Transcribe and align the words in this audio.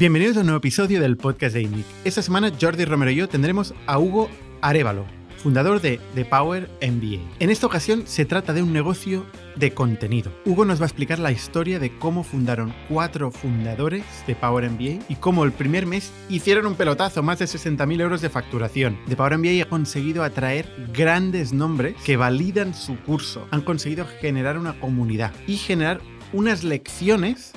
Bienvenidos 0.00 0.38
a 0.38 0.40
un 0.40 0.46
nuevo 0.46 0.60
episodio 0.60 0.98
del 0.98 1.18
podcast 1.18 1.54
de 1.54 1.60
INNIC. 1.60 1.84
Esta 2.06 2.22
semana 2.22 2.50
Jordi 2.58 2.86
Romero 2.86 3.10
y 3.10 3.16
yo 3.16 3.28
tendremos 3.28 3.74
a 3.86 3.98
Hugo 3.98 4.30
Arevalo, 4.62 5.04
fundador 5.36 5.82
de 5.82 6.00
The 6.14 6.24
Power 6.24 6.70
MBA. 6.80 7.20
En 7.38 7.50
esta 7.50 7.66
ocasión 7.66 8.06
se 8.06 8.24
trata 8.24 8.54
de 8.54 8.62
un 8.62 8.72
negocio 8.72 9.26
de 9.56 9.72
contenido. 9.72 10.32
Hugo 10.46 10.64
nos 10.64 10.80
va 10.80 10.84
a 10.84 10.86
explicar 10.86 11.18
la 11.18 11.32
historia 11.32 11.78
de 11.78 11.98
cómo 11.98 12.24
fundaron 12.24 12.72
cuatro 12.88 13.30
fundadores 13.30 14.02
de 14.26 14.34
Power 14.34 14.70
MBA 14.70 15.04
y 15.10 15.16
cómo 15.16 15.44
el 15.44 15.52
primer 15.52 15.84
mes 15.84 16.10
hicieron 16.30 16.64
un 16.64 16.76
pelotazo, 16.76 17.22
más 17.22 17.38
de 17.40 17.44
60.000 17.44 18.00
euros 18.00 18.22
de 18.22 18.30
facturación. 18.30 18.98
The 19.06 19.16
Power 19.16 19.36
MBA 19.36 19.64
ha 19.64 19.68
conseguido 19.68 20.24
atraer 20.24 20.64
grandes 20.94 21.52
nombres 21.52 21.94
que 22.06 22.16
validan 22.16 22.72
su 22.72 22.98
curso. 23.00 23.46
Han 23.50 23.60
conseguido 23.60 24.06
generar 24.22 24.56
una 24.56 24.80
comunidad 24.80 25.34
y 25.46 25.58
generar 25.58 26.00
unas 26.32 26.64
lecciones 26.64 27.52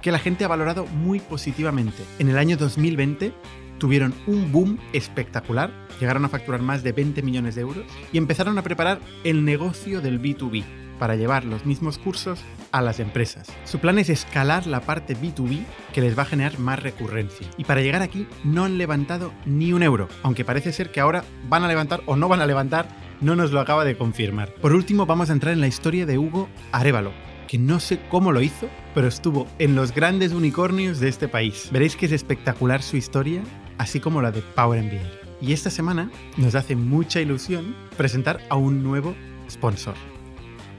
que 0.00 0.12
la 0.12 0.18
gente 0.18 0.44
ha 0.44 0.48
valorado 0.48 0.86
muy 0.86 1.20
positivamente. 1.20 2.02
En 2.18 2.28
el 2.28 2.38
año 2.38 2.56
2020 2.56 3.32
tuvieron 3.78 4.14
un 4.26 4.50
boom 4.52 4.78
espectacular, 4.92 5.70
llegaron 6.00 6.24
a 6.24 6.28
facturar 6.28 6.62
más 6.62 6.82
de 6.82 6.92
20 6.92 7.22
millones 7.22 7.54
de 7.54 7.62
euros 7.62 7.84
y 8.12 8.18
empezaron 8.18 8.58
a 8.58 8.62
preparar 8.62 9.00
el 9.24 9.44
negocio 9.44 10.00
del 10.00 10.20
B2B 10.20 10.64
para 10.98 11.16
llevar 11.16 11.44
los 11.44 11.64
mismos 11.64 11.96
cursos 11.98 12.40
a 12.72 12.82
las 12.82 13.00
empresas. 13.00 13.48
Su 13.64 13.78
plan 13.78 13.98
es 13.98 14.10
escalar 14.10 14.66
la 14.66 14.80
parte 14.80 15.16
B2B 15.16 15.64
que 15.92 16.00
les 16.00 16.18
va 16.18 16.22
a 16.22 16.26
generar 16.26 16.58
más 16.58 16.82
recurrencia. 16.82 17.46
Y 17.56 17.64
para 17.64 17.80
llegar 17.80 18.02
aquí 18.02 18.26
no 18.44 18.64
han 18.64 18.78
levantado 18.78 19.32
ni 19.46 19.72
un 19.72 19.82
euro, 19.82 20.08
aunque 20.22 20.44
parece 20.44 20.72
ser 20.72 20.90
que 20.90 21.00
ahora 21.00 21.24
van 21.48 21.64
a 21.64 21.68
levantar 21.68 22.02
o 22.06 22.16
no 22.16 22.28
van 22.28 22.40
a 22.40 22.46
levantar, 22.46 22.88
no 23.20 23.36
nos 23.36 23.52
lo 23.52 23.60
acaba 23.60 23.84
de 23.84 23.96
confirmar. 23.96 24.52
Por 24.54 24.72
último 24.72 25.06
vamos 25.06 25.30
a 25.30 25.32
entrar 25.32 25.52
en 25.52 25.60
la 25.60 25.66
historia 25.66 26.06
de 26.06 26.18
Hugo 26.18 26.48
Arevalo, 26.72 27.12
que 27.48 27.58
no 27.58 27.80
sé 27.80 27.98
cómo 28.10 28.30
lo 28.30 28.42
hizo, 28.42 28.68
pero 28.94 29.08
estuvo 29.08 29.48
en 29.58 29.74
los 29.74 29.92
grandes 29.92 30.32
unicornios 30.32 31.00
de 31.00 31.08
este 31.08 31.26
país. 31.26 31.70
Veréis 31.72 31.96
que 31.96 32.06
es 32.06 32.12
espectacular 32.12 32.82
su 32.82 32.96
historia, 32.96 33.42
así 33.78 33.98
como 33.98 34.22
la 34.22 34.30
de 34.30 34.42
Power 34.42 34.84
MBA. 34.84 35.00
Y 35.40 35.52
esta 35.52 35.70
semana 35.70 36.10
nos 36.36 36.54
hace 36.54 36.76
mucha 36.76 37.20
ilusión 37.20 37.74
presentar 37.96 38.40
a 38.50 38.56
un 38.56 38.82
nuevo 38.82 39.16
sponsor. 39.50 39.94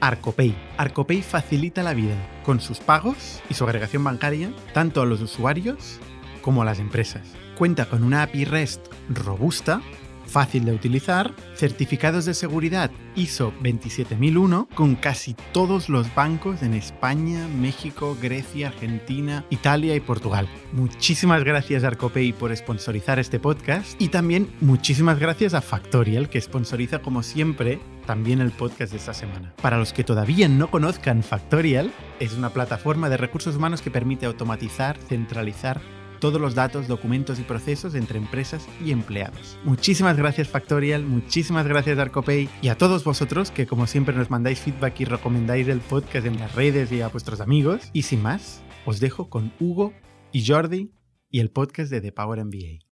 Arcopay. 0.00 0.56
Arcopay 0.78 1.22
facilita 1.22 1.82
la 1.82 1.92
vida 1.92 2.14
con 2.44 2.60
sus 2.60 2.78
pagos 2.78 3.42
y 3.50 3.54
su 3.54 3.64
agregación 3.64 4.04
bancaria 4.04 4.52
tanto 4.72 5.02
a 5.02 5.06
los 5.06 5.20
usuarios 5.20 5.98
como 6.40 6.62
a 6.62 6.64
las 6.64 6.78
empresas. 6.78 7.34
Cuenta 7.58 7.86
con 7.86 8.04
una 8.04 8.22
API 8.22 8.44
REST 8.44 8.80
robusta 9.08 9.82
fácil 10.30 10.64
de 10.64 10.72
utilizar, 10.72 11.34
certificados 11.54 12.24
de 12.24 12.34
seguridad 12.34 12.90
ISO 13.16 13.52
27001 13.60 14.68
con 14.74 14.94
casi 14.94 15.34
todos 15.52 15.88
los 15.88 16.14
bancos 16.14 16.62
en 16.62 16.74
España, 16.74 17.48
México, 17.48 18.16
Grecia, 18.20 18.68
Argentina, 18.68 19.44
Italia 19.50 19.94
y 19.96 20.00
Portugal. 20.00 20.48
Muchísimas 20.72 21.44
gracias 21.44 21.84
Arcopay 21.84 22.32
por 22.32 22.56
sponsorizar 22.56 23.18
este 23.18 23.40
podcast 23.40 24.00
y 24.00 24.08
también 24.08 24.48
muchísimas 24.60 25.18
gracias 25.18 25.54
a 25.54 25.60
Factorial 25.60 26.30
que 26.30 26.40
sponsoriza 26.40 27.00
como 27.00 27.22
siempre 27.22 27.80
también 28.06 28.40
el 28.40 28.50
podcast 28.50 28.92
de 28.92 28.98
esta 28.98 29.14
semana. 29.14 29.52
Para 29.60 29.78
los 29.78 29.92
que 29.92 30.04
todavía 30.04 30.48
no 30.48 30.70
conozcan 30.70 31.22
Factorial, 31.22 31.92
es 32.18 32.34
una 32.34 32.50
plataforma 32.50 33.08
de 33.08 33.16
recursos 33.16 33.56
humanos 33.56 33.82
que 33.82 33.90
permite 33.90 34.26
automatizar, 34.26 34.96
centralizar 34.98 35.80
todos 36.20 36.40
los 36.40 36.54
datos, 36.54 36.86
documentos 36.86 37.40
y 37.40 37.42
procesos 37.42 37.94
entre 37.94 38.18
empresas 38.18 38.68
y 38.84 38.92
empleados. 38.92 39.58
Muchísimas 39.64 40.16
gracias 40.16 40.48
Factorial, 40.48 41.04
muchísimas 41.04 41.66
gracias 41.66 41.98
Arcopay 41.98 42.48
y 42.62 42.68
a 42.68 42.78
todos 42.78 43.02
vosotros 43.02 43.50
que 43.50 43.66
como 43.66 43.86
siempre 43.86 44.14
nos 44.14 44.30
mandáis 44.30 44.60
feedback 44.60 45.00
y 45.00 45.04
recomendáis 45.06 45.66
el 45.68 45.80
podcast 45.80 46.26
en 46.26 46.38
las 46.38 46.54
redes 46.54 46.92
y 46.92 47.00
a 47.00 47.08
vuestros 47.08 47.40
amigos. 47.40 47.90
Y 47.92 48.02
sin 48.02 48.22
más, 48.22 48.62
os 48.84 49.00
dejo 49.00 49.28
con 49.28 49.52
Hugo 49.58 49.92
y 50.30 50.46
Jordi 50.46 50.92
y 51.30 51.40
el 51.40 51.50
podcast 51.50 51.90
de 51.90 52.00
The 52.00 52.12
Power 52.12 52.44
MBA. 52.44 52.90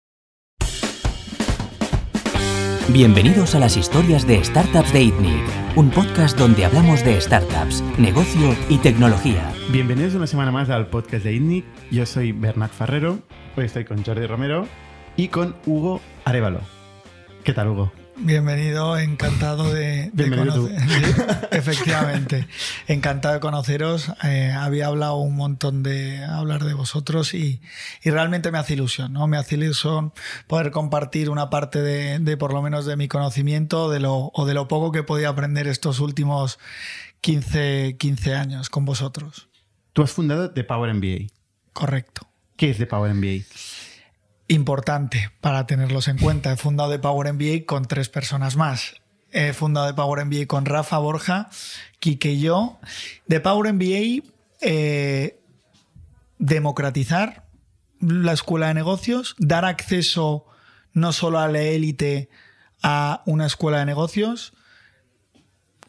Bienvenidos 2.89 3.53
a 3.53 3.59
las 3.59 3.75
historias 3.75 4.25
de 4.25 4.41
Startups 4.41 4.93
de 4.93 5.03
ITNIC, 5.03 5.43
un 5.75 5.89
podcast 5.89 6.37
donde 6.37 6.63
hablamos 6.63 7.03
de 7.03 7.19
startups, 7.19 7.83
negocio 7.97 8.55
y 8.69 8.77
tecnología. 8.77 9.56
Bienvenidos 9.69 10.15
una 10.15 10.27
semana 10.27 10.49
más 10.49 10.69
al 10.69 10.87
podcast 10.87 11.25
de 11.25 11.33
ITNIC. 11.33 11.65
Yo 11.91 12.05
soy 12.05 12.31
Bernat 12.31 12.71
Ferrero, 12.71 13.19
hoy 13.57 13.65
estoy 13.65 13.83
con 13.83 14.01
Jordi 14.01 14.25
Romero 14.25 14.65
y 15.17 15.27
con 15.27 15.57
Hugo 15.65 15.99
Arevalo. 16.23 16.61
¿Qué 17.43 17.53
tal, 17.53 17.67
Hugo? 17.67 17.91
Bienvenido, 18.15 18.97
encantado 18.97 19.71
de, 19.71 20.09
conocer. 20.15 20.73
Efectivamente, 21.51 22.47
encantado 22.87 23.33
de 23.35 23.39
conoceros. 23.41 24.09
Eh, 24.23 24.51
había 24.51 24.87
hablado 24.87 25.17
un 25.17 25.35
montón 25.35 25.83
de 25.83 26.23
hablar 26.23 26.63
de 26.63 26.73
vosotros 26.73 27.33
y, 27.33 27.61
realmente 28.05 28.51
me 28.51 28.59
hace 28.59 28.73
ilusión, 28.73 29.11
¿no? 29.11 29.27
Me 29.27 29.37
hace 29.37 29.55
ilusión 29.55 30.13
poder 30.47 30.71
compartir 30.71 31.29
una 31.29 31.49
parte 31.49 31.81
de, 31.81 32.37
por 32.37 32.53
lo 32.53 32.61
menos 32.61 32.85
de 32.85 32.95
mi 32.95 33.09
conocimiento 33.09 33.89
de 33.89 33.99
lo, 33.99 34.31
o 34.33 34.45
de 34.45 34.53
lo 34.53 34.69
poco 34.69 34.93
que 34.93 34.99
he 34.99 35.03
podido 35.03 35.29
aprender 35.29 35.67
estos 35.67 35.99
últimos 35.99 36.57
15, 37.21 37.97
15 37.99 38.35
años 38.35 38.69
con 38.69 38.85
vosotros. 38.85 39.46
Tú 39.97 40.03
has 40.03 40.11
fundado 40.11 40.51
The 40.51 40.63
Power 40.63 40.93
MBA. 40.93 41.33
Correcto. 41.73 42.27
¿Qué 42.55 42.69
es 42.69 42.77
The 42.77 42.85
Power 42.85 43.11
MBA? 43.15 43.45
importante 44.47 45.31
para 45.41 45.65
tenerlos 45.65 46.07
en 46.07 46.19
cuenta. 46.19 46.51
He 46.51 46.55
fundado 46.55 46.91
de 46.91 46.99
Power 46.99 47.33
MBA 47.33 47.65
con 47.65 47.85
tres 47.85 48.07
personas 48.07 48.57
más. 48.57 49.01
He 49.31 49.53
fundado 49.53 49.87
de 49.87 49.95
Power 49.95 50.23
MBA 50.23 50.45
con 50.45 50.65
Rafa 50.65 50.99
Borja, 50.99 51.49
Kike 51.97 52.33
y 52.33 52.41
yo. 52.41 52.77
De 53.25 53.39
Power 53.39 53.73
MBA, 53.73 54.23
eh, 54.61 55.41
democratizar 56.37 57.47
la 57.99 58.33
escuela 58.33 58.67
de 58.67 58.75
negocios, 58.75 59.33
dar 59.39 59.65
acceso 59.65 60.45
no 60.93 61.11
solo 61.11 61.39
a 61.39 61.47
la 61.47 61.61
élite 61.61 62.29
a 62.83 63.23
una 63.25 63.47
escuela 63.47 63.79
de 63.79 63.87
negocios, 63.87 64.53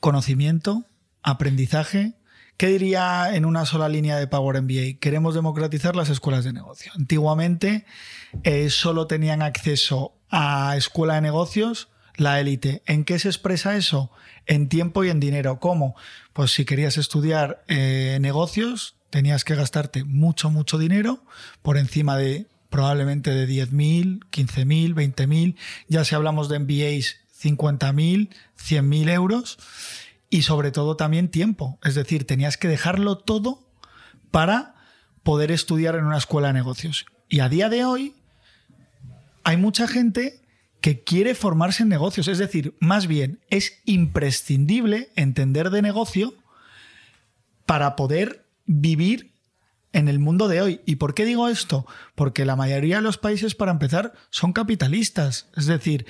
conocimiento, 0.00 0.86
aprendizaje, 1.22 2.17
¿Qué 2.58 2.66
diría 2.66 3.36
en 3.36 3.44
una 3.44 3.64
sola 3.66 3.88
línea 3.88 4.16
de 4.16 4.26
Power 4.26 4.60
MBA? 4.60 4.98
Queremos 4.98 5.36
democratizar 5.36 5.94
las 5.94 6.08
escuelas 6.08 6.42
de 6.42 6.52
negocio. 6.52 6.90
Antiguamente 6.96 7.86
eh, 8.42 8.68
solo 8.68 9.06
tenían 9.06 9.42
acceso 9.42 10.12
a 10.28 10.76
escuela 10.76 11.14
de 11.14 11.20
negocios 11.20 11.88
la 12.16 12.40
élite. 12.40 12.82
¿En 12.86 13.04
qué 13.04 13.20
se 13.20 13.28
expresa 13.28 13.76
eso? 13.76 14.10
En 14.46 14.68
tiempo 14.68 15.04
y 15.04 15.08
en 15.08 15.20
dinero. 15.20 15.60
¿Cómo? 15.60 15.94
Pues 16.32 16.50
si 16.50 16.64
querías 16.64 16.98
estudiar 16.98 17.62
eh, 17.68 18.18
negocios, 18.20 18.96
tenías 19.10 19.44
que 19.44 19.54
gastarte 19.54 20.02
mucho, 20.02 20.50
mucho 20.50 20.78
dinero 20.78 21.22
por 21.62 21.78
encima 21.78 22.16
de 22.16 22.46
probablemente 22.70 23.30
de 23.30 23.46
10.000, 23.46 24.26
15.000, 24.32 24.94
20.000. 24.94 25.54
Ya 25.86 26.04
si 26.04 26.16
hablamos 26.16 26.48
de 26.48 26.58
MBAs, 26.58 27.18
50.000, 27.40 28.30
100.000 28.58 29.10
euros 29.12 29.58
y 30.30 30.42
sobre 30.42 30.70
todo 30.70 30.96
también 30.96 31.28
tiempo. 31.28 31.78
Es 31.82 31.94
decir, 31.94 32.26
tenías 32.26 32.56
que 32.56 32.68
dejarlo 32.68 33.18
todo 33.18 33.66
para 34.30 34.74
poder 35.22 35.50
estudiar 35.50 35.94
en 35.94 36.04
una 36.04 36.18
escuela 36.18 36.48
de 36.48 36.54
negocios. 36.54 37.06
Y 37.28 37.40
a 37.40 37.48
día 37.48 37.68
de 37.68 37.84
hoy 37.84 38.14
hay 39.44 39.56
mucha 39.56 39.88
gente 39.88 40.40
que 40.80 41.02
quiere 41.02 41.34
formarse 41.34 41.82
en 41.82 41.88
negocios. 41.88 42.28
Es 42.28 42.38
decir, 42.38 42.76
más 42.80 43.06
bien 43.06 43.40
es 43.50 43.80
imprescindible 43.84 45.10
entender 45.16 45.70
de 45.70 45.82
negocio 45.82 46.34
para 47.66 47.96
poder 47.96 48.46
vivir 48.66 49.32
en 49.92 50.08
el 50.08 50.18
mundo 50.18 50.48
de 50.48 50.62
hoy. 50.62 50.80
¿Y 50.86 50.96
por 50.96 51.14
qué 51.14 51.24
digo 51.24 51.48
esto? 51.48 51.86
Porque 52.14 52.44
la 52.44 52.56
mayoría 52.56 52.96
de 52.96 53.02
los 53.02 53.18
países, 53.18 53.54
para 53.54 53.72
empezar, 53.72 54.12
son 54.30 54.52
capitalistas. 54.52 55.48
Es 55.56 55.66
decir, 55.66 56.06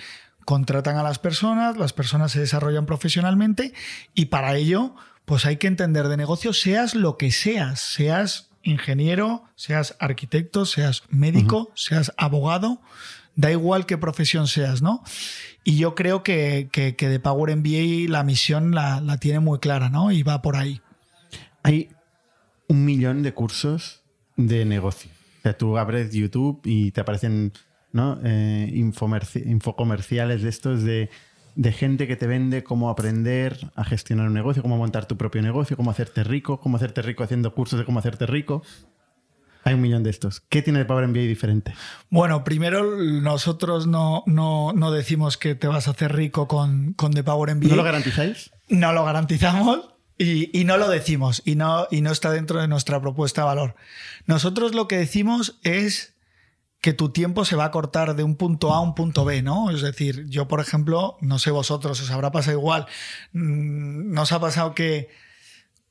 contratan 0.49 0.97
a 0.97 1.03
las 1.03 1.19
personas, 1.19 1.77
las 1.77 1.93
personas 1.93 2.33
se 2.33 2.41
desarrollan 2.41 2.87
profesionalmente 2.87 3.75
y 4.15 4.27
para 4.27 4.57
ello 4.57 4.95
pues 5.27 5.45
hay 5.45 5.59
que 5.59 5.67
entender 5.67 6.09
de 6.09 6.17
negocio, 6.17 6.55
seas 6.55 6.95
lo 6.95 7.19
que 7.19 7.33
seas, 7.33 7.81
seas 7.81 8.49
ingeniero, 8.63 9.45
seas 9.57 9.95
arquitecto, 10.01 10.65
seas 10.65 11.03
médico, 11.11 11.71
seas 11.75 12.15
abogado, 12.17 12.81
da 13.37 13.53
igual 13.53 13.85
qué 13.85 13.99
profesión 13.99 14.47
seas, 14.47 14.81
¿no? 14.81 15.03
Y 15.65 15.77
yo 15.77 15.95
creo 15.95 16.23
que, 16.23 16.71
que, 16.73 16.95
de 16.97 17.21
Power 17.21 17.55
MBA 17.55 18.11
la 18.11 18.25
misión 18.25 18.75
la, 18.75 19.03
la, 19.03 19.19
tiene 19.19 19.41
muy 19.41 19.59
clara, 19.59 19.91
¿no? 19.91 20.13
Y 20.13 20.23
va 20.23 20.41
por 20.41 20.57
ahí. 20.57 20.81
Hay 21.63 21.91
un 22.69 22.87
millón 22.87 23.23
de 23.23 23.35
cursos 23.35 24.01
de 24.37 24.65
negocio. 24.65 25.11
O 25.41 25.43
sea, 25.43 25.59
tú 25.59 25.77
abres 25.77 26.11
YouTube 26.11 26.63
y 26.65 26.91
te 26.93 27.03
aparecen 27.03 27.53
¿no? 27.93 28.19
Eh, 28.25 28.71
infocomerciales 28.75 30.43
de 30.43 30.49
estos 30.49 30.83
de, 30.83 31.11
gente 31.73 32.07
que 32.07 32.17
te 32.17 32.27
vende 32.27 32.63
cómo 32.63 32.91
aprender 32.91 33.59
a 33.75 33.85
gestionar 33.85 34.29
un 34.29 34.35
negocio, 34.35 34.63
cómo 34.63 34.77
montar 34.77 35.07
tu 35.07 35.17
propio 35.17 35.43
negocio, 35.43 35.77
cómo 35.77 35.91
hacerte 35.91 36.23
rico, 36.25 36.61
cómo 36.61 36.77
hacerte 36.77 37.03
rico 37.03 37.25
haciendo 37.25 37.53
cursos 37.55 37.79
de 37.79 37.85
cómo 37.85 37.99
hacerte 37.99 38.27
rico. 38.27 38.63
Hay 39.65 39.75
un 39.75 39.81
millón 39.81 40.03
de 40.03 40.11
estos. 40.11 40.41
¿Qué 40.41 40.63
tiene 40.63 40.79
el 40.79 40.87
Power 40.87 41.07
MBA 41.09 41.23
diferente? 41.23 41.75
Bueno, 42.11 42.45
primero 42.45 42.97
nosotros 42.97 43.87
no, 43.87 44.23
no, 44.27 44.91
decimos 44.93 45.37
que 45.37 45.55
te 45.57 45.67
vas 45.67 45.89
a 45.89 45.91
hacer 45.91 46.15
rico 46.15 46.47
con, 46.47 46.95
con 46.95 47.13
The 47.13 47.25
Power 47.25 47.55
MBA. 47.55 47.69
¿No 47.69 47.77
lo 47.77 47.83
garantizáis? 47.83 48.51
No 48.69 48.93
lo 48.93 49.05
garantizamos. 49.05 49.91
Y, 50.21 50.65
no 50.65 50.79
lo 50.79 50.89
decimos 50.89 51.43
y 51.45 51.55
no, 51.55 51.87
y 51.93 52.01
no 52.01 52.11
está 52.11 52.33
dentro 52.33 52.61
de 52.61 52.67
nuestra 52.67 53.01
propuesta 53.01 53.43
de 53.43 53.47
valor. 53.47 53.77
Nosotros 54.27 54.75
lo 54.75 54.89
que 54.89 54.99
decimos 54.99 55.61
es 55.63 56.17
que 56.81 56.93
tu 56.93 57.11
tiempo 57.11 57.45
se 57.45 57.57
va 57.57 57.65
a 57.67 57.71
cortar 57.71 58.15
de 58.15 58.23
un 58.23 58.37
punto 58.37 58.73
A 58.73 58.79
a 58.79 58.81
un 58.81 58.95
punto 58.95 59.25
B, 59.25 59.43
¿no? 59.43 59.71
Es 59.71 59.83
decir, 59.83 60.27
yo, 60.29 60.47
por 60.47 60.61
ejemplo, 60.61 61.17
no 61.21 61.39
sé 61.39 61.51
vosotros, 61.51 62.01
os 62.01 62.11
habrá 62.11 62.31
pasado 62.31 62.57
igual. 62.57 62.87
Mm, 63.33 64.13
¿No 64.13 64.23
os 64.23 64.33
ha 64.33 64.41
pasado 64.41 64.75
que 64.75 65.09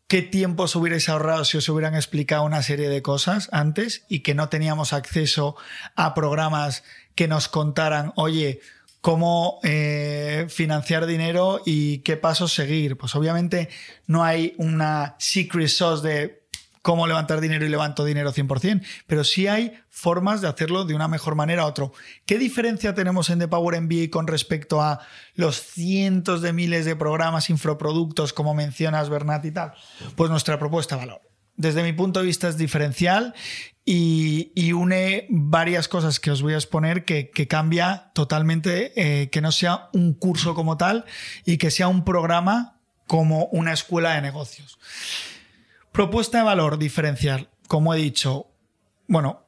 qué 0.07 0.21
tiempo 0.21 0.63
os 0.63 0.75
hubierais 0.75 1.09
ahorrado 1.09 1.43
si 1.43 1.57
os 1.57 1.67
hubieran 1.67 1.95
explicado 1.95 2.43
una 2.43 2.63
serie 2.63 2.87
de 2.89 3.01
cosas 3.01 3.49
antes 3.51 4.05
y 4.07 4.21
que 4.21 4.35
no 4.35 4.47
teníamos 4.49 4.93
acceso 4.93 5.57
a 5.95 6.13
programas 6.13 6.83
que 7.15 7.27
nos 7.27 7.49
contaran, 7.49 8.13
oye, 8.15 8.61
cómo 9.01 9.59
eh, 9.63 10.47
financiar 10.49 11.05
dinero 11.05 11.61
y 11.65 11.99
qué 11.99 12.15
pasos 12.15 12.53
seguir? 12.53 12.97
Pues 12.97 13.15
obviamente 13.15 13.69
no 14.05 14.23
hay 14.23 14.53
una 14.57 15.15
secret 15.19 15.67
sauce 15.67 16.07
de 16.07 16.46
cómo 16.87 17.05
levantar 17.05 17.41
dinero 17.41 17.65
y 17.65 17.69
levanto 17.69 18.05
dinero 18.05 18.31
100%, 18.31 18.81
pero 19.07 19.25
sí 19.25 19.45
hay 19.45 19.73
formas 19.89 20.39
de 20.39 20.47
hacerlo 20.47 20.85
de 20.85 20.95
una 20.95 21.09
mejor 21.09 21.35
manera 21.35 21.63
a 21.63 21.65
otro. 21.65 21.91
¿Qué 22.25 22.37
diferencia 22.37 22.95
tenemos 22.95 23.29
en 23.29 23.39
The 23.39 23.49
Power 23.49 23.81
MBA 23.81 24.09
con 24.09 24.25
respecto 24.25 24.81
a 24.81 25.01
los 25.35 25.61
cientos 25.61 26.41
de 26.41 26.53
miles 26.53 26.85
de 26.85 26.95
programas, 26.95 27.49
infoproductos, 27.49 28.31
como 28.31 28.53
mencionas 28.53 29.09
Bernat 29.09 29.43
y 29.43 29.51
tal? 29.51 29.73
Pues 30.15 30.29
nuestra 30.29 30.57
propuesta 30.57 30.95
de 30.95 31.01
valor. 31.01 31.21
Desde 31.57 31.83
mi 31.83 31.91
punto 31.91 32.21
de 32.21 32.25
vista 32.25 32.47
es 32.47 32.55
diferencial 32.55 33.33
y, 33.83 34.71
une 34.71 35.27
varias 35.29 35.89
cosas 35.89 36.21
que 36.21 36.31
os 36.31 36.41
voy 36.41 36.53
a 36.53 36.55
exponer 36.55 37.03
que, 37.03 37.47
cambia 37.49 38.11
totalmente, 38.13 38.93
eh, 38.95 39.29
que 39.29 39.41
no 39.41 39.51
sea 39.51 39.89
un 39.91 40.13
curso 40.13 40.55
como 40.55 40.77
tal 40.77 41.03
y 41.43 41.57
que 41.57 41.69
sea 41.69 41.89
un 41.89 42.05
programa 42.05 42.79
como 43.07 43.47
una 43.47 43.73
escuela 43.73 44.13
de 44.13 44.21
negocios. 44.21 44.79
Propuesta 45.91 46.39
de 46.39 46.43
valor 46.43 46.77
diferencial, 46.77 47.49
como 47.67 47.93
he 47.93 47.97
dicho, 47.97 48.47
bueno, 49.07 49.45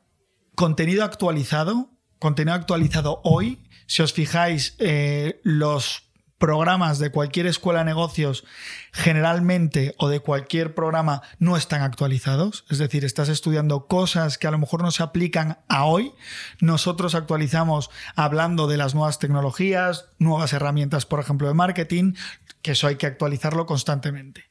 contenido 0.55 1.03
actualizado, 1.03 1.89
contenido 2.17 2.55
actualizado 2.55 3.21
hoy. 3.23 3.59
Si 3.85 4.01
os 4.01 4.13
fijáis, 4.13 4.75
eh, 4.79 5.39
los 5.43 6.09
programas 6.39 6.97
de 6.97 7.11
cualquier 7.11 7.45
escuela 7.45 7.79
de 7.79 7.85
negocios 7.85 8.45
generalmente 8.91 9.93
o 9.97 10.07
de 10.07 10.21
cualquier 10.21 10.73
programa 10.73 11.21
no 11.37 11.57
están 11.57 11.81
actualizados. 11.81 12.65
Es 12.69 12.79
decir, 12.79 13.05
estás 13.05 13.29
estudiando 13.29 13.85
cosas 13.85 14.37
que 14.37 14.47
a 14.47 14.51
lo 14.51 14.57
mejor 14.57 14.81
no 14.81 14.89
se 14.89 15.03
aplican 15.03 15.59
a 15.67 15.85
hoy. 15.85 16.13
Nosotros 16.61 17.13
actualizamos 17.13 17.91
hablando 18.15 18.67
de 18.67 18.77
las 18.77 18.95
nuevas 18.95 19.19
tecnologías, 19.19 20.05
nuevas 20.17 20.53
herramientas, 20.53 21.05
por 21.05 21.19
ejemplo, 21.19 21.47
de 21.47 21.53
marketing, 21.53 22.13
que 22.61 22.71
eso 22.71 22.87
hay 22.87 22.95
que 22.95 23.05
actualizarlo 23.05 23.65
constantemente. 23.65 24.45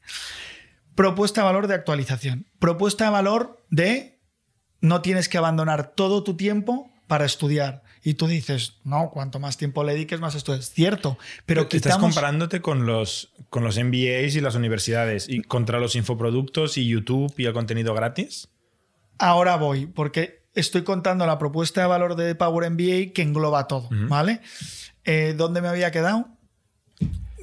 Propuesta 0.99 1.43
de 1.43 1.45
valor 1.45 1.69
de 1.69 1.75
actualización. 1.75 2.47
Propuesta 2.59 3.05
de 3.05 3.11
valor 3.11 3.65
de 3.71 4.19
no 4.81 5.01
tienes 5.01 5.29
que 5.29 5.39
abandonar 5.39 5.93
todo 5.95 6.25
tu 6.25 6.37
tiempo 6.37 6.91
para 7.07 7.25
estudiar. 7.25 7.85
Y 8.03 8.15
tú 8.15 8.27
dices, 8.27 8.81
no, 8.83 9.11
cuanto 9.11 9.39
más 9.39 9.57
tiempo 9.57 9.85
le 9.85 9.93
dediques, 9.93 10.19
más 10.19 10.35
esto 10.35 10.55
es 10.55 10.73
cierto. 10.73 11.17
Pero 11.47 11.69
quitamos... 11.69 11.99
Estás 11.99 11.99
comparándote 11.99 12.61
con 12.61 12.85
los, 12.85 13.33
con 13.49 13.63
los 13.63 13.79
MBAs 13.79 14.35
y 14.35 14.41
las 14.41 14.57
universidades 14.57 15.29
y 15.29 15.43
contra 15.43 15.79
los 15.79 15.95
infoproductos 15.95 16.77
y 16.77 16.89
YouTube 16.89 17.33
y 17.37 17.45
el 17.45 17.53
contenido 17.53 17.95
gratis. 17.95 18.49
Ahora 19.21 19.55
voy, 19.55 19.87
porque 19.87 20.49
estoy 20.55 20.83
contando 20.83 21.27
la 21.27 21.39
propuesta 21.39 21.81
de 21.81 21.87
valor 21.87 22.17
de 22.17 22.35
Power 22.35 22.69
MBA 22.73 23.13
que 23.15 23.23
engloba 23.23 23.69
todo, 23.69 23.89
¿vale? 24.09 24.41
Eh, 25.05 25.35
¿Dónde 25.37 25.63
me 25.63 25.69
había 25.69 25.93
quedado? 25.93 26.38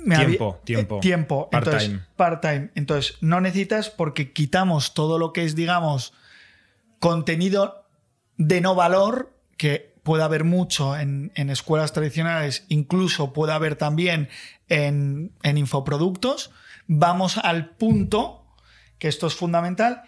Tiempo, 0.06 0.62
tiempo. 0.64 0.98
Eh, 0.98 1.02
tiempo. 1.02 1.50
Part-time. 1.50 2.02
Part-time. 2.16 2.72
Entonces, 2.76 3.18
no 3.22 3.42
necesitas 3.42 3.90
porque 3.90 4.32
quitamos 4.32 4.94
todo 4.94 5.18
lo 5.18 5.34
que 5.34 5.44
es, 5.44 5.56
digamos, 5.56 6.14
contenido 7.00 7.86
de 8.38 8.62
no 8.62 8.76
valor, 8.76 9.34
que 9.58 9.96
puede 10.04 10.24
haber 10.24 10.44
mucho 10.44 10.98
en, 10.98 11.32
escuelas 11.36 11.94
tradicionales, 11.94 12.66
incluso 12.70 13.34
puede 13.34 13.54
haber 13.54 13.76
también 13.76 14.30
en, 14.70 15.32
en 15.42 15.58
infoproductos. 15.58 16.52
Vamos 16.88 17.38
al 17.38 17.72
punto, 17.72 18.46
que 19.00 19.08
esto 19.08 19.28
es 19.28 19.36
fundamental. 19.36 20.04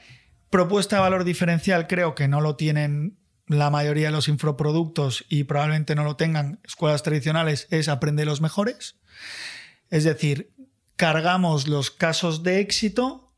Propuesta 0.50 0.98
de 0.98 1.02
valor 1.02 1.24
diferencial, 1.24 1.88
creo 1.88 2.14
que 2.14 2.28
no 2.28 2.42
lo 2.42 2.56
tienen 2.56 3.18
la 3.48 3.70
mayoría 3.70 4.08
de 4.08 4.12
los 4.12 4.28
infoproductos 4.28 5.26
y 5.30 5.46
probablemente 5.46 5.96
no 5.96 6.04
lo 6.04 6.16
tengan 6.16 6.60
escuelas 6.64 7.04
tradicionales, 7.04 7.68
es 7.72 7.88
aprender 7.88 8.28
los 8.28 8.42
mejores. 8.42 8.98
Es 9.90 10.04
decir, 10.04 10.54
cargamos 10.96 11.68
los 11.68 11.92
casos 11.92 12.44
de 12.44 12.60
éxito 12.60 13.34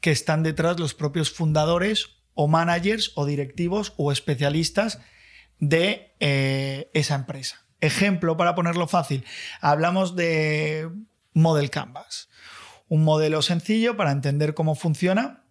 que 0.00 0.10
están 0.10 0.42
detrás 0.42 0.78
los 0.78 0.94
propios 0.94 1.30
fundadores 1.30 2.16
o 2.34 2.48
managers 2.48 3.12
o 3.14 3.26
directivos 3.26 3.94
o 3.96 4.12
especialistas 4.12 5.00
de 5.60 6.14
eh, 6.20 6.90
esa 6.94 7.14
empresa. 7.14 7.64
Ejemplo, 7.80 8.36
para 8.36 8.54
ponerlo 8.54 8.88
fácil, 8.88 9.24
hablamos 9.60 10.16
de 10.16 10.90
Model 11.32 11.70
Canvas, 11.70 12.28
un 12.88 13.04
modelo 13.04 13.42
sencillo 13.42 13.96
para 13.96 14.12
entender 14.12 14.54
cómo 14.54 14.74
funciona 14.74 15.44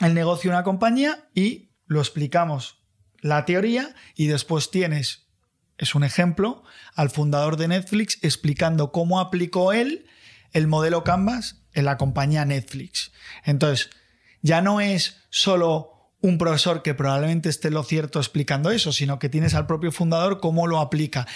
el 0.00 0.14
negocio 0.14 0.50
de 0.50 0.56
una 0.56 0.64
compañía 0.64 1.28
y 1.34 1.70
lo 1.86 2.00
explicamos 2.00 2.82
la 3.20 3.44
teoría 3.44 3.94
y 4.14 4.26
después 4.26 4.70
tienes 4.70 5.21
es 5.82 5.94
un 5.94 6.04
ejemplo, 6.04 6.62
al 6.94 7.10
fundador 7.10 7.56
de 7.56 7.68
Netflix 7.68 8.18
explicando 8.22 8.92
cómo 8.92 9.20
aplicó 9.20 9.72
él 9.72 10.06
el 10.52 10.66
modelo 10.68 11.04
Canvas 11.04 11.62
en 11.72 11.84
la 11.84 11.96
compañía 11.96 12.44
Netflix. 12.44 13.12
Entonces, 13.44 13.90
ya 14.42 14.60
no 14.60 14.80
es 14.80 15.22
solo 15.30 16.10
un 16.20 16.38
profesor 16.38 16.82
que 16.82 16.94
probablemente 16.94 17.48
esté 17.48 17.70
lo 17.70 17.82
cierto 17.82 18.20
explicando 18.20 18.70
eso, 18.70 18.92
sino 18.92 19.18
que 19.18 19.28
tienes 19.28 19.54
al 19.54 19.66
propio 19.66 19.90
fundador 19.90 20.40
cómo 20.40 20.66
lo 20.66 20.78
aplica. 20.78 21.26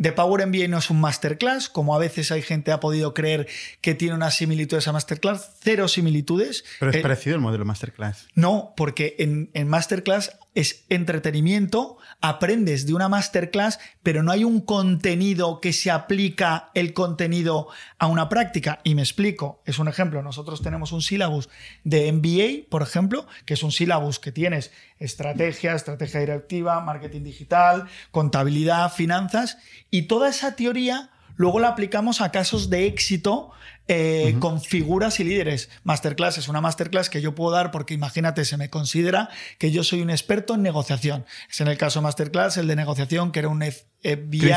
The 0.00 0.12
Power 0.12 0.46
MBA 0.46 0.68
no 0.68 0.78
es 0.78 0.90
un 0.90 1.00
masterclass, 1.00 1.68
como 1.68 1.94
a 1.94 1.98
veces 1.98 2.32
hay 2.32 2.42
gente 2.42 2.72
ha 2.72 2.80
podido 2.80 3.14
creer 3.14 3.48
que 3.80 3.94
tiene 3.94 4.14
una 4.14 4.30
similitud 4.30 4.78
a 4.84 4.92
masterclass, 4.92 5.52
cero 5.60 5.88
similitudes. 5.88 6.64
Pero 6.80 6.90
es 6.90 6.98
eh, 6.98 7.02
parecido 7.02 7.36
el 7.36 7.42
modelo 7.42 7.64
masterclass. 7.64 8.26
No, 8.34 8.74
porque 8.76 9.16
en, 9.18 9.50
en 9.54 9.68
masterclass 9.68 10.36
es 10.54 10.84
entretenimiento, 10.88 11.96
aprendes 12.20 12.86
de 12.86 12.94
una 12.94 13.08
masterclass, 13.08 13.78
pero 14.02 14.22
no 14.22 14.32
hay 14.32 14.44
un 14.44 14.60
contenido 14.60 15.60
que 15.60 15.72
se 15.72 15.90
aplica 15.90 16.70
el 16.74 16.92
contenido 16.92 17.68
a 17.98 18.06
una 18.06 18.28
práctica. 18.28 18.80
Y 18.84 18.94
me 18.94 19.02
explico, 19.02 19.62
es 19.64 19.78
un 19.78 19.88
ejemplo, 19.88 20.22
nosotros 20.22 20.60
tenemos 20.60 20.92
un 20.92 21.00
sílabus 21.00 21.48
de 21.84 22.12
MBA, 22.12 22.68
por 22.68 22.82
ejemplo, 22.82 23.26
que 23.46 23.54
es 23.54 23.62
un 23.62 23.72
sílabus 23.72 24.18
que 24.18 24.32
tienes 24.32 24.72
estrategia, 24.98 25.74
estrategia 25.74 26.20
directiva, 26.20 26.80
marketing 26.80 27.22
digital, 27.22 27.88
contabilidad, 28.10 28.92
finanzas, 28.92 29.56
y 29.90 30.02
toda 30.02 30.28
esa 30.28 30.54
teoría 30.54 31.11
luego 31.36 31.60
la 31.60 31.68
aplicamos 31.68 32.20
a 32.20 32.30
casos 32.30 32.70
de 32.70 32.86
éxito 32.86 33.50
eh, 33.88 34.36
con 34.38 34.60
figuras 34.60 35.18
y 35.20 35.24
líderes. 35.24 35.68
Masterclass 35.84 36.38
es 36.38 36.48
una 36.48 36.60
masterclass 36.60 37.10
que 37.10 37.20
yo 37.20 37.34
puedo 37.34 37.50
dar 37.50 37.70
porque 37.70 37.94
imagínate, 37.94 38.44
se 38.44 38.56
me 38.56 38.70
considera 38.70 39.28
que 39.58 39.70
yo 39.70 39.84
soy 39.84 40.02
un 40.02 40.10
experto 40.10 40.54
en 40.54 40.62
negociación. 40.62 41.26
Es 41.50 41.60
en 41.60 41.68
el 41.68 41.76
caso 41.76 42.00
Masterclass, 42.00 42.56
el 42.58 42.68
de 42.68 42.76
negociación, 42.76 43.32
que 43.32 43.40
era 43.40 43.48
un 43.48 43.62
FBI. 43.62 44.52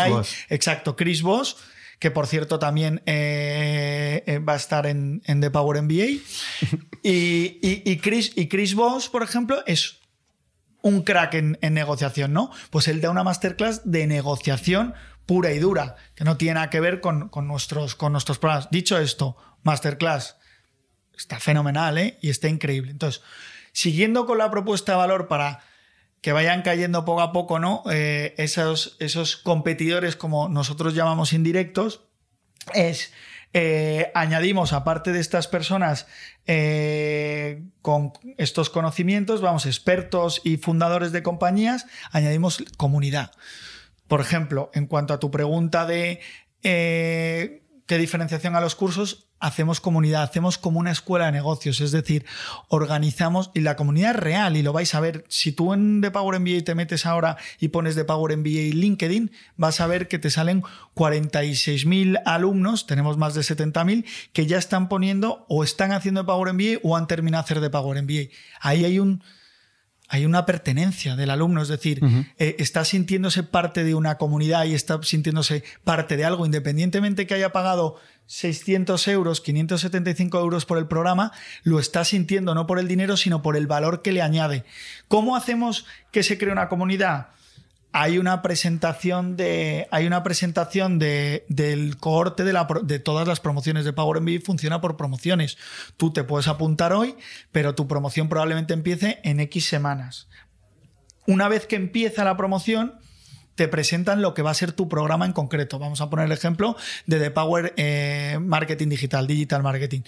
Exacto, 0.49 0.95
Chris 0.95 1.21
Voss 1.21 1.57
que 1.99 2.11
por 2.11 2.27
cierto 2.27 2.59
también 2.59 3.01
eh, 3.05 4.21
eh, 4.25 4.39
va 4.39 4.53
a 4.53 4.57
estar 4.57 4.85
en, 4.85 5.21
The 5.21 5.49
Power 5.49 5.81
MBA. 5.81 6.19
y, 7.03 7.97
Chris, 7.97 8.33
y 8.35 8.47
Chris 8.47 8.75
Voss, 8.75 9.09
por 9.09 9.23
ejemplo, 9.23 9.63
es 9.65 9.99
un 10.85 11.01
crack 11.01 11.33
en, 11.33 11.57
negociación, 11.73 12.31
¿no? 12.31 12.51
Pues 12.69 12.87
él 12.87 13.01
da 13.01 13.09
una 13.09 13.23
masterclass 13.23 13.81
de 13.85 14.05
negociación 14.05 14.93
pura 15.25 15.51
y 15.51 15.57
dura, 15.57 15.95
que 16.13 16.23
no 16.23 16.37
tiene 16.37 16.53
nada 16.53 16.69
que 16.69 16.79
ver 16.79 17.01
con, 17.01 17.31
nuestros, 17.41 17.95
con 17.95 18.11
nuestros 18.11 18.37
programas. 18.37 18.69
Dicho 18.69 18.99
esto, 18.99 19.35
Masterclass 19.63 20.37
está 21.17 21.39
fenomenal 21.39 21.97
¿eh? 21.97 22.19
y 22.21 22.29
está 22.29 22.49
increíble. 22.49 22.91
Entonces, 22.91 23.23
siguiendo 23.71 24.27
con 24.27 24.37
la 24.37 24.51
propuesta 24.51 24.91
de 24.91 24.99
valor 24.99 25.27
para 25.27 25.63
que 26.21 26.33
vayan 26.33 26.61
cayendo 26.61 27.03
poco 27.03 27.21
a 27.21 27.31
poco 27.31 27.57
¿no? 27.57 27.81
Eh, 27.89 28.35
esos, 28.37 28.95
esos 28.99 29.37
competidores, 29.37 30.15
como 30.15 30.49
nosotros 30.49 30.93
llamamos 30.93 31.33
indirectos, 31.33 32.01
es 32.75 33.11
eh, 33.57 34.11
añadimos, 34.13 34.73
aparte 34.73 35.13
de 35.13 35.21
estas 35.21 35.47
personas 35.47 36.07
con 37.81 38.11
estos 38.37 38.69
conocimientos, 38.69 39.39
vamos, 39.39 39.65
expertos 39.65 40.41
y 40.43 40.57
fundadores 40.57 41.13
de 41.13 41.23
compañías, 41.23 41.87
añadimos 42.11 42.65
comunidad. 42.75 43.31
Por 44.09 44.19
ejemplo, 44.19 44.71
en 44.73 44.87
cuanto 44.87 45.13
a 45.13 45.21
tu 45.21 45.31
pregunta 45.31 45.85
de 45.85 46.19
eh, 46.63 47.63
qué 47.85 47.97
diferenciación 47.97 48.55
a 48.55 48.61
los 48.61 48.75
cursos, 48.75 49.27
hacemos 49.39 49.79
comunidad, 49.79 50.23
hacemos 50.23 50.57
como 50.57 50.79
una 50.79 50.91
escuela 50.91 51.27
de 51.27 51.33
negocios, 51.33 51.81
es 51.81 51.91
decir, 51.91 52.25
organizamos 52.67 53.51
y 53.53 53.61
la 53.61 53.75
comunidad 53.75 54.15
real 54.15 54.57
y 54.57 54.63
lo 54.63 54.73
vais 54.73 54.95
a 54.95 54.99
ver. 54.99 55.25
Si 55.27 55.51
tú 55.51 55.73
en 55.73 56.01
The 56.01 56.11
Power 56.11 56.39
MBA 56.39 56.63
te 56.63 56.75
metes 56.75 57.05
ahora 57.05 57.37
y 57.59 57.67
pones 57.67 57.95
The 57.95 58.05
Power 58.05 58.35
MBA 58.35 58.73
LinkedIn, 58.73 59.31
vas 59.57 59.81
a 59.81 59.87
ver 59.87 60.07
que 60.07 60.19
te 60.19 60.31
salen 60.31 60.63
46.000 60.95 62.21
alumnos, 62.25 62.87
tenemos 62.87 63.17
más 63.17 63.33
de 63.35 63.41
70.000, 63.41 64.05
que 64.33 64.45
ya 64.47 64.57
están 64.57 64.89
poniendo 64.89 65.45
o 65.47 65.63
están 65.63 65.91
haciendo 65.91 66.21
The 66.21 66.27
Power 66.27 66.53
MBA 66.53 66.79
o 66.83 66.97
han 66.97 67.07
terminado 67.07 67.43
de 67.43 67.45
hacer 67.45 67.61
The 67.61 67.69
Power 67.69 68.01
MBA. 68.01 68.31
Ahí 68.61 68.85
hay 68.85 68.99
un 68.99 69.21
hay 70.07 70.25
una 70.25 70.45
pertenencia 70.45 71.15
del 71.15 71.29
alumno, 71.29 71.61
es 71.61 71.67
decir, 71.67 72.01
eh, 72.37 72.55
está 72.59 72.85
sintiéndose 72.85 73.43
parte 73.43 73.83
de 73.83 73.95
una 73.95 74.17
comunidad 74.17 74.65
y 74.65 74.73
está 74.73 75.01
sintiéndose 75.01 75.63
parte 75.83 76.17
de 76.17 76.25
algo, 76.25 76.45
independientemente 76.45 77.25
que 77.25 77.33
haya 77.33 77.51
pagado 77.51 77.97
600 78.27 79.07
euros, 79.07 79.41
575 79.41 80.39
euros 80.39 80.65
por 80.65 80.77
el 80.77 80.87
programa, 80.87 81.31
lo 81.63 81.79
está 81.79 82.05
sintiendo 82.05 82.55
no 82.55 82.67
por 82.67 82.79
el 82.79 82.87
dinero, 82.87 83.17
sino 83.17 83.41
por 83.41 83.57
el 83.57 83.67
valor 83.67 84.01
que 84.01 84.11
le 84.11 84.21
añade. 84.21 84.63
¿Cómo 85.07 85.35
hacemos 85.35 85.85
que 86.11 86.23
se 86.23 86.37
cree 86.37 86.51
una 86.51 86.69
comunidad? 86.69 87.27
Hay 87.97 88.17
una 88.17 88.41
presentación 88.41 89.37
de 89.37 89.87
hay 89.89 90.05
una 90.05 90.21
presentación 90.21 90.99
de, 90.99 91.45
del 91.47 91.95
cohorte 91.95 92.43
de, 92.43 92.99
todas 92.99 93.25
las 93.25 93.39
promociones 93.39 93.85
de 93.85 93.93
Power 93.93 94.19
MBA 94.19 94.41
funciona 94.43 94.81
por 94.81 94.97
promociones. 94.97 95.57
Tú 95.95 96.11
te 96.11 96.25
puedes 96.25 96.49
apuntar 96.49 96.91
hoy, 96.91 97.15
pero 97.53 97.73
tu 97.73 97.87
promoción 97.87 98.27
probablemente 98.27 98.73
empiece 98.73 99.19
en 99.23 99.39
X 99.39 99.67
semanas. 99.67 100.27
Una 101.25 101.47
vez 101.47 101.67
que 101.67 101.77
empieza 101.77 102.25
la 102.25 102.35
promoción, 102.35 102.95
te 103.55 103.69
presentan 103.69 104.21
lo 104.21 104.33
que 104.33 104.41
va 104.41 104.51
a 104.51 104.55
ser 104.55 104.73
tu 104.73 104.89
programa 104.89 105.25
en 105.25 105.31
concreto. 105.31 105.79
Vamos 105.79 106.01
a 106.01 106.09
poner 106.09 106.25
el 106.25 106.33
ejemplo 106.33 106.75
de 107.05 107.17
The 107.17 107.31
Power 107.31 107.73
eh, 107.77 108.39
Marketing 108.41 108.89
Digital, 108.89 109.25
Digital 109.25 109.63
Marketing. 109.63 110.01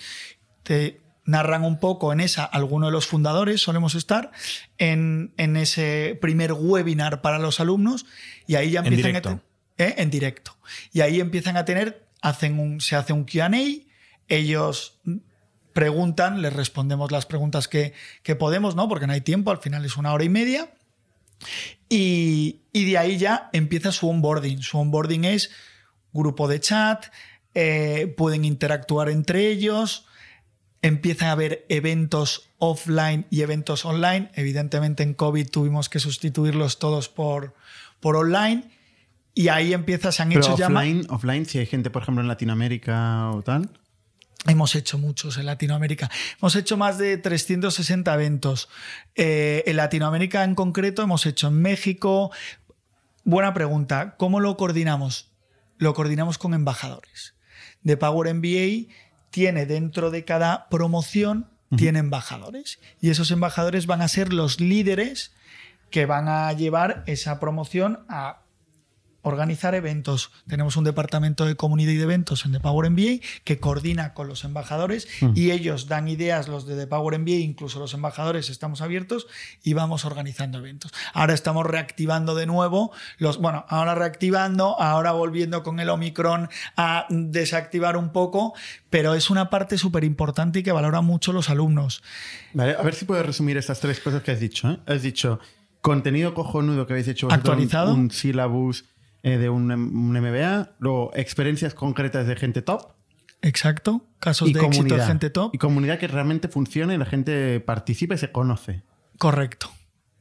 Narran 1.27 1.63
un 1.63 1.77
poco 1.79 2.11
en 2.11 2.21
esa, 2.21 2.43
algunos 2.45 2.87
de 2.87 2.93
los 2.93 3.05
fundadores 3.05 3.61
solemos 3.61 3.93
estar 3.93 4.31
en, 4.79 5.33
ese 5.37 6.17
primer 6.19 6.53
webinar 6.53 7.21
para 7.21 7.37
los 7.37 7.59
alumnos 7.59 8.07
y 8.47 8.55
ahí 8.55 8.71
ya 8.71 8.79
empiezan 8.79 9.07
en 9.07 9.13
directo. 9.13 9.29
A 9.29 9.47
¿eh? 9.77 9.95
en 9.97 10.09
directo. 10.09 10.57
Y 10.91 11.01
ahí 11.01 11.19
empiezan 11.19 11.57
a 11.57 11.65
tener, 11.65 12.07
hacen 12.21 12.57
un, 12.59 12.81
se 12.81 12.95
hace 12.95 13.13
un 13.13 13.25
QA, 13.25 13.51
ellos 14.29 14.99
preguntan, 15.73 16.41
les 16.41 16.53
respondemos 16.53 17.11
las 17.11 17.25
preguntas 17.25 17.67
que, 17.67 17.93
podemos, 18.39 18.75
¿no? 18.75 18.89
Porque 18.89 19.05
no 19.05 19.13
hay 19.13 19.21
tiempo, 19.21 19.51
al 19.51 19.59
final 19.59 19.85
es 19.85 19.97
una 19.97 20.13
hora 20.13 20.23
y 20.23 20.29
media. 20.29 20.73
Y, 21.89 22.61
de 22.73 22.97
ahí 22.97 23.17
ya 23.17 23.49
empieza 23.53 23.91
su 23.91 24.09
onboarding. 24.09 24.63
Su 24.63 24.79
onboarding 24.79 25.25
es 25.25 25.51
grupo 26.13 26.47
de 26.47 26.59
chat, 26.59 27.05
eh, 27.53 28.13
pueden 28.17 28.43
interactuar 28.43 29.09
entre 29.09 29.47
ellos, 29.49 30.06
empiezan 30.87 31.29
a 31.29 31.31
haber 31.33 31.65
eventos 31.69 32.49
offline 32.57 33.25
y 33.29 33.41
eventos 33.41 33.85
online. 33.85 34.31
Evidentemente 34.33 35.03
en 35.03 35.13
COVID 35.13 35.49
tuvimos 35.49 35.89
que 35.89 35.99
sustituirlos 35.99 36.79
todos 36.79 37.09
por, 37.09 37.55
por 37.99 38.15
online. 38.15 38.69
Y 39.33 39.49
ahí 39.49 39.73
empieza, 39.73 40.11
se 40.11 40.23
han 40.23 40.31
hecho 40.31 40.55
offline, 40.55 41.05
offline, 41.09 41.45
si 41.45 41.59
hay 41.59 41.67
gente, 41.67 41.91
por 41.91 42.01
ejemplo, 42.01 42.21
en 42.21 42.27
Latinoamérica 42.27 43.29
o 43.31 43.43
tal. 43.43 43.69
Hemos 44.47 44.75
hecho 44.75 44.97
muchos 44.97 45.37
en 45.37 45.45
Latinoamérica. 45.45 46.09
Hemos 46.39 46.55
hecho 46.55 46.77
más 46.77 46.97
de 46.97 47.17
360 47.17 48.13
eventos. 48.13 48.69
Eh, 49.15 49.63
en 49.67 49.75
Latinoamérica 49.75 50.43
en 50.43 50.55
concreto 50.55 51.03
hemos 51.03 51.25
hecho 51.25 51.49
en 51.49 51.61
México. 51.61 52.31
Buena 53.23 53.53
pregunta. 53.53 54.15
¿Cómo 54.17 54.39
lo 54.39 54.57
coordinamos? 54.57 55.31
Lo 55.77 55.93
coordinamos 55.93 56.37
con 56.37 56.53
embajadores. 56.53 57.35
De 57.81 57.97
Power 57.97 58.33
MBA 58.33 58.93
tiene 59.29 59.65
dentro 59.65 60.11
de 60.11 60.25
cada 60.25 60.69
promoción, 60.69 61.49
tiene 61.75 61.99
embajadores. 61.99 62.79
Y 63.01 63.09
esos 63.09 63.31
embajadores 63.31 63.87
van 63.87 64.01
a 64.01 64.07
ser 64.07 64.31
los 64.31 64.59
líderes 64.59 65.33
que 65.89 66.05
van 66.05 66.27
a 66.27 66.51
llevar 66.53 67.03
esa 67.07 67.39
promoción 67.39 68.05
a 68.09 68.41
organizar 69.27 69.75
eventos. 69.75 70.31
Tenemos 70.47 70.77
un 70.77 70.83
departamento 70.83 71.45
de 71.45 71.55
comunidad 71.55 71.91
y 71.91 71.97
de 71.97 72.03
eventos 72.03 72.45
en 72.45 72.51
The 72.51 72.59
Power 72.59 72.89
MBA 72.89 73.25
que 73.43 73.59
coordina 73.59 74.13
con 74.13 74.27
los 74.27 74.43
embajadores 74.43 75.07
mm. 75.21 75.31
y 75.35 75.51
ellos 75.51 75.87
dan 75.87 76.07
ideas, 76.07 76.47
los 76.47 76.65
de 76.65 76.75
The 76.75 76.87
Power 76.87 77.19
MBA, 77.19 77.31
incluso 77.31 77.79
los 77.79 77.93
embajadores 77.93 78.49
estamos 78.49 78.81
abiertos 78.81 79.27
y 79.63 79.73
vamos 79.73 80.05
organizando 80.05 80.59
eventos. 80.59 80.93
Ahora 81.13 81.33
estamos 81.33 81.65
reactivando 81.65 82.35
de 82.35 82.45
nuevo 82.45 82.91
los, 83.17 83.37
bueno, 83.37 83.65
ahora 83.69 83.95
reactivando, 83.95 84.79
ahora 84.79 85.11
volviendo 85.11 85.63
con 85.63 85.79
el 85.79 85.89
Omicron 85.89 86.49
a 86.75 87.05
desactivar 87.09 87.97
un 87.97 88.11
poco, 88.11 88.53
pero 88.89 89.13
es 89.13 89.29
una 89.29 89.49
parte 89.49 89.77
súper 89.77 90.03
importante 90.03 90.59
y 90.59 90.63
que 90.63 90.71
valoran 90.71 91.05
mucho 91.05 91.33
los 91.33 91.49
alumnos. 91.49 92.03
Vale, 92.53 92.75
a 92.75 92.81
ver 92.81 92.95
si 92.95 93.05
puedo 93.05 93.21
resumir 93.23 93.57
estas 93.57 93.79
tres 93.79 93.99
cosas 93.99 94.23
que 94.23 94.31
has 94.31 94.39
dicho. 94.39 94.69
¿eh? 94.69 94.79
Has 94.85 95.01
dicho 95.01 95.39
contenido 95.81 96.33
cojonudo 96.33 96.85
que 96.85 96.93
habéis 96.93 97.07
hecho 97.07 97.31
actualizado, 97.31 97.93
un, 97.93 97.99
un 98.01 98.11
syllabus 98.11 98.85
eh, 99.23 99.37
de 99.37 99.49
un, 99.49 99.67
MBA, 99.67 100.75
luego 100.79 101.11
experiencias 101.15 101.73
concretas 101.73 102.27
de 102.27 102.35
gente 102.35 102.61
top. 102.61 102.93
Exacto, 103.41 104.05
casos 104.19 104.51
de 104.51 104.59
éxito 104.59 104.95
de 104.95 105.03
gente 105.03 105.29
top. 105.29 105.53
Y 105.53 105.57
comunidad 105.57 105.99
que 105.99 106.07
realmente 106.07 106.47
funcione 106.47 106.95
y 106.95 106.97
la 106.97 107.05
gente 107.05 107.59
participe 107.59 108.15
y 108.15 108.17
se 108.17 108.31
conoce. 108.31 108.83
Correcto, 109.17 109.71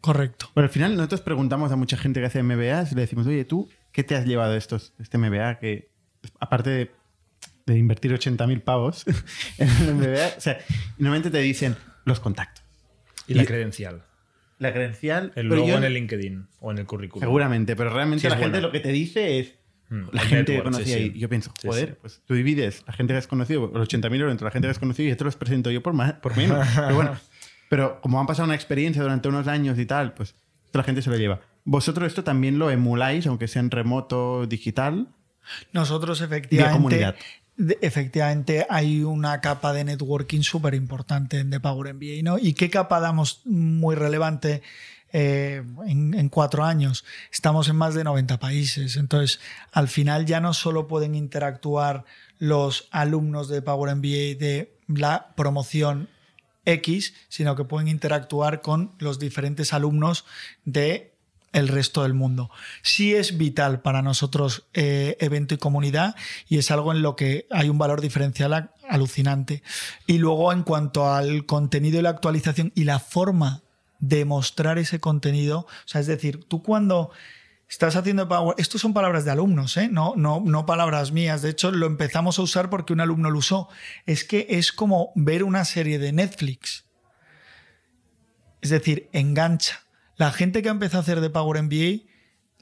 correcto. 0.01 0.51
Pero 0.55 0.67
al 0.67 0.71
final 0.71 0.97
nosotros 0.97 1.21
preguntamos 1.21 1.73
a 1.73 1.77
mucha 1.77 1.97
gente 1.97 2.21
que 2.21 2.27
hace 2.27 2.43
MBA 2.43 2.89
y 2.91 2.95
le 2.95 3.01
decimos, 3.03 3.27
oye, 3.27 3.45
¿tú 3.45 3.69
qué 3.93 4.05
te 4.05 4.15
has 4.15 4.27
llevado 4.27 4.53
de 4.53 4.59
estos, 4.59 4.93
este 4.99 5.19
MBA? 5.19 5.59
Que 5.59 5.91
aparte 6.41 6.71
de, 6.71 6.91
de 7.67 7.79
invertir 7.79 8.13
80.000 8.13 8.63
pavos 8.63 9.05
en 9.59 9.69
el 9.69 9.95
MBA, 9.95 10.37
o 10.37 10.41
sea, 10.41 10.59
normalmente 10.99 11.31
te 11.31 11.39
dicen 11.39 11.77
los 12.05 12.21
contactos. 12.21 12.65
Y, 13.27 13.35
la 13.35 13.45
credencial. 13.45 14.05
La 14.59 14.73
credencial. 14.73 15.33
El 15.35 15.49
logo 15.49 15.69
en 15.69 15.85
el 15.85 15.95
LinkedIn 15.95 16.47
o 16.61 16.71
en 16.71 16.79
el 16.79 16.87
currículum. 16.87 17.23
Seguramente, 17.23 17.77
pero 17.77 17.91
realmente 17.91 18.29
la 18.29 18.37
gente 18.37 18.61
lo 18.61 18.73
que 18.73 18.81
te 18.81 18.91
dice 18.91 19.39
es. 19.39 19.55
Hmm, 19.89 20.09
la 20.11 20.23
gente 20.23 20.57
que 20.57 20.63
conocía 20.65 20.99
y 20.99 21.17
yo 21.17 21.29
pienso, 21.29 21.53
joder, 21.63 21.97
pues 21.99 22.21
tú 22.27 22.35
divides 22.35 22.83
la 22.89 22.93
gente 22.93 23.13
que 23.13 23.19
has 23.19 23.29
conocido, 23.29 23.71
los 23.73 23.89
80.000 23.89 24.17
euros 24.17 24.33
entre 24.33 24.45
la 24.45 24.51
gente 24.51 24.67
que 24.67 24.71
has 24.73 24.81
conocido 24.81 25.13
y 25.13 25.15
te 25.15 25.23
los 25.23 25.37
presento 25.37 25.71
yo 25.71 25.81
por, 25.81 25.93
más, 25.93 26.15
por 26.15 26.37
menos. 26.37 26.67
pero 26.75 26.95
bueno, 26.97 27.17
pero 27.69 28.01
como 28.01 28.19
han 28.19 28.27
pasado 28.27 28.47
una 28.47 28.57
experiencia 28.57 29.01
durante 29.01 29.29
unos 29.29 29.47
años 29.47 29.79
y 29.79 29.87
tal, 29.87 30.13
pues 30.15 30.35
la 30.73 30.83
gente 30.83 31.03
se 31.03 31.11
lo 31.11 31.17
lleva. 31.17 31.41
¿Vosotros 31.65 32.09
esto 32.09 32.25
también 32.25 32.59
lo 32.59 32.71
emuláis, 32.71 33.27
aunque 33.27 33.49
sea 33.49 33.61
en 33.61 33.71
remoto 33.71 34.47
digital? 34.47 35.09
Nosotros 35.73 36.21
efectivamente 36.21 37.15
efectivamente 37.81 38.67
hay 38.69 39.03
una 39.03 39.41
capa 39.41 39.73
de 39.73 39.85
networking 39.85 40.43
súper 40.43 40.75
importante 40.75 41.39
en 41.39 41.51
The 41.51 41.61
Power 41.61 41.95
MBA, 41.95 42.23
¿no? 42.23 42.39
¿Y 42.39 42.53
qué 42.53 42.69
capa 42.71 43.01
damos 43.01 43.41
muy 43.45 43.95
relevante 43.95 44.63
eh, 45.13 45.63
en, 45.87 46.29
cuatro 46.29 46.65
años? 46.65 47.05
Estamos 47.33 47.69
en 47.69 47.77
más 47.77 47.95
de 47.95 48.05
90 48.05 48.39
países, 48.39 48.97
entonces 48.97 49.41
al 49.73 49.89
final 49.89 50.27
ya 50.27 50.41
no 50.41 50.53
solo 50.53 50.87
pueden 50.87 51.15
interactuar 51.15 52.05
los 52.39 52.89
alumnos 52.91 53.49
de 53.49 53.63
Power 53.63 53.95
MBA 53.97 54.39
de 54.39 54.77
la 54.89 55.35
promoción 55.35 56.09
X, 56.67 57.15
sino 57.29 57.57
que 57.57 57.65
pueden 57.65 57.89
interactuar 57.89 58.61
con 58.61 58.93
los 58.99 59.19
diferentes 59.19 59.73
alumnos 59.73 60.27
de 60.65 61.16
el 61.53 61.69
resto 61.69 62.03
del 62.03 62.15
mundo. 62.15 62.51
Sí 62.83 63.15
es 63.15 63.39
vital 63.39 63.81
para 63.81 64.03
nosotros 64.03 64.67
eh, 64.75 65.17
evento 65.21 65.55
y 65.55 65.59
comunidad 65.59 66.15
y 66.49 66.59
es 66.59 66.71
algo 66.71 66.93
en 66.93 67.03
lo 67.03 67.17
que 67.17 67.47
hay 67.51 67.69
un 67.69 67.79
valor 67.79 68.01
diferencial 68.01 68.71
alucinante. 68.89 69.63
Y 70.07 70.19
luego 70.19 70.53
en 70.53 70.63
cuanto 70.63 71.13
al 71.13 71.47
contenido 71.47 71.99
y 71.99 72.03
la 72.03 72.11
actualización 72.11 72.73
y 72.75 72.85
la 72.85 72.99
forma 72.99 73.63
de 73.99 74.25
mostrar 74.25 74.79
ese 74.79 75.01
contenido, 75.01 75.61
o 75.61 75.89
sea, 75.89 76.01
es 76.01 76.07
decir, 76.07 76.45
tú 76.45 76.63
cuando 76.63 77.11
estás 77.69 77.97
haciendo 77.97 78.29
Power, 78.29 78.55
esto 78.59 78.79
son 78.79 78.93
palabras 78.93 79.25
de 79.25 79.31
alumnos, 79.31 79.77
¿eh? 79.79 79.89
no, 79.91 80.13
no, 80.17 80.43
no 80.45 80.67
palabras 80.67 81.13
mías, 81.13 81.41
de 81.41 81.51
hecho 81.51 81.71
lo 81.71 81.87
empezamos 81.87 82.39
a 82.39 82.43
usar 82.43 82.69
porque 82.69 82.93
un 82.93 83.01
alumno 83.01 83.31
lo 83.31 83.39
usó, 83.39 83.69
es 84.05 84.25
que 84.25 84.47
es 84.51 84.73
como 84.73 85.13
ver 85.15 85.43
una 85.43 85.65
serie 85.65 85.99
de 85.99 86.13
Netflix. 86.13 86.85
Es 88.61 88.71
decir, 88.71 89.09
engancha 89.13 89.86
la 90.17 90.33
gente 90.33 90.63
que 90.63 90.69
ha 90.69 90.73
empezado 90.73 90.99
a 90.99 91.03
hacer 91.03 91.21
de 91.21 91.31
Power 91.31 91.63
MBA 91.63 92.09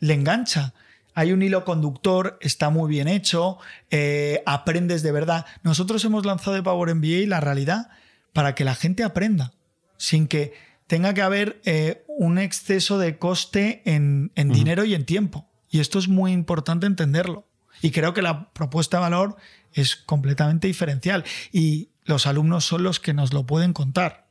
le 0.00 0.14
engancha. 0.14 0.74
Hay 1.14 1.32
un 1.32 1.42
hilo 1.42 1.64
conductor, 1.64 2.38
está 2.40 2.70
muy 2.70 2.88
bien 2.88 3.06
hecho, 3.06 3.58
eh, 3.90 4.42
aprendes 4.46 5.02
de 5.02 5.12
verdad. 5.12 5.46
Nosotros 5.62 6.04
hemos 6.04 6.26
lanzado 6.26 6.56
de 6.56 6.62
Power 6.62 6.94
MBA 6.94 7.28
la 7.28 7.40
realidad 7.40 7.88
para 8.32 8.54
que 8.56 8.64
la 8.64 8.74
gente 8.74 9.04
aprenda, 9.04 9.52
sin 9.96 10.26
que 10.26 10.54
tenga 10.88 11.14
que 11.14 11.22
haber 11.22 11.60
eh, 11.64 12.04
un 12.08 12.38
exceso 12.38 12.98
de 12.98 13.18
coste 13.18 13.82
en, 13.84 14.32
dinero 14.34 14.84
y 14.84 14.94
en 14.94 15.06
tiempo. 15.06 15.48
Y 15.70 15.80
esto 15.80 15.98
es 15.98 16.08
muy 16.08 16.32
importante 16.32 16.86
entenderlo. 16.86 17.46
Y 17.80 17.90
creo 17.90 18.12
que 18.12 18.22
la 18.22 18.52
propuesta 18.52 18.98
de 18.98 19.02
valor 19.02 19.36
es 19.72 19.96
completamente 19.96 20.66
diferencial. 20.66 21.24
Y 21.52 21.90
los 22.04 22.26
alumnos 22.26 22.64
son 22.64 22.82
los 22.82 23.00
que 23.00 23.14
nos 23.14 23.32
lo 23.32 23.46
pueden 23.46 23.72
contar. 23.72 24.26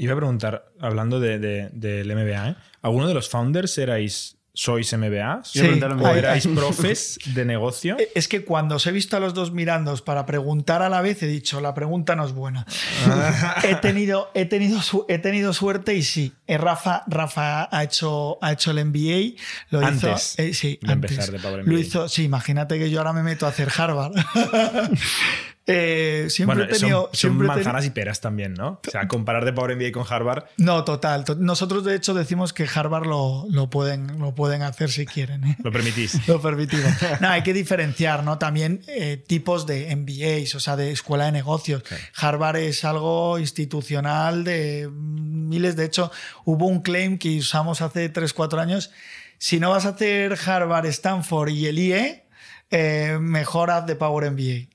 Iba 0.00 0.14
a 0.14 0.16
preguntar, 0.16 0.72
hablando 0.80 1.20
de, 1.20 1.38
del 1.38 2.16
MBA, 2.16 2.48
¿eh? 2.48 2.56
¿alguno 2.80 3.06
de 3.06 3.12
los 3.12 3.28
founders 3.28 3.76
erais 3.76 4.38
¿Sois 4.52 4.92
MBA? 4.92 5.42
Sí, 5.44 5.60
¿O 5.60 6.08
erais 6.08 6.46
profes 6.48 7.18
de 7.34 7.44
negocio? 7.44 7.96
Eh, 7.98 8.08
es 8.14 8.26
que 8.26 8.44
cuando 8.44 8.76
os 8.76 8.86
he 8.86 8.92
visto 8.92 9.16
a 9.16 9.20
los 9.20 9.32
dos 9.32 9.52
mirando 9.52 9.94
para 9.98 10.26
preguntar 10.26 10.82
a 10.82 10.88
la 10.88 11.02
vez, 11.02 11.22
he 11.22 11.26
dicho, 11.26 11.60
la 11.60 11.72
pregunta 11.72 12.16
no 12.16 12.24
es 12.24 12.32
buena. 12.32 12.66
he, 13.62 13.76
tenido, 13.76 14.30
he, 14.34 14.46
tenido 14.46 14.80
he 15.08 15.18
tenido 15.18 15.52
suerte 15.52 15.94
y 15.94 16.02
sí. 16.02 16.32
Eh, 16.46 16.58
Rafa, 16.58 17.04
Rafa 17.06 17.68
ha, 17.70 17.84
hecho, 17.84 18.38
ha 18.42 18.52
hecho 18.52 18.72
el 18.72 18.84
MBA. 18.86 19.40
Lo 19.68 19.86
antes 19.86 20.36
hizo, 20.38 20.54
sí, 20.54 20.80
de 20.82 20.92
empezar 20.94 21.30
de 21.30 21.38
Power 21.38 21.62
MBA. 21.62 21.72
Lo 21.72 21.78
hizo, 21.78 22.08
sí, 22.08 22.24
imagínate 22.24 22.78
que 22.78 22.90
yo 22.90 22.98
ahora 22.98 23.12
me 23.12 23.22
meto 23.22 23.46
a 23.46 23.50
hacer 23.50 23.68
Harvard. 23.76 24.14
Eh, 25.72 26.26
siempre 26.30 26.56
Bueno, 26.58 26.72
he 26.72 26.78
tenido. 26.78 27.02
son, 27.02 27.14
siempre 27.14 27.46
manzanas 27.46 27.86
y 27.86 27.90
peras 27.90 28.20
también, 28.20 28.54
¿no? 28.54 28.80
O 28.86 28.90
sea, 28.90 29.06
comparar 29.08 29.44
de 29.44 29.52
Power 29.52 29.76
MBA 29.76 29.92
con 29.92 30.04
Harvard. 30.08 30.44
No, 30.56 30.84
total. 30.84 31.24
to- 31.24 31.36
Nosotros, 31.36 31.84
de 31.84 31.94
hecho, 31.94 32.12
decimos 32.14 32.52
que 32.52 32.66
Harvard 32.72 33.06
lo, 33.06 33.46
lo 33.50 33.70
pueden, 33.70 34.18
lo 34.18 34.34
pueden 34.34 34.62
hacer 34.62 34.90
si 34.90 35.06
quieren. 35.06 35.44
¿eh? 35.44 35.56
Lo 35.62 35.70
permitís. 35.70 36.18
Lo 36.28 36.40
permitimos. 36.40 36.90
No, 37.20 37.28
hay 37.28 37.42
que 37.42 37.52
diferenciar, 37.52 38.24
¿no? 38.24 38.38
También 38.38 38.82
eh, 38.88 39.16
tipos 39.26 39.66
de 39.66 39.94
MBAs, 39.94 40.54
o 40.54 40.60
sea, 40.60 40.76
de 40.76 40.90
escuela 40.90 41.26
de 41.26 41.32
negocios. 41.32 41.82
Harvard 42.16 42.56
es 42.56 42.84
algo 42.84 43.38
institucional 43.38 44.44
de 44.44 44.88
miles. 44.92 45.76
De 45.76 45.84
hecho, 45.84 46.10
hubo 46.44 46.66
un 46.66 46.80
claim 46.82 47.18
que 47.18 47.38
usamos 47.38 47.80
hace 47.80 48.12
3-4 48.12 48.58
años. 48.60 48.90
Si 49.38 49.58
no 49.60 49.70
vas 49.70 49.86
a 49.86 49.90
hacer 49.90 50.36
Harvard, 50.46 50.86
Stanford 50.86 51.48
y 51.50 51.66
el 51.66 51.78
IE, 51.78 52.24
eh, 52.70 53.18
mejor 53.20 53.70
haz 53.70 53.86
de 53.86 53.96
Power 53.96 54.30
MBA. 54.30 54.68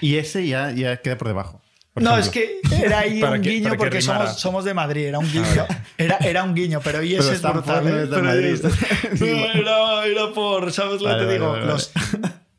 Y 0.00 0.16
ese 0.16 0.46
ya, 0.46 0.70
ya 0.72 0.96
queda 0.98 1.16
por 1.18 1.28
debajo. 1.28 1.60
por 1.94 2.02
no, 2.02 2.16
ejemplo. 2.18 2.40
es 2.40 2.60
que 2.70 2.84
era 2.84 2.98
ahí 3.00 3.22
un 3.22 3.40
guiño 3.42 3.70
que 3.72 3.76
porque 3.78 4.00
somos, 4.02 4.38
somos 4.38 4.64
de 4.64 4.74
Madrid, 4.74 5.06
era 5.06 5.18
un 5.18 5.30
guiño. 5.30 5.66
Era, 5.98 6.16
era 6.18 6.44
un 6.44 6.54
guiño, 6.54 6.80
pero 6.84 7.02
IES 7.02 7.24
Pero 7.24 7.32
es 7.34 7.42
brutal. 7.42 7.88
¿eh? 7.88 8.06
Pero 8.08 8.22
Madrid. 8.22 8.60
No, 8.62 9.26
era, 9.26 10.06
era 10.06 10.32
por, 10.32 10.70
¿sabes 10.72 11.00
lo 11.02 11.08
Vale, 11.08 11.18
que 11.18 11.24
te 11.24 11.26
vale, 11.26 11.32
digo? 11.34 11.48
vale, 11.50 11.60
vale. 11.62 11.72
Los 11.72 11.92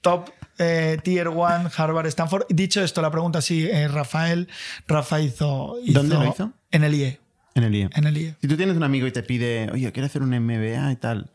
top 0.01 0.29
eh, 0.57 0.97
tier 1.01 1.29
1, 1.29 1.71
Harvard, 1.77 2.07
Stanford. 2.07 2.43
Dicho 2.49 2.83
esto, 2.83 3.01
la 3.01 3.09
pregunta 3.11 3.41
sí, 3.41 3.65
eh, 3.65 3.87
Rafael, 3.87 4.49
Rafa 4.89 5.21
hizo, 5.21 5.77
hizo- 5.85 5.99
¿Dónde 5.99 6.15
lo 6.15 6.27
hizo? 6.29 6.51
En 6.71 6.83
el 6.83 6.93
IE. 6.95 7.17
En 7.55 7.63
el 7.63 7.73
IE. 7.75 7.89
En 7.95 8.03
el 8.07 8.17
IE. 8.17 8.35
Si 8.41 8.47
tú 8.49 8.57
tienes 8.57 8.75
un 8.75 8.83
amigo 8.83 9.07
y 9.07 9.11
te 9.13 9.23
pide, 9.23 9.69
oye, 9.71 9.89
quiero 9.93 10.07
hacer 10.07 10.21
un 10.21 10.31
MBA 10.37 10.91
y 10.91 10.95
tal, 10.97 11.31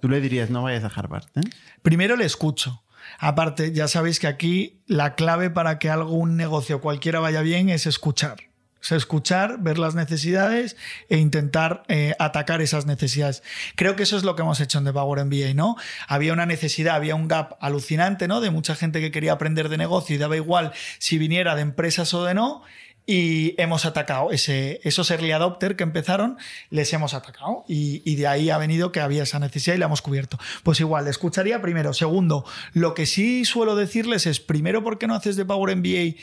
tú 0.00 0.08
le 0.08 0.20
dirías, 0.20 0.48
no 0.48 0.62
vayas 0.62 0.84
a 0.84 0.86
Harvard. 0.94 1.24
¿eh? 1.34 1.40
Primero 1.82 2.14
le 2.14 2.24
escucho. 2.24 2.84
Aparte, 3.18 3.72
ya 3.72 3.88
sabéis 3.88 4.20
que 4.20 4.28
aquí 4.28 4.80
la 4.86 5.14
clave 5.16 5.50
para 5.50 5.78
que 5.78 5.90
algo, 5.90 6.14
un 6.14 6.36
negocio 6.36 6.80
cualquiera 6.80 7.18
vaya 7.18 7.42
bien 7.42 7.68
es 7.68 7.86
escuchar. 7.86 8.48
Es 8.80 8.92
escuchar, 8.92 9.58
ver 9.58 9.76
las 9.76 9.96
necesidades 9.96 10.76
e 11.08 11.18
intentar 11.18 11.82
eh, 11.88 12.14
atacar 12.20 12.62
esas 12.62 12.86
necesidades. 12.86 13.42
Creo 13.74 13.96
que 13.96 14.04
eso 14.04 14.16
es 14.16 14.22
lo 14.22 14.36
que 14.36 14.42
hemos 14.42 14.60
hecho 14.60 14.78
en 14.78 14.84
The 14.84 14.92
Power 14.92 15.24
MBA, 15.24 15.54
¿no? 15.54 15.76
Había 16.06 16.32
una 16.32 16.46
necesidad, 16.46 16.94
había 16.94 17.16
un 17.16 17.26
gap 17.26 17.56
alucinante, 17.60 18.28
¿no? 18.28 18.40
De 18.40 18.50
mucha 18.50 18.76
gente 18.76 19.00
que 19.00 19.10
quería 19.10 19.32
aprender 19.32 19.68
de 19.68 19.78
negocio 19.78 20.14
y 20.14 20.18
daba 20.18 20.36
igual 20.36 20.72
si 20.98 21.18
viniera 21.18 21.56
de 21.56 21.62
empresas 21.62 22.14
o 22.14 22.24
de 22.24 22.34
no. 22.34 22.62
Y 23.10 23.54
hemos 23.56 23.86
atacado 23.86 24.32
ese, 24.32 24.82
esos 24.84 25.10
early 25.10 25.32
adopter 25.32 25.76
que 25.76 25.82
empezaron, 25.82 26.36
les 26.68 26.92
hemos 26.92 27.14
atacado. 27.14 27.64
Y, 27.66 28.16
de 28.16 28.26
ahí 28.26 28.50
ha 28.50 28.58
venido 28.58 28.92
que 28.92 29.00
había 29.00 29.22
esa 29.22 29.38
necesidad 29.38 29.74
y 29.76 29.78
la 29.78 29.86
hemos 29.86 30.02
cubierto. 30.02 30.38
Pues 30.62 30.78
igual, 30.80 31.06
le 31.06 31.10
escucharía 31.10 31.62
primero. 31.62 31.94
Segundo, 31.94 32.44
lo 32.74 32.92
que 32.92 33.06
sí 33.06 33.46
suelo 33.46 33.76
decirles 33.76 34.26
es, 34.26 34.40
primero, 34.40 34.84
¿por 34.84 34.98
qué 34.98 35.06
no 35.06 35.14
haces 35.14 35.36
de 35.36 35.46
Power 35.46 35.74
MBA? 35.74 36.20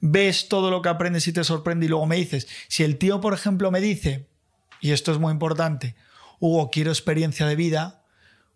Ves 0.00 0.48
todo 0.48 0.72
lo 0.72 0.82
que 0.82 0.88
aprendes 0.88 1.28
y 1.28 1.32
te 1.32 1.44
sorprende 1.44 1.86
y 1.86 1.88
luego 1.88 2.06
me 2.06 2.16
dices, 2.16 2.48
si 2.66 2.82
el 2.82 2.98
tío, 2.98 3.20
por 3.20 3.32
ejemplo, 3.32 3.70
me 3.70 3.80
dice, 3.80 4.26
y 4.80 4.90
esto 4.90 5.12
es 5.12 5.18
muy 5.18 5.30
importante, 5.30 5.94
Hugo, 6.40 6.68
quiero 6.72 6.90
experiencia 6.90 7.46
de 7.46 7.54
vida, 7.54 8.02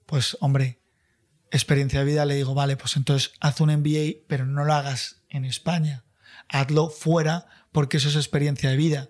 pues 0.04 0.36
hombre, 0.40 0.80
experiencia 1.52 2.00
de 2.00 2.06
vida, 2.06 2.24
le 2.24 2.34
digo, 2.34 2.54
vale, 2.54 2.76
pues 2.76 2.96
entonces 2.96 3.34
haz 3.38 3.60
un 3.60 3.70
MBA, 3.70 4.24
pero 4.26 4.46
no 4.46 4.64
lo 4.64 4.74
hagas 4.74 5.22
en 5.28 5.44
España. 5.44 6.02
Hazlo 6.48 6.88
fuera 6.88 7.46
porque 7.78 7.98
eso 7.98 8.08
es 8.08 8.16
experiencia 8.16 8.70
de 8.70 8.76
vida. 8.76 9.08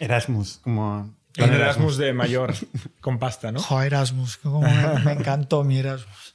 Erasmus, 0.00 0.60
como... 0.62 1.14
Un 1.36 1.52
Erasmus 1.52 1.98
de 1.98 2.14
mayor 2.14 2.54
con 3.02 3.18
pasta, 3.18 3.52
¿no? 3.52 3.60
Jo, 3.60 3.82
Erasmus, 3.82 4.38
como 4.38 4.62
me, 4.62 4.98
me 5.04 5.12
encantó 5.12 5.64
mi 5.64 5.76
Erasmus. 5.76 6.34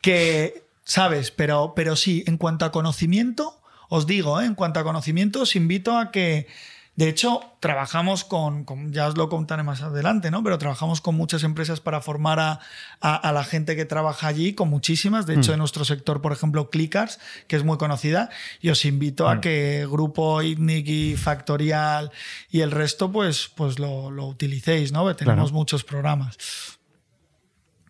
Que, 0.00 0.64
¿sabes? 0.82 1.30
Pero, 1.30 1.74
pero 1.76 1.94
sí, 1.94 2.24
en 2.26 2.38
cuanto 2.38 2.64
a 2.64 2.72
conocimiento, 2.72 3.62
os 3.88 4.08
digo, 4.08 4.40
¿eh? 4.40 4.46
en 4.46 4.56
cuanto 4.56 4.80
a 4.80 4.82
conocimiento, 4.82 5.42
os 5.42 5.54
invito 5.54 5.96
a 5.96 6.10
que, 6.10 6.48
de 6.94 7.08
hecho, 7.08 7.40
trabajamos 7.60 8.22
con, 8.24 8.64
con- 8.64 8.92
ya 8.92 9.08
os 9.08 9.16
lo 9.16 9.30
contaré 9.30 9.62
más 9.62 9.80
adelante, 9.80 10.30
¿no? 10.30 10.42
Pero 10.44 10.58
trabajamos 10.58 11.00
con 11.00 11.14
muchas 11.14 11.42
empresas 11.42 11.80
para 11.80 12.02
formar 12.02 12.38
a, 12.38 12.60
a- 13.00 13.16
a 13.16 13.32
la 13.32 13.44
gente 13.44 13.76
que 13.76 13.86
trabaja 13.86 14.26
allí, 14.28 14.52
con 14.52 14.68
muchísimas. 14.68 15.24
De 15.24 15.34
hecho, 15.36 15.52
en 15.52 15.58
nuestro 15.58 15.86
sector, 15.86 16.20
por 16.20 16.32
ejemplo, 16.32 16.68
Clickers, 16.68 17.18
que 17.48 17.56
es 17.56 17.64
muy 17.64 17.78
conocida, 17.78 18.28
y 18.60 18.68
os 18.68 18.84
invito 18.84 19.26
a 19.28 19.40
que 19.40 19.86
Grupo 19.90 20.42
ITNIC 20.42 20.86
y 20.88 21.16
Factorial 21.16 22.10
y 22.50 22.60
el 22.60 22.70
resto, 22.70 23.10
pues, 23.10 23.50
pues 23.56 23.78
lo, 23.78 24.10
lo 24.10 24.26
utilicéis, 24.26 24.92
¿no? 24.92 25.04
Tenemos 25.16 25.44
Claro. 25.50 25.54
muchos 25.54 25.84
programas. 25.84 26.36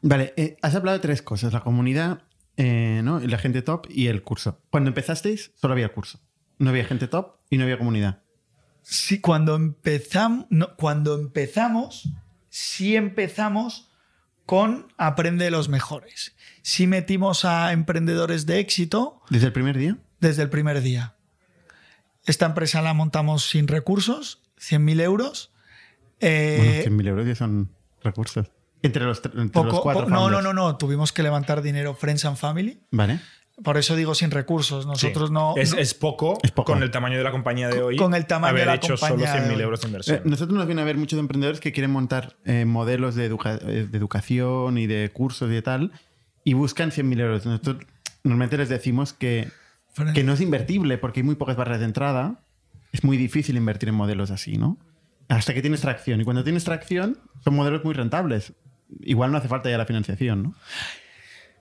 Vale, 0.01 0.33
eh, 0.37 0.57
has 0.63 0.75
hablado 0.75 0.99
de 0.99 1.03
tres 1.03 1.23
cosas, 1.23 1.53
la 1.53 1.61
comunidad, 1.61 2.23
eh, 2.57 3.01
¿no? 3.05 3.21
La 3.21 3.39
gente 3.39 3.63
top 3.63 3.87
y 3.89 4.09
el 4.09 4.23
curso. 4.23 4.61
Cuando 4.71 4.89
empezasteis, 4.91 5.53
solo 5.61 5.73
había 5.75 5.87
el 5.87 5.93
curso. 5.93 6.21
No 6.59 6.71
había 6.71 6.85
gente 6.85 7.09
top 7.09 7.37
y 7.51 7.57
no 7.57 7.65
había 7.65 7.79
comunidad. 7.79 8.22
Sí, 8.83 9.21
cuando 9.21 9.55
empezamos, 9.57 10.47
cuando 10.77 11.15
empezamos, 11.15 12.09
sí 12.49 12.97
empezamos 12.97 13.89
con 14.47 14.93
Aprende 14.99 15.45
de 15.47 15.51
los 15.51 15.69
mejores. 15.69 16.35
Sí 16.63 16.87
metimos 16.87 17.45
a 17.45 17.73
emprendedores 17.73 18.45
de 18.47 18.59
éxito 18.59 19.21
¿Desde 19.31 19.47
el 19.47 19.53
primer 19.53 19.79
día? 19.79 19.97
desde 20.21 20.43
el 20.43 20.51
primer 20.51 20.81
día. 20.83 21.15
Esta 22.27 22.47
empresa 22.47 22.83
la 22.83 22.93
montamos 22.95 23.49
sin 23.49 23.67
recursos, 23.69 24.43
100.000 24.61 25.01
euros. 25.01 25.53
Eh, 26.21 26.85
bueno, 26.87 27.03
100.000 27.03 27.09
euros 27.09 27.27
ya 27.27 27.35
son 27.35 27.71
recursos. 28.03 28.47
Entre 28.83 29.05
los, 29.05 29.23
tre- 29.23 29.33
entre 29.41 29.49
poco- 29.53 29.67
los 29.69 29.81
cuatro 29.81 30.05
po- 30.05 30.11
no, 30.11 30.29
no, 30.31 30.43
no, 30.43 30.53
no. 30.53 30.77
Tuvimos 30.77 31.13
que 31.13 31.23
levantar 31.23 31.63
dinero 31.63 31.95
Friends 31.95 32.25
and 32.25 32.37
Family. 32.37 32.81
Vale. 32.91 33.21
Por 33.63 33.77
eso 33.77 33.95
digo 33.97 34.15
sin 34.15 34.31
recursos. 34.31 34.87
Nosotros 34.87 35.29
Sí. 35.29 35.35
no. 35.35 35.55
Es, 35.57 35.73
no- 35.75 35.79
es 35.79 35.95
poco, 35.95 36.39
Es 36.43 36.51
poco. 36.51 36.73
con 36.73 36.83
el 36.83 36.91
tamaño 36.91 37.19
de 37.19 37.25
la 37.25 37.31
compañía 37.31 37.69
de 37.69 37.83
hoy. 37.83 37.97
con 37.97 38.15
el 38.15 38.27
tamaño 38.27 38.51
haber 38.51 38.63
de 38.63 38.67
la 38.67 38.75
hecho 38.77 38.95
compañía 38.95 39.27
solo 39.29 39.41
de 39.43 39.49
100.000 39.49 39.57
hoy. 39.57 39.63
euros 39.63 39.81
de 39.81 39.87
Eh, 39.87 39.89
inversión. 39.89 40.21
nosotros 40.25 40.57
nos 40.59 40.67
viene 40.67 40.81
a 40.83 40.85
ver 40.85 40.97
muchos 40.97 41.19
emprendedores 41.19 41.61
que 41.61 41.71
quieren 41.73 41.91
montar 41.91 42.37
eh, 42.45 42.65
modelos 42.65 43.15
de, 43.15 43.27
educa- 43.31 43.59
eh, 43.63 43.87
de 43.91 43.99
educación 43.99 44.79
y 44.79 44.87
de 44.87 45.11
cursos 45.13 45.51
y 45.51 45.55
de 45.55 45.63
tal 45.63 45.93
y 46.45 46.55
buscan 46.55 46.91
100.000 46.91 47.21
euros. 47.21 47.45
Nosotros 47.47 47.77
normalmente 48.25 48.57
les 48.57 48.69
decimos 48.71 49.13
que, 49.13 49.49
que 50.15 50.25
no 50.25 50.33
es 50.33 50.41
invertible 50.41 50.97
porque 50.99 51.21
hay 51.21 51.25
muy 51.25 51.35
pocas 51.35 51.57
barreras 51.57 51.81
de 51.81 51.87
entrada. 51.87 52.41
Es 52.93 53.05
muy 53.05 53.17
difícil 53.17 53.57
invertir 53.57 53.91
en 53.91 53.95
modelos 53.95 54.31
así, 54.31 54.57
¿no? 54.57 54.79
Hasta 55.29 55.55
que 55.55 55.61
tienes 55.63 55.81
tracción. 55.83 56.21
Y 56.21 56.25
cuando 56.25 56.43
tienes 56.43 56.65
tracción, 56.65 57.19
son 57.45 57.55
modelos 57.55 57.85
muy 57.85 57.95
rentables. 57.95 58.55
Igual 59.01 59.31
no 59.31 59.39
hace 59.39 59.49
falta 59.49 59.71
ya 59.71 59.79
la 59.79 59.87
financiación, 59.87 60.43
¿no? 60.43 60.55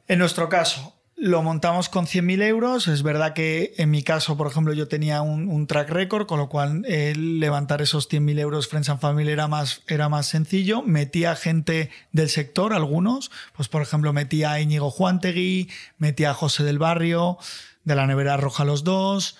En 0.08 0.19
nuestro 0.19 0.49
caso, 0.49 1.00
lo 1.21 1.43
montamos 1.43 1.88
con 1.88 2.07
100.000 2.07 2.41
euros. 2.41 2.88
Es 2.88 3.03
verdad 3.03 3.34
que 3.34 3.75
en 3.77 3.91
mi 3.91 4.01
caso, 4.01 4.36
por 4.38 4.47
ejemplo, 4.47 4.73
yo 4.73 4.88
tenía 4.88 5.21
un, 5.21 5.49
un 5.49 5.67
track 5.67 5.91
record, 5.91 6.25
con 6.25 6.39
lo 6.39 6.49
cual 6.49 6.84
eh, 6.88 7.13
levantar 7.15 7.84
esos 7.84 8.10
100.000 8.10 8.39
euros 8.39 8.67
Friends 8.67 8.89
and 8.89 8.99
Family 8.99 9.31
era 9.31 9.47
más, 9.47 9.84
era 9.88 10.10
más 10.10 10.25
sencillo. 10.25 10.81
Metía 10.81 11.36
gente 11.36 11.91
del 12.12 12.27
sector, 12.27 12.73
algunos. 12.73 13.29
Pues, 13.55 13.67
por 13.67 13.84
ejemplo, 13.84 14.12
metía 14.13 14.53
a 14.53 14.62
Íñigo 14.62 14.89
Juantegui, 14.89 15.69
metía 15.99 16.31
a 16.31 16.34
José 16.34 16.63
del 16.63 16.79
Barrio, 16.79 17.38
de 17.84 17.95
la 17.95 18.07
Nevera 18.07 18.36
Roja 18.38 18.65
los 18.65 18.84
dos. 18.84 19.38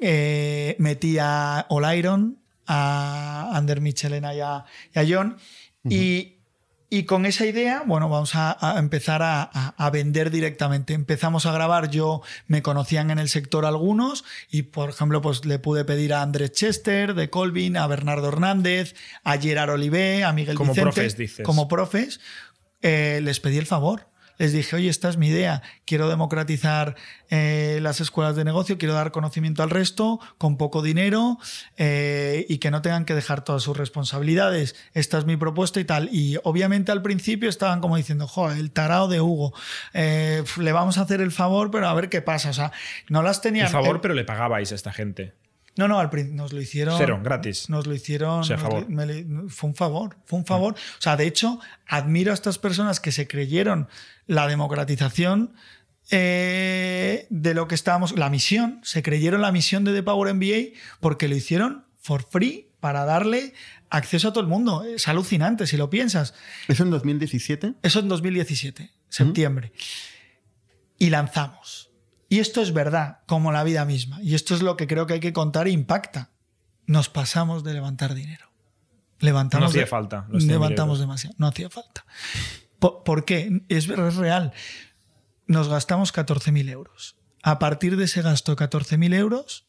Eh, 0.00 0.76
metía 0.78 1.60
a 1.60 1.66
Olairon, 1.70 2.36
a 2.66 3.52
Ander 3.54 3.80
Michelena 3.80 4.34
y 4.34 4.40
a, 4.40 4.66
y 4.94 4.98
a 4.98 5.06
John. 5.08 5.38
Y, 5.88 6.39
y 6.92 7.04
con 7.04 7.24
esa 7.24 7.46
idea, 7.46 7.84
bueno, 7.86 8.08
vamos 8.08 8.34
a, 8.34 8.56
a 8.74 8.78
empezar 8.80 9.22
a, 9.22 9.42
a- 9.42 9.74
a 9.78 9.90
vender 9.90 10.30
directamente. 10.30 10.92
Empezamos 10.92 11.46
a 11.46 11.52
grabar, 11.52 11.88
yo 11.90 12.20
me 12.48 12.62
conocían 12.62 13.10
en 13.12 13.18
el 13.20 13.28
sector 13.28 13.64
algunos 13.64 14.24
y, 14.50 14.62
por 14.62 14.90
ejemplo, 14.90 15.22
pues 15.22 15.44
le 15.44 15.58
pude 15.60 15.84
pedir 15.84 16.12
a 16.12 16.22
Andrés 16.22 16.50
Chester 16.52 17.14
de 17.14 17.30
Colvin, 17.30 17.76
a 17.76 17.86
Bernardo 17.86 18.28
Hernández, 18.28 18.94
a 19.24 19.38
Gerard 19.38 19.70
Olivé, 19.70 20.24
a 20.24 20.32
Miguel 20.32 20.56
Como 20.56 20.72
Vicente. 20.72 20.92
profes, 20.92 21.16
dices. 21.16 21.46
Como 21.46 21.68
profes, 21.68 22.20
eh, 22.82 23.20
les 23.22 23.38
pedí 23.40 23.56
el 23.58 23.66
favor. 23.66 24.09
Les 24.40 24.52
dije, 24.52 24.74
oye, 24.74 24.88
esta 24.88 25.08
es 25.10 25.18
mi 25.18 25.28
idea. 25.28 25.62
Quiero 25.84 26.08
democratizar 26.08 26.96
eh, 27.28 27.78
las 27.82 28.00
escuelas 28.00 28.36
de 28.36 28.44
negocio, 28.44 28.78
quiero 28.78 28.94
dar 28.94 29.12
conocimiento 29.12 29.62
al 29.62 29.68
resto 29.70 30.18
con 30.38 30.56
poco 30.56 30.80
dinero 30.82 31.36
eh, 31.76 32.46
y 32.48 32.56
que 32.58 32.70
no 32.70 32.80
tengan 32.82 33.04
que 33.04 33.14
dejar 33.14 33.44
todas 33.44 33.62
sus 33.62 33.76
responsabilidades. 33.76 34.74
Esta 34.94 35.18
es 35.18 35.26
mi 35.26 35.36
propuesta 35.36 35.78
y 35.78 35.84
tal. 35.84 36.08
Y 36.10 36.38
obviamente 36.42 36.90
al 36.90 37.02
principio 37.02 37.48
estaban 37.48 37.80
como 37.80 37.96
diciendo, 37.96 38.26
joder, 38.26 38.56
el 38.58 38.70
tarao 38.70 39.08
de 39.08 39.20
Hugo. 39.20 39.52
Eh, 39.92 40.42
le 40.58 40.72
vamos 40.72 40.98
a 40.98 41.02
hacer 41.02 41.20
el 41.20 41.30
favor, 41.32 41.70
pero 41.70 41.86
a 41.88 41.94
ver 41.94 42.08
qué 42.08 42.22
pasa. 42.22 42.50
O 42.50 42.54
sea, 42.54 42.72
no 43.08 43.22
las 43.22 43.42
tenían. 43.42 43.70
Por 43.70 43.82
favor, 43.82 44.00
pero 44.00 44.14
le 44.14 44.24
pagabais 44.24 44.72
a 44.72 44.74
esta 44.74 44.92
gente. 44.92 45.34
no, 45.76 45.86
no, 45.88 45.98
al 46.00 46.10
nos 46.34 46.52
lo 46.52 46.60
hicieron. 46.60 46.96
Cero, 46.98 47.20
gratis. 47.22 47.70
Nos 47.70 47.86
lo 47.86 47.94
hicieron. 47.94 48.40
O 48.40 48.44
sea, 48.44 48.56
nos 48.56 48.62
favor. 48.64 48.82
le- 48.88 48.94
me 48.94 49.06
le- 49.06 49.26
fue 49.48 49.70
un 49.70 49.76
favor, 49.76 50.16
fue 50.24 50.38
un 50.38 50.44
favor. 50.46 50.74
O 50.74 51.00
sea, 51.02 51.16
de 51.16 51.26
hecho, 51.26 51.58
admiro 51.86 52.32
a 52.32 52.34
estas 52.34 52.58
personas 52.58 53.00
que 53.00 53.12
se 53.12 53.26
creyeron 53.26 53.88
la 54.30 54.46
democratización 54.46 55.54
eh, 56.12 57.26
de 57.30 57.52
lo 57.54 57.66
que 57.66 57.74
estábamos, 57.74 58.12
la 58.16 58.30
misión, 58.30 58.80
se 58.84 59.02
creyeron 59.02 59.40
la 59.42 59.50
misión 59.50 59.84
de 59.84 59.92
The 59.92 60.02
Power 60.04 60.32
MBA 60.34 60.78
porque 61.00 61.26
lo 61.28 61.34
hicieron 61.34 61.84
for 62.00 62.24
free 62.28 62.68
para 62.78 63.04
darle 63.04 63.54
acceso 63.90 64.28
a 64.28 64.32
todo 64.32 64.42
el 64.42 64.46
mundo. 64.48 64.84
Es 64.84 65.08
alucinante 65.08 65.66
si 65.66 65.76
lo 65.76 65.90
piensas. 65.90 66.34
¿Eso 66.68 66.84
en 66.84 66.90
2017? 66.90 67.74
Eso 67.82 67.98
en 67.98 68.08
2017, 68.08 68.90
septiembre. 69.08 69.72
Y 70.96 71.10
lanzamos. 71.10 71.90
Y 72.28 72.38
esto 72.38 72.62
es 72.62 72.72
verdad, 72.72 73.18
como 73.26 73.50
la 73.50 73.64
vida 73.64 73.84
misma. 73.84 74.22
Y 74.22 74.36
esto 74.36 74.54
es 74.54 74.62
lo 74.62 74.76
que 74.76 74.86
creo 74.86 75.06
que 75.08 75.14
hay 75.14 75.20
que 75.20 75.32
contar 75.32 75.66
e 75.66 75.70
impacta. 75.70 76.30
Nos 76.86 77.08
pasamos 77.08 77.64
de 77.64 77.74
levantar 77.74 78.14
dinero. 78.14 78.48
Levantamos 79.18 79.64
No 79.64 79.68
hacía 79.70 79.80
de- 79.82 79.86
falta 79.86 80.26
los 80.28 80.44
100.000 80.44 80.46
Levantamos 80.46 81.00
demasiado. 81.00 81.34
No 81.38 81.48
hacía 81.48 81.68
falta. 81.68 82.04
¿Por, 82.80 83.24
qué? 83.24 83.62
Es, 83.68 83.88
es 83.88 84.16
real. 84.16 84.52
Nos 85.46 85.68
gastamos 85.68 86.12
14.000 86.12 86.70
euros. 86.70 87.16
A 87.42 87.58
partir 87.58 87.96
de 87.96 88.04
ese 88.04 88.22
gasto 88.22 88.54
de 88.54 88.68
14.000 88.68 89.14
euros, 89.14 89.66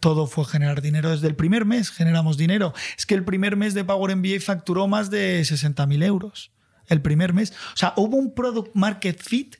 todo 0.00 0.26
fue 0.26 0.44
generar 0.44 0.82
dinero. 0.82 1.10
Desde 1.10 1.28
el 1.28 1.36
primer 1.36 1.64
mes 1.64 1.90
generamos 1.90 2.36
dinero. 2.36 2.74
Es 2.98 3.06
que 3.06 3.14
el 3.14 3.24
primer 3.24 3.56
mes 3.56 3.72
de 3.72 3.84
Power 3.84 4.14
MBA 4.14 4.40
facturó 4.40 4.86
más 4.86 5.10
de 5.10 5.40
60.000 5.40 6.04
euros. 6.04 6.52
El 6.86 7.00
primer 7.00 7.32
mes. 7.32 7.52
O 7.72 7.76
sea, 7.76 7.94
hubo 7.96 8.16
un 8.16 8.34
product 8.34 8.74
market 8.74 9.22
fit, 9.22 9.56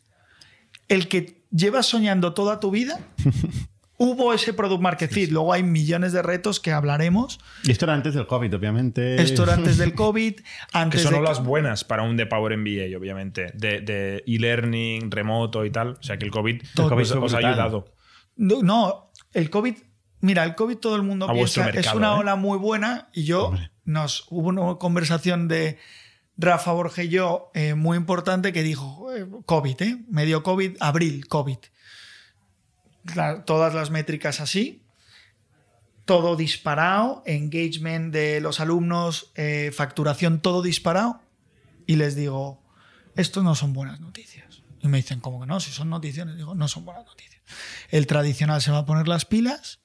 el 0.88 1.08
que 1.08 1.46
llevas 1.50 1.86
soñando 1.86 2.34
toda 2.34 2.60
tu 2.60 2.70
vida. 2.70 3.00
hubo 3.96 4.32
ese 4.32 4.52
product 4.52 4.80
market 4.82 5.10
fit. 5.10 5.30
Luego 5.30 5.52
hay 5.52 5.62
millones 5.62 6.12
de 6.12 6.22
retos 6.22 6.60
que 6.60 6.72
hablaremos. 6.72 7.38
Y 7.62 7.70
esto 7.70 7.84
era 7.86 7.94
antes 7.94 8.14
del 8.14 8.26
COVID, 8.26 8.54
obviamente. 8.54 9.20
Esto 9.22 9.44
era 9.44 9.54
antes 9.54 9.78
del 9.78 9.94
COVID, 9.96 10.34
Que 10.34 10.42
antes 10.72 11.02
son 11.02 11.12
de 11.14 11.18
olas 11.20 11.42
buenas 11.44 11.84
para 11.84 12.02
un 12.02 12.16
de 12.16 12.26
Power 12.26 12.56
MBA, 12.56 12.96
obviamente. 12.98 13.52
De 13.54 13.80
de 13.80 14.24
e-learning, 14.26 15.10
remoto 15.10 15.64
y 15.64 15.70
tal. 15.70 15.90
O 16.00 16.02
sea 16.02 16.16
que 16.18 16.24
el 16.24 16.30
COVID, 16.30 16.62
Todo. 16.74 16.86
os- 16.86 16.92
COVID 16.92 17.04
fue 17.06 17.18
os, 17.20 17.34
ha 17.34 17.38
ayudado. 17.38 17.86
No, 18.36 18.62
no, 18.62 19.12
el 19.32 19.48
COVID, 19.50 19.74
mira, 20.20 20.42
el 20.44 20.54
COVID 20.56 20.76
todo 20.78 20.96
el 20.96 21.02
mundo 21.02 21.28
A 21.28 21.32
piensa 21.32 21.70
es 21.70 21.92
una 21.94 22.14
¿eh? 22.14 22.18
ola 22.18 22.34
muy 22.36 22.58
buena 22.58 23.08
y 23.12 23.24
yo 23.24 23.46
Hombre. 23.46 23.70
nos 23.84 24.26
hubo 24.30 24.48
una 24.48 24.74
conversación 24.76 25.46
de 25.46 25.78
Rafa 26.36 26.72
Borges 26.72 27.04
y 27.04 27.08
yo 27.10 27.52
eh, 27.54 27.74
muy 27.74 27.96
importante 27.96 28.52
que 28.52 28.64
dijo 28.64 29.14
eh, 29.14 29.24
COVID, 29.46 29.82
¿eh? 29.82 30.04
medio 30.08 30.42
COVID, 30.42 30.78
abril, 30.80 31.28
COVID. 31.28 31.58
Todas 33.44 33.74
las 33.74 33.90
métricas 33.90 34.40
así, 34.40 34.82
todo 36.04 36.36
disparado, 36.36 37.22
engagement 37.26 38.12
de 38.12 38.40
los 38.40 38.60
alumnos, 38.60 39.32
eh, 39.34 39.70
facturación, 39.74 40.40
todo 40.40 40.62
disparado. 40.62 41.20
Y 41.86 41.96
les 41.96 42.14
digo, 42.14 42.62
esto 43.16 43.42
no 43.42 43.54
son 43.54 43.72
buenas 43.72 44.00
noticias. 44.00 44.62
Y 44.80 44.88
me 44.88 44.98
dicen, 44.98 45.20
¿cómo 45.20 45.40
que 45.40 45.46
no? 45.46 45.60
Si 45.60 45.70
son 45.70 45.88
noticias, 45.88 46.26
Les 46.26 46.36
digo, 46.36 46.54
no 46.54 46.68
son 46.68 46.84
buenas 46.84 47.04
noticias. 47.04 47.42
El 47.90 48.06
tradicional 48.06 48.60
se 48.60 48.70
va 48.70 48.78
a 48.78 48.86
poner 48.86 49.08
las 49.08 49.24
pilas 49.24 49.80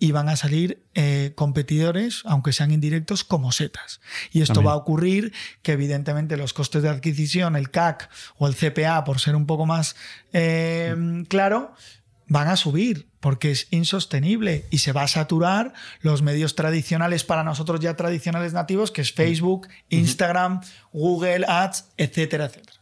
y 0.00 0.12
van 0.12 0.28
a 0.28 0.36
salir 0.36 0.82
eh, 0.94 1.32
competidores, 1.36 2.22
aunque 2.24 2.52
sean 2.52 2.72
indirectos, 2.72 3.22
como 3.22 3.52
setas. 3.52 4.00
Y 4.32 4.42
esto 4.42 4.62
va 4.62 4.72
a 4.72 4.76
ocurrir 4.76 5.32
que 5.62 5.72
evidentemente 5.72 6.36
los 6.36 6.52
costes 6.52 6.82
de 6.82 6.88
adquisición, 6.88 7.54
el 7.54 7.70
CAC 7.70 8.10
o 8.36 8.48
el 8.48 8.56
CPA, 8.56 9.04
por 9.04 9.20
ser 9.20 9.36
un 9.36 9.46
poco 9.46 9.66
más 9.66 9.94
eh, 10.32 11.24
claro, 11.28 11.74
van 12.26 12.48
a 12.48 12.56
subir 12.56 13.08
porque 13.20 13.50
es 13.50 13.68
insostenible 13.70 14.66
y 14.70 14.78
se 14.78 14.92
va 14.92 15.02
a 15.02 15.08
saturar 15.08 15.72
los 16.00 16.22
medios 16.22 16.54
tradicionales 16.54 17.24
para 17.24 17.44
nosotros 17.44 17.80
ya 17.80 17.96
tradicionales 17.96 18.52
nativos, 18.52 18.90
que 18.90 19.02
es 19.02 19.12
Facebook, 19.12 19.68
Instagram, 19.88 20.60
Google 20.92 21.44
Ads, 21.46 21.86
etcétera, 21.96 22.46
etcétera. 22.46 22.78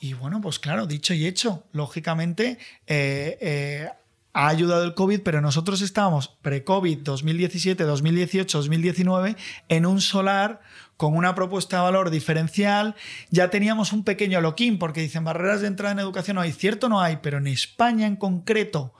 Y 0.00 0.12
bueno, 0.12 0.40
pues 0.40 0.58
claro, 0.58 0.86
dicho 0.86 1.14
y 1.14 1.26
hecho, 1.26 1.64
lógicamente 1.72 2.58
eh, 2.86 3.38
eh, 3.40 3.88
ha 4.32 4.48
ayudado 4.48 4.84
el 4.84 4.94
COVID, 4.94 5.22
pero 5.22 5.40
nosotros 5.40 5.80
estábamos 5.80 6.28
pre-COVID 6.42 6.98
2017, 6.98 7.82
2018, 7.82 8.58
2019 8.58 9.36
en 9.68 9.86
un 9.86 10.00
solar 10.00 10.60
con 10.98 11.16
una 11.16 11.36
propuesta 11.36 11.76
de 11.76 11.84
valor 11.84 12.10
diferencial. 12.10 12.96
Ya 13.30 13.50
teníamos 13.50 13.92
un 13.92 14.02
pequeño 14.04 14.40
lock-in, 14.42 14.78
porque 14.78 15.00
dicen 15.00 15.24
barreras 15.24 15.62
de 15.62 15.68
entrada 15.68 15.92
en 15.92 16.00
educación 16.00 16.34
no 16.34 16.40
hay. 16.40 16.52
Cierto 16.52 16.88
no 16.90 17.00
hay, 17.00 17.18
pero 17.22 17.38
en 17.38 17.46
España 17.46 18.06
en 18.06 18.16
concreto, 18.16 18.92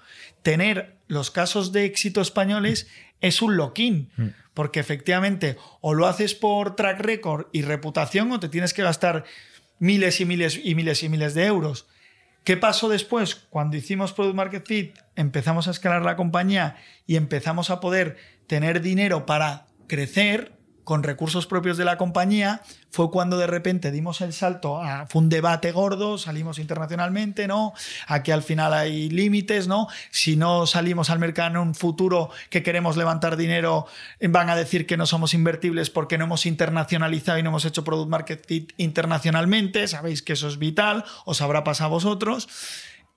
tener 0.43 0.97
los 1.09 1.33
casos 1.33 1.73
de 1.73 1.85
éxito 1.85 2.21
españoles 2.21 2.87
es 3.21 3.43
un 3.43 3.57
lock-in. 3.57 4.11
Porque 4.55 4.79
efectivamente, 4.79 5.57
o 5.81 5.93
lo 5.93 6.07
haces 6.07 6.37
por 6.37 6.77
track 6.77 7.01
record 7.01 7.49
y 7.53 7.63
reputación, 7.63 8.31
o 8.31 8.39
te 8.39 8.49
tienes 8.49 8.73
que 8.73 8.85
gastar 8.85 9.25
miles 9.81 10.21
y 10.21 10.25
miles 10.25 10.61
y 10.63 10.77
miles 10.77 11.03
y 11.03 11.09
miles 11.09 11.35
de 11.35 11.47
euros. 11.47 11.89
¿Qué 12.45 12.57
pasó 12.57 12.89
después? 12.89 13.35
Cuando 13.35 13.77
hicimos 13.77 14.13
Product 14.13 14.37
Market 14.37 14.67
Fit, 14.67 14.97
empezamos 15.17 15.67
a 15.67 15.73
escalar 15.73 16.03
la 16.03 16.15
compañía 16.15 16.77
y 17.09 17.17
empezamos 17.17 17.71
a 17.71 17.81
poder 17.81 18.17
tener 18.47 18.83
dinero 18.83 19.27
para 19.27 19.67
crecer 19.89 20.58
con 20.89 21.03
recursos 21.03 21.47
propios 21.47 21.77
de 21.77 21.85
la 21.85 21.99
compañía, 21.99 22.63
fue 22.91 23.11
cuando 23.11 23.37
de 23.37 23.47
repente 23.47 23.91
dimos 23.91 24.23
el 24.23 24.33
salto 24.33 24.81
fue 25.11 25.21
un 25.21 25.29
debate 25.29 25.71
gordo, 25.71 26.17
salimos 26.17 26.59
internacionalmente, 26.59 27.47
¿no? 27.47 27.75
Aquí 28.07 28.31
al 28.31 28.43
final 28.43 28.73
hay 28.73 29.11
límites, 29.11 29.69
¿no? 29.69 29.89
Si 30.11 30.37
no 30.37 30.67
salimos 30.67 31.11
al 31.11 31.19
mercado 31.19 31.51
en 31.51 31.57
un 31.59 31.75
futuro 31.75 32.31
que 32.49 32.63
queremos 32.63 32.97
levantar 32.97 33.37
dinero, 33.37 33.87
van 34.31 34.49
a 34.49 34.57
decir 34.57 34.87
que 34.87 34.97
no 34.97 35.05
somos 35.05 35.35
invertibles 35.35 35.91
porque 35.91 36.17
no 36.17 36.25
hemos 36.25 36.47
internacionalizado 36.47 37.39
y 37.39 37.43
no 37.43 37.51
hemos 37.51 37.67
hecho 37.67 37.85
product 37.85 38.09
market 38.09 38.47
fit 38.47 38.73
internacionalmente, 38.79 39.89
sabéis 39.89 40.23
que 40.23 40.33
eso 40.33 40.49
es 40.49 40.59
vital, 40.59 41.05
os 41.27 41.43
habrá 41.43 41.65
pasado 41.65 41.89
a 41.89 41.91
vosotros. 41.91 42.49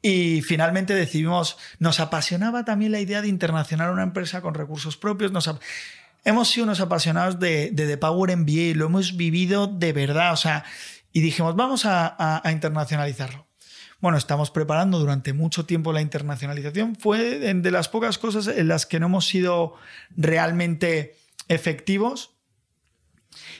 Y 0.04 0.42
finalmente 0.42 0.96
decidimos, 0.96 1.58
nos 1.80 2.00
apasionaba 2.00 2.66
también 2.66 2.92
la 2.92 3.00
idea 3.00 3.22
de 3.22 3.28
internacionar 3.28 3.92
una 3.92 4.02
empresa 4.02 4.42
con 4.42 4.56
recursos 4.56 4.98
propios, 4.98 5.32
hemos 6.24 6.50
sido 6.50 6.66
unos 6.66 6.80
apasionados 6.80 7.40
de, 7.40 7.72
The 7.76 7.98
Power 7.98 8.36
MBA, 8.36 8.76
lo 8.76 8.86
hemos 8.86 9.18
vivido 9.18 9.68
de 9.68 9.94
verdad, 9.94 10.34
o 10.34 10.38
sea, 10.38 10.64
y 11.12 11.22
dijimos, 11.22 11.56
vamos 11.56 11.86
a, 11.86 12.16
a- 12.44 12.52
internacionalizarlo. 12.52 13.48
Bueno, 14.00 14.18
estamos 14.18 14.50
preparando 14.50 14.98
durante 14.98 15.34
mucho 15.34 15.66
tiempo 15.66 15.94
la 15.94 16.02
internacionalización. 16.02 16.96
Fue 16.96 17.20
de 17.40 17.54
de 17.54 17.72
las 17.72 17.88
pocas 17.88 18.18
cosas 18.18 18.48
en 18.48 18.68
las 18.68 18.86
que 18.88 19.00
no 19.00 19.06
hemos 19.08 19.28
sido 19.28 19.76
realmente 20.16 21.16
efectivos. 21.48 22.32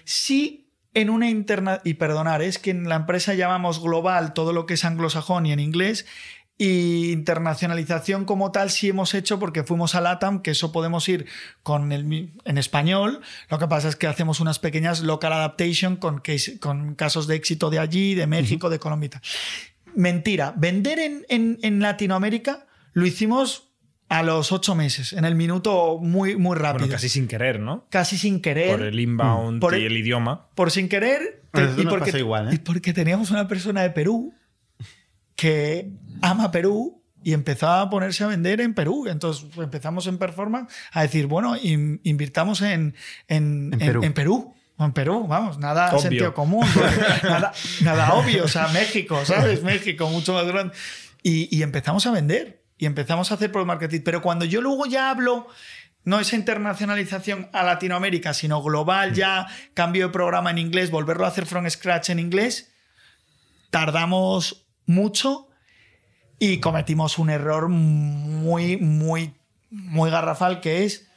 Sí, 0.04 0.74
en 0.94 1.10
una 1.10 1.30
interna... 1.30 1.80
Y 1.84 1.94
perdonar, 1.96 2.42
es 2.42 2.58
que 2.58 2.72
en 2.72 2.90
la 2.90 2.96
empresa 2.96 3.34
llamamos 3.34 3.82
global 3.82 4.34
todo 4.34 4.52
lo 4.52 4.66
que 4.66 4.74
es 4.74 4.84
anglosajón 4.86 5.46
y 5.46 5.52
en 5.54 5.60
inglés. 5.60 6.06
Y 6.64 7.12
internacionalización 7.12 8.26
como 8.26 8.52
tal 8.52 8.70
sí 8.70 8.90
hemos 8.90 9.16
hecho 9.16 9.40
porque 9.40 9.64
fuimos 9.64 9.96
a 9.96 10.02
LATAM, 10.02 10.42
que 10.44 10.52
eso 10.52 10.72
podemos 10.72 11.10
ir 11.10 11.26
con 11.64 11.92
el, 11.92 12.30
en 12.46 12.58
español. 12.60 13.22
Lo 13.50 13.58
que 13.58 13.68
pasa 13.68 13.88
es 13.88 13.96
que 13.96 14.06
hacemos 14.06 14.40
unas 14.40 14.60
pequeñas 14.60 15.02
local 15.02 15.34
adaptation 15.34 15.96
con, 15.96 16.20
case- 16.20 16.60
con 16.60 16.94
casos 16.94 17.26
de 17.26 17.36
éxito 17.36 17.70
de 17.72 17.80
allí, 17.80 18.14
de 18.14 18.28
México, 18.28 18.70
de 18.70 18.78
Colombia. 18.78 19.08
y 19.08 19.10
tal. 19.10 19.22
Mentira, 19.96 20.54
vender 20.56 21.00
en, 21.00 21.26
en- 21.30 21.58
en 21.64 21.80
Latinoamérica 21.82 22.68
lo 22.94 23.06
hicimos 23.08 23.70
a 24.10 24.22
los 24.24 24.52
ocho 24.52 24.76
meses, 24.76 25.14
en 25.14 25.26
el 25.26 25.36
minuto 25.36 25.98
muy, 26.00 26.36
muy 26.36 26.56
rápido. 26.58 26.80
Bueno, 26.86 26.94
casi 26.94 27.10
sin 27.10 27.28
querer, 27.28 27.60
¿no? 27.60 27.88
Casi 27.90 28.18
sin 28.18 28.42
querer. 28.42 28.78
Por 28.78 28.86
el 28.86 29.00
inbound 29.00 29.62
Por 29.62 29.74
y 29.74 29.78
el- 29.78 29.94
el 29.94 29.98
idioma. 29.98 30.48
por 30.54 30.70
sin 30.70 30.90
querer. 30.90 31.42
Igual, 32.18 32.50
¿eh? 32.50 32.56
y 32.56 32.58
porque 32.60 32.94
teníamos 32.94 33.32
una 33.32 33.48
persona 33.48 33.82
de 33.82 33.90
Perú 33.90 34.34
que 35.42 35.90
ama 36.22 36.52
Perú 36.52 37.02
y 37.24 37.34
empezaba 37.34 37.82
a 37.82 37.90
ponerse 37.90 38.24
a 38.24 38.28
vender 38.28 38.62
en 38.62 38.76
Perú. 38.76 39.08
Entonces 39.08 39.46
empezamos 39.58 40.06
en 40.06 40.20
performance 40.20 40.72
a 40.92 41.02
decir, 41.02 41.26
bueno, 41.26 41.58
in- 41.58 42.00
invirtamos 42.04 42.62
en, 42.62 42.94
en, 43.28 43.72
Perú. 43.80 44.04
en 44.04 44.14
Perú. 44.14 44.54
En 44.78 44.94
Perú, 44.94 45.26
vamos, 45.28 45.58
nada 45.58 45.90
Obvio. 45.90 46.00
sentido 46.00 46.34
común, 46.36 46.66
nada, 47.24 47.54
nada 47.82 48.14
obvio, 48.14 48.46
o 48.46 48.48
sea, 48.48 48.68
México, 48.70 49.26
¿sabes? 49.26 49.64
México, 49.64 50.08
mucho 50.10 50.34
más 50.34 50.46
grande. 50.46 50.74
Y, 51.24 51.56
y 51.56 51.64
empezamos 51.64 52.06
a 52.06 52.12
vender 52.12 52.64
y 52.78 52.86
empezamos 52.86 53.32
a 53.32 53.36
hacer 53.36 53.52
product 53.52 53.68
marketing. 53.68 54.02
Pero 54.06 54.22
cuando 54.22 54.46
yo 54.46 54.62
luego 54.62 54.86
ya 54.86 55.10
hablo, 55.10 55.48
no 56.04 56.20
esa 56.20 56.36
internacionalización 56.36 57.50
a 57.52 57.64
Latinoamérica, 57.64 58.34
sino 58.36 58.62
global 58.62 59.14
ya, 59.14 59.48
cambio 59.74 60.08
de 60.08 60.14
programa 60.14 60.52
en 60.52 60.60
inglés, 60.60 60.92
volverlo 60.92 61.26
a 61.26 61.30
hacer 61.30 61.48
from 61.48 61.68
scratch 61.68 62.10
en 62.12 62.20
inglés, 62.20 62.72
tardamos 63.70 64.61
mucho 64.86 65.48
y 66.40 66.60
cometimos 66.60 67.20
un 67.20 67.30
error 67.30 67.70
muy, 67.70 68.78
muy, 68.78 69.34
muy 69.70 70.10
garrafal 70.10 70.60
que 70.60 70.84
es 70.86 71.08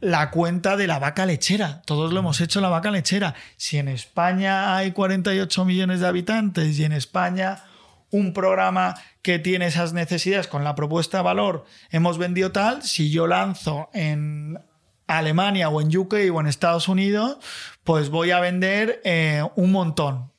la 0.00 0.30
cuenta 0.30 0.76
de 0.76 0.86
la 0.86 0.98
vaca 0.98 1.26
lechera. 1.26 1.82
Todos 1.86 2.12
lo 2.12 2.20
hemos 2.20 2.40
hecho 2.40 2.60
la 2.60 2.68
vaca 2.68 2.90
lechera. 2.90 3.34
Si 3.56 3.78
en 3.78 3.88
España 3.88 4.76
hay 4.76 4.92
48 4.92 5.64
millones 5.64 6.00
de 6.00 6.06
habitantes 6.06 6.78
y 6.78 6.84
en 6.84 6.92
España 6.92 7.64
un 8.10 8.32
programa 8.32 8.94
que 9.22 9.38
tiene 9.38 9.66
esas 9.66 9.92
necesidades 9.92 10.46
con 10.46 10.64
la 10.64 10.74
propuesta 10.74 11.18
de 11.18 11.24
valor 11.24 11.64
hemos 11.90 12.18
vendido 12.18 12.52
tal, 12.52 12.82
si 12.82 13.10
yo 13.10 13.26
lanzo 13.26 13.90
en 13.92 14.58
Alemania 15.06 15.68
o 15.68 15.80
en 15.80 15.96
UK 15.96 16.14
o 16.32 16.40
en 16.40 16.46
Estados 16.46 16.88
Unidos, 16.88 17.38
pues 17.84 18.10
voy 18.10 18.30
a 18.30 18.40
vender 18.40 19.00
eh, 19.04 19.42
un 19.56 19.72
montón. 19.72 20.32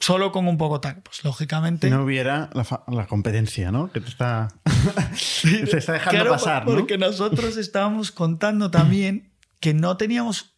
Solo 0.00 0.32
con 0.32 0.46
un 0.48 0.58
poco 0.58 0.80
tal. 0.80 1.02
Pues 1.02 1.24
lógicamente. 1.24 1.90
No 1.90 2.04
hubiera 2.04 2.50
la, 2.86 3.06
competencia, 3.06 3.70
¿no? 3.70 3.90
Que 3.90 4.00
te 4.00 4.08
está, 4.08 4.48
te 5.42 5.78
está 5.78 5.92
dejando 5.92 6.10
Claro, 6.10 6.30
pasar, 6.30 6.66
¿no? 6.66 6.74
Porque 6.74 6.98
nosotros 6.98 7.56
estábamos 7.56 8.12
contando 8.12 8.70
también 8.70 9.32
que 9.60 9.74
no 9.74 9.96
teníamos 9.96 10.54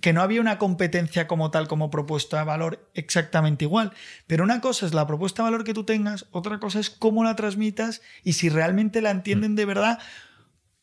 que 0.00 0.12
no 0.12 0.22
había 0.22 0.40
una 0.40 0.58
competencia 0.58 1.28
como 1.28 1.52
tal, 1.52 1.68
como 1.68 1.88
propuesta 1.88 2.38
de 2.38 2.44
valor 2.44 2.90
exactamente 2.94 3.64
igual. 3.64 3.92
Pero 4.26 4.42
una 4.42 4.60
cosa 4.60 4.86
es 4.86 4.94
la 4.94 5.06
propuesta 5.06 5.42
de 5.42 5.50
valor 5.50 5.62
que 5.64 5.72
tú 5.72 5.84
tengas, 5.84 6.26
otra 6.32 6.58
cosa 6.58 6.80
es 6.80 6.90
cómo 6.90 7.22
la 7.22 7.36
transmitas 7.36 8.02
y 8.24 8.32
si 8.32 8.48
realmente 8.48 9.00
la 9.00 9.10
entienden 9.10 9.52
Mm. 9.52 9.56
de 9.56 9.64
verdad 9.66 9.98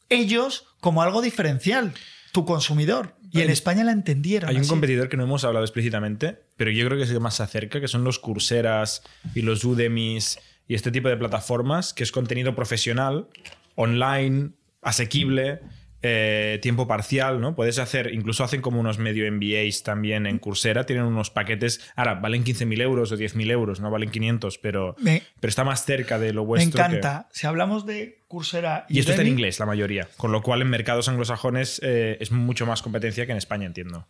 ellos 0.08 0.67
como 0.80 1.02
algo 1.02 1.22
diferencial, 1.22 1.94
tu 2.32 2.46
consumidor. 2.46 3.15
Y 3.32 3.39
en 3.41 3.48
Hay- 3.48 3.54
España 3.54 3.84
la 3.84 3.91
entendieron. 3.94 4.50
Hay 4.50 4.58
un 4.58 4.67
competidor 4.67 5.08
que 5.10 5.17
no 5.17 5.24
hemos 5.24 5.44
hablado 5.44 5.63
explícitamente, 5.65 6.38
pero 6.58 6.70
yo 6.72 6.86
creo 6.86 6.98
que 6.98 7.04
es 7.06 7.10
el 7.10 7.15
que 7.15 7.20
más 7.22 7.36
se 7.36 7.44
acerca, 7.44 7.80
que 7.80 7.88
son 7.88 8.04
los 8.04 8.20
Courseiras 8.20 9.04
y 9.34 9.41
los 9.41 9.63
Udemys 9.63 10.38
y 10.67 10.76
este 10.76 10.91
tipo 10.91 11.08
de 11.10 11.17
plataformas, 11.17 11.94
que 11.94 12.04
es 12.04 12.12
contenido 12.12 12.56
profesional, 12.56 13.28
online, 13.76 14.52
asequible, 14.82 15.60
eh, 16.04 16.60
tiempo 16.62 16.88
parcial, 16.88 17.40
¿no? 17.42 17.54
Puedes 17.56 17.78
hacer, 17.80 18.14
incluso 18.14 18.44
hacen 18.44 18.62
como 18.62 18.80
unos 18.80 18.98
medio 18.98 19.32
MBAs 19.32 19.84
también 19.84 20.26
en 20.26 20.40
Coursera, 20.40 20.86
tienen 20.86 21.06
unos 21.06 21.30
paquetes, 21.30 21.80
ahora 21.96 22.16
valen 22.16 22.44
15.000 22.44 22.82
euros 22.82 23.12
o 23.12 23.18
10.000 23.18 23.52
euros, 23.52 23.80
no 23.82 23.92
valen 23.92 24.10
500, 24.10 24.58
pero, 24.58 24.96
Me, 25.00 25.22
pero 25.40 25.50
está 25.50 25.64
más 25.64 25.86
cerca 25.86 26.18
de 26.20 26.34
lo 26.34 26.42
me 26.42 26.48
vuestro. 26.48 26.78
que- 26.78 26.82
encanta. 26.98 27.30
Si 27.32 27.46
hablamos 27.48 27.86
de 27.86 28.20
Coursera 28.28 28.86
Y 28.90 29.00
esto 29.00 29.12
está 29.12 29.22
en 29.22 29.28
inglés, 29.30 29.60
la 29.60 29.66
mayoría, 29.66 30.08
con 30.18 30.32
lo 30.32 30.42
cual 30.42 30.62
en 30.62 30.70
mercados 30.70 31.08
anglosajones 31.10 31.80
eh, 31.84 32.18
es 32.20 32.32
mucho 32.32 32.66
más 32.66 32.82
competencia 32.82 33.26
que 33.26 33.32
en 33.34 33.38
España, 33.38 33.66
entiendo. 33.68 34.08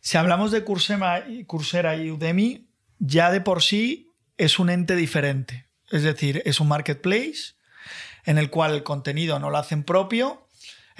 Si 0.00 0.18
hablamos 0.18 0.50
de 0.52 0.62
Coursera 0.64 1.26
y, 1.28 1.44
Coursera 1.44 1.96
y 1.96 2.10
Udemy, 2.10 2.68
ya 2.98 3.30
de 3.32 3.40
por 3.40 3.62
sí 3.62 4.10
es 4.36 4.58
un 4.58 4.70
ente 4.70 4.94
diferente. 4.96 5.66
Es 5.90 6.02
decir, 6.04 6.42
es 6.44 6.60
un 6.60 6.68
marketplace 6.68 7.54
en 8.24 8.38
el 8.38 8.50
cual 8.50 8.74
el 8.74 8.82
contenido 8.82 9.38
no 9.38 9.50
lo 9.50 9.58
hacen 9.58 9.82
propio. 9.84 10.41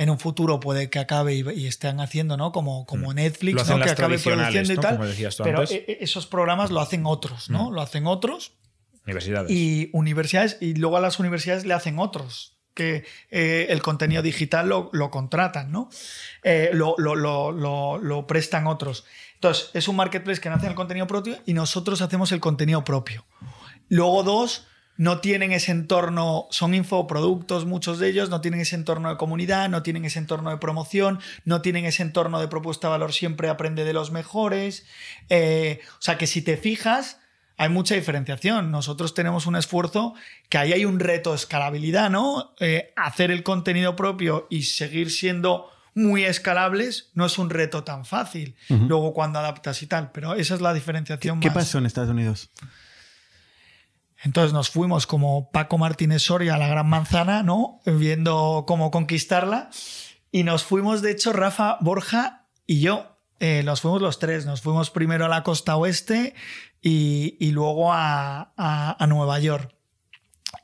En 0.02 0.10
un 0.10 0.18
futuro 0.18 0.60
puede 0.60 0.90
que 0.90 0.98
acabe 0.98 1.34
y, 1.34 1.44
y 1.54 1.66
estén 1.66 2.00
haciendo, 2.00 2.36
¿no? 2.36 2.52
Como, 2.52 2.84
como 2.86 3.12
Netflix, 3.14 3.54
Mm. 3.54 3.56
Lo 3.56 3.62
hacen 3.62 3.78
¿no? 3.78 3.84
que 3.84 3.90
acabe 3.90 4.18
produciendo 4.18 4.72
y 4.72 4.76
tal. 4.76 4.96
Como 4.96 5.06
decías 5.06 5.36
tú 5.36 5.42
pero 5.44 5.60
antes. 5.60 5.72
e- 5.76 5.84
e- 5.88 5.98
esos 6.00 6.26
programas 6.26 6.70
lo 6.70 6.80
hacen 6.80 7.06
otros, 7.06 7.48
¿no? 7.50 7.70
Mm. 7.70 7.74
Lo 7.74 7.80
hacen 7.82 8.06
otros 8.06 8.52
Universidades. 9.06 9.50
y 9.50 9.90
universidades, 9.92 10.58
y 10.60 10.74
luego 10.74 10.96
a 10.96 11.00
las 11.00 11.18
universidades 11.18 11.64
le 11.64 11.74
hacen 11.74 11.98
otros 11.98 12.58
que 12.74 13.04
eh, 13.30 13.66
el 13.68 13.82
contenido 13.82 14.22
digital 14.22 14.68
lo, 14.68 14.88
lo 14.92 15.10
contratan, 15.10 15.70
¿no? 15.72 15.90
Eh, 16.42 16.70
lo, 16.72 16.94
lo- 16.96 17.14
lo- 17.52 18.26
prestan 18.26 18.66
otros. 18.66 19.04
Entonces, 19.34 19.70
es 19.74 19.88
un 19.88 19.96
marketplace 19.96 20.40
que 20.40 20.48
nace 20.48 20.64
en 20.66 20.70
el 20.70 20.76
contenido 20.76 21.06
propio 21.06 21.36
y 21.44 21.52
nosotros 21.52 22.00
hacemos 22.00 22.32
el 22.32 22.40
contenido 22.40 22.82
propio. 22.84 23.26
Luego, 23.88 24.22
dos, 24.22 24.66
no 24.96 25.20
tienen 25.20 25.52
ese 25.52 25.72
entorno, 25.72 26.46
son 26.50 26.74
infoproductos, 26.74 27.64
muchos 27.64 27.98
de 27.98 28.08
ellos, 28.08 28.28
no 28.30 28.40
tienen 28.40 28.60
ese 28.60 28.76
entorno 28.76 29.08
de 29.08 29.16
comunidad, 29.16 29.68
no 29.68 29.82
tienen 29.82 30.04
ese 30.04 30.18
entorno 30.18 30.50
de 30.50 30.58
promoción, 30.58 31.18
no 31.44 31.62
tienen 31.62 31.84
ese 31.84 32.02
entorno 32.02 32.40
de 32.40 32.48
propuesta 32.48 32.88
de 32.88 32.92
valor, 32.92 33.12
siempre 33.12 33.48
aprende 33.48 33.84
de 33.84 33.92
los 33.92 34.10
mejores. 34.10 34.86
Eh, 35.28 35.80
o 35.98 36.02
sea 36.02 36.18
que 36.18 36.26
si 36.26 36.42
te 36.42 36.56
fijas, 36.56 37.18
hay 37.56 37.68
mucha 37.68 37.94
diferenciación. 37.94 38.70
Nosotros 38.70 39.14
tenemos 39.14 39.46
un 39.46 39.56
esfuerzo 39.56 40.14
que 40.48 40.58
ahí 40.58 40.72
hay 40.72 40.84
un 40.84 41.00
reto 41.00 41.30
de 41.30 41.36
escalabilidad, 41.36 42.10
¿no? 42.10 42.54
Eh, 42.60 42.92
hacer 42.96 43.30
el 43.30 43.42
contenido 43.42 43.96
propio 43.96 44.46
y 44.50 44.64
seguir 44.64 45.10
siendo 45.10 45.68
muy 45.94 46.24
escalables 46.24 47.10
no 47.14 47.26
es 47.26 47.38
un 47.38 47.50
reto 47.50 47.84
tan 47.84 48.04
fácil. 48.04 48.56
Luego 48.68 49.12
cuando 49.12 49.38
adaptas 49.38 49.82
y 49.82 49.86
tal, 49.86 50.10
pero 50.12 50.34
esa 50.34 50.54
es 50.54 50.60
la 50.60 50.72
diferenciación 50.72 51.40
¿Qué 51.40 51.48
más. 51.48 51.54
pasó 51.54 51.78
en 51.78 51.86
Estados 51.86 52.10
Unidos? 52.10 52.50
Entonces 54.22 54.52
nos 54.52 54.70
fuimos 54.70 55.06
como 55.06 55.50
Paco 55.50 55.78
Martínez 55.78 56.22
Soria 56.22 56.54
a 56.54 56.58
la 56.58 56.68
Gran 56.68 56.88
Manzana, 56.88 57.42
¿no? 57.42 57.80
Viendo 57.84 58.64
cómo 58.66 58.90
conquistarla. 58.90 59.70
Y 60.30 60.44
nos 60.44 60.64
fuimos, 60.64 61.02
de 61.02 61.10
hecho, 61.10 61.32
Rafa, 61.32 61.78
Borja 61.80 62.46
y 62.66 62.80
yo. 62.80 63.18
eh, 63.40 63.62
nos 63.64 63.80
fuimos 63.80 64.00
los 64.00 64.18
tres. 64.18 64.46
Nos 64.46 64.62
fuimos 64.62 64.90
primero 64.90 65.24
a 65.24 65.28
la 65.28 65.42
costa 65.42 65.76
oeste 65.76 66.34
y, 66.80 67.50
luego 67.50 67.92
a 67.92 68.96
Nueva 69.08 69.38
York. 69.40 69.74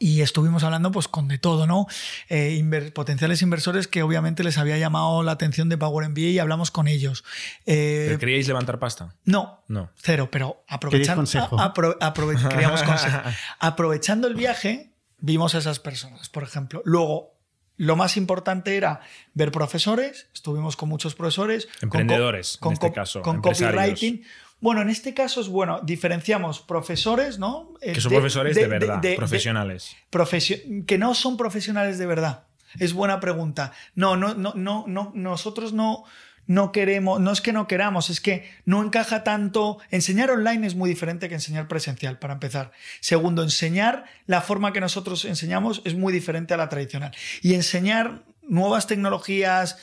Y 0.00 0.20
estuvimos 0.20 0.62
hablando 0.62 0.92
pues 0.92 1.08
con 1.08 1.26
de 1.26 1.38
todo, 1.38 1.66
¿no? 1.66 1.86
Eh, 2.28 2.56
inver- 2.60 2.92
potenciales 2.92 3.42
inversores 3.42 3.88
que 3.88 4.02
obviamente 4.02 4.44
les 4.44 4.56
había 4.56 4.78
llamado 4.78 5.22
la 5.24 5.32
atención 5.32 5.68
de 5.68 5.76
Power 5.76 6.08
MBA 6.08 6.20
y 6.20 6.38
hablamos 6.38 6.70
con 6.70 6.86
ellos. 6.86 7.24
Eh, 7.66 8.04
¿Pero 8.06 8.18
¿Queríais 8.20 8.46
levantar 8.46 8.78
pasta? 8.78 9.14
no, 9.24 9.64
No. 9.66 9.90
Cero, 9.96 10.28
pero 10.30 10.62
aprovechando, 10.68 11.22
consejo? 11.22 11.56
apro- 11.58 11.98
aprove- 12.00 12.48
queríamos 12.48 12.82
consejo. 12.84 13.18
aprovechando 13.58 14.28
el 14.28 14.34
viaje, 14.34 14.92
vimos 15.18 15.54
a 15.54 15.58
esas 15.58 15.80
personas, 15.80 16.28
por 16.28 16.44
ejemplo. 16.44 16.80
Luego, 16.84 17.34
lo 17.76 17.96
más 17.96 18.16
importante 18.16 18.76
era 18.76 19.00
ver 19.34 19.50
profesores, 19.52 20.26
estuvimos 20.34 20.76
con 20.76 20.88
muchos 20.88 21.14
profesores. 21.14 21.66
con 21.66 21.74
Emprendedores, 21.82 22.58
en 22.62 22.72
este 22.72 22.88
co- 22.88 22.92
caso, 22.94 23.22
Con 23.22 23.40
copywriting. 23.40 24.22
Bueno, 24.60 24.82
en 24.82 24.88
este 24.88 25.14
caso 25.14 25.40
es 25.40 25.48
bueno, 25.48 25.80
diferenciamos 25.82 26.60
profesores, 26.60 27.38
¿no? 27.38 27.74
Eh, 27.80 27.92
Que 27.92 28.00
son 28.00 28.12
profesores 28.12 28.56
de, 28.56 28.66
verdad, 28.66 28.98
de- 28.98 29.14
profesionales. 29.14 29.94
profesio- 30.10 30.58
que 30.86 30.98
no 30.98 31.14
son 31.14 31.36
profesionales 31.36 31.98
de 31.98 32.06
verdad. 32.06 32.44
Es 32.78 32.92
buena 32.92 33.20
pregunta. 33.20 33.72
No, 33.94 34.16
no, 34.16 34.34
no, 34.34 34.52
no, 34.54 34.84
no, 34.86 35.12
nosotros 35.14 35.72
no, 35.72 36.04
no 36.46 36.72
queremos, 36.72 37.20
no 37.20 37.30
es 37.30 37.40
que 37.40 37.52
no 37.52 37.66
queramos, 37.68 38.10
es 38.10 38.20
que 38.20 38.50
no 38.64 38.82
encaja 38.82 39.22
tanto. 39.22 39.78
Enseñar 39.90 40.30
online 40.30 40.66
es 40.66 40.74
muy 40.74 40.90
diferente 40.90 41.28
que 41.28 41.34
enseñar 41.36 41.68
presencial, 41.68 42.18
para 42.18 42.34
empezar. 42.34 42.72
Segundo, 43.00 43.42
enseñar 43.42 44.04
la 44.26 44.40
forma 44.42 44.72
que 44.72 44.80
nosotros 44.80 45.24
enseñamos 45.24 45.82
es 45.84 45.94
muy 45.94 46.12
diferente 46.12 46.52
a 46.52 46.56
la 46.56 46.68
tradicional. 46.68 47.14
Y 47.42 47.54
enseñar 47.54 48.24
nuevas 48.42 48.86
tecnologías 48.86 49.78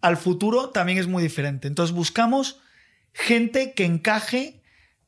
al 0.00 0.16
futuro 0.16 0.70
también 0.70 0.98
es 0.98 1.06
muy 1.06 1.22
diferente. 1.22 1.68
Entonces 1.68 1.94
buscamos 1.94 2.60
gente 3.24 3.72
que 3.72 3.84
encaje 3.84 4.55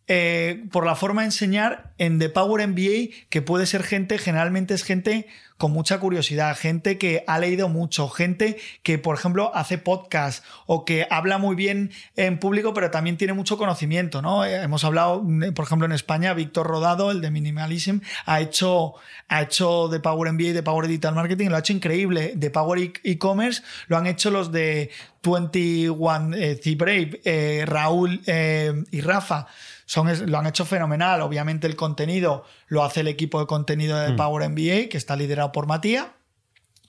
eh, 0.09 0.65
por 0.73 0.85
la 0.87 0.95
forma 0.97 1.23
de 1.23 1.27
enseñar 1.27 1.93
en 1.99 2.19
The 2.19 2.31
Power 2.31 2.67
MBA, 2.67 3.15
que 3.29 3.43
puede 3.43 3.67
ser 3.67 3.83
gente, 3.83 4.19
generalmente 4.19 4.75
es 4.75 4.83
gente 4.83 5.27
con 5.59 5.73
mucha 5.73 5.99
curiosidad, 5.99 6.57
gente 6.57 6.99
que 6.99 7.25
ha 7.27 7.39
leído 7.41 7.69
mucho, 7.69 8.09
gente 8.09 8.59
que, 8.85 8.97
por 8.97 9.17
ejemplo, 9.17 9.51
hace 9.57 9.77
podcast 9.77 10.45
o 10.67 10.85
que 10.85 11.07
habla 11.11 11.39
muy 11.39 11.57
bien 11.57 11.91
en 12.15 12.39
público, 12.39 12.73
pero 12.75 12.93
también 12.93 13.17
tiene 13.17 13.33
mucho 13.33 13.59
conocimiento, 13.59 14.23
¿no? 14.23 14.45
Eh, 14.45 14.63
hemos 14.63 14.85
hablado, 14.85 15.21
mm, 15.25 15.53
por 15.55 15.65
ejemplo, 15.65 15.85
en 15.87 15.93
España, 15.93 16.33
Víctor 16.33 16.69
Rodado, 16.69 17.11
el 17.11 17.21
de 17.21 17.33
Minimalism, 17.33 17.99
ha 18.25 18.41
hecho, 18.41 18.95
ha 19.29 19.43
hecho 19.43 19.89
de 19.89 19.99
Power 19.99 20.33
MBA 20.33 20.51
y 20.51 20.53
de 20.53 20.63
Power 20.63 20.87
Digital 20.87 21.17
Marketing, 21.17 21.49
lo 21.49 21.57
ha 21.57 21.59
hecho 21.59 21.73
increíble. 21.73 22.35
De 22.37 22.51
Power 22.51 22.79
E- 22.79 22.93
E-Commerce 23.03 23.63
lo 23.89 23.97
han 23.97 24.07
hecho 24.07 24.31
los 24.31 24.53
de 24.53 24.91
21 25.25 26.35
eh, 26.37 26.61
C-Brave, 26.63 27.21
eh, 27.25 27.65
Raúl 27.67 28.21
eh, 28.27 28.85
y 28.93 29.01
Rafa 29.01 29.49
son, 29.89 30.31
lo 30.31 30.39
han 30.39 30.47
hecho 30.47 30.67
fenomenal. 30.67 31.23
Obviamente 31.23 31.67
el 31.67 31.75
contenido 31.75 32.45
lo 32.67 32.85
hace 32.85 33.01
el 33.01 33.09
equipo 33.09 33.41
de 33.41 33.47
contenido 33.47 33.99
de 33.99 34.13
Mm. 34.13 34.17
Power 34.17 34.47
MBA, 34.51 34.91
que 34.91 34.99
está 34.99 35.17
liderado 35.17 35.51
por 35.51 35.67
Matías. 35.67 36.09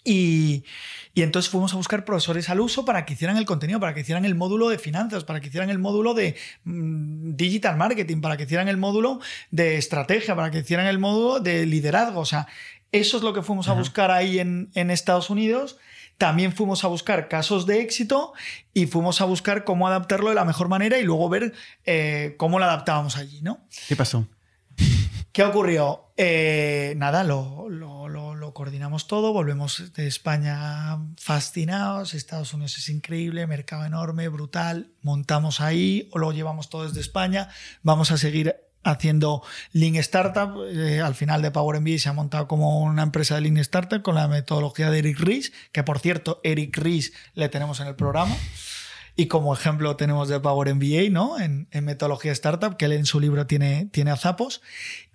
Y, 0.04 0.66
y 1.14 1.22
entonces 1.22 1.50
fuimos 1.50 1.72
a 1.74 1.78
buscar 1.78 2.04
profesores 2.04 2.50
al 2.50 2.60
uso 2.60 2.84
para 2.84 3.06
que 3.06 3.14
hicieran 3.14 3.38
el 3.38 3.46
contenido, 3.46 3.80
para 3.80 3.94
que 3.94 4.02
hicieran 4.02 4.26
el 4.26 4.36
módulo 4.36 4.68
de 4.68 4.80
finanzas, 4.80 5.24
para 5.24 5.40
que 5.40 5.48
hicieran 5.48 5.70
el 5.70 5.80
módulo 5.80 6.14
de 6.14 6.36
mm, 6.66 7.36
digital 7.36 7.78
marketing, 7.78 8.20
para 8.20 8.36
que 8.36 8.44
hicieran 8.44 8.68
el 8.68 8.76
módulo 8.76 9.22
de 9.50 9.78
estrategia, 9.78 10.36
para 10.36 10.52
que 10.52 10.60
hicieran 10.60 10.86
el 10.86 11.00
módulo 11.00 11.40
de 11.40 11.66
liderazgo. 11.66 12.20
O 12.20 12.26
sea, 12.26 12.48
eso 12.92 13.16
es 13.16 13.24
lo 13.24 13.34
que 13.34 13.44
fuimos 13.44 13.70
a 13.70 13.74
buscar 13.74 14.12
ahí 14.12 14.40
en, 14.40 14.72
en 14.74 14.92
Estados 14.92 15.30
Unidos. 15.30 15.78
También 16.20 16.54
fuimos 16.54 16.84
a 16.84 16.88
buscar 16.88 17.28
casos 17.30 17.66
de 17.66 17.82
éxito 17.82 18.34
y 18.74 18.86
fuimos 18.86 19.22
a 19.22 19.26
buscar 19.26 19.64
cómo 19.64 19.88
adaptarlo 19.88 20.30
de 20.30 20.36
la 20.36 20.46
mejor 20.46 20.68
manera 20.68 21.00
y 21.00 21.04
luego 21.04 21.28
ver 21.30 21.54
eh, 21.86 22.36
cómo 22.38 22.60
lo 22.60 22.66
adaptábamos 22.66 23.18
allí, 23.18 23.42
¿no? 23.42 23.66
¿Qué 23.88 23.96
pasó? 23.96 24.28
¿Qué 25.32 25.44
ocurrió? 25.44 26.12
Eh, 26.18 26.94
nada, 26.98 27.24
lo, 27.24 27.70
lo- 27.70 28.10
lo- 28.10 28.36
lo 28.36 28.54
coordinamos 28.54 29.08
todo, 29.08 29.32
volvemos 29.32 29.94
de 29.94 30.08
España 30.08 30.98
fascinados, 31.18 32.14
Estados 32.14 32.54
Unidos 32.54 32.78
es 32.80 32.90
increíble, 32.90 33.46
mercado 33.48 33.86
enorme, 33.86 34.28
brutal, 34.28 34.92
montamos 35.02 35.62
ahí, 35.62 36.10
o 36.12 36.18
lo 36.20 36.32
llevamos 36.34 36.70
todo 36.70 36.84
desde 36.86 37.00
España, 37.00 37.50
vamos 37.84 38.12
a 38.12 38.18
seguir 38.18 38.56
haciendo 38.84 39.44
Lean 39.72 39.96
Startup, 39.96 40.52
eh, 40.68 41.02
al 41.02 41.16
final 41.16 41.42
de 41.42 41.52
Power 41.52 41.80
MBA 41.80 42.00
se 42.00 42.10
ha 42.10 42.14
montado 42.14 42.48
como 42.48 42.80
una 42.80 43.04
empresa 43.04 43.36
de 43.36 43.42
Lean 43.42 43.58
Startup 43.58 44.02
con 44.02 44.16
la 44.16 44.28
metodología 44.28 44.90
de 44.90 45.00
Eric 45.00 45.20
Ries, 45.20 45.52
que 45.72 45.84
por 45.84 46.00
cierto, 46.00 46.40
Eric 46.44 46.78
Ries 46.78 47.14
le 47.34 47.50
tenemos 47.50 47.80
en 47.80 47.88
el 47.88 47.96
programa. 47.96 48.36
Y 49.16 49.26
como 49.28 49.54
ejemplo 49.54 49.98
tenemos 49.98 50.30
de 50.30 50.40
Power 50.40 50.74
MBA, 50.74 51.10
¿no? 51.12 51.38
En, 51.42 51.68
metodología 51.84 52.32
startup, 52.32 52.78
que 52.78 52.86
él 52.86 52.94
en 52.94 53.06
su 53.06 53.20
libro 53.20 53.46
tiene, 53.48 53.90
tiene 53.92 54.12
a 54.12 54.16
zapos. 54.16 54.62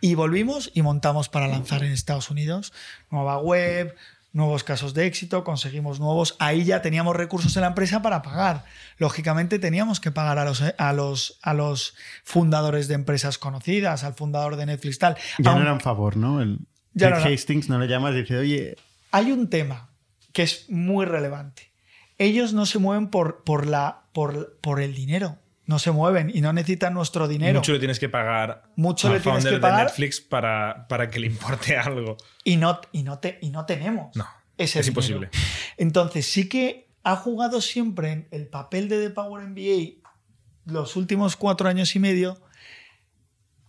Y 0.02 0.14
volvimos 0.14 0.70
y 0.74 0.82
montamos 0.82 1.30
para 1.30 1.48
lanzar 1.48 1.82
en 1.84 1.90
Estados 1.90 2.28
Unidos 2.28 2.74
nueva 3.10 3.38
web, 3.38 3.96
nuevos 4.34 4.64
casos 4.64 4.92
de 4.92 5.06
éxito, 5.06 5.44
conseguimos 5.44 6.00
nuevos. 6.00 6.36
Ahí 6.38 6.64
ya 6.64 6.82
teníamos 6.82 7.16
recursos 7.16 7.56
en 7.56 7.62
la 7.62 7.68
empresa 7.68 8.02
para 8.02 8.20
pagar. 8.20 8.64
Lógicamente 8.98 9.58
teníamos 9.58 10.00
que 10.00 10.10
pagar 10.10 10.38
a 10.38 10.44
los, 10.44 10.62
a 10.76 10.92
los, 10.92 11.38
a 11.40 11.54
los 11.54 11.94
fundadores 12.24 12.88
de 12.88 12.94
empresas 12.94 13.38
conocidas, 13.38 14.04
al 14.04 14.14
fundador 14.14 14.56
de 14.56 14.66
Netflix, 14.66 14.98
tal. 14.98 15.16
Ya 15.38 15.54
no 15.54 15.62
era 15.62 15.72
un 15.72 15.80
favor, 15.80 16.16
¿no? 16.16 16.42
El 16.42 16.58
Ya 16.92 17.10
no 17.10 17.16
Hastings 17.16 17.68
no 17.68 17.78
le 17.78 17.86
llamas 17.86 18.14
y 18.14 18.22
dice, 18.22 18.36
oye, 18.36 18.76
hay 19.12 19.30
un 19.32 19.48
tema 19.48 19.88
que 20.32 20.42
es 20.42 20.68
muy 20.68 21.06
relevante. 21.06 21.70
ellos 22.18 22.52
no 22.52 22.66
se 22.66 22.78
mueven 22.78 23.08
por, 23.08 23.44
por, 23.44 23.66
la, 23.66 24.02
por, 24.12 24.58
por 24.60 24.80
el 24.80 24.94
dinero. 24.94 25.38
No 25.66 25.78
se 25.78 25.90
mueven 25.92 26.30
y 26.34 26.40
no 26.42 26.52
necesitan 26.52 26.92
nuestro 26.94 27.26
dinero. 27.26 27.60
Mucho 27.60 27.72
le 27.72 27.78
tienes 27.78 27.98
que 27.98 28.08
pagar 28.10 28.64
Mucho 28.76 29.08
al 29.08 29.14
le 29.14 29.20
tienes 29.20 29.42
founder 29.42 29.54
que 29.54 29.60
pagar. 29.60 29.78
de 29.78 29.84
Netflix 29.84 30.20
para, 30.20 30.86
para 30.88 31.08
que 31.10 31.18
le 31.20 31.26
importe 31.26 31.76
algo. 31.78 32.16
Y 32.44 32.56
no, 32.56 32.80
y 32.92 33.02
no, 33.02 33.18
te, 33.18 33.38
y 33.40 33.50
no 33.50 33.64
tenemos. 33.64 34.14
No, 34.14 34.26
ese 34.58 34.80
es 34.80 34.86
dinero. 34.86 34.90
imposible. 34.90 35.30
Entonces, 35.78 36.26
sí 36.26 36.48
que 36.48 36.90
ha 37.02 37.16
jugado 37.16 37.60
siempre 37.60 38.12
en 38.12 38.28
el 38.30 38.46
papel 38.48 38.88
de 38.88 39.02
The 39.08 39.10
Power 39.10 39.46
MBA 39.46 40.02
los 40.66 40.96
últimos 40.96 41.36
cuatro 41.36 41.68
años 41.68 41.94
y 41.96 41.98
medio 41.98 42.40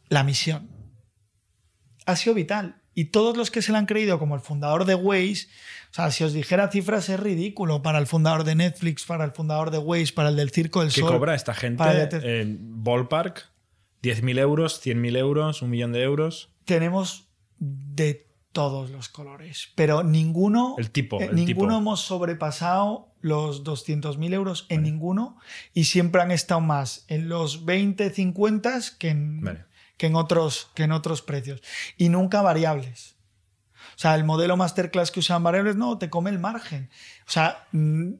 la 0.10 0.24
misión. 0.24 0.70
Ha 2.06 2.16
sido 2.16 2.34
vital. 2.36 2.82
Y 2.94 3.06
todos 3.06 3.36
los 3.36 3.52
que 3.52 3.62
se 3.62 3.74
la 3.74 3.80
han 3.80 3.88
creído, 3.88 4.20
como 4.20 4.36
el 4.36 4.42
fundador 4.42 4.86
de 4.86 4.96
Waze, 4.96 5.48
sea, 5.96 6.12
si 6.12 6.24
os 6.24 6.34
dijera 6.34 6.70
cifras 6.70 7.10
es 7.10 7.20
ridículo 7.20 7.82
para 7.82 8.00
el 8.00 8.08
fundador 8.08 8.44
de 8.44 8.56
Netflix, 8.56 9.06
para 9.06 9.24
el 9.24 9.32
fundador 9.32 9.72
de 9.72 9.78
Waze, 9.78 10.14
para 10.14 10.30
el 10.30 10.36
del 10.36 10.52
Circo 10.52 10.82
del 10.82 10.94
¿Qué 10.94 11.02
Sol. 11.02 11.12
cobra 11.12 11.36
esta 11.36 11.54
gente 11.54 11.84
en 12.42 12.84
ballpark? 12.84 13.50
¿10.000 14.04 14.40
euros? 14.40 14.86
¿100.000 14.86 15.18
euros? 15.18 15.62
¿Un 15.62 15.70
millón 15.70 15.92
de 15.94 16.04
euros? 16.04 16.50
Tenemos 16.66 17.30
de 17.60 18.28
todos 18.52 18.90
los 18.90 19.10
colores, 19.10 19.70
pero 19.76 20.04
ninguno, 20.04 20.76
El 20.78 20.92
tipo, 20.92 21.20
eh, 21.20 21.26
el 21.26 21.36
ninguno 21.36 21.70
tipo. 21.70 21.78
hemos 21.78 22.02
sobrepasado 22.02 23.14
los 23.22 23.64
200.000 23.64 24.34
euros 24.34 24.66
en 24.70 24.84
ninguno 24.84 25.38
y 25.74 25.86
siempre 25.86 26.22
han 26.22 26.32
estado 26.32 26.62
más 26.62 27.06
en 27.08 27.28
los 27.28 27.66
20, 27.66 28.12
50 28.12 28.80
que 29.00 29.10
en, 29.10 29.42
Vale. 29.42 29.66
que 29.98 30.08
en, 30.08 30.16
otros, 30.16 30.70
que 30.74 30.84
en 30.84 30.92
otros 30.92 31.22
precios 31.22 31.62
y 31.98 32.10
nunca 32.10 32.42
variables. 32.42 33.15
O 33.96 33.98
sea, 33.98 34.16
el 34.16 34.24
modelo 34.24 34.58
masterclass 34.58 35.12
que 35.12 35.20
usan 35.22 35.44
variables, 35.44 35.76
no, 35.76 35.98
te 35.98 36.10
come 36.10 36.30
el 36.30 36.40
margen. 36.40 36.90
O 37.28 37.32
sea, 37.32 37.66
mm, 37.72 38.12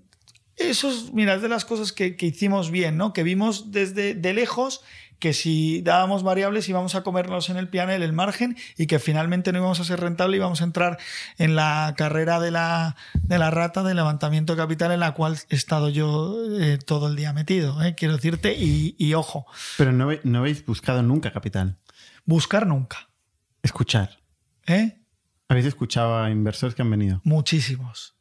eso 0.56 0.90
es, 0.90 1.12
mira, 1.14 1.34
es 1.36 1.42
de 1.42 1.50
las 1.50 1.66
cosas 1.66 1.92
que, 1.92 2.16
que 2.16 2.28
hicimos 2.28 2.72
bien, 2.72 2.96
¿no? 2.98 3.12
Que 3.14 3.24
vimos 3.24 3.72
desde 3.72 4.14
de 4.16 4.34
lejos 4.34 4.82
que 5.20 5.34
si 5.34 5.82
dábamos 5.82 6.24
variables 6.24 6.68
íbamos 6.68 6.94
a 6.94 7.02
comernos 7.02 7.50
en 7.50 7.56
el 7.56 7.70
pianel 7.70 8.04
el 8.04 8.12
margen 8.12 8.58
y 8.78 8.86
que 8.86 9.00
finalmente 9.00 9.54
no 9.54 9.60
íbamos 9.60 9.80
a 9.80 9.86
ser 9.86 10.02
rentable 10.02 10.36
y 10.36 10.40
íbamos 10.40 10.60
a 10.60 10.66
entrar 10.66 10.98
en 11.38 11.56
la 11.56 11.94
carrera 11.98 12.40
de 12.42 12.52
la, 12.52 12.98
de 13.14 13.38
la 13.38 13.50
rata 13.50 13.82
de 13.84 13.94
levantamiento 13.94 14.54
de 14.54 14.62
capital 14.62 14.92
en 14.92 15.00
la 15.00 15.14
cual 15.14 15.38
he 15.50 15.56
estado 15.56 15.88
yo 15.90 16.36
eh, 16.60 16.78
todo 16.86 17.08
el 17.08 17.16
día 17.16 17.32
metido, 17.32 17.82
¿eh? 17.82 17.96
quiero 17.96 18.16
decirte, 18.16 18.56
y, 18.58 18.96
y 18.98 19.14
ojo, 19.14 19.46
Pero 19.78 19.94
no, 19.94 20.10
no 20.24 20.40
habéis 20.40 20.66
buscado 20.66 21.02
nunca 21.02 21.32
capital. 21.32 21.78
buscar 22.26 22.68
nunca, 22.68 23.08
Escuchar. 23.64 24.20
¿eh? 24.68 24.98
Habéis 25.48 25.68
escuchado 25.68 26.18
a 26.18 26.30
inversores 26.32 26.76
que 26.76 26.82
han 26.82 26.90
venido. 26.90 27.22
muchísimos. 27.24 28.14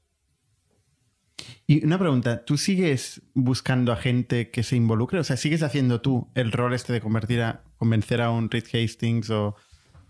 Y 1.67 1.85
una 1.85 1.99
pregunta, 1.99 2.45
¿tú 2.45 2.57
sigues 2.59 3.23
buscando 3.35 3.91
a 3.93 3.97
gente 3.97 4.51
que 4.51 4.63
se 4.63 4.77
involucre? 4.77 5.19
O 5.19 5.25
sea, 5.25 5.37
¿sigues 5.37 5.63
haciendo 5.63 6.01
tú 6.01 6.31
el 6.35 6.53
rol 6.53 6.75
este 6.75 6.93
de 6.93 7.01
convertir 7.01 7.41
a, 7.43 7.63
convencer 7.79 8.21
a 8.21 8.31
un 8.31 8.51
Reed 8.51 8.67
Hastings 8.73 9.31
o 9.31 9.57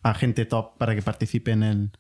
a 0.02 0.14
gente 0.14 0.44
top 0.46 0.76
para 0.76 0.94
que 0.94 1.02
participe 1.02 1.52
en 1.52 1.62
el... 1.62 1.90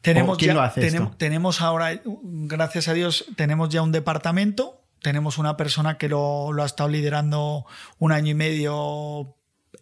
Tenemos, 0.00 0.34
¿O 0.36 0.38
quién 0.38 0.48
ya- 0.50 0.54
lo 0.54 0.62
hace 0.62 0.80
tenemos, 0.80 1.08
esto? 1.08 1.16
tenemos 1.18 1.60
ahora, 1.60 2.00
gracias 2.22 2.88
a 2.88 2.94
Dios, 2.94 3.26
tenemos 3.36 3.68
ya 3.68 3.82
un 3.82 3.92
departamento, 3.92 4.82
tenemos 5.02 5.38
una 5.38 5.56
persona 5.56 5.98
que 5.98 6.08
lo, 6.08 6.52
lo 6.52 6.62
ha 6.62 6.66
estado 6.66 6.88
liderando 6.88 7.66
un 7.98 8.12
año 8.12 8.30
y 8.30 8.34
medio 8.34 9.36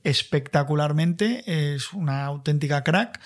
espectacularmente, 0.04 1.74
es 1.74 1.92
una 1.92 2.24
auténtica 2.24 2.82
crack 2.84 3.20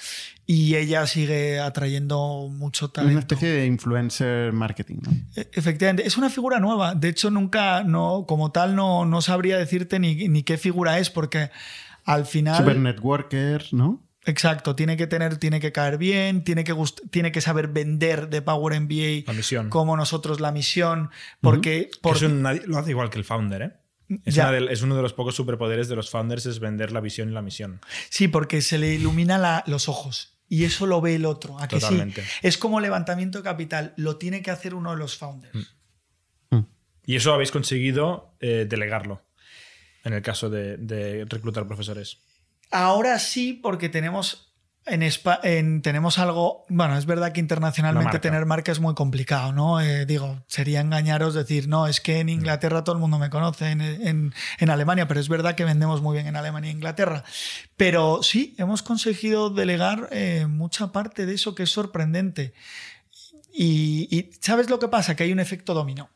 y 0.47 0.75
ella 0.77 1.07
sigue 1.07 1.61
atrayendo 1.61 2.49
mucho 2.51 2.87
Es 2.87 2.93
talento. 2.93 3.13
una 3.13 3.21
especie 3.21 3.49
de 3.51 3.67
influencer 3.67 4.53
marketing, 4.53 4.97
¿no? 5.03 5.11
E- 5.37 5.51
Efectivamente, 5.53 6.07
es 6.07 6.17
una 6.17 6.31
figura 6.31 6.59
nueva. 6.61 6.95
De 6.95 7.09
hecho, 7.09 7.31
nunca, 7.31 7.83
no, 7.85 8.25
como 8.27 8.51
tal, 8.53 8.75
no, 8.75 9.05
no 9.05 9.23
sabría 9.23 9.59
decirte 9.59 9.99
ni, 9.99 10.29
ni 10.29 10.43
qué 10.43 10.59
figura 10.59 10.99
es, 10.99 11.11
porque 11.11 11.51
al 12.05 12.27
final. 12.27 12.57
Super 12.57 12.79
networker, 12.79 13.67
¿no? 13.73 14.03
Exacto, 14.27 14.77
tiene 14.77 14.97
que 14.99 15.07
tener, 15.07 15.39
tiene 15.39 15.61
que 15.61 15.73
caer 15.73 15.97
bien, 15.97 16.45
tiene 16.45 16.63
que, 16.63 16.75
gust- 16.75 17.01
tiene 17.11 17.33
que 17.33 17.41
saber 17.41 17.69
vender 17.69 18.29
de 18.29 18.43
Power 18.43 18.79
MBA 18.79 19.25
La 19.27 19.33
misión. 19.33 19.71
como 19.71 19.97
nosotros 19.97 20.41
la 20.41 20.53
misión, 20.53 21.09
porque 21.41 21.89
Que 21.91 21.99
por- 22.03 22.17
eso 22.17 22.29
nadie 22.29 22.63
lo 22.67 22.77
hace 22.79 22.91
igual 22.91 23.09
que 23.09 23.17
el 23.19 23.25
founder, 23.25 23.63
¿eh? 23.63 23.73
Es, 24.25 24.35
Ya. 24.35 24.51
uno 24.83 24.97
de 24.97 25.03
los 25.03 25.13
pocos 25.13 25.35
superpoderes 25.35 25.89
de 25.89 25.97
los 25.97 26.11
founders 26.11 26.47
es 26.47 26.59
vender 26.59 26.91
la 26.93 27.01
visión 27.01 27.29
y 27.31 27.33
la 27.33 27.43
misión. 27.43 27.81
sí, 28.09 28.29
porque 28.29 28.61
se 28.63 28.79
le 28.79 28.95
ilumina 28.95 29.39
la- 29.39 29.63
los 29.67 29.89
ojos 29.89 30.39
y 30.49 30.65
eso 30.65 30.87
lo 30.87 31.01
ve 31.01 31.15
el 31.15 31.25
otro. 31.27 31.59
¿a 31.61 31.69
que 31.69 31.77
sí? 31.77 31.83
Totalmente. 31.83 32.25
Es 32.43 32.59
como 32.59 32.81
levantamiento 32.81 33.39
de 33.39 33.45
capital, 33.45 33.95
lo 33.97 34.17
tiene 34.17 34.43
que 34.43 34.51
hacer 34.51 34.75
uno 34.75 34.91
de 34.91 34.97
los 34.97 35.17
founders. 35.17 35.77
Mm. 36.51 36.59
Y 37.07 37.17
eso 37.17 37.33
habéis 37.33 37.51
conseguido 37.53 38.35
eh, 38.41 38.67
delegarlo 38.69 39.23
en 40.05 40.13
el 40.15 40.23
caso 40.23 40.51
de, 40.51 40.77
de 40.77 41.25
reclutar 41.29 41.67
profesores. 41.67 42.19
Ahora 42.71 43.19
sí, 43.19 43.53
porque 43.53 43.89
tenemos 43.89 44.50
en, 44.91 45.03
Espa- 45.03 45.41
en- 45.43 45.83
tenemos 45.83 46.19
algo. 46.19 46.65
Bueno, 46.69 46.97
es 46.99 47.07
verdad 47.07 47.33
que 47.33 47.41
internacionalmente 47.41 48.05
marca. 48.07 48.21
tener 48.21 48.45
marca 48.47 48.73
es 48.73 48.81
muy 48.81 48.95
complicado, 48.95 49.53
¿no? 49.53 49.81
Eh, 49.81 50.07
digo, 50.07 50.43
sería 50.47 50.81
engañaros 50.81 51.35
decir, 51.35 51.69
no, 51.69 51.87
es 51.87 52.01
que 52.01 52.19
en 52.21 52.29
Inglaterra 52.29 52.85
todo 52.85 52.95
el 52.97 53.01
mundo 53.01 53.19
me 53.19 53.31
conoce, 53.31 53.71
en, 53.71 53.81
en- 53.81 54.35
en 54.59 54.71
Alemania, 54.71 55.09
pero 55.09 55.21
es 55.21 55.29
verdad 55.29 55.55
que 55.55 55.65
vendemos 55.65 56.03
muy 56.03 56.15
bien 56.15 56.27
en 56.27 56.37
Alemania 56.37 56.71
e 56.71 56.75
Inglaterra. 56.75 57.25
Pero 57.77 58.23
sí, 58.23 58.55
hemos 58.59 58.83
conseguido 58.83 59.51
delegar 59.51 60.09
eh, 60.13 60.47
mucha 60.49 60.93
parte 60.93 61.27
de 61.27 61.35
eso 61.35 61.55
que 61.55 61.63
es 61.63 61.71
sorprendente. 61.71 62.53
Y, 63.53 64.09
y 64.11 64.31
¿sabes 64.41 64.71
lo 64.71 64.79
que 64.79 64.89
pasa? 64.89 65.17
Que 65.17 65.25
hay 65.25 65.33
un 65.33 65.41
efecto 65.41 65.75
dominó. 65.75 66.11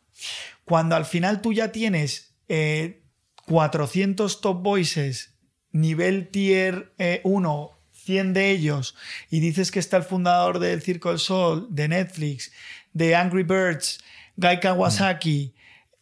Cuando 0.65 0.97
al 0.97 1.05
final 1.05 1.41
tú 1.41 1.53
ya 1.53 1.73
tienes 1.73 2.35
eh, 2.49 3.03
400 3.47 4.41
top 4.41 4.63
voices, 4.63 5.35
nivel 5.73 6.29
tier 6.29 6.95
1, 7.25 7.74
100 8.05 8.33
de 8.35 8.51
ellos, 8.51 8.95
y 9.31 9.41
dices 9.41 9.71
que 9.71 9.79
está 9.79 9.97
el 9.97 10.03
fundador 10.05 10.59
del 10.59 10.83
Circo 10.83 11.11
del 11.11 11.19
Sol, 11.19 11.67
de 11.71 11.89
Netflix, 11.89 12.53
de 12.93 13.15
Angry 13.17 13.43
Birds, 13.43 13.99
Guy 14.37 14.61
Kawasaki, 14.61 15.55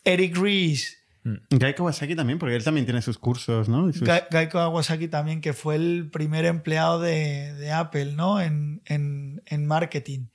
Eric 0.04 0.36
Ries, 0.36 0.98
Guy 1.50 1.74
Kawasaki 1.74 2.16
también, 2.16 2.38
porque 2.40 2.56
él 2.56 2.64
también 2.64 2.84
tiene 2.84 3.00
sus 3.00 3.16
cursos, 3.16 3.68
¿no? 3.68 3.92
Sus- 3.92 4.00
Guy, 4.08 4.18
Guy 4.32 4.48
Kawasaki 4.48 5.06
también, 5.06 5.40
que 5.40 5.52
fue 5.52 5.76
el 5.76 6.10
primer 6.10 6.44
empleado 6.46 7.00
de, 7.00 7.54
de 7.54 7.70
Apple, 7.70 8.12
¿no? 8.16 8.40
En, 8.40 8.82
en- 8.86 9.40
en 9.46 9.64
marketing. 9.66 10.26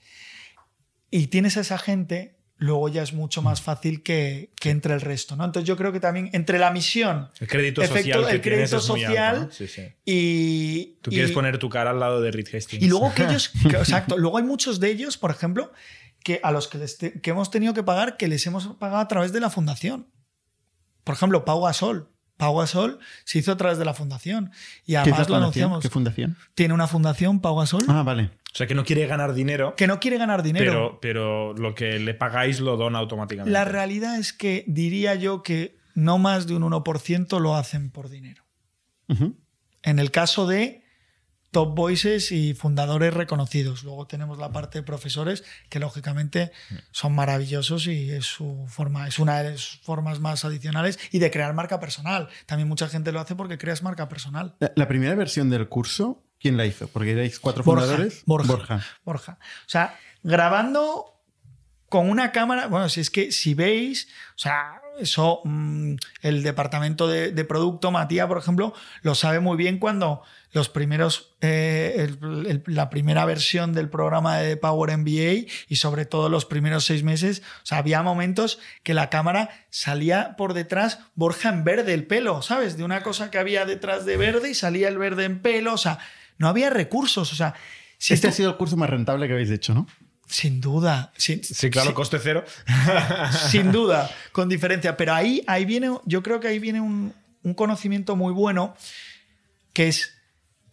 Y 1.11 1.27
tienes 1.27 1.57
a 1.57 1.61
esa 1.61 1.77
gente, 1.77 2.36
luego 2.57 2.89
ya 2.89 3.03
es 3.03 3.13
mucho 3.13 3.41
más 3.41 3.61
fácil 3.61 4.01
que, 4.03 4.51
que 4.59 4.69
entre 4.71 4.93
el 4.93 5.01
resto, 5.01 5.35
¿no? 5.35 5.45
Entonces 5.45 5.67
yo 5.67 5.77
creo 5.77 5.91
que 5.91 5.99
también 5.99 6.29
entre 6.33 6.57
la 6.59 6.71
misión 6.71 7.29
El 7.39 7.47
crédito 7.47 7.81
Efecto- 7.81 8.19
social 8.19 8.33
el 8.35 8.41
crédito 8.41 8.79
social 8.79 9.17
alto, 9.17 9.45
¿no? 9.45 9.51
Sí, 9.51 9.67
sí. 9.67 9.83
y... 10.05 10.97
Tú 11.01 11.11
y- 11.11 11.13
quieres 11.15 11.31
poner 11.31 11.57
tu 11.59 11.69
cara 11.69 11.91
al 11.91 11.99
lado 11.99 12.19
de 12.21 12.31
Reed 12.31 12.47
Hastings. 12.53 12.81
Y 12.83 12.87
luego 12.87 13.13
que 13.13 13.23
ellos, 13.25 13.49
que- 13.69 13.77
exacto, 13.77 14.17
luego 14.17 14.37
hay 14.37 14.43
muchos 14.43 14.79
de 14.79 14.89
ellos, 14.89 15.17
por 15.17 15.29
ejemplo, 15.31 15.71
que 16.23 16.39
a 16.43 16.51
los 16.51 16.67
que, 16.67 16.77
les 16.79 16.97
te- 16.97 17.21
que 17.21 17.29
hemos 17.29 17.51
tenido 17.51 17.73
que 17.73 17.83
pagar, 17.83 18.17
que 18.17 18.27
les 18.27 18.45
hemos 18.47 18.67
pagado 18.77 19.01
a 19.01 19.07
través 19.07 19.31
de 19.33 19.39
la 19.39 19.49
fundación. 19.49 20.07
Por 21.03 21.15
ejemplo, 21.15 21.45
Pau 21.45 21.61
Gasol. 21.63 22.09
Pau 22.37 22.55
Gasol 22.57 22.99
se 23.23 23.39
hizo 23.39 23.51
a 23.51 23.57
través 23.57 23.77
de 23.77 23.85
la 23.85 23.93
fundación. 23.93 24.51
Y 24.85 24.93
¿Qué 24.93 24.93
es 24.93 24.93
la 24.95 24.99
además 25.11 25.29
lo 25.29 25.35
anunciamos. 25.37 25.81
¿Qué 25.81 25.89
fundación? 25.89 26.37
Tiene 26.53 26.73
una 26.73 26.87
fundación, 26.87 27.39
Pau 27.39 27.55
Gasol, 27.57 27.83
Ah, 27.87 28.03
vale. 28.03 28.31
O 28.57 28.59
sea, 28.59 28.65
que 28.65 28.73
no 28.73 28.83
quiere 28.83 29.05
ganar 29.05 29.35
dinero, 29.35 29.75
que 29.75 29.85
no 29.85 29.99
quiere 29.99 30.17
ganar 30.17 30.41
dinero. 30.41 30.97
pero, 30.99 30.99
pero 30.99 31.53
lo 31.53 31.75
que 31.75 31.99
le 31.99 32.15
pagáis 32.15 32.59
lo 32.59 32.75
dona 32.75 32.97
automáticamente. 32.97 33.51
La 33.51 33.65
realidad 33.65 34.17
es 34.17 34.33
que 34.33 34.63
diría 34.65 35.13
yo 35.13 35.43
que 35.43 35.77
no 35.93 36.17
más 36.17 36.47
de 36.47 36.55
un 36.55 36.63
1% 36.63 37.39
lo 37.39 37.55
hacen 37.55 37.91
por 37.91 38.09
dinero. 38.09 38.43
En 39.83 39.99
el 39.99 40.09
caso 40.09 40.47
de 40.47 40.83
top 41.51 41.75
voices 41.75 42.31
y 42.31 42.55
fundadores 42.55 43.13
reconocidos. 43.13 43.83
Luego 43.83 44.07
tenemos 44.07 44.39
la 44.39 44.51
parte 44.51 44.79
de 44.79 44.83
profesores 44.83 45.43
que 45.69 45.79
lógicamente 45.79 46.51
son 46.89 47.13
maravillosos 47.13 47.85
y 47.85 48.09
es 48.09 48.25
su 48.25 48.65
forma, 48.67 49.07
es 49.07 49.19
una 49.19 49.43
de 49.43 49.55
sus 49.59 49.79
formas 49.81 50.19
más 50.19 50.45
adicionales 50.45 50.97
y 51.11 51.19
de 51.19 51.29
crear 51.29 51.53
marca 51.53 51.79
personal. 51.79 52.27
También 52.47 52.67
mucha 52.67 52.89
gente 52.89 53.11
lo 53.11 53.19
hace 53.19 53.35
porque 53.35 53.59
creas 53.59 53.83
marca 53.83 54.09
personal. 54.09 54.55
La, 54.59 54.73
la 54.75 54.87
primera 54.87 55.13
versión 55.13 55.51
del 55.51 55.69
curso, 55.69 56.26
¿quién 56.39 56.57
la 56.57 56.65
hizo? 56.65 56.87
Porque 56.87 57.11
erais 57.11 57.39
cuatro 57.39 57.63
Borja, 57.63 57.85
fundadores. 57.85 58.23
Borja. 58.25 58.85
Borja. 59.03 59.37
O 59.41 59.69
sea, 59.69 59.97
grabando 60.23 61.13
con 61.89 62.09
una 62.09 62.31
cámara, 62.33 62.67
bueno, 62.67 62.89
si 62.89 62.99
es 62.99 63.09
que 63.09 63.31
si 63.31 63.53
veis, 63.53 64.09
o 64.35 64.39
sea, 64.39 64.81
eso, 64.99 65.41
mm, 65.45 65.95
el 66.21 66.43
departamento 66.43 67.07
de, 67.07 67.31
de 67.31 67.45
producto, 67.45 67.91
Matías, 67.91 68.27
por 68.27 68.37
ejemplo, 68.39 68.73
lo 69.03 69.15
sabe 69.15 69.39
muy 69.39 69.55
bien 69.55 69.77
cuando 69.79 70.21
los 70.51 70.67
primeros, 70.69 71.35
eh, 71.39 71.95
el- 72.21 72.45
el- 72.47 72.63
la 72.65 72.89
primera 72.89 73.23
versión 73.25 73.71
del 73.73 73.89
programa 73.89 74.37
de 74.37 74.57
Power 74.57 74.89
MBA 74.97 75.45
y 75.69 75.75
sobre 75.77 76.05
todo 76.05 76.27
los 76.29 76.45
primeros 76.45 76.83
seis 76.83 77.03
meses, 77.03 77.41
o 77.63 77.65
sea, 77.65 77.77
había 77.77 78.01
momentos 78.03 78.59
que 78.83 78.93
la 78.93 79.09
cámara 79.09 79.49
salía 79.69 80.35
por 80.35 80.53
detrás, 80.53 80.99
Borja 81.15 81.49
en 81.49 81.63
verde 81.63 81.93
el 81.93 82.05
pelo, 82.07 82.41
¿sabes? 82.41 82.75
De 82.75 82.83
una 82.83 83.01
cosa 83.03 83.29
que 83.31 83.37
había 83.37 83.65
detrás 83.65 84.03
de 84.05 84.17
verde 84.17 84.49
y 84.49 84.55
salía 84.55 84.89
el 84.89 84.97
verde 84.97 85.23
en 85.25 85.41
pelo, 85.41 85.73
o 85.73 85.77
sea, 85.77 85.99
no 86.37 86.47
había 86.47 86.69
recursos, 86.69 87.31
o 87.31 87.35
sea, 87.35 87.53
si 87.97 88.13
este 88.13 88.27
tú- 88.27 88.31
ha 88.31 88.35
sido 88.35 88.49
el 88.51 88.57
curso 88.57 88.77
más 88.77 88.89
rentable 88.89 89.27
que 89.27 89.33
habéis 89.33 89.49
hecho, 89.51 89.73
¿no? 89.73 89.87
Sin 90.27 90.59
duda. 90.59 91.13
Sin, 91.17 91.43
Sí, 91.43 91.69
claro, 91.69 91.87
sin- 91.87 91.95
coste 91.95 92.19
cero. 92.21 92.43
sin 93.49 93.71
duda, 93.71 94.09
con 94.33 94.49
diferencia. 94.49 94.97
Pero 94.97 95.13
ahí, 95.13 95.41
ahí 95.47 95.63
viene, 95.65 95.89
yo 96.05 96.21
creo 96.21 96.39
que 96.39 96.49
ahí 96.49 96.59
viene 96.59 96.81
un, 96.81 97.13
un 97.43 97.53
conocimiento 97.53 98.15
muy 98.15 98.33
bueno, 98.33 98.75
que 99.73 99.87
es, 99.87 100.13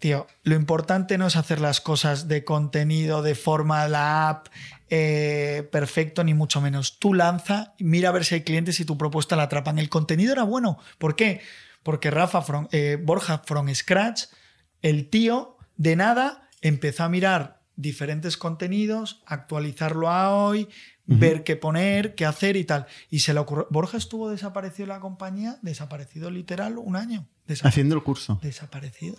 tío, 0.01 0.27
lo 0.43 0.57
importante 0.57 1.19
no 1.19 1.27
es 1.29 1.37
hacer 1.37 1.61
las 1.61 1.81
cosas 1.81 2.27
de 2.27 2.45
contenido, 2.45 3.23
de 3.23 3.35
forma, 3.37 3.87
la 3.87 4.29
app, 4.29 4.49
eh, 4.91 5.69
perfecto, 5.71 6.25
ni 6.25 6.35
mucho 6.35 6.61
menos. 6.61 6.99
Tú 6.99 7.15
lanza, 7.15 7.75
mira 7.79 8.09
a 8.09 8.13
ver 8.13 8.25
si 8.25 8.35
hay 8.35 8.41
clientes 8.43 8.81
y 8.81 8.85
tu 8.85 8.99
propuesta 8.99 9.37
la 9.37 9.45
atrapan. 9.45 9.79
El 9.79 9.89
contenido 9.89 10.33
era 10.33 10.43
bueno. 10.43 10.79
¿Por 10.99 11.15
qué? 11.17 11.41
Porque 11.85 12.11
Rafa, 12.11 12.43
from- 12.43 12.69
eh, 12.73 12.99
Borja, 13.01 13.43
from 13.47 13.73
scratch, 13.75 14.25
el 14.83 15.09
tío, 15.11 15.54
de 15.77 15.97
nada, 15.97 16.49
empezó 16.61 17.05
a 17.05 17.09
mirar 17.09 17.61
diferentes 17.77 18.37
contenidos, 18.37 19.23
actualizarlo 19.27 20.09
a 20.09 20.35
hoy, 20.35 20.69
ver 21.07 21.43
qué 21.45 21.57
poner, 21.57 22.15
qué 22.15 22.25
hacer 22.25 22.57
y 22.57 22.65
tal. 22.65 22.87
Y 23.11 23.19
se 23.21 23.35
le 23.35 23.41
ocurrió. 23.41 23.67
Borja 23.71 23.97
estuvo 23.99 24.31
desaparecido 24.31 24.85
en 24.85 24.89
la 24.91 25.01
compañía, 25.01 25.59
desaparecido 25.63 26.31
literal 26.31 26.79
un 26.79 26.97
año. 26.97 27.27
Haciendo 27.63 27.95
el 27.95 28.03
curso. 28.03 28.39
Desaparecido. 28.43 29.17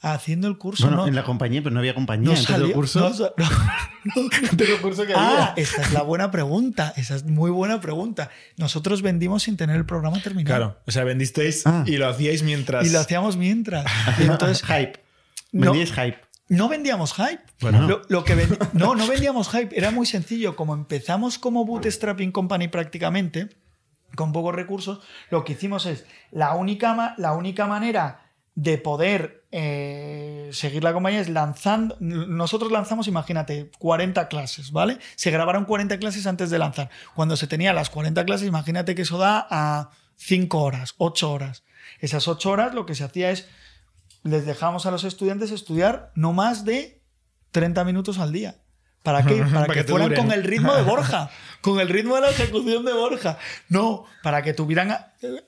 Haciendo 0.00 0.48
el 0.48 0.58
curso. 0.58 0.84
Bueno, 0.86 1.02
no, 1.02 1.08
en 1.08 1.14
la 1.14 1.24
compañía, 1.24 1.62
pero 1.62 1.72
no 1.72 1.80
había 1.80 1.94
compañía. 1.94 2.24
no 2.26 2.30
entonces 2.32 2.54
el 2.54 2.60
salió- 2.62 2.74
curso. 2.74 3.00
no 3.10 3.44
no. 4.22 4.80
Curso 4.82 5.06
que 5.06 5.14
Ah, 5.14 5.50
había. 5.52 5.62
esa 5.62 5.80
es 5.82 5.92
la 5.92 6.02
buena 6.02 6.30
pregunta. 6.30 6.92
Esa 6.96 7.14
es 7.16 7.24
muy 7.24 7.50
buena 7.50 7.80
pregunta. 7.80 8.28
Nosotros 8.58 9.00
vendimos 9.02 9.44
sin 9.44 9.56
tener 9.56 9.76
el 9.76 9.86
programa 9.86 10.20
terminado. 10.20 10.56
Claro, 10.56 10.80
o 10.86 10.90
sea, 10.90 11.04
vendisteis 11.04 11.66
Ah. 11.66 11.84
y 11.86 11.96
lo 11.96 12.06
hacíais 12.08 12.42
mientras. 12.42 12.86
Y 12.86 12.90
lo 12.90 13.00
hacíamos 13.00 13.36
mientras. 13.38 13.86
Y 14.20 14.24
entonces, 14.24 14.62
hype. 14.66 15.03
No. 15.54 15.72
Vendíais 15.72 15.92
hype. 15.92 16.18
no 16.48 16.68
vendíamos 16.68 17.14
hype. 17.14 17.40
Bueno. 17.60 17.86
Lo, 17.88 18.02
lo 18.08 18.24
que 18.24 18.36
vendi- 18.36 18.58
no, 18.74 18.94
no 18.94 19.06
vendíamos 19.06 19.48
hype. 19.50 19.76
Era 19.76 19.90
muy 19.90 20.04
sencillo. 20.06 20.56
Como 20.56 20.74
empezamos 20.74 21.38
como 21.38 21.64
Bootstrapping 21.64 22.32
Company 22.32 22.68
prácticamente, 22.68 23.48
con 24.16 24.32
pocos 24.32 24.54
recursos, 24.54 25.00
lo 25.30 25.44
que 25.44 25.52
hicimos 25.52 25.86
es 25.86 26.04
la 26.30 26.54
única, 26.54 27.14
la 27.18 27.32
única 27.32 27.66
manera 27.66 28.20
de 28.56 28.78
poder 28.78 29.44
eh, 29.50 30.50
seguir 30.52 30.84
la 30.84 30.92
compañía 30.92 31.20
es 31.20 31.28
lanzando. 31.28 31.96
Nosotros 32.00 32.70
lanzamos, 32.70 33.08
imagínate, 33.08 33.70
40 33.78 34.28
clases, 34.28 34.70
¿vale? 34.70 34.98
Se 35.16 35.30
grabaron 35.30 35.64
40 35.64 35.98
clases 35.98 36.26
antes 36.26 36.50
de 36.50 36.58
lanzar. 36.58 36.90
Cuando 37.14 37.36
se 37.36 37.46
tenía 37.46 37.72
las 37.72 37.90
40 37.90 38.24
clases, 38.24 38.46
imagínate 38.48 38.94
que 38.94 39.02
eso 39.02 39.18
da 39.18 39.46
a 39.50 39.90
5 40.16 40.60
horas, 40.60 40.94
8 40.98 41.32
horas. 41.32 41.64
Esas 42.00 42.28
8 42.28 42.50
horas 42.50 42.74
lo 42.74 42.86
que 42.86 42.94
se 42.94 43.02
hacía 43.04 43.30
es 43.30 43.48
les 44.24 44.46
dejamos 44.46 44.86
a 44.86 44.90
los 44.90 45.04
estudiantes 45.04 45.52
estudiar 45.52 46.10
no 46.16 46.32
más 46.32 46.64
de 46.64 47.02
30 47.52 47.84
minutos 47.84 48.18
al 48.18 48.32
día. 48.32 48.56
¿Para 49.04 49.22
qué? 49.22 49.36
Para, 49.52 49.66
Para 49.66 49.74
que, 49.74 49.84
fueran 49.84 50.08
duren. 50.08 50.24
con 50.24 50.32
el 50.32 50.42
ritmo 50.42 50.74
de 50.74 50.82
Borja, 50.82 51.30
con 51.60 51.78
el 51.78 51.88
ritmo 51.90 52.14
de 52.16 52.22
la 52.22 52.30
ejecución 52.30 52.86
de 52.86 52.94
Borja. 52.94 53.38
No, 53.68 54.06
para 54.22 54.42
que 54.42 54.54
tuvieran... 54.54 54.96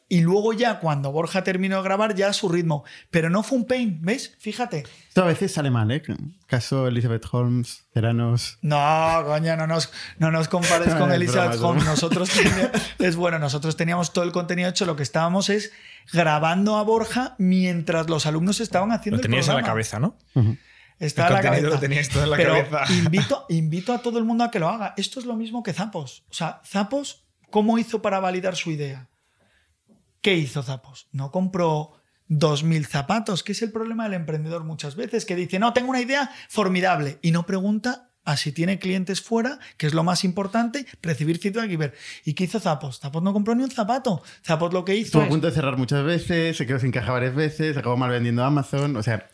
Y 0.09 0.20
luego 0.20 0.53
ya 0.53 0.79
cuando 0.79 1.11
Borja 1.11 1.43
terminó 1.43 1.79
de 1.79 1.83
grabar, 1.83 2.14
ya 2.14 2.29
a 2.29 2.33
su 2.33 2.49
ritmo. 2.49 2.85
Pero 3.11 3.29
no 3.31 3.43
fue 3.43 3.59
un 3.59 3.66
pain, 3.66 3.99
¿ves? 4.03 4.35
Fíjate. 4.39 4.85
Esto 5.09 5.22
a 5.22 5.27
veces 5.27 5.53
sale 5.53 5.70
mal, 5.70 5.91
¿eh? 5.91 6.03
Caso 6.47 6.87
Elizabeth 6.87 7.27
Holmes, 7.31 7.87
Ceranos. 7.93 8.59
No, 8.62 9.22
coño, 9.27 9.57
no 9.57 9.66
nos, 9.66 9.91
no 10.18 10.31
nos 10.31 10.49
compares 10.49 10.95
con 10.99 11.11
Elizabeth 11.11 11.61
Holmes. 11.61 11.85
Nosotros 11.85 12.31
teníamos, 12.31 12.70
es 12.99 13.16
bueno, 13.16 13.39
nosotros 13.39 13.77
teníamos 13.77 14.12
todo 14.12 14.24
el 14.24 14.33
contenido 14.33 14.68
hecho. 14.68 14.85
Lo 14.87 14.97
que 14.97 15.03
estábamos 15.03 15.49
es 15.49 15.72
grabando 16.12 16.76
a 16.76 16.82
Borja 16.82 17.34
mientras 17.38 18.09
los 18.09 18.26
alumnos 18.26 18.61
estaban 18.61 18.92
haciendo 18.92 19.18
Lo 19.18 19.22
teníais 19.22 19.46
el 19.48 19.52
en 19.52 19.57
la 19.62 19.66
cabeza, 19.66 19.98
¿no? 19.98 20.16
Está 20.98 21.26
El 21.26 21.28
en 21.28 21.34
la 21.34 21.42
cabeza. 21.42 21.66
lo 21.68 21.78
teníais 21.78 22.09
todo 22.09 22.24
en 22.24 22.30
la 22.30 22.36
Pero 22.36 22.52
cabeza. 22.70 22.92
Invito, 22.92 23.46
invito 23.48 23.92
a 23.92 23.98
todo 23.98 24.18
el 24.18 24.24
mundo 24.24 24.44
a 24.44 24.50
que 24.50 24.59
lo 24.59 24.68
haga. 24.68 24.94
Esto 24.96 25.20
es 25.20 25.26
lo 25.26 25.36
mismo 25.36 25.62
que 25.62 25.72
Zapos. 25.72 26.24
O 26.30 26.34
sea, 26.34 26.61
Zapos, 26.64 27.26
¿cómo 27.50 27.78
hizo 27.78 28.00
para 28.00 28.20
validar 28.20 28.57
su 28.57 28.70
idea? 28.70 29.09
¿Qué 30.22 30.34
hizo 30.34 30.62
Zapos? 30.62 31.09
No 31.12 31.30
compró 31.30 31.92
2.000 32.28 32.86
zapatos, 32.86 33.42
que 33.42 33.52
es 33.52 33.62
el 33.62 33.70
problema 33.70 34.04
del 34.04 34.14
emprendedor 34.14 34.64
muchas 34.64 34.96
veces, 34.96 35.24
que 35.24 35.36
dice, 35.36 35.59
no, 35.59 35.72
tengo 35.72 35.90
una 35.90 36.00
idea 36.00 36.30
formidable 36.48 37.18
y 37.22 37.30
no 37.30 37.46
pregunta 37.46 38.05
a 38.27 38.37
si 38.37 38.53
tiene 38.53 38.79
clientes 38.79 39.22
fuera, 39.22 39.59
que 39.79 39.87
es 39.87 39.95
lo 39.95 40.05
más 40.05 40.24
importante, 40.24 40.85
recibir 41.01 41.39
feedback 41.39 41.70
y 41.70 41.77
ver. 41.77 41.95
¿Y 42.27 42.35
qué 42.35 42.45
hizo 42.45 42.61
Zapos? 42.61 43.01
Zapos 43.01 43.22
no 43.22 43.33
compró 43.33 43.55
ni 43.55 43.62
un 43.64 43.70
zapato. 43.70 44.22
Zapos 44.45 44.74
lo 44.74 44.85
que 44.85 44.95
hizo 44.97 45.07
Estuvo 45.07 45.22
a 45.22 45.24
es... 45.24 45.31
punto 45.31 45.47
de 45.47 45.53
cerrar 45.55 45.79
muchas 45.79 46.05
veces, 46.05 46.57
se 46.57 46.66
quedó 46.66 46.79
sin 46.79 46.91
caja 46.91 47.12
varias 47.12 47.35
veces, 47.35 47.77
acabó 47.77 47.97
mal 47.97 48.11
vendiendo 48.11 48.43
a 48.45 48.49
Amazon. 48.49 48.97
O 48.97 49.03
sea, 49.03 49.29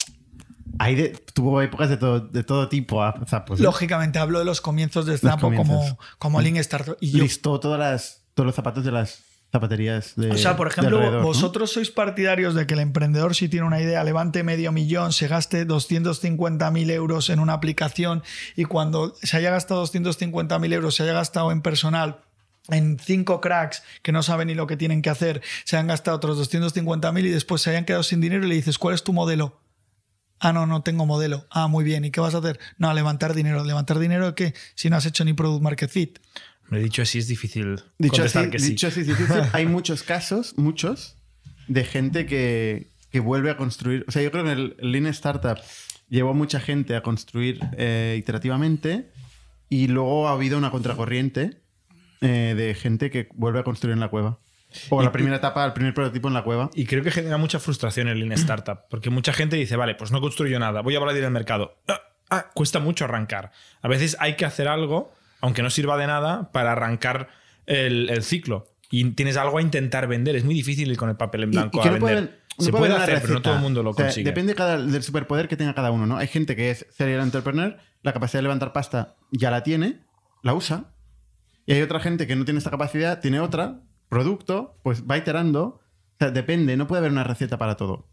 hay 0.78 0.95
de- 0.95 1.09
tuvo 1.34 1.61
épocas 1.62 1.88
de 1.88 1.97
todo, 1.97 2.20
de 2.20 2.45
todo 2.45 2.68
tipo 2.68 3.03
a 3.03 3.14
Zapos. 3.26 3.59
¿eh? 3.61 3.62
Lógicamente 3.62 4.18
hablo 4.18 4.38
de 4.38 4.45
los 4.45 4.61
comienzos 4.61 5.07
de 5.07 5.16
Zapo 5.18 5.53
como, 5.55 5.99
como 6.18 6.40
Lean 6.40 6.57
Startup. 6.59 6.97
Y 7.01 7.11
yo 7.12 7.18
Listó 7.22 7.59
todas 7.61 7.78
las, 7.80 8.22
todos 8.34 8.47
los 8.47 8.55
zapatos 8.55 8.84
de 8.84 8.93
las 8.93 9.22
zapaterías 9.53 10.14
de 10.16 10.30
O 10.30 10.38
sea, 10.38 10.57
por 10.57 10.66
ejemplo, 10.66 11.22
vosotros 11.22 11.70
sois 11.70 11.90
partidarios 11.90 12.55
de 12.55 12.66
que 12.66 12.74
el 12.74 12.80
emprendedor 12.80 13.34
si 13.34 13.48
tiene 13.48 13.66
una 13.66 13.80
idea 13.80 14.03
levante 14.03 14.42
medio 14.42 14.72
millón, 14.72 15.12
se 15.12 15.28
gaste 15.28 15.66
250.000 15.68 16.90
euros 16.90 17.28
en 17.28 17.38
una 17.38 17.53
aplicación 17.53 18.22
y 18.57 18.64
cuando 18.64 19.14
se 19.22 19.36
haya 19.36 19.50
gastado 19.50 19.84
250.000 19.84 20.72
euros, 20.72 20.96
se 20.96 21.03
haya 21.03 21.12
gastado 21.12 21.53
en 21.53 21.61
personal 21.61 22.22
en 22.68 22.98
cinco 22.98 23.40
cracks 23.40 23.82
que 24.03 24.12
no 24.12 24.22
saben 24.22 24.48
ni 24.48 24.55
lo 24.55 24.66
que 24.66 24.76
tienen 24.76 25.03
que 25.03 25.11
hacer, 25.11 25.42
se 25.64 25.76
han 25.76 25.86
gastado 25.86 26.16
otros 26.16 26.38
250.000 26.53 27.24
y 27.24 27.28
después 27.28 27.61
se 27.61 27.70
hayan 27.70 27.84
quedado 27.84 28.03
sin 28.03 28.20
dinero 28.20 28.46
y 28.46 28.48
le 28.48 28.55
dices, 28.55 28.78
¿cuál 28.78 28.94
es 28.94 29.03
tu 29.03 29.12
modelo? 29.12 29.61
Ah, 30.38 30.53
no, 30.53 30.66
no 30.66 30.82
tengo 30.82 31.07
modelo. 31.07 31.46
Ah, 31.50 31.68
muy 31.68 31.84
bien. 31.84 32.05
¿Y 32.05 32.11
qué 32.11 32.20
vas 32.20 32.34
a 32.34 32.38
hacer? 32.38 32.59
No, 32.76 32.92
levantar 32.92 33.32
dinero. 33.32 33.62
¿Levantar 33.62 34.00
dinero 34.00 34.26
de 34.26 34.34
qué? 34.34 34.55
Si 34.74 34.90
no 34.90 34.96
has 34.96 35.07
hecho 35.07 35.24
ni 35.24 35.34
Product 35.34 35.62
Market 35.62 35.88
Fit. 35.88 36.18
Me 36.72 36.78
he 36.78 36.82
dicho 36.82 37.02
así, 37.02 37.18
es 37.18 37.28
difícil 37.28 37.76
Dicho 37.98 38.14
contestar 38.16 38.42
así, 38.44 38.50
que 38.50 38.58
sí. 38.58 38.68
dicho 38.70 38.86
así 38.88 39.00
es 39.00 39.06
difícil. 39.06 39.36
hay 39.52 39.66
muchos 39.66 40.02
casos, 40.02 40.54
muchos, 40.56 41.16
de 41.68 41.84
gente 41.84 42.26
que, 42.26 42.88
que 43.10 43.20
vuelve 43.20 43.50
a 43.50 43.56
construir. 43.56 44.04
O 44.08 44.10
sea, 44.10 44.22
yo 44.22 44.30
creo 44.30 44.44
que 44.44 44.52
el, 44.52 44.76
el 44.78 44.92
Lean 44.92 45.06
Startup 45.06 45.58
llevó 46.08 46.30
a 46.30 46.34
mucha 46.34 46.60
gente 46.60 46.96
a 46.96 47.02
construir 47.02 47.60
eh, 47.76 48.16
iterativamente 48.18 49.10
y 49.68 49.86
luego 49.88 50.28
ha 50.28 50.32
habido 50.32 50.58
una 50.58 50.70
contracorriente 50.70 51.62
eh, 52.20 52.54
de 52.56 52.74
gente 52.74 53.10
que 53.10 53.28
vuelve 53.34 53.60
a 53.60 53.64
construir 53.64 53.94
en 53.94 54.00
la 54.00 54.08
cueva. 54.08 54.38
O 54.90 55.00
Y- 55.00 55.04
la 55.04 55.12
primera 55.12 55.36
etapa, 55.36 55.64
el 55.66 55.72
primer 55.74 55.92
prototipo 55.94 56.28
en 56.28 56.34
la 56.34 56.42
cueva. 56.44 56.70
Y 56.74 56.86
creo 56.86 57.02
que 57.02 57.10
genera 57.10 57.36
mucha 57.36 57.58
frustración 57.58 58.08
el 58.08 58.18
Lean 58.18 58.32
Startup, 58.32 58.78
porque 58.90 59.10
mucha 59.10 59.32
gente 59.32 59.56
dice, 59.56 59.76
vale, 59.76 59.94
pues 59.94 60.10
no 60.10 60.20
construyo 60.20 60.58
nada, 60.58 60.80
voy 60.80 60.94
a 60.94 60.98
hablar 60.98 61.14
del 61.14 61.30
mercado. 61.30 61.78
Ah, 61.88 62.00
ah, 62.30 62.50
cuesta 62.54 62.78
mucho 62.80 63.04
arrancar. 63.04 63.52
A 63.82 63.88
veces 63.88 64.16
hay 64.20 64.36
que 64.36 64.44
hacer 64.46 64.68
algo, 64.68 65.12
aunque 65.43 65.62
no 65.62 65.68
sirva 65.68 65.99
de 65.99 66.07
nada, 66.07 66.51
para 66.53 66.72
arrancar 66.72 67.28
el, 67.66 68.09
el 68.09 68.22
ciclo. 68.22 68.66
Y 68.90 69.05
tienes 69.11 69.36
algo 69.36 69.59
a 69.59 69.62
intentar 69.62 70.07
vender. 70.07 70.36
Es 70.36 70.45
muy 70.45 70.55
difícil 70.55 70.90
ir 70.90 70.97
con 70.97 71.09
el 71.11 71.16
papel 71.16 71.43
en 71.45 71.51
blanco 71.51 71.80
y 71.84 71.86
a 71.88 71.90
vender. 71.90 72.16
haber- 72.18 72.43
no 72.59 72.64
Se 72.66 72.70
puede 72.70 72.93
hacer, 72.95 73.20
pero 73.22 73.34
no 73.34 73.43
todo 73.43 73.55
el 73.55 73.61
mundo 73.61 73.82
lo 73.82 73.90
O 73.90 73.95
sea, 73.95 74.07
consigue. 74.07 74.24
depende 74.28 74.55
cada- 74.55 74.76
del 74.76 75.03
superpoder 75.03 75.49
que 75.49 75.57
tenga 75.57 75.74
cada 75.74 75.90
uno, 75.90 76.07
¿no? 76.07 76.16
Hay 76.18 76.26
gente 76.28 76.55
que 76.57 76.70
es 76.70 76.86
serial 76.90 77.20
entrepreneur, 77.22 77.78
la 78.03 78.12
capacidad 78.12 78.38
de 78.38 78.43
levantar 78.43 78.72
pasta 78.74 79.16
ya 79.30 79.51
la 79.51 79.62
tiene, 79.62 80.01
la 80.43 80.53
usa. 80.55 80.93
Y 81.64 81.72
hay 81.72 81.80
otra 81.82 81.99
gente 82.01 82.26
que 82.26 82.36
no 82.36 82.45
tiene 82.45 82.59
esta 82.59 82.70
capacidad, 82.70 83.20
tiene 83.20 83.40
otra, 83.40 83.80
producto, 84.11 84.78
pues 84.82 85.05
va 85.11 85.16
iterando. 85.16 85.62
O 85.64 85.80
sea, 86.18 86.30
depende, 86.30 86.76
no 86.76 86.86
puede 86.86 86.99
haber 87.01 87.12
una 87.12 87.24
receta 87.24 87.57
para 87.57 87.76
todo. 87.78 88.07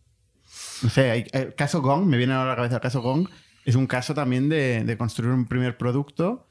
No 0.82 0.90
sé, 0.90 1.12
hay- 1.12 1.26
el 1.34 1.54
caso 1.56 1.82
Gong, 1.82 2.06
me 2.06 2.16
viene 2.18 2.32
ahora 2.34 2.46
a 2.46 2.54
la 2.54 2.56
cabeza 2.56 2.76
el 2.76 2.82
caso 2.82 3.02
Gong, 3.02 3.28
es 3.66 3.76
un 3.76 3.88
caso 3.88 4.14
también 4.14 4.48
de, 4.48 4.86
de 4.86 4.98
construir 4.98 5.32
un 5.34 5.46
primer 5.48 5.78
producto, 5.78 6.49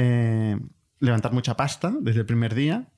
eh, 0.00 0.58
levantar 1.00 1.32
mucha 1.32 1.56
pasta 1.56 1.92
desde 2.00 2.20
el 2.20 2.26
primer 2.26 2.54
día 2.54 2.88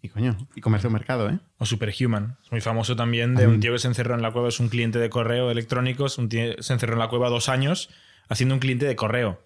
y 0.00 0.08
coño, 0.08 0.36
y 0.56 0.60
comerse 0.60 0.88
un 0.88 0.94
mercado, 0.94 1.30
¿eh? 1.30 1.38
O 1.58 1.66
Superhuman. 1.66 2.36
Es 2.44 2.50
muy 2.50 2.60
famoso 2.60 2.96
también 2.96 3.34
de 3.36 3.46
un 3.46 3.60
tío 3.60 3.72
que 3.72 3.78
se 3.78 3.86
encerró 3.88 4.14
en 4.16 4.22
la 4.22 4.32
cueva, 4.32 4.48
es 4.48 4.58
un 4.58 4.68
cliente 4.68 4.98
de 4.98 5.08
correo 5.10 5.50
electrónicos, 5.50 6.18
un 6.18 6.28
tío 6.28 6.60
se 6.60 6.72
encerró 6.72 6.94
en 6.94 6.98
la 6.98 7.08
cueva 7.08 7.28
dos 7.28 7.48
años 7.48 7.88
haciendo 8.28 8.54
un 8.56 8.60
cliente 8.60 8.84
de 8.86 8.96
correo. 8.96 9.40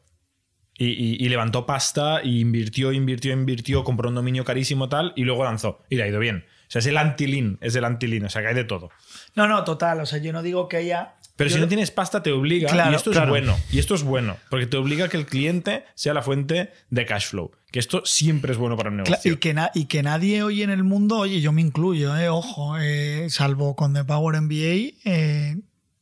Y, 0.78 0.88
y- 0.88 1.16
y 1.24 1.28
levantó 1.30 1.64
pasta 1.66 2.22
y 2.22 2.40
invirtió, 2.40 2.92
invirtió, 2.92 3.32
invirtió, 3.32 3.82
compró 3.84 4.08
un 4.10 4.14
dominio 4.14 4.44
carísimo 4.44 4.88
tal 4.90 5.12
y 5.16 5.24
luego 5.24 5.44
lanzó. 5.44 5.82
Y 5.90 5.96
le 5.96 6.02
ha 6.04 6.08
ido 6.08 6.18
bien. 6.20 6.44
O 6.46 6.70
sea, 6.70 6.78
es 6.80 6.86
el 6.86 6.96
anti-lean, 6.98 7.58
es 7.60 7.74
el 7.76 7.84
anti-lean, 7.84 8.24
o 8.26 8.28
sea, 8.30 8.42
que 8.42 8.48
hay 8.48 8.54
de 8.54 8.64
todo. 8.64 8.90
No, 9.34 9.46
no, 9.48 9.62
total. 9.64 10.00
O 10.00 10.06
sea, 10.06 10.18
yo 10.18 10.32
no 10.34 10.42
digo 10.42 10.68
que 10.68 10.76
haya. 10.78 11.15
Pero 11.36 11.50
yo 11.50 11.56
si 11.56 11.60
no 11.60 11.68
tienes 11.68 11.90
pasta, 11.90 12.22
te 12.22 12.32
obliga, 12.32 12.68
Claro, 12.70 12.92
y 12.92 12.94
esto 12.94 13.10
claro. 13.10 13.26
es 13.26 13.30
bueno, 13.30 13.56
y 13.70 13.78
esto 13.78 13.94
es 13.94 14.02
bueno, 14.02 14.36
porque 14.50 14.66
te 14.66 14.76
obliga 14.78 15.04
a 15.04 15.08
que 15.08 15.18
el 15.18 15.26
cliente 15.26 15.84
sea 15.94 16.14
la 16.14 16.22
fuente 16.22 16.70
de 16.90 17.04
cash 17.06 17.26
flow. 17.28 17.50
Que 17.70 17.78
esto 17.78 18.02
siempre 18.06 18.52
es 18.52 18.58
bueno 18.58 18.76
para 18.76 18.88
un 18.90 18.96
negocio. 18.96 19.32
Y 19.34 19.36
que, 19.36 19.52
na- 19.52 19.70
y 19.74 19.84
que 19.84 20.02
nadie 20.02 20.42
hoy 20.42 20.62
en 20.62 20.70
el 20.70 20.82
mundo, 20.82 21.18
oye, 21.18 21.40
yo 21.42 21.52
me 21.52 21.60
incluyo, 21.60 22.16
eh, 22.16 22.30
ojo, 22.30 22.78
eh, 22.80 23.26
salvo 23.28 23.76
con 23.76 23.92
The 23.92 24.04
Power 24.04 24.40
MBA, 24.40 24.94
eh, 25.04 25.56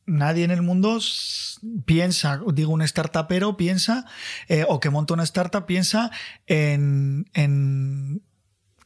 nadie 0.05 0.45
en 0.45 0.51
el 0.51 0.61
mundo 0.61 0.99
piensa, 1.85 2.39
digo 2.53 2.71
un 2.71 2.81
startupero 2.87 3.57
piensa, 3.57 4.05
o 4.67 4.79
que 4.79 4.89
monta 4.89 5.13
una 5.15 5.23
startup 5.23 5.65
piensa 5.65 6.11
en, 6.47 7.25
en 7.33 8.21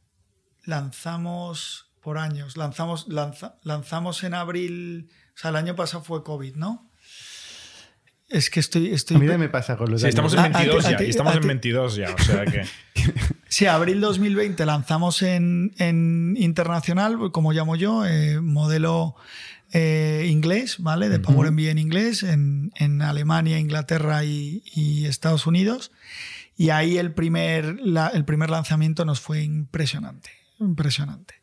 lanzamos 0.65 1.87
por 2.01 2.19
años, 2.19 2.57
lanzamos, 2.57 3.09
lanza- 3.09 3.57
lanzamos 3.63 4.23
en 4.25 4.35
abril, 4.35 5.11
o 5.35 5.39
sea, 5.39 5.51
el 5.51 5.57
año 5.57 5.75
pasado 5.77 6.03
fue 6.05 6.23
COVID, 6.23 6.57
¿no? 6.57 6.91
Es 8.29 8.51
que 8.51 8.59
estoy... 8.61 8.93
estoy 8.93 9.17
A 9.17 9.21
mí 9.21 9.27
me 9.27 9.49
pasa 9.49 9.77
con 9.77 9.91
los 9.91 10.01
Sí, 10.01 10.09
estamos 10.09 10.35
años. 10.35 10.47
en 10.47 10.57
A- 10.57 10.59
a 10.59 10.63
ti- 10.63 10.69
22 10.69 10.87
a 10.87 10.91
ya. 10.91 10.97
ti- 10.97 11.05
y 11.05 11.11
estamos 11.11 11.35
en 11.35 11.41
ti- 11.43 11.47
22 11.49 11.97
ya. 11.97 12.11
O 12.15 12.19
sea 12.19 12.45
que. 12.47 12.65
Sí, 13.49 13.67
abril 13.67 14.01
2020 14.01 14.67
lanzamos 14.67 15.23
en, 15.23 15.73
en 15.79 16.35
internacional, 16.37 17.31
como 17.31 17.53
llamo 17.53 17.77
yo, 17.77 18.05
eh, 18.05 18.41
modelo 18.41 19.15
eh, 19.75 20.27
inglés, 20.31 20.77
¿vale? 20.79 21.09
De 21.11 21.19
Power 21.19 21.51
MBA 21.51 21.71
en 21.71 21.79
inglés, 21.79 22.23
en, 22.23 22.73
en 22.77 23.03
Alemania, 23.03 23.59
Inglaterra 23.59 24.25
y, 24.25 24.63
y 24.75 25.05
Estados 25.07 25.47
Unidos. 25.47 25.91
Y 26.57 26.71
ahí 26.71 26.97
el 26.97 27.13
primer, 27.13 27.79
la- 27.81 28.09
el 28.09 28.25
primer 28.25 28.49
lanzamiento 28.51 29.05
nos 29.05 29.21
fue 29.21 29.43
impresionante, 29.43 30.31
impresionante. 30.61 31.35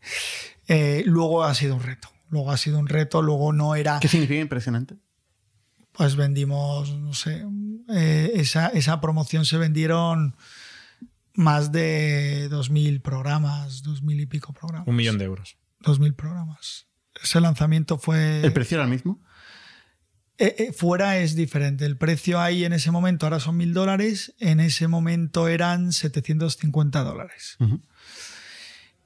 Eh, 0.67 1.03
luego 1.05 1.43
ha 1.43 1.53
sido 1.53 1.75
un 1.75 1.83
reto, 1.83 2.09
luego 2.29 2.51
ha 2.51 2.57
sido 2.57 2.79
un 2.79 2.87
reto, 2.87 3.21
luego 3.21 3.51
no 3.51 3.75
era 3.75 3.99
¿Qué 3.99 4.07
significa 4.07 4.39
impresionante? 4.39 4.95
pues 5.91 6.15
vendimos, 6.15 6.95
no 6.97 7.13
sé, 7.13 7.45
eh, 7.93 8.31
esa, 8.35 8.67
esa 8.69 9.01
promoción 9.01 9.43
se 9.43 9.57
vendieron 9.57 10.37
más 11.33 11.73
de 11.73 12.47
2.000 12.49 13.01
programas, 13.01 13.83
2.000 13.83 14.21
y 14.21 14.25
pico 14.25 14.53
programas. 14.53 14.87
Un 14.87 14.95
millón 14.95 15.17
de 15.17 15.25
euros. 15.25 15.57
2.000 15.81 16.15
programas. 16.15 16.87
Ese 17.23 17.41
lanzamiento 17.41 17.97
fue... 17.97 18.41
¿El 18.41 18.53
precio 18.53 18.75
era 18.75 18.85
el 18.85 18.89
mismo? 18.89 19.19
Eh, 20.37 20.55
eh, 20.57 20.73
fuera 20.73 21.19
es 21.19 21.35
diferente. 21.35 21.85
El 21.85 21.97
precio 21.97 22.39
ahí 22.39 22.65
en 22.65 22.73
ese 22.73 22.89
momento, 22.89 23.27
ahora 23.27 23.39
son 23.39 23.59
1.000 23.59 23.73
dólares, 23.73 24.33
en 24.39 24.59
ese 24.59 24.87
momento 24.87 25.47
eran 25.47 25.91
750 25.91 27.03
dólares. 27.03 27.57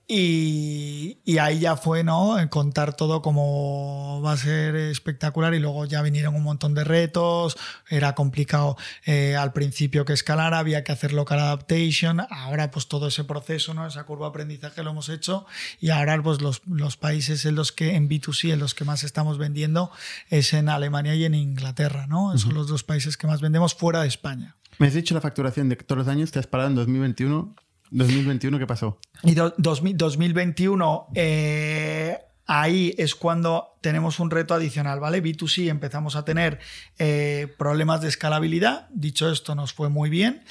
Y, 0.07 1.17
y 1.25 1.39
ahí 1.39 1.59
ya 1.59 1.77
fue, 1.77 2.03
¿no? 2.03 2.37
Contar 2.51 2.95
todo 2.95 3.23
como 3.23 4.21
va 4.23 4.33
a 4.33 4.37
ser 4.37 4.75
espectacular 4.75 5.55
y 5.55 5.59
luego 5.59 5.85
ya 5.85 6.03
vinieron 6.03 6.35
un 6.35 6.43
montón 6.43 6.75
de 6.75 6.83
retos, 6.83 7.57
era 7.89 8.13
complicado 8.13 8.77
eh, 9.05 9.35
al 9.35 9.51
principio 9.51 10.05
que 10.05 10.13
escalara, 10.13 10.59
había 10.59 10.83
que 10.83 10.91
hacer 10.91 11.11
local 11.11 11.39
adaptation, 11.39 12.21
ahora 12.29 12.69
pues 12.69 12.87
todo 12.87 13.07
ese 13.07 13.23
proceso, 13.23 13.73
¿no? 13.73 13.87
Esa 13.87 14.03
curva 14.03 14.27
de 14.27 14.29
aprendizaje 14.29 14.83
lo 14.83 14.91
hemos 14.91 15.09
hecho 15.09 15.47
y 15.79 15.89
ahora 15.89 16.21
pues 16.21 16.39
los, 16.39 16.61
los 16.67 16.97
países 16.97 17.43
en 17.45 17.55
los 17.55 17.71
que 17.71 17.95
en 17.95 18.07
B2C, 18.07 18.53
en 18.53 18.59
los 18.59 18.75
que 18.75 18.85
más 18.85 19.03
estamos 19.03 19.39
vendiendo 19.39 19.91
es 20.29 20.53
en 20.53 20.69
Alemania 20.69 21.15
y 21.15 21.25
en 21.25 21.33
Inglaterra, 21.33 22.05
¿no? 22.05 22.37
Son 22.37 22.53
los 22.53 22.67
dos 22.67 22.83
países 22.83 23.17
que 23.17 23.25
más 23.25 23.41
vendemos 23.41 23.73
fuera 23.73 24.03
de 24.03 24.07
España. 24.07 24.55
Me 24.77 24.87
has 24.87 24.93
dicho 24.93 25.15
la 25.15 25.21
facturación 25.21 25.69
de 25.69 25.77
todos 25.77 25.99
los 25.99 26.07
años, 26.07 26.31
te 26.31 26.39
has 26.39 26.47
parado 26.47 26.69
en 26.69 26.75
2021. 26.75 27.55
2021, 27.91 28.59
¿qué 28.59 28.67
pasó? 28.67 28.99
Y 29.23 29.33
do- 29.35 29.53
2000 29.57 29.97
2021, 29.97 31.07
eh, 31.15 32.17
ahí 32.47 32.93
es 32.97 33.15
cuando 33.15 33.77
tenemos 33.81 34.19
un 34.19 34.29
reto 34.31 34.53
adicional, 34.53 34.99
¿vale? 34.99 35.21
B2C 35.23 35.69
empezamos 35.69 36.15
a 36.15 36.25
tener 36.25 36.59
eh, 36.99 37.53
problemas 37.57 38.01
de 38.01 38.07
escalabilidad. 38.09 38.87
Dicho 38.91 39.31
esto, 39.31 39.55
nos 39.55 39.73
fue 39.73 39.89
muy 39.89 40.09
bien. 40.09 40.43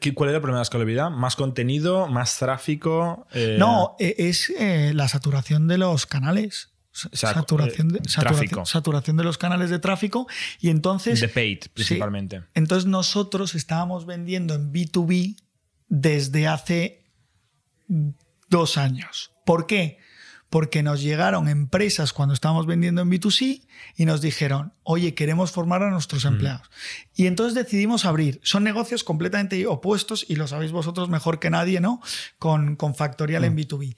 ¿Qué- 0.00 0.14
¿Cuál 0.14 0.30
era 0.30 0.36
el 0.38 0.42
problema 0.42 0.58
de 0.58 0.64
escalabilidad? 0.64 1.10
¿Más 1.10 1.36
contenido? 1.36 2.06
¿Más 2.08 2.38
tráfico? 2.38 3.26
Eh, 3.32 3.56
No, 3.58 3.96
eh, 3.98 4.14
es 4.18 4.50
eh, 4.58 4.92
la 4.94 5.08
saturación 5.08 5.68
de 5.68 5.78
los 5.78 6.06
canales. 6.06 6.68
Saturación, 6.92 7.88
de, 7.88 8.00
saturación- 8.00 8.20
tráfico. 8.48 8.66
saturación 8.66 9.16
de 9.16 9.22
los 9.24 9.38
canales 9.38 9.70
de 9.70 9.78
tráfico. 9.78 10.26
Y 10.60 10.70
entonces. 10.70 11.20
De 11.20 11.28
paid, 11.28 11.58
Sí. 11.62 11.68
principalmente. 11.72 12.42
Entonces 12.54 12.86
nosotros 12.86 13.54
estábamos 13.54 14.06
vendiendo 14.06 14.54
en 14.54 14.72
B2B 14.72 15.36
desde 15.90 16.46
hace 16.46 17.04
dos 18.48 18.78
años. 18.78 19.32
¿Por 19.44 19.66
qué? 19.66 19.98
Porque 20.48 20.82
nos 20.82 21.02
llegaron 21.02 21.48
empresas 21.48 22.12
cuando 22.12 22.32
estábamos 22.32 22.66
vendiendo 22.66 23.02
en 23.02 23.10
B2C 23.10 23.66
y 23.96 24.04
nos 24.04 24.20
dijeron, 24.20 24.72
oye, 24.82 25.14
queremos 25.14 25.52
formar 25.52 25.82
a 25.82 25.90
nuestros 25.90 26.24
empleados. 26.24 26.70
Y 27.14 27.26
entonces 27.26 27.54
decidimos 27.54 28.04
abrir. 28.04 28.40
Son 28.42 28.64
negocios 28.64 29.04
completamente 29.04 29.66
opuestos 29.66 30.24
y 30.28 30.36
lo 30.36 30.48
sabéis 30.48 30.72
vosotros 30.72 31.08
mejor 31.08 31.38
que 31.38 31.50
nadie, 31.50 31.80
¿no? 31.80 32.00
Con, 32.38 32.76
con 32.76 32.94
Factorial 32.94 33.44
en 33.44 33.56
B2B. 33.56 33.96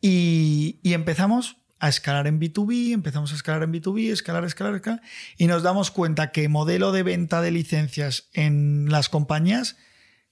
Y, 0.00 0.80
y 0.82 0.94
empezamos 0.94 1.58
a 1.78 1.88
escalar 1.88 2.26
en 2.28 2.40
B2B, 2.40 2.92
empezamos 2.92 3.32
a 3.32 3.34
escalar 3.34 3.64
en 3.64 3.72
B2B, 3.72 4.12
escalar, 4.12 4.44
escalar, 4.44 4.74
escalar, 4.74 5.02
y 5.36 5.46
nos 5.48 5.64
damos 5.64 5.90
cuenta 5.90 6.30
que 6.30 6.48
modelo 6.48 6.92
de 6.92 7.02
venta 7.02 7.40
de 7.40 7.50
licencias 7.50 8.28
en 8.32 8.86
las 8.88 9.08
compañías 9.08 9.76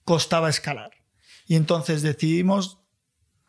costaba 0.04 0.48
escalar. 0.48 0.99
Y 1.50 1.56
entonces 1.56 2.02
decidimos, 2.02 2.78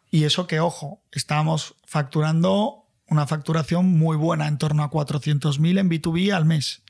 y 0.09 0.23
eso 0.23 0.47
que, 0.47 0.59
ojo, 0.59 1.03
estábamos 1.11 1.75
facturando 1.85 2.87
una 3.05 3.27
facturación 3.27 3.89
muy 3.89 4.17
buena, 4.17 4.47
en 4.47 4.57
torno 4.57 4.81
a 4.81 4.89
400.000 4.89 5.77
en 5.77 5.87
B2B 5.87 6.33
al 6.33 6.45
mes. 6.45 6.81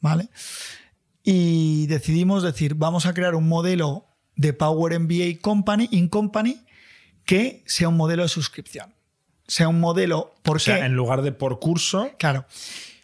¿vale? 0.00 0.28
Y 1.24 1.88
decidimos 1.88 2.44
decir, 2.44 2.76
vamos 2.76 3.06
a 3.06 3.12
crear 3.12 3.34
un 3.34 3.48
modelo 3.48 4.06
de 4.36 4.52
Power 4.52 5.00
MBA 5.00 5.40
Company, 5.42 5.88
in 5.90 6.06
Company, 6.06 6.64
que 7.24 7.64
sea 7.66 7.88
un 7.88 7.96
modelo 7.96 8.22
de 8.22 8.28
suscripción. 8.28 8.94
Sea 9.48 9.66
un 9.66 9.80
modelo, 9.80 10.32
¿por 10.44 10.58
O 10.58 10.60
sea, 10.60 10.78
qué? 10.78 10.84
en 10.84 10.94
lugar 10.94 11.22
de 11.22 11.32
por 11.32 11.58
curso, 11.58 12.08
Claro. 12.20 12.46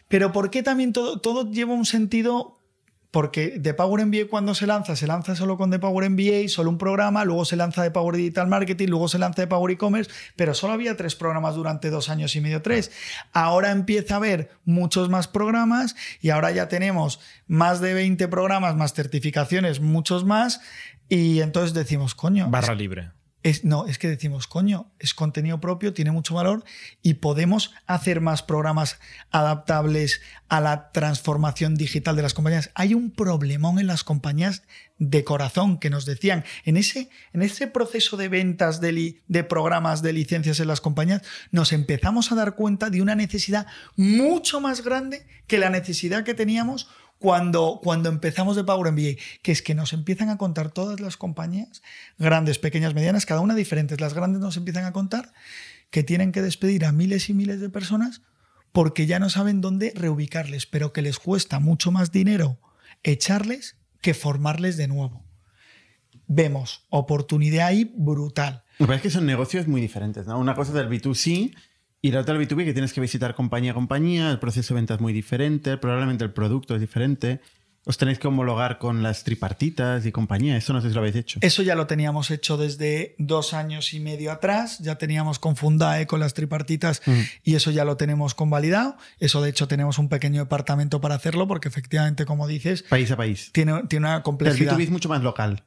Pero 0.07 0.31
¿por 0.31 0.49
qué 0.49 0.63
también 0.63 0.93
todo, 0.93 1.19
todo 1.19 1.51
lleva 1.51 1.73
un 1.73 1.85
sentido 1.85 2.56
porque 3.17 3.59
The 3.59 3.73
Power 3.73 4.05
MBA 4.05 4.27
cuando 4.29 4.53
se 4.53 4.67
lanza, 4.67 4.95
se 4.95 5.07
lanza 5.07 5.35
solo 5.35 5.57
con 5.57 5.71
The 5.71 5.79
Power 5.79 6.07
MBA, 6.07 6.49
solo 6.49 6.69
un 6.69 6.77
programa, 6.77 7.25
luego 7.25 7.45
se 7.45 7.55
lanza 7.55 7.81
The 7.81 7.89
Power 7.89 8.15
Digital 8.15 8.47
Marketing, 8.47 8.89
luego 8.89 9.07
se 9.07 9.17
lanza 9.17 9.41
The 9.41 9.47
Power 9.47 9.71
E-Commerce, 9.71 10.11
pero 10.35 10.53
solo 10.53 10.73
había 10.73 10.95
tres 10.95 11.15
programas 11.15 11.55
durante 11.55 11.89
dos 11.89 12.09
años 12.09 12.35
y 12.35 12.41
medio, 12.41 12.61
tres. 12.61 12.91
Ahora 13.33 13.71
empieza 13.71 14.13
a 14.13 14.17
haber 14.17 14.51
muchos 14.65 15.09
más 15.09 15.27
programas 15.27 15.95
y 16.21 16.29
ahora 16.29 16.51
ya 16.51 16.67
tenemos 16.67 17.19
más 17.47 17.81
de 17.81 17.95
20 17.95 18.27
programas, 18.27 18.75
más 18.75 18.93
certificaciones, 18.93 19.81
muchos 19.81 20.23
más, 20.23 20.61
y 21.09 21.39
entonces 21.39 21.73
decimos, 21.73 22.13
coño. 22.13 22.51
Barra 22.51 22.75
libre 22.75 23.16
no, 23.63 23.85
es 23.85 23.97
que 23.97 24.07
decimos, 24.07 24.47
coño, 24.47 24.91
es 24.99 25.13
contenido 25.13 25.59
propio, 25.59 25.93
tiene 25.93 26.11
mucho 26.11 26.35
valor 26.35 26.63
y 27.01 27.15
podemos 27.15 27.73
hacer 27.85 28.21
más 28.21 28.43
programas 28.43 28.99
adaptables 29.31 30.21
a 30.49 30.61
la 30.61 30.91
transformación 30.91 31.75
digital 31.75 32.15
de 32.15 32.21
las 32.23 32.33
compañías. 32.33 32.71
Hay 32.73 32.93
un 32.93 33.11
problemón 33.11 33.79
en 33.79 33.87
las 33.87 34.03
compañías 34.03 34.63
de 34.97 35.23
corazón 35.23 35.77
que 35.77 35.89
nos 35.89 36.05
decían, 36.05 36.43
en 36.65 36.77
ese, 36.77 37.09
en 37.33 37.41
ese 37.41 37.67
proceso 37.67 38.17
de 38.17 38.29
ventas 38.29 38.81
de, 38.81 39.21
de 39.27 39.43
programas 39.43 40.01
de 40.01 40.13
licencias 40.13 40.59
en 40.59 40.67
las 40.67 40.81
compañías, 40.81 41.21
nos 41.51 41.73
empezamos 41.73 42.31
a 42.31 42.35
dar 42.35 42.55
cuenta 42.55 42.89
de 42.89 43.01
una 43.01 43.15
necesidad 43.15 43.67
mucho 43.95 44.59
más 44.61 44.83
grande 44.83 45.27
que 45.45 45.59
la 45.59 45.69
necesidad 45.69 46.23
que 46.23 46.33
teníamos 46.33 46.89
cuando, 47.19 47.79
cuando 47.83 48.09
empezamos 48.09 48.55
de 48.55 48.63
Power 48.63 48.91
MBA, 48.91 49.21
que 49.41 49.51
es 49.51 49.61
que 49.61 49.75
nos 49.75 49.93
empiezan 49.93 50.29
a 50.29 50.37
contar 50.37 50.71
todas 50.71 50.99
las 50.99 51.17
compañías, 51.17 51.81
grandes, 52.17 52.59
pequeñas, 52.59 52.93
medianas, 52.93 53.25
cada 53.25 53.41
una 53.41 53.55
diferentes. 53.55 53.99
Las 53.99 54.13
grandes 54.13 54.41
nos 54.41 54.57
empiezan 54.57 54.85
a 54.85 54.93
contar 54.93 55.33
que 55.89 56.03
tienen 56.03 56.31
que 56.31 56.41
despedir 56.41 56.85
a 56.85 56.91
miles 56.91 57.29
y 57.29 57.33
miles 57.33 57.59
de 57.59 57.69
personas 57.69 58.21
porque 58.71 59.07
ya 59.07 59.19
no 59.19 59.29
saben 59.29 59.61
dónde 59.61 59.93
reubicarles, 59.95 60.65
pero 60.65 60.93
que 60.93 61.01
les 61.01 61.17
cuesta 61.19 61.59
mucho 61.59 61.91
más 61.91 62.11
dinero 62.11 62.59
echarles 63.03 63.77
que 64.01 64.13
formarles 64.13 64.77
de 64.77 64.87
nuevo. 64.87 65.25
Vemos 66.27 66.85
oportunidad 66.89 67.67
ahí 67.67 67.91
brutal. 67.95 68.63
Me 68.79 68.85
parece 68.85 69.03
que 69.03 69.09
son 69.09 69.25
negocios 69.25 69.67
muy 69.67 69.81
diferentes. 69.81 70.27
¿no? 70.27 70.37
Una 70.37 70.55
cosa 70.55 70.73
del 70.73 70.89
B2C 70.89 71.55
y 72.07 72.11
la 72.11 72.21
otra 72.21 72.35
el 72.35 72.47
B2B 72.47 72.63
que 72.63 72.71
tienes 72.71 72.93
que 72.93 73.01
visitar 73.01 73.35
compañía 73.35 73.71
a 73.71 73.73
compañía, 73.73 74.31
el 74.31 74.39
proceso 74.39 74.73
de 74.73 74.79
venta 74.79 74.93
es 74.93 75.01
muy 75.01 75.11
diferente, 75.11 75.75
probablemente 75.75 76.23
el 76.23 76.31
producto 76.31 76.73
es 76.73 76.79
diferente. 76.79 77.41
Os 77.83 77.97
tenéis 77.97 78.17
que 78.17 78.29
homologar 78.29 78.77
con 78.77 79.03
las 79.03 79.25
tripartitas 79.25 80.05
y 80.05 80.13
compañía. 80.13 80.55
Eso 80.55 80.71
no 80.71 80.79
sé 80.79 80.87
si 80.87 80.93
lo 80.93 81.01
habéis 81.01 81.17
hecho. 81.17 81.39
Eso 81.41 81.63
ya 81.63 81.75
lo 81.75 81.85
teníamos 81.85 82.31
hecho 82.31 82.55
desde 82.55 83.15
dos 83.17 83.53
años 83.53 83.93
y 83.93 83.99
medio 83.99 84.31
atrás. 84.31 84.79
Ya 84.79 84.97
teníamos 84.97 85.37
con 85.37 85.57
Fundae, 85.57 86.07
con 86.07 86.21
las 86.21 86.33
tripartitas, 86.33 87.01
mm. 87.05 87.19
y 87.43 87.55
eso 87.55 87.71
ya 87.71 87.83
lo 87.83 87.97
tenemos 87.97 88.35
convalidado. 88.35 88.95
Eso, 89.19 89.41
de 89.41 89.49
hecho, 89.49 89.67
tenemos 89.67 89.99
un 89.99 90.07
pequeño 90.07 90.43
departamento 90.43 91.01
para 91.01 91.15
hacerlo, 91.15 91.45
porque 91.45 91.67
efectivamente, 91.67 92.25
como 92.25 92.47
dices. 92.47 92.83
País 92.83 93.11
a 93.11 93.17
país. 93.17 93.51
Tiene, 93.51 93.83
tiene 93.89 94.07
una 94.07 94.23
complejidad. 94.23 94.73
El 94.73 94.79
B2B 94.79 94.83
es 94.83 94.91
mucho 94.91 95.09
más 95.09 95.23
local. 95.23 95.63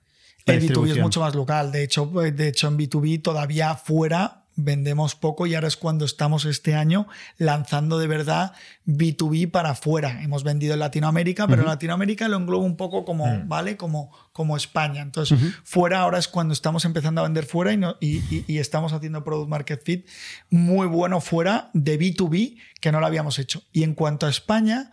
El 0.47 0.62
B2B 0.62 0.93
es 0.93 0.99
mucho 0.99 1.20
más 1.20 1.34
local. 1.34 1.70
De 1.70 1.84
hecho, 1.84 2.07
de 2.07 2.49
hecho, 2.49 2.68
en 2.68 2.78
B2B 2.78 3.20
todavía 3.20 3.74
fuera 3.74 4.39
vendemos 4.57 5.14
poco 5.14 5.46
y 5.46 5.55
ahora 5.55 5.68
es 5.68 5.76
cuando 5.76 6.05
estamos 6.05 6.44
este 6.44 6.74
año 6.74 7.07
lanzando 7.38 7.98
de 7.98 8.07
verdad 8.07 8.53
B2B 8.86 9.51
para 9.51 9.70
afuera. 9.70 10.22
Hemos 10.22 10.44
vendido 10.44 10.74
en 10.74 10.80
Latinoamérica, 10.80 11.46
pero 11.46 11.62
en 11.62 11.68
Latinoamérica 11.68 12.28
lo 12.28 12.36
englobo 12.36 12.64
un 12.64 12.76
poco 12.76 13.05
como, 13.05 13.26
mm. 13.26 13.48
¿vale? 13.48 13.76
Como, 13.76 14.11
como 14.32 14.57
España. 14.57 15.03
Entonces, 15.03 15.38
fuera 15.64 16.01
ahora 16.01 16.18
es 16.18 16.28
cuando 16.28 16.53
estamos 16.53 16.84
empezando 16.84 17.20
a 17.20 17.24
vender 17.24 17.46
fuera 17.46 17.72
y, 18.01 18.44
y, 18.46 18.59
estamos 18.59 18.92
haciendo 18.92 19.24
Product 19.24 19.48
Market 19.48 19.82
Fit 19.84 20.09
muy 20.51 20.86
bueno 20.86 21.20
fuera 21.20 21.70
de 21.72 21.98
B2B 21.98 22.59
que 22.80 22.92
no 22.92 23.01
lo 23.01 23.07
habíamos 23.07 23.38
hecho. 23.38 23.62
Y 23.72 23.84
en 23.84 23.94
cuanto 23.94 24.26
a 24.26 24.30
España, 24.30 24.92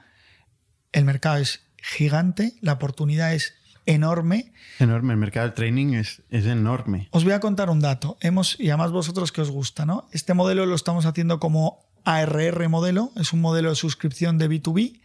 el 0.91 1.05
mercado 1.05 1.37
es 1.37 1.67
gigante, 1.77 2.55
la 2.61 2.73
oportunidad 2.73 3.33
es 3.33 3.53
enorme. 3.87 4.53
Enorme, 4.77 5.13
el 5.13 5.19
mercado 5.19 5.47
del 5.47 5.55
training 5.55 5.93
es, 5.95 6.21
es 6.29 6.45
enorme. 6.45 7.07
Os 7.11 7.23
voy 7.23 7.33
a 7.33 7.39
contar 7.39 7.71
un 7.71 7.79
dato, 7.79 8.17
hemos, 8.21 8.59
y 8.59 8.69
además 8.69 8.91
vosotros 8.91 9.31
que 9.31 9.41
os 9.41 9.49
gusta, 9.49 9.85
¿no? 9.85 10.07
Este 10.11 10.35
modelo 10.35 10.67
lo 10.67 10.75
estamos 10.75 11.07
haciendo 11.07 11.39
como 11.39 11.79
ARR 12.03 12.69
modelo, 12.69 13.11
es 13.15 13.33
un 13.33 13.41
modelo 13.41 13.69
de 13.69 13.75
suscripción 13.75 14.37
de 14.37 14.49
B2B 14.49 15.01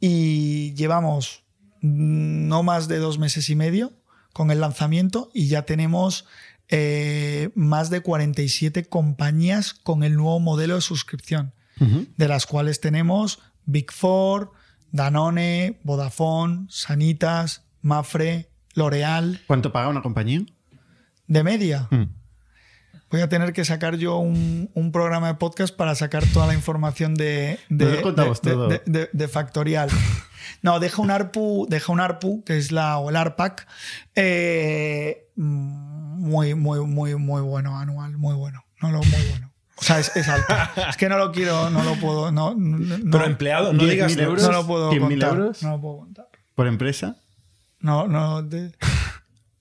y 0.00 0.74
llevamos 0.74 1.44
no 1.80 2.62
más 2.62 2.88
de 2.88 2.98
dos 2.98 3.18
meses 3.18 3.50
y 3.50 3.56
medio 3.56 3.92
con 4.32 4.50
el 4.50 4.60
lanzamiento 4.60 5.30
y 5.34 5.48
ya 5.48 5.62
tenemos 5.62 6.26
eh, 6.68 7.50
más 7.54 7.90
de 7.90 8.00
47 8.00 8.86
compañías 8.86 9.72
con 9.72 10.02
el 10.02 10.16
nuevo 10.16 10.40
modelo 10.40 10.74
de 10.76 10.80
suscripción, 10.80 11.52
de 11.78 12.28
las 12.28 12.46
cuales 12.46 12.80
tenemos 12.80 13.38
Big 13.66 13.92
Four, 13.92 14.52
Danone, 14.92 15.78
Vodafone, 15.84 16.66
Sanitas, 16.70 17.65
Mafre, 17.86 18.50
L'Oreal. 18.74 19.40
¿Cuánto 19.46 19.70
paga 19.70 19.86
una 19.86 20.02
compañía? 20.02 20.40
De 21.28 21.44
media. 21.44 21.86
Mm. 21.92 22.06
Voy 23.12 23.20
a 23.20 23.28
tener 23.28 23.52
que 23.52 23.64
sacar 23.64 23.96
yo 23.96 24.18
un, 24.18 24.90
programa 24.92 25.28
de 25.28 25.34
podcast 25.34 25.74
para 25.74 25.94
sacar 25.94 26.24
toda 26.26 26.48
la 26.48 26.54
información 26.54 27.14
de, 27.14 27.60
de, 27.68 29.08
de, 29.12 29.28
Factorial. 29.28 29.88
No, 30.62 30.80
deja 30.80 31.02
un 31.02 31.10
ARPU, 31.10 31.66
deja 31.68 31.92
un 31.92 32.00
ARPU, 32.00 32.42
que 32.44 32.56
es 32.56 32.72
la, 32.72 32.98
o 32.98 33.10
el 33.10 33.16
ARPAC, 33.16 33.66
eh, 34.14 35.28
muy, 35.34 36.54
muy, 36.54 36.80
muy, 36.80 37.14
muy 37.16 37.42
bueno 37.42 37.78
anual, 37.78 38.16
muy 38.16 38.34
bueno. 38.34 38.64
No 38.80 38.90
lo 38.90 38.98
muy 38.98 39.22
bueno. 39.30 39.52
O 39.76 39.82
sea, 39.82 39.98
es, 39.98 40.28
alto. 40.28 40.54
es 40.88 40.96
que 40.96 41.08
no 41.08 41.18
lo 41.18 41.30
quiero, 41.30 41.70
no 41.70 41.82
lo 41.84 41.94
puedo. 41.96 42.32
No, 42.32 42.56
Pero 43.12 43.24
empleado, 43.26 43.72
no 43.72 43.84
digas 43.84 44.16
euros. 44.16 44.42
No 44.42 44.52
lo 44.52 44.66
puedo 44.66 44.88
contar. 44.88 45.34
Euros 45.34 45.62
no 45.62 45.70
lo 45.70 45.80
puedo 45.80 45.98
contar. 45.98 46.28
¿Por 46.54 46.66
empresa? 46.66 47.16
No, 47.80 48.06
no. 48.06 48.46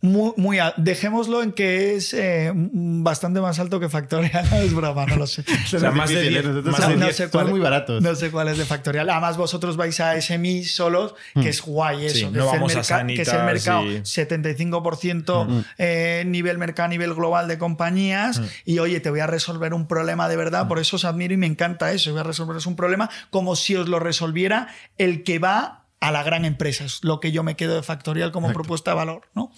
muy, 0.05 0.33
muy 0.37 0.57
dejémoslo 0.77 1.43
en 1.43 1.51
que 1.51 1.95
es 1.95 2.13
eh, 2.13 2.51
bastante 2.53 3.41
más 3.41 3.59
alto 3.59 3.79
que 3.79 3.89
Factorial. 3.89 4.45
es 4.53 4.73
broma, 4.73 5.05
no 5.05 5.17
lo 5.17 5.27
sé. 5.27 5.43
o 5.65 5.67
sea, 5.67 5.91
más 5.91 6.09
de 6.09 6.29
10. 6.29 6.45
No, 6.97 7.11
sé 7.11 7.29
cuál, 7.29 7.49
muy 7.49 7.59
baratos. 7.59 8.01
No 8.01 8.15
sé 8.15 8.31
cuál 8.31 8.47
es 8.49 8.57
de 8.57 8.65
Factorial. 8.65 9.09
Además, 9.09 9.37
vosotros 9.37 9.75
vais 9.75 9.99
a 9.99 10.19
SMI 10.19 10.63
solos, 10.63 11.15
que 11.33 11.41
mm. 11.41 11.47
es 11.47 11.61
guay 11.61 12.05
eso. 12.05 12.31
que, 12.31 12.37
no 12.37 12.45
es 12.45 12.51
vamos 12.51 12.75
a 12.75 13.05
que 13.05 13.21
es 13.21 13.27
el 13.27 13.43
mercado 13.43 13.83
75% 13.83 15.47
mm. 15.47 15.59
eh, 15.77 16.23
nivel 16.27 16.57
mercado, 16.57 16.89
nivel 16.89 17.13
global 17.13 17.47
de 17.47 17.57
compañías. 17.57 18.39
Mm. 18.39 18.45
Y 18.65 18.79
oye, 18.79 18.99
te 18.99 19.09
voy 19.09 19.19
a 19.19 19.27
resolver 19.27 19.73
un 19.73 19.87
problema 19.87 20.29
de 20.29 20.37
verdad. 20.37 20.67
Por 20.67 20.79
eso 20.79 20.95
os 20.95 21.05
admiro 21.05 21.33
y 21.33 21.37
me 21.37 21.47
encanta 21.47 21.91
eso. 21.91 22.11
Voy 22.11 22.19
a 22.19 22.23
resolveros 22.23 22.65
un 22.67 22.75
problema 22.75 23.09
como 23.29 23.55
si 23.55 23.75
os 23.75 23.89
lo 23.89 23.99
resolviera 23.99 24.67
el 24.97 25.23
que 25.23 25.39
va 25.39 25.84
a 26.07 26.11
la 26.11 26.23
gran 26.23 26.45
empresa. 26.45 26.85
Es 26.85 27.03
lo 27.03 27.19
que 27.19 27.31
yo 27.31 27.43
me 27.43 27.55
quedo 27.55 27.75
de 27.75 27.83
Factorial 27.83 28.31
como 28.31 28.53
propuesta 28.53 28.91
de 28.91 28.97
valor. 28.97 29.23
¿no? 29.33 29.51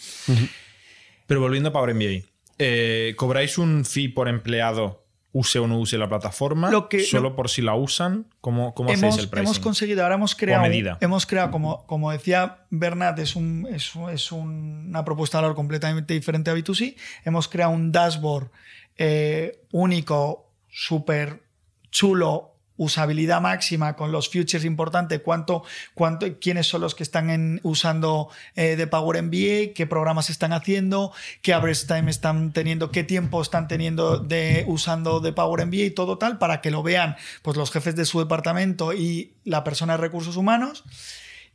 Pero 1.26 1.41
volviendo 1.41 1.70
a 1.70 1.74
Power 1.74 1.93
MBA, 1.93 2.26
eh, 2.58 3.14
¿cobráis 3.18 3.58
un 3.58 3.84
fee 3.86 4.08
por 4.08 4.30
empleado 4.30 5.04
use 5.34 5.60
o 5.60 5.68
no 5.68 5.78
use 5.78 5.98
la 5.98 6.08
plataforma? 6.08 6.72
¿Solo 7.10 7.36
por 7.36 7.50
si 7.50 7.62
la 7.62 7.76
usan? 7.76 8.28
¿Cómo, 8.39 8.74
cómo 8.74 8.89
hemos, 8.89 9.04
hacéis 9.04 9.24
el 9.24 9.30
pricing? 9.30 9.45
Hemos 9.45 9.60
conseguido, 9.60 10.04
ahora 10.04 10.16
hemos 10.16 10.36
creado, 10.36 10.66
hemos 11.00 11.26
creado 11.26 11.52
como, 11.52 11.86
como 11.86 12.12
decía 12.12 12.66
Bernat, 12.70 13.20
es, 13.20 13.36
un, 13.36 13.68
es, 13.70 14.32
una 14.32 15.04
propuesta 15.04 15.38
de 15.38 15.43
valor 15.43 15.56
completamente 15.56 16.14
diferente 16.14 16.50
a 16.50 16.56
B2C. 16.56 16.95
Hemos 17.26 17.48
creado 17.48 17.74
un 17.74 17.91
dashboard 17.91 18.50
eh, 18.98 19.64
único, 19.72 20.50
súper 20.70 21.43
chulo, 21.91 22.57
usabilidad 22.78 23.41
máxima 23.41 23.95
con 23.95 24.11
los 24.11 24.30
futures 24.30 24.63
importantes, 24.65 25.21
cuánto, 25.23 25.63
cuánto, 25.93 26.39
quiénes 26.39 26.67
son 26.67 26.82
los 26.82 26.95
que 26.95 27.03
están 27.03 27.59
usando 27.63 28.30
eh, 28.55 28.75
de 28.75 28.88
Power 28.88 29.21
MBA, 29.21 29.73
qué 29.73 29.88
programas 29.89 30.30
están 30.30 30.53
haciendo, 30.53 31.11
qué 31.41 31.53
average 31.53 31.86
time 31.88 32.09
están 32.09 32.53
teniendo, 32.53 32.91
qué 32.91 33.03
tiempo 33.03 33.41
están 33.41 33.67
teniendo 33.67 34.19
de 34.19 34.63
usando 34.67 35.19
de 35.19 35.34
Power 35.34 35.65
MBA 35.65 35.75
y 35.78 35.91
todo 35.91 36.17
tal, 36.17 36.38
para 36.38 36.61
que 36.61 36.71
lo 36.71 36.84
vean 36.84 37.15
pues, 37.41 37.57
los 37.57 37.71
jefes 37.71 37.95
de 37.95 38.05
su 38.05 38.19
departamento 38.19 38.93
y 38.93 39.34
la 39.43 39.63
persona 39.63 39.93
de 39.93 39.97
recursos 39.97 40.38
humanos. 40.38 40.84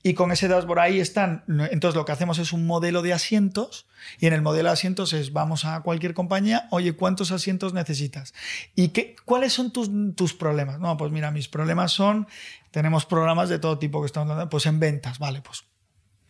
Y 0.02 0.14
con 0.14 0.32
ese 0.32 0.48
dashboard 0.48 0.80
ahí 0.80 1.00
están. 1.00 1.44
Entonces 1.70 1.96
lo 1.96 2.04
que 2.04 2.12
hacemos 2.12 2.38
es 2.38 2.52
un 2.52 2.66
modelo 2.66 3.02
de 3.02 3.12
asientos 3.12 3.86
y 4.18 4.26
en 4.26 4.32
el 4.32 4.42
modelo 4.42 4.68
de 4.68 4.72
asientos 4.72 5.12
es 5.12 5.32
vamos 5.32 5.64
a 5.64 5.80
cualquier 5.82 6.12
compañía, 6.12 6.66
oye, 6.70 6.94
¿cuántos 6.94 7.30
asientos 7.30 7.72
necesitas? 7.72 8.34
¿Y 8.74 8.88
qué, 8.88 9.14
cuáles 9.24 9.52
son 9.52 9.72
tus, 9.72 9.90
tus 10.16 10.34
problemas? 10.34 10.80
No, 10.80 10.96
pues 10.96 11.12
mira, 11.12 11.30
mis 11.30 11.48
problemas 11.48 11.92
son, 11.92 12.26
tenemos 12.72 13.06
programas 13.06 13.48
de 13.48 13.58
todo 13.58 13.78
tipo 13.78 14.00
que 14.00 14.06
estamos 14.06 14.28
dando, 14.28 14.48
pues 14.48 14.66
en 14.66 14.80
ventas, 14.80 15.18
vale, 15.20 15.40
pues 15.40 15.64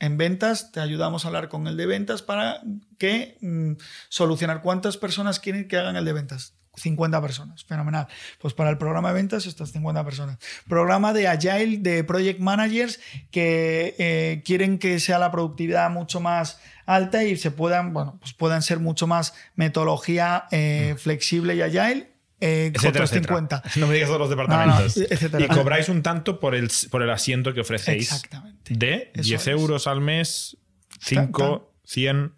en 0.03 0.19
ventas 0.19 0.73
te 0.73 0.81
ayudamos 0.81 1.25
a 1.25 1.29
hablar 1.29 1.49
con 1.49 1.67
el 1.69 1.77
de 1.77 1.87
ventas 1.87 2.23
para 2.23 2.61
que 2.99 3.39
mm, 3.41 3.75
solucionar 4.09 4.61
cuántas 4.61 4.97
personas 4.97 5.39
quieren 5.39 5.69
que 5.69 5.79
hagan 5.79 5.97
el 5.97 6.05
de 6.05 6.13
ventas. 6.13 6.55
50 6.75 7.21
personas, 7.21 7.65
fenomenal. 7.65 8.07
Pues 8.41 8.55
para 8.55 8.71
el 8.71 8.79
programa 8.79 9.09
de 9.09 9.15
ventas 9.15 9.47
estas 9.47 9.73
50 9.73 10.05
personas. 10.05 10.39
Programa 10.69 11.13
de 11.13 11.29
Agile, 11.29 11.79
de 11.79 12.05
Project 12.05 12.41
Managers 12.41 13.01
que 13.31 13.95
eh, 13.99 14.43
quieren 14.45 14.79
que 14.79 14.99
sea 15.01 15.19
la 15.19 15.31
productividad 15.31 15.91
mucho 15.91 16.21
más 16.21 16.61
alta 16.87 17.25
y 17.25 17.37
se 17.37 17.51
puedan, 17.51 17.93
bueno, 17.93 18.17
pues 18.21 18.33
puedan 18.33 18.63
ser 18.63 18.79
mucho 18.81 19.07
más 19.07 19.35
metodología 19.55 20.45
eh, 20.51 20.97
flexible 20.99 21.55
y 21.55 21.63
Agile 21.63 22.13
eh, 22.43 22.73
Etcétera, 22.75 23.05
otros 23.05 23.13
etcétera. 23.13 23.37
50. 23.37 23.63
No 23.77 23.87
me 23.87 23.95
digas 23.95 24.09
todos 24.09 24.21
los 24.21 24.31
departamentos. 24.31 24.97
No, 24.97 25.03
no, 25.05 25.09
etcétera. 25.11 25.45
y 25.45 25.49
cobráis 25.49 25.89
un 25.89 26.03
tanto 26.03 26.41
por 26.41 26.57
el, 26.57 26.69
por 26.91 27.03
el 27.03 27.11
asiento 27.11 27.55
que 27.55 27.61
ofrecéis. 27.61 28.11
Exactamente. 28.13 28.75
De 28.75 29.13
Eso 29.15 29.23
10 29.23 29.41
es. 29.41 29.47
euros 29.47 29.87
al 29.87 30.01
mes, 30.01 30.57
5, 31.01 31.73
100. 31.85 32.33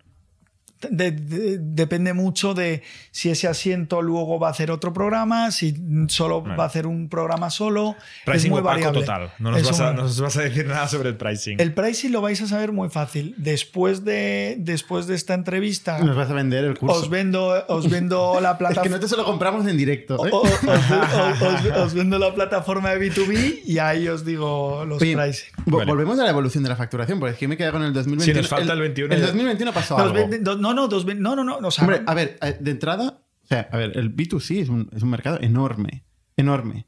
De- 0.91 1.13
de- 1.13 1.59
depende 1.61 2.13
mucho 2.13 2.53
de 2.53 2.83
si 3.11 3.31
ese 3.31 3.49
asiento 3.49 4.03
luego 4.03 4.39
va 4.39 4.49
a 4.49 4.51
hacer 4.51 4.71
otro 4.71 4.93
programa, 4.93 5.51
si 5.51 5.75
solo 6.09 6.43
Vale. 6.43 6.57
va 6.57 6.65
a 6.65 6.67
hacer 6.67 6.87
un 6.87 7.09
programa 7.09 7.49
solo. 7.49 7.97
Pricing 8.27 8.49
es 8.49 8.53
muy 8.53 8.61
variable. 8.61 9.01
total. 9.01 9.33
No 9.39 9.51
nos, 9.51 9.63
vas 9.63 9.81
a, 9.81 9.91
un- 9.91 9.97
no 9.97 10.03
nos 10.03 10.21
vas 10.21 10.37
a 10.37 10.43
decir 10.43 10.67
nada 10.67 10.87
sobre 10.87 11.09
el 11.09 11.17
pricing. 11.17 11.59
El 11.59 11.73
pricing 11.73 12.13
lo 12.13 12.21
vais 12.21 12.41
a 12.43 12.47
saber 12.47 12.73
muy 12.73 12.91
fácil. 12.91 13.35
Después 13.39 14.05
de, 14.05 14.57
después 14.59 15.07
de 15.07 15.15
esta 15.15 15.33
entrevista, 15.33 16.01
Nos 16.01 16.17
vas 16.17 16.29
a 16.31 16.35
vender 16.35 16.65
el 16.65 16.77
curso. 16.77 16.97
os 17.01 17.09
vendo, 17.09 17.65
os 17.69 17.89
vendo 17.89 18.39
la 18.43 18.51
es 18.51 18.55
que 18.55 18.59
plataforma. 18.59 18.89
nosotros 18.91 19.11
se 19.11 19.17
lo 19.17 19.25
compramos 19.25 19.67
en 19.67 19.79
directo. 19.79 20.27
¿eh? 20.27 20.31
O- 20.33 20.37
o- 20.39 20.43
os, 20.43 20.53
os- 20.53 21.43
os- 21.73 21.79
os 21.79 21.95
vendo 21.95 22.19
la 22.19 22.35
plataforma 22.35 22.91
de 22.91 23.11
B2B 23.11 23.61
y 23.65 23.79
ahí 23.79 24.07
os 24.09 24.23
digo 24.27 24.85
los 24.85 25.01
Oye, 25.01 25.17
pricing. 25.17 25.49
vo- 25.65 25.79
Vale. 25.79 25.91
Volvemos 25.91 26.19
a 26.19 26.25
la 26.25 26.31
evolución 26.31 26.63
de 26.63 26.69
la 26.69 26.77
facturación, 26.77 27.19
porque 27.21 27.33
es 27.33 27.39
que 27.39 27.49
me 27.49 27.57
quedado 27.57 27.73
con 27.73 27.85
el 27.85 27.95
2021. 27.95 28.35
Sí, 28.35 28.39
nos 28.39 28.49
falta 28.51 28.75
el 28.75 28.81
21 28.81 29.15
El 29.15 29.21
ya. 29.21 29.27
2021 29.29 29.73
pasó 29.73 29.97
Dos 29.97 30.13
algo. 30.13 30.29
dos- 30.41 30.61
no, 30.75 30.83
no, 30.83 30.89
dos 30.89 31.05
no, 31.07 31.37
no, 31.37 31.45
no. 31.45 31.57
o 31.59 31.71
sea, 31.71 31.85
Hombre, 31.85 32.03
a 32.07 32.15
ver, 32.15 32.39
eh, 32.43 32.57
de 32.61 32.71
entrada, 32.71 33.21
o 33.43 33.47
sea, 33.47 33.69
a 33.73 33.77
ver, 33.77 33.97
el 33.97 34.15
B2C 34.15 34.61
es 34.63 34.69
un, 34.69 34.89
es 34.95 35.03
un 35.03 35.11
mercado 35.11 35.39
enorme, 35.41 36.05
enorme. 36.37 36.87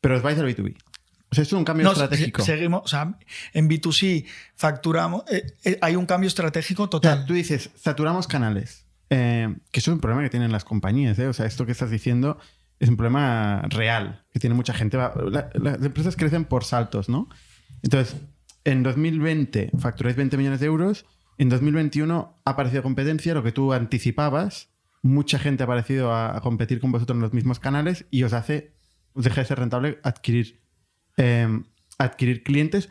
Pero 0.00 0.16
os 0.16 0.22
vais 0.22 0.38
al 0.38 0.46
B2B. 0.46 0.76
O 1.30 1.34
sea, 1.34 1.42
esto 1.42 1.56
es 1.56 1.58
un 1.58 1.64
cambio 1.64 1.84
no, 1.84 1.92
estratégico. 1.92 2.42
se- 2.42 2.54
seguimos, 2.56 2.82
o 2.84 2.88
sea, 2.88 3.16
en 3.52 3.68
B2C 3.68 4.24
facturamos, 4.56 5.22
eh, 5.30 5.54
eh, 5.64 5.78
hay 5.80 5.94
un 5.96 6.06
cambio 6.06 6.28
estratégico 6.28 6.84
O 6.84 6.86
sea, 6.86 6.90
total. 6.90 7.26
tú 7.26 7.34
dices, 7.34 7.70
saturamos 7.76 8.26
canales. 8.26 8.86
eh, 9.10 9.54
que 9.72 9.80
eso 9.80 9.90
es 9.90 9.94
un 9.94 10.00
problema 10.00 10.22
que 10.22 10.30
tienen 10.30 10.52
las 10.52 10.64
compañías. 10.64 11.18
¿eh? 11.18 11.26
O 11.26 11.32
sea, 11.32 11.46
esto 11.46 11.66
que 11.66 11.72
estás 11.72 11.90
diciendo 11.90 12.38
es 12.78 12.88
un 12.88 12.96
problema 12.96 13.62
real, 13.68 14.24
que 14.32 14.38
tiene 14.40 14.54
mucha 14.54 14.72
gente. 14.72 14.96
Va- 14.96 15.12
la- 15.30 15.50
las 15.54 15.82
empresas 15.84 16.14
crecen 16.16 16.44
por 16.44 16.64
saltos, 16.64 17.08
¿no? 17.08 17.28
Entonces, 17.82 18.16
en 18.64 18.82
2020 18.82 19.70
facturáis 19.78 20.16
20 20.16 20.36
millones 20.36 20.60
de 20.60 20.66
euros. 20.66 21.06
En 21.40 21.48
2021 21.48 22.42
ha 22.44 22.50
aparecido 22.50 22.82
competencia, 22.82 23.32
lo 23.32 23.42
que 23.42 23.50
tú 23.50 23.72
anticipabas. 23.72 24.68
Mucha 25.02 25.38
gente 25.38 25.62
ha 25.62 25.64
aparecido 25.64 26.12
a, 26.12 26.36
a 26.36 26.40
competir 26.42 26.80
con 26.80 26.92
vosotros 26.92 27.16
en 27.16 27.22
los 27.22 27.32
mismos 27.32 27.58
canales 27.58 28.04
y 28.10 28.24
os 28.24 28.34
hace, 28.34 28.72
os 29.14 29.24
deja 29.24 29.40
de 29.40 29.46
ser 29.46 29.58
rentable 29.58 29.98
adquirir, 30.02 30.60
eh, 31.16 31.48
adquirir 31.96 32.42
clientes. 32.42 32.90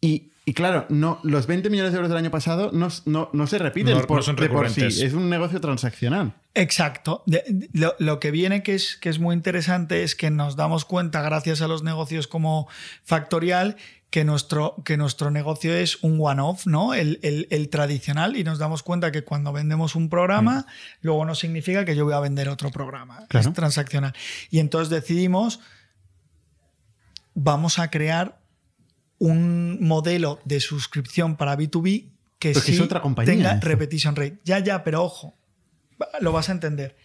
Y, 0.00 0.30
y 0.46 0.54
claro, 0.54 0.86
no, 0.88 1.18
los 1.24 1.46
20 1.46 1.68
millones 1.68 1.92
de 1.92 1.96
euros 1.96 2.08
del 2.08 2.16
año 2.16 2.30
pasado 2.30 2.70
no, 2.72 2.88
no- 3.04 3.28
no 3.34 3.46
se 3.46 3.58
repiten 3.58 3.98
No- 3.98 4.06
por, 4.06 4.16
no 4.16 4.22
son 4.22 4.36
de 4.36 4.48
por 4.48 4.68
sí. 4.70 4.80
recurrentes. 4.80 5.02
Es 5.02 5.12
un 5.12 5.28
negocio 5.28 5.60
transaccional. 5.60 6.32
Exacto. 6.54 7.22
De- 7.26 7.44
de- 7.46 7.68
lo, 7.74 7.94
lo 7.98 8.18
que 8.18 8.30
viene 8.30 8.62
que 8.62 8.74
es, 8.74 8.96
que 8.96 9.10
es 9.10 9.18
muy 9.18 9.34
interesante 9.34 10.02
es 10.04 10.14
que 10.14 10.30
nos 10.30 10.56
damos 10.56 10.86
cuenta, 10.86 11.20
gracias 11.20 11.60
a 11.60 11.68
los 11.68 11.82
negocios 11.82 12.28
como 12.28 12.66
Factorial, 13.02 13.76
que 14.14 14.22
nuestro, 14.24 14.76
que 14.84 14.96
nuestro 14.96 15.32
negocio 15.32 15.74
es 15.74 16.00
un 16.04 16.20
one-off, 16.20 16.68
¿no? 16.68 16.94
El, 16.94 17.18
el- 17.24 17.48
el 17.50 17.68
tradicional, 17.68 18.36
y 18.36 18.44
nos 18.44 18.60
damos 18.60 18.84
cuenta 18.84 19.10
que 19.10 19.24
cuando 19.24 19.52
vendemos 19.52 19.96
un 19.96 20.08
programa, 20.08 20.66
luego 21.00 21.24
no 21.24 21.34
significa 21.34 21.84
que 21.84 21.96
yo 21.96 22.04
voy 22.04 22.14
a 22.14 22.20
vender 22.20 22.48
otro 22.48 22.70
programa. 22.70 23.26
Claro. 23.28 23.48
Es 23.48 23.52
transaccional. 23.56 24.14
Y 24.50 24.60
entonces 24.60 24.88
decidimos, 24.88 25.58
vamos 27.34 27.80
a 27.80 27.90
crear 27.90 28.40
un 29.18 29.78
modelo 29.80 30.38
de 30.44 30.60
suscripción 30.60 31.34
para 31.36 31.58
B2B 31.58 32.12
que 32.38 32.54
sí 32.54 32.74
es 32.74 32.80
otra 32.80 33.00
compañía, 33.00 33.34
tenga 33.34 33.54
esto. 33.54 33.66
repetition 33.66 34.14
rate. 34.14 34.38
Ya, 34.44 34.60
ya, 34.60 34.84
pero 34.84 35.02
ojo, 35.02 35.34
lo 36.20 36.30
vas 36.30 36.48
a 36.50 36.52
entender. 36.52 36.96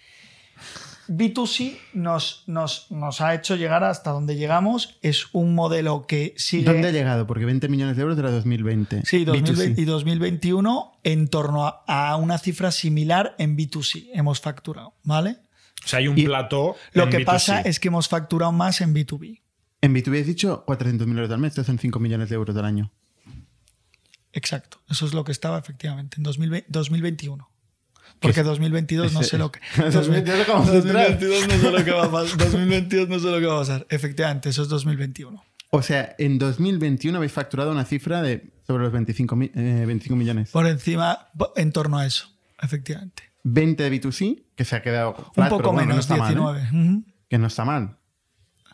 B2C 1.09 1.77
nos, 1.93 2.43
nos, 2.47 2.89
nos 2.91 3.19
ha 3.21 3.33
hecho 3.33 3.55
llegar 3.55 3.83
hasta 3.83 4.11
donde 4.11 4.35
llegamos. 4.35 4.97
Es 5.01 5.27
un 5.33 5.55
modelo 5.55 6.05
que 6.07 6.33
sigue. 6.37 6.63
¿Dónde 6.65 6.89
ha 6.89 6.91
llegado? 6.91 7.25
Porque 7.27 7.45
20 7.45 7.67
millones 7.67 7.95
de 7.97 8.03
euros 8.03 8.17
era 8.17 8.31
2020. 8.31 9.03
Sí, 9.05 9.25
2020 9.25 9.81
y 9.81 9.85
B2C. 9.85 9.87
2021 9.87 10.99
en 11.03 11.27
torno 11.27 11.65
a, 11.65 11.83
a 11.87 12.15
una 12.17 12.37
cifra 12.37 12.71
similar 12.71 13.35
en 13.39 13.57
B2C 13.57 14.09
hemos 14.13 14.39
facturado, 14.39 14.93
¿vale? 15.03 15.37
O 15.83 15.87
sea, 15.87 15.99
hay 15.99 16.07
un 16.07 16.17
Y 16.17 16.25
plató. 16.25 16.75
Lo 16.93 17.03
en 17.05 17.09
que 17.09 17.19
B2C. 17.19 17.25
pasa 17.25 17.61
es 17.61 17.79
que 17.79 17.87
hemos 17.87 18.07
facturado 18.07 18.51
más 18.51 18.81
en 18.81 18.93
B2B. 18.93 19.41
En 19.81 19.95
B2B 19.95 20.21
has 20.21 20.27
dicho 20.27 20.63
400 20.65 21.07
mil 21.07 21.17
euros 21.17 21.31
al 21.31 21.39
mes, 21.39 21.49
estos 21.51 21.65
son 21.65 21.79
5 21.79 21.99
millones 21.99 22.29
de 22.29 22.35
euros 22.35 22.55
al 22.55 22.65
año. 22.65 22.91
Exacto, 24.33 24.79
eso 24.89 25.05
es 25.05 25.13
lo 25.13 25.23
que 25.23 25.31
estaba 25.31 25.57
efectivamente 25.57 26.17
en 26.17 26.23
2020 26.23 26.67
2021. 26.69 27.49
Porque 28.19 28.43
2022 28.43 29.13
no 29.13 29.23
sé 29.23 29.37
lo 29.37 29.51
que. 29.51 29.59
2022 29.77 30.39
lo 30.39 30.45
que 30.45 30.51
vamos 30.51 30.69
a 30.69 30.75
entrar. 30.75 31.19
2022 31.19 31.47
no 31.47 31.53
sé 31.59 31.71
lo 31.71 31.85
que 31.85 31.91
va 31.91 32.03
a 32.05 32.11
pasar. 32.11 32.37
2022 32.37 33.09
no 33.09 33.19
sé 33.19 33.31
lo 33.31 33.39
que 33.39 33.45
va 33.45 33.55
a 33.55 33.59
pasar. 33.59 33.87
Efectivamente, 33.89 34.49
eso 34.49 34.63
es 34.63 34.69
2021. 34.69 35.43
O 35.71 35.81
sea, 35.81 36.15
en 36.17 36.39
2021 36.39 37.15
habéis 37.17 37.31
facturado 37.31 37.71
una 37.71 37.85
cifra 37.85 38.21
de 38.21 38.49
sobre 38.65 38.83
los 38.83 38.91
25, 38.91 39.35
mi- 39.35 39.51
eh, 39.55 39.83
25 39.85 40.15
millones. 40.15 40.49
Por 40.51 40.65
encima, 40.67 41.29
en 41.55 41.71
torno 41.71 41.97
a 41.99 42.05
eso, 42.05 42.27
efectivamente. 42.61 43.23
20 43.43 43.83
de 43.89 44.01
B2C, 44.01 44.43
que 44.55 44.65
se 44.65 44.75
ha 44.75 44.81
quedado 44.81 45.15
Un 45.35 45.47
poco 45.49 45.71
bueno, 45.71 45.79
que 45.79 45.85
no 45.85 45.87
menos, 45.87 45.99
está 45.99 46.15
mal, 46.17 46.33
¿eh? 46.33 46.35
19. 46.71 47.03
Que 47.29 47.37
no 47.37 47.47
está 47.47 47.65
mal. 47.65 47.97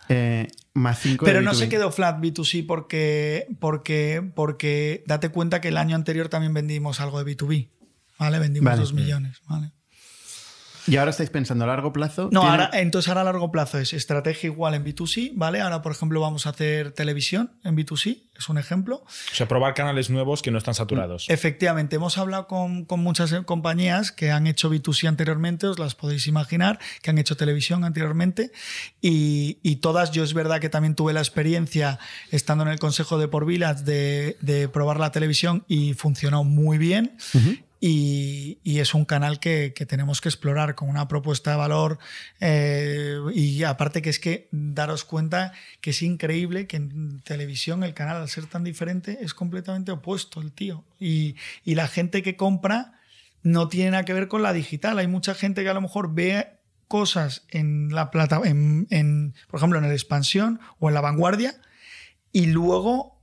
Eh, 0.10 0.48
más 0.74 1.00
5 1.00 1.26
Pero 1.26 1.42
no 1.42 1.54
se 1.54 1.68
quedó 1.70 1.92
flat 1.92 2.20
B2C 2.20 2.66
porque, 2.66 3.48
porque, 3.60 4.22
porque 4.36 5.04
date 5.08 5.30
cuenta 5.30 5.62
que 5.62 5.70
el 5.70 5.78
año 5.78 5.96
anterior 5.96 6.30
también 6.30 6.54
vendimos 6.54 7.00
algo 7.00 7.24
de 7.24 7.36
B2B. 7.36 7.70
¿Vale? 8.18 8.40
Vendimos 8.40 8.66
Vale. 8.66 8.82
2 8.82 8.94
millones. 8.94 9.38
¿vale? 9.48 9.72
Y 10.88 10.98
ahora 10.98 11.10
estáis 11.10 11.32
pensando 11.32 11.64
a 11.64 11.68
largo 11.68 11.92
plazo. 11.92 12.30
No, 12.32 12.42
¿Tiene- 12.42 12.48
ahora, 12.52 12.70
entonces 12.74 13.10
ahora 13.10 13.22
a 13.22 13.24
largo 13.24 13.52
plazo 13.52 13.80
es 13.80 13.92
estrategia 13.94 14.48
igual 14.50 14.76
en 14.76 14.84
B2C, 14.86 15.32
¿vale? 15.34 15.60
Ahora, 15.60 15.82
por 15.82 15.92
ejemplo, 15.92 16.22
vamos 16.22 16.46
a 16.46 16.50
hacer 16.52 16.92
televisión 16.92 17.54
en 17.64 17.76
B2C, 17.76 18.22
es 18.38 18.50
un 18.50 18.60
ejemplo. 18.60 18.98
O 18.98 19.34
sea, 19.34 19.48
probar 19.48 19.74
canales 19.74 20.12
nuevos 20.12 20.44
que 20.44 20.52
no 20.52 20.60
están 20.60 20.76
saturados. 20.76 21.26
Efectivamente, 21.28 21.96
hemos 21.96 22.20
hablado 22.20 22.46
con, 22.46 22.86
con 22.86 23.00
muchas 23.00 23.32
eh, 23.32 23.42
compañías 23.46 24.12
que 24.12 24.30
han 24.30 24.46
hecho 24.46 24.70
B2C 24.72 25.08
anteriormente, 25.08 25.66
os 25.66 25.80
las 25.80 25.96
podéis 25.96 26.28
imaginar, 26.28 26.78
que 27.02 27.10
han 27.10 27.18
hecho 27.18 27.36
televisión 27.36 27.84
anteriormente, 27.84 28.52
y, 29.02 29.58
y 29.64 29.78
todas, 29.78 30.12
yo 30.12 30.24
es 30.24 30.36
verdad 30.36 30.60
que 30.60 30.70
también 30.70 30.94
tuve 30.94 31.14
la 31.14 31.20
experiencia, 31.22 31.98
estando 32.30 32.64
en 32.64 32.70
el 32.70 32.78
Consejo 32.78 33.18
de 33.18 33.28
Por 33.28 33.48
Village, 33.48 33.82
de, 33.86 34.38
de 34.42 34.70
probar 34.70 35.00
la 35.00 35.12
televisión 35.12 35.66
y 35.68 35.96
funcionó 35.96 36.44
muy 36.44 36.78
bien. 36.78 37.18
Y, 37.80 38.60
es 38.64 38.94
un 38.94 39.06
canal 39.06 39.40
que, 39.40 39.74
que 39.76 39.86
tenemos 39.86 40.22
que 40.22 40.30
explorar 40.30 40.76
con 40.76 40.90
una 40.90 41.08
propuesta 41.08 41.52
de 41.52 41.58
valor 41.58 41.98
eh, 42.40 43.20
y 43.34 43.64
aparte 43.64 44.02
que 44.02 44.10
es 44.10 44.20
que 44.20 44.48
daros 44.52 45.06
cuenta 45.06 45.54
que 45.82 45.92
es 45.92 46.02
increíble 46.02 46.68
que 46.68 46.78
en 46.78 47.22
televisión 47.22 47.84
el 47.84 47.94
canal 47.94 48.18
al 48.18 48.30
ser 48.30 48.46
tan 48.48 48.64
diferente 48.64 49.20
es 49.22 49.34
completamente 49.34 49.92
opuesto 49.92 50.42
el 50.42 50.52
tío. 50.52 50.84
Y, 51.00 51.36
y 51.64 51.76
la 51.76 51.88
gente 51.88 52.22
que 52.24 52.36
compra 52.36 53.00
no 53.44 53.68
tiene 53.68 53.92
nada 53.92 54.06
que 54.06 54.14
ver 54.14 54.28
con 54.28 54.42
la 54.42 54.54
digital. 54.54 54.98
Hay 54.98 55.08
mucha 55.08 55.36
gente 55.36 55.64
que 55.64 55.70
a 55.70 55.74
lo 55.74 55.82
mejor 55.82 56.14
ve 56.14 56.48
cosas 56.88 57.46
en 57.50 57.90
la 57.94 58.12
plata 58.12 58.42
en, 58.44 58.88
en, 58.90 59.34
por 59.48 59.60
ejemplo 59.60 59.80
en 59.80 59.88
la 59.88 59.94
expansión 59.94 60.60
o 60.80 60.90
en 60.90 60.96
la 60.96 61.02
vanguardia 61.02 61.56
y 62.32 62.48
luego 62.48 63.15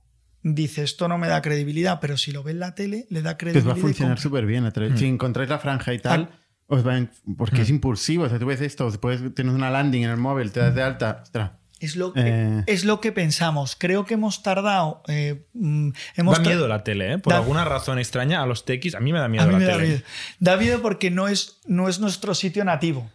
dice 0.43 0.83
esto 0.83 1.07
no 1.07 1.17
me 1.17 1.27
da 1.27 1.41
credibilidad 1.41 1.99
pero 2.01 2.17
si 2.17 2.31
lo 2.31 2.43
ve 2.43 2.51
en 2.51 2.59
la 2.59 2.75
tele 2.75 3.05
le 3.09 3.21
da 3.21 3.31
Que 3.37 3.45
credibilidad 3.45 3.75
va 3.75 3.77
a 3.77 3.81
funcionar 3.81 4.19
súper 4.19 4.45
bien. 4.45 4.63
la 4.65 4.71
tele- 4.71 4.95
Si 4.97 5.05
encontráis 5.05 5.49
la 5.49 5.59
franja 5.59 5.93
y 5.93 5.99
tal, 5.99 6.29
Ah. 6.31 6.39
os 6.67 6.85
va 6.85 6.95
a- 6.97 7.07
porque 7.37 7.57
Mm. 7.59 7.61
es 7.61 7.69
impulsivo. 7.69 8.23
O 8.25 8.29
sea, 8.29 8.39
tú 8.39 8.45
ves 8.45 8.61
esto, 8.61 8.85
después 8.89 9.21
tienes 9.35 9.53
una 9.53 9.69
landing 9.71 10.03
en 10.03 10.09
el 10.11 10.17
móvil, 10.17 10.51
te 10.51 10.59
das 10.59 10.75
de 10.75 10.83
alta. 10.83 11.19
Ostras. 11.23 11.51
Es 11.79 11.97
lo, 11.97 12.13
Eh. 12.15 12.63
es 12.67 12.85
lo 12.85 13.01
que 13.01 13.11
pensamos. 13.11 13.75
Creo 13.77 14.05
que 14.05 14.13
hemos 14.13 14.41
tardado. 14.41 15.01
eh, 15.09 15.45
mm, 15.53 15.89
hemos 16.15 16.37
Da 16.37 16.43
tra- 16.43 16.47
miedo 16.47 16.67
la 16.69 16.83
tele, 16.83 17.13
¿eh? 17.13 17.17
Por 17.19 17.33
Da- 17.33 17.39
alguna 17.39 17.65
razón 17.65 17.99
extraña, 17.99 18.41
a 18.41 18.45
los 18.45 18.63
tequis, 18.63 18.95
a 18.95 19.01
mí 19.01 19.11
me 19.11 19.19
da 19.19 19.27
miedo 19.27 19.43
A 19.43 19.47
mí 19.47 19.53
la 19.53 19.59
me 19.59 19.65
da 19.65 19.73
tele. 19.73 19.87
miedo. 19.87 20.01
Da 20.39 20.55
miedo 20.57 20.81
porque 20.81 21.11
no 21.11 21.27
es, 21.27 21.59
no 21.67 21.89
es 21.89 21.99
nuestro 21.99 22.35
sitio 22.35 22.63
nativo. 22.63 23.09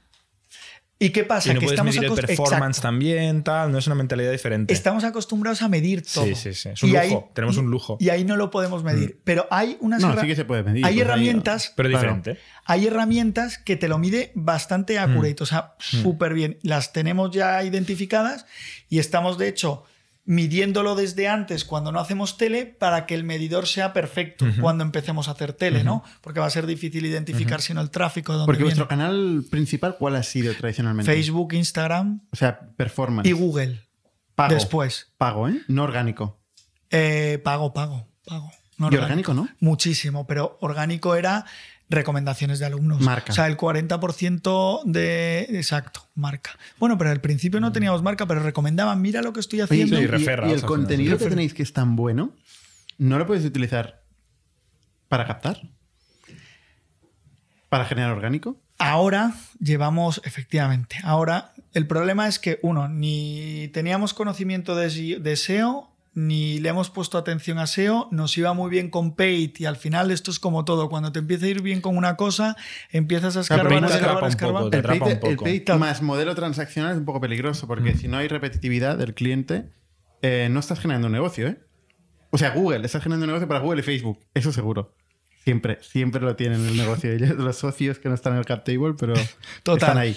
¿Y 1.00 1.10
qué 1.10 1.22
pasa? 1.22 1.50
Y 1.50 1.54
no 1.54 1.60
que 1.60 1.66
puedes 1.66 1.76
estamos 1.78 1.94
medir 1.94 2.10
el 2.10 2.14
performance 2.16 2.78
Exacto. 2.78 2.82
también, 2.82 3.44
tal, 3.44 3.70
no 3.70 3.78
es 3.78 3.86
una 3.86 3.94
mentalidad 3.94 4.32
diferente. 4.32 4.74
Estamos 4.74 5.04
acostumbrados 5.04 5.62
a 5.62 5.68
medir 5.68 6.02
todo. 6.02 6.24
Sí, 6.24 6.34
sí, 6.34 6.54
sí. 6.54 6.70
Es 6.70 6.82
un 6.82 6.90
Y 6.90 6.92
lujo. 6.94 7.30
Tenemos 7.34 7.56
un 7.56 7.70
lujo. 7.70 7.96
Y 8.00 8.08
ahí 8.08 8.24
no 8.24 8.36
lo 8.36 8.50
podemos 8.50 8.82
medir. 8.82 9.20
Pero 9.22 9.46
hay 9.50 9.76
unas 9.80 10.00
No, 10.02 10.18
sí 10.20 10.26
que 10.26 10.34
se 10.34 10.44
puede 10.44 10.64
medir. 10.64 10.84
Hay 10.84 10.94
pues 10.94 11.04
ahí- 11.06 11.08
herramientas. 11.08 11.72
Pero 11.76 11.88
Claro. 11.88 12.14
diferente. 12.16 12.40
Hay 12.64 12.86
herramientas 12.88 13.58
que 13.58 13.76
te 13.76 13.86
lo 13.86 13.98
mide 13.98 14.32
bastante 14.34 14.98
accurate, 14.98 15.40
o 15.42 15.46
sea, 15.46 15.74
súper 15.78 16.34
bien. 16.34 16.58
Las 16.62 16.92
tenemos 16.92 17.30
ya 17.30 17.62
identificadas 17.62 18.44
y 18.88 18.98
estamos, 18.98 19.38
de 19.38 19.46
hecho, 19.48 19.84
midiéndolo 20.28 20.94
desde 20.94 21.26
antes 21.26 21.64
cuando 21.64 21.90
no 21.90 22.00
hacemos 22.00 22.36
tele 22.36 22.66
para 22.66 23.06
que 23.06 23.14
el 23.14 23.24
medidor 23.24 23.66
sea 23.66 23.94
perfecto 23.94 24.44
cuando 24.60 24.84
empecemos 24.84 25.26
a 25.26 25.30
hacer 25.30 25.54
tele, 25.54 25.84
¿no? 25.84 26.04
Porque 26.20 26.38
va 26.38 26.44
a 26.44 26.50
ser 26.50 26.66
difícil 26.66 27.06
identificar 27.06 27.62
si 27.62 27.72
no 27.72 27.80
el 27.80 27.88
tráfico 27.90 28.32
de 28.32 28.38
dónde 28.40 28.46
Porque 28.46 28.58
viene. 28.62 28.74
vuestro 28.74 28.88
canal 28.88 29.42
principal, 29.50 29.96
¿cuál 29.98 30.16
ha 30.16 30.22
sido 30.22 30.52
tradicionalmente? 30.52 31.10
Facebook, 31.10 31.54
Instagram 31.54 32.20
O 32.30 32.36
sea, 32.36 32.60
performance. 32.76 33.26
y 33.26 33.32
Google. 33.32 33.80
Pago. 34.34 34.52
Después. 34.52 35.14
Pago, 35.16 35.48
¿eh? 35.48 35.62
No 35.66 35.82
orgánico. 35.84 36.38
Eh, 36.90 37.40
pago, 37.42 37.72
pago, 37.72 38.06
pago. 38.26 38.52
No 38.76 38.90
Y 38.92 38.96
orgánico, 38.96 39.32
¿no? 39.32 39.48
Muchísimo, 39.60 40.26
pero 40.26 40.58
orgánico 40.60 41.14
era 41.16 41.46
recomendaciones 41.90 42.58
de 42.58 42.66
alumnos. 42.66 43.00
Marca. 43.00 43.32
O 43.32 43.34
sea, 43.34 43.46
el 43.46 43.56
40% 43.56 44.82
de... 44.84 45.46
Exacto, 45.50 46.08
marca. 46.14 46.50
Bueno, 46.78 46.98
pero 46.98 47.10
al 47.10 47.20
principio 47.20 47.60
no 47.60 47.72
teníamos 47.72 48.02
marca, 48.02 48.26
pero 48.26 48.40
recomendaban, 48.42 49.00
mira 49.00 49.22
lo 49.22 49.32
que 49.32 49.40
estoy 49.40 49.60
haciendo. 49.62 49.96
Sí, 49.96 50.02
y- 50.02 50.52
el 50.52 50.62
contenido 50.62 51.16
que 51.18 51.26
tenéis 51.26 51.54
que 51.54 51.62
es 51.62 51.72
tan 51.72 51.96
bueno, 51.96 52.32
¿no 52.98 53.18
lo 53.18 53.26
puedes 53.26 53.44
utilizar 53.44 54.02
para 55.08 55.26
captar? 55.26 55.60
¿Para 57.68 57.84
generar 57.84 58.12
orgánico? 58.12 58.60
Ahora 58.78 59.34
llevamos, 59.60 60.20
efectivamente, 60.24 60.96
ahora 61.02 61.52
el 61.74 61.86
problema 61.86 62.28
es 62.28 62.38
que, 62.38 62.58
uno, 62.62 62.88
ni 62.88 63.68
teníamos 63.74 64.14
conocimiento 64.14 64.76
de, 64.76 65.18
de 65.20 65.36
SEO, 65.36 65.90
ni 66.18 66.58
le 66.58 66.70
hemos 66.70 66.90
puesto 66.90 67.16
atención 67.16 67.58
a 67.58 67.66
SEO, 67.68 68.08
nos 68.10 68.36
iba 68.36 68.52
muy 68.52 68.70
bien 68.70 68.90
con 68.90 69.14
paid 69.14 69.52
y 69.58 69.66
al 69.66 69.76
final 69.76 70.10
esto 70.10 70.32
es 70.32 70.40
como 70.40 70.64
todo, 70.64 70.88
cuando 70.88 71.12
te 71.12 71.20
empieza 71.20 71.46
a 71.46 71.48
ir 71.48 71.62
bien 71.62 71.80
con 71.80 71.96
una 71.96 72.16
cosa, 72.16 72.56
empiezas 72.90 73.36
a 73.36 73.40
escarbar, 73.42 73.84
escarbar, 73.84 74.28
escarbar. 74.28 74.64
El 74.72 74.82
paid, 74.82 75.18
el 75.22 75.36
paid 75.36 75.68
más 75.78 76.02
modelo 76.02 76.34
transaccional 76.34 76.92
es 76.92 76.98
un 76.98 77.04
poco 77.04 77.20
peligroso 77.20 77.68
porque 77.68 77.92
Mm. 77.92 77.98
si 77.98 78.08
no 78.08 78.16
hay 78.16 78.26
repetitividad 78.26 78.98
del 78.98 79.14
cliente, 79.14 79.70
eh, 80.22 80.48
no 80.50 80.58
estás 80.58 80.80
generando 80.80 81.06
un 81.06 81.12
negocio, 81.12 81.46
¿eh? 81.46 81.58
O 82.30 82.38
sea, 82.38 82.50
Google, 82.50 82.84
estás 82.84 83.02
generando 83.02 83.24
un 83.24 83.28
negocio 83.28 83.46
para 83.46 83.60
Google 83.60 83.80
y 83.80 83.84
Facebook, 83.84 84.18
eso 84.34 84.52
seguro. 84.52 84.94
Siempre, 85.44 85.78
siempre 85.80 86.20
lo 86.20 86.36
tienen 86.36 86.66
el 86.66 86.76
negocio. 86.76 87.10
Ellos, 87.12 87.30
los 87.36 87.56
socios 87.56 87.98
que 87.98 88.08
no 88.10 88.14
están 88.16 88.34
en 88.34 88.40
el 88.40 88.44
cap 88.44 88.64
table, 88.64 88.94
pero 88.98 89.14
Total. 89.62 89.78
están 89.88 89.98
ahí. 89.98 90.16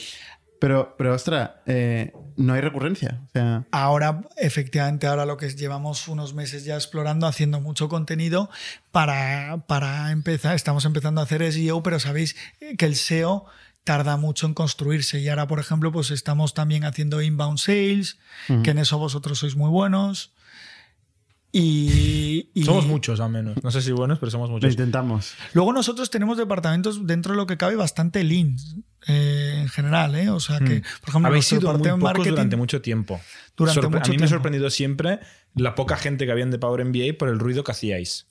Pero, 0.61 0.93
pero 0.95 1.15
ostras, 1.15 1.53
eh, 1.65 2.13
no 2.37 2.53
hay 2.53 2.61
recurrencia. 2.61 3.23
O 3.25 3.29
sea, 3.31 3.65
Ahora, 3.71 4.21
efectivamente, 4.37 5.07
ahora 5.07 5.25
lo 5.25 5.35
que 5.35 5.49
llevamos 5.49 6.07
unos 6.07 6.35
meses 6.35 6.65
ya 6.65 6.75
explorando, 6.75 7.25
haciendo 7.25 7.59
mucho 7.59 7.89
contenido 7.89 8.47
para, 8.91 9.63
para 9.65 10.11
empezar, 10.11 10.53
estamos 10.53 10.85
empezando 10.85 11.19
a 11.19 11.23
hacer 11.23 11.51
SEO, 11.51 11.81
pero 11.81 11.99
sabéis 11.99 12.35
que 12.77 12.85
el 12.85 12.95
SEO 12.95 13.47
tarda 13.83 14.17
mucho 14.17 14.45
en 14.45 14.53
construirse 14.53 15.19
y 15.19 15.29
ahora, 15.29 15.47
por 15.47 15.59
ejemplo, 15.59 15.91
pues 15.91 16.11
estamos 16.11 16.53
también 16.53 16.83
haciendo 16.83 17.23
inbound 17.23 17.57
sales, 17.57 18.19
que 18.63 18.69
en 18.69 18.77
eso 18.77 18.99
vosotros 18.99 19.39
sois 19.39 19.55
muy 19.55 19.71
buenos. 19.71 20.31
Y, 21.51 22.51
y 22.53 22.65
Somos 22.65 22.85
muchos 22.85 23.19
al 23.19 23.31
menos. 23.31 23.63
No 23.63 23.71
sé 23.71 23.81
si 23.81 23.91
buenos, 23.91 24.19
pero 24.19 24.29
somos 24.29 24.49
lo 24.49 24.53
muchos. 24.53 24.71
intentamos. 24.71 25.33
luego 25.53 25.73
nosotros 25.73 26.11
tenemos 26.11 26.37
departamentos 26.37 27.07
dentro 27.07 27.33
de 27.33 27.37
lo 27.37 27.47
que 27.47 27.57
cabe 27.57 27.75
bastante 27.75 28.23
lean 28.23 28.57
eh, 29.07 29.57
en 29.61 29.69
general, 29.69 30.13
¿eh? 30.15 30.29
O 30.29 30.39
sea 30.39 30.59
que, 30.59 30.79
Mm. 30.79 30.83
por 31.01 31.09
ejemplo, 31.09 31.27
Habéis 31.29 31.45
sido 31.45 31.73
muy 31.73 31.81
pocos 31.87 31.99
marketing- 31.99 32.29
durante 32.29 32.55
mucho 32.55 32.81
tiempo. 32.81 33.19
Durante 33.57 33.81
Sorpre- 33.81 33.89
mucho 33.89 33.97
a 33.97 33.99
mí 33.99 34.09
me 34.11 34.15
ha 34.15 34.27
tiempo. 34.27 34.27
sorprendido 34.35 34.69
siempre 34.69 35.19
la 35.55 35.75
poca 35.75 35.97
gente 35.97 36.25
que 36.25 36.31
habían 36.31 36.51
de 36.51 36.59
Power 36.59 36.81
MBA 36.85 37.17
por 37.17 37.29
el 37.29 37.39
ruido 37.39 37.63
que 37.63 37.71
hacíais. 37.71 38.27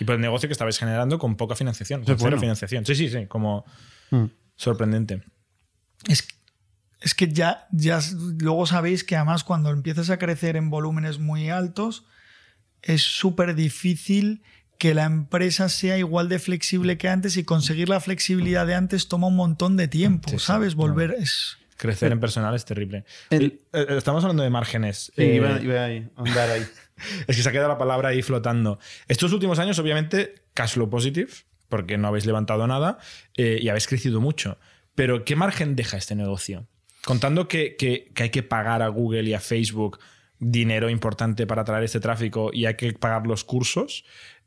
Y 0.00 0.04
por 0.04 0.14
el 0.14 0.20
negocio 0.20 0.48
que 0.48 0.52
estabais 0.52 0.78
generando 0.78 1.18
con 1.18 1.36
poca 1.36 1.56
financiación. 1.56 2.04
Con 2.04 2.12
es 2.14 2.18
cero 2.18 2.30
bueno. 2.30 2.40
financiación. 2.40 2.86
Sí, 2.86 2.94
sí, 2.94 3.08
sí. 3.08 3.26
Como 3.26 3.64
Mm. 4.10 4.26
sorprendente. 4.56 5.22
Es, 6.08 6.26
es 7.00 7.14
que 7.14 7.32
ya, 7.32 7.66
ya 7.72 7.98
luego 8.38 8.66
sabéis 8.66 9.02
que 9.04 9.16
además 9.16 9.42
cuando 9.44 9.70
empiezas 9.70 10.08
a 10.10 10.18
crecer 10.18 10.56
en 10.56 10.70
volúmenes 10.70 11.18
muy 11.18 11.50
altos, 11.50 12.04
es 12.80 13.02
súper 13.02 13.54
difícil 13.54 14.42
que 14.82 14.94
la 14.94 15.04
empresa 15.04 15.68
sea 15.68 15.96
igual 15.96 16.28
de 16.28 16.40
flexible 16.40 16.98
que 16.98 17.08
antes 17.08 17.36
y 17.36 17.44
conseguir 17.44 17.88
la 17.88 18.00
flexibilidad 18.00 18.66
de 18.66 18.74
antes 18.74 19.06
toma 19.06 19.28
un 19.28 19.36
montón 19.36 19.76
de 19.76 19.86
tiempo, 19.86 20.28
Sí, 20.28 20.40
sí. 20.40 20.44
¿sabes? 20.44 20.74
Volver 20.74 21.14
es... 21.16 21.56
Crecer 21.76 22.10
en 22.10 22.18
personal 22.18 22.52
es 22.56 22.64
terrible. 22.64 23.04
El- 23.30 23.60
Eh, 23.72 23.86
eh, 23.88 23.94
Estamos 23.96 24.24
hablando 24.24 24.42
de 24.42 24.50
márgenes. 24.50 25.12
Sí, 25.14 25.22
Eh, 25.22 25.34
iba, 25.36 25.60
iba 25.62 25.84
ahí, 25.84 26.08
a 26.16 26.20
andar 26.22 26.50
ahí. 26.50 26.66
Es 27.28 27.36
que 27.36 27.42
se 27.44 27.48
ha 27.48 27.52
quedado 27.52 27.68
la 27.68 27.78
palabra 27.78 28.08
ahí 28.08 28.22
flotando. 28.22 28.80
Estos 29.06 29.32
últimos 29.32 29.60
años, 29.60 29.78
obviamente, 29.78 30.34
cash 30.52 30.72
flow 30.72 30.90
positive, 30.90 31.30
porque 31.68 31.96
no 31.96 32.08
habéis 32.08 32.26
levantado 32.26 32.66
nada 32.66 32.98
eh, 33.36 33.58
y 33.62 33.68
habéis 33.68 33.86
crecido 33.86 34.20
mucho. 34.20 34.58
Pero, 34.96 35.24
¿qué 35.24 35.36
margen 35.36 35.76
deja 35.76 35.96
este 35.96 36.16
negocio? 36.16 36.66
Contando 37.04 37.46
que, 37.46 37.76
que- 37.76 38.10
que 38.14 38.24
hay 38.24 38.30
que 38.30 38.42
pagar 38.42 38.82
a 38.82 38.88
Google 38.88 39.22
y 39.30 39.34
a 39.34 39.40
Facebook 39.40 40.00
dinero 40.40 40.90
importante 40.90 41.46
para 41.46 41.62
traer 41.62 41.84
este 41.84 42.00
tráfico 42.00 42.50
y 42.52 42.66
hay 42.66 42.74
que 42.74 42.92
pagar 42.94 43.28
los 43.28 43.44
cursos. 43.44 44.04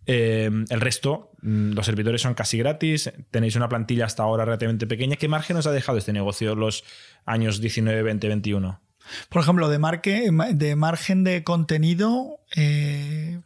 Eh, 0.07 0.49
el 0.69 0.81
resto, 0.81 1.31
mm, 1.41 1.71
los 1.73 1.85
servidores 1.85 2.21
son 2.21 2.33
casi 2.33 2.57
gratis, 2.57 3.11
tenéis 3.31 3.55
una 3.55 3.69
plantilla 3.69 4.05
hasta 4.05 4.23
ahora 4.23 4.45
relativamente 4.45 4.87
pequeña. 4.87 5.15
¿Qué 5.15 5.27
margen 5.27 5.57
os 5.57 5.67
ha 5.67 5.71
dejado 5.71 5.97
este 5.97 6.13
negocio 6.13 6.55
los 6.55 6.83
años 7.25 7.59
19, 7.61 8.03
20, 8.03 8.27
21? 8.27 8.81
Por 9.29 9.41
ejemplo, 9.41 9.69
de, 9.69 9.77
marque, 9.79 10.29
de 10.53 10.75
margen 10.75 11.23
de 11.23 11.43
contenido, 11.43 12.39
eh, 12.55 13.39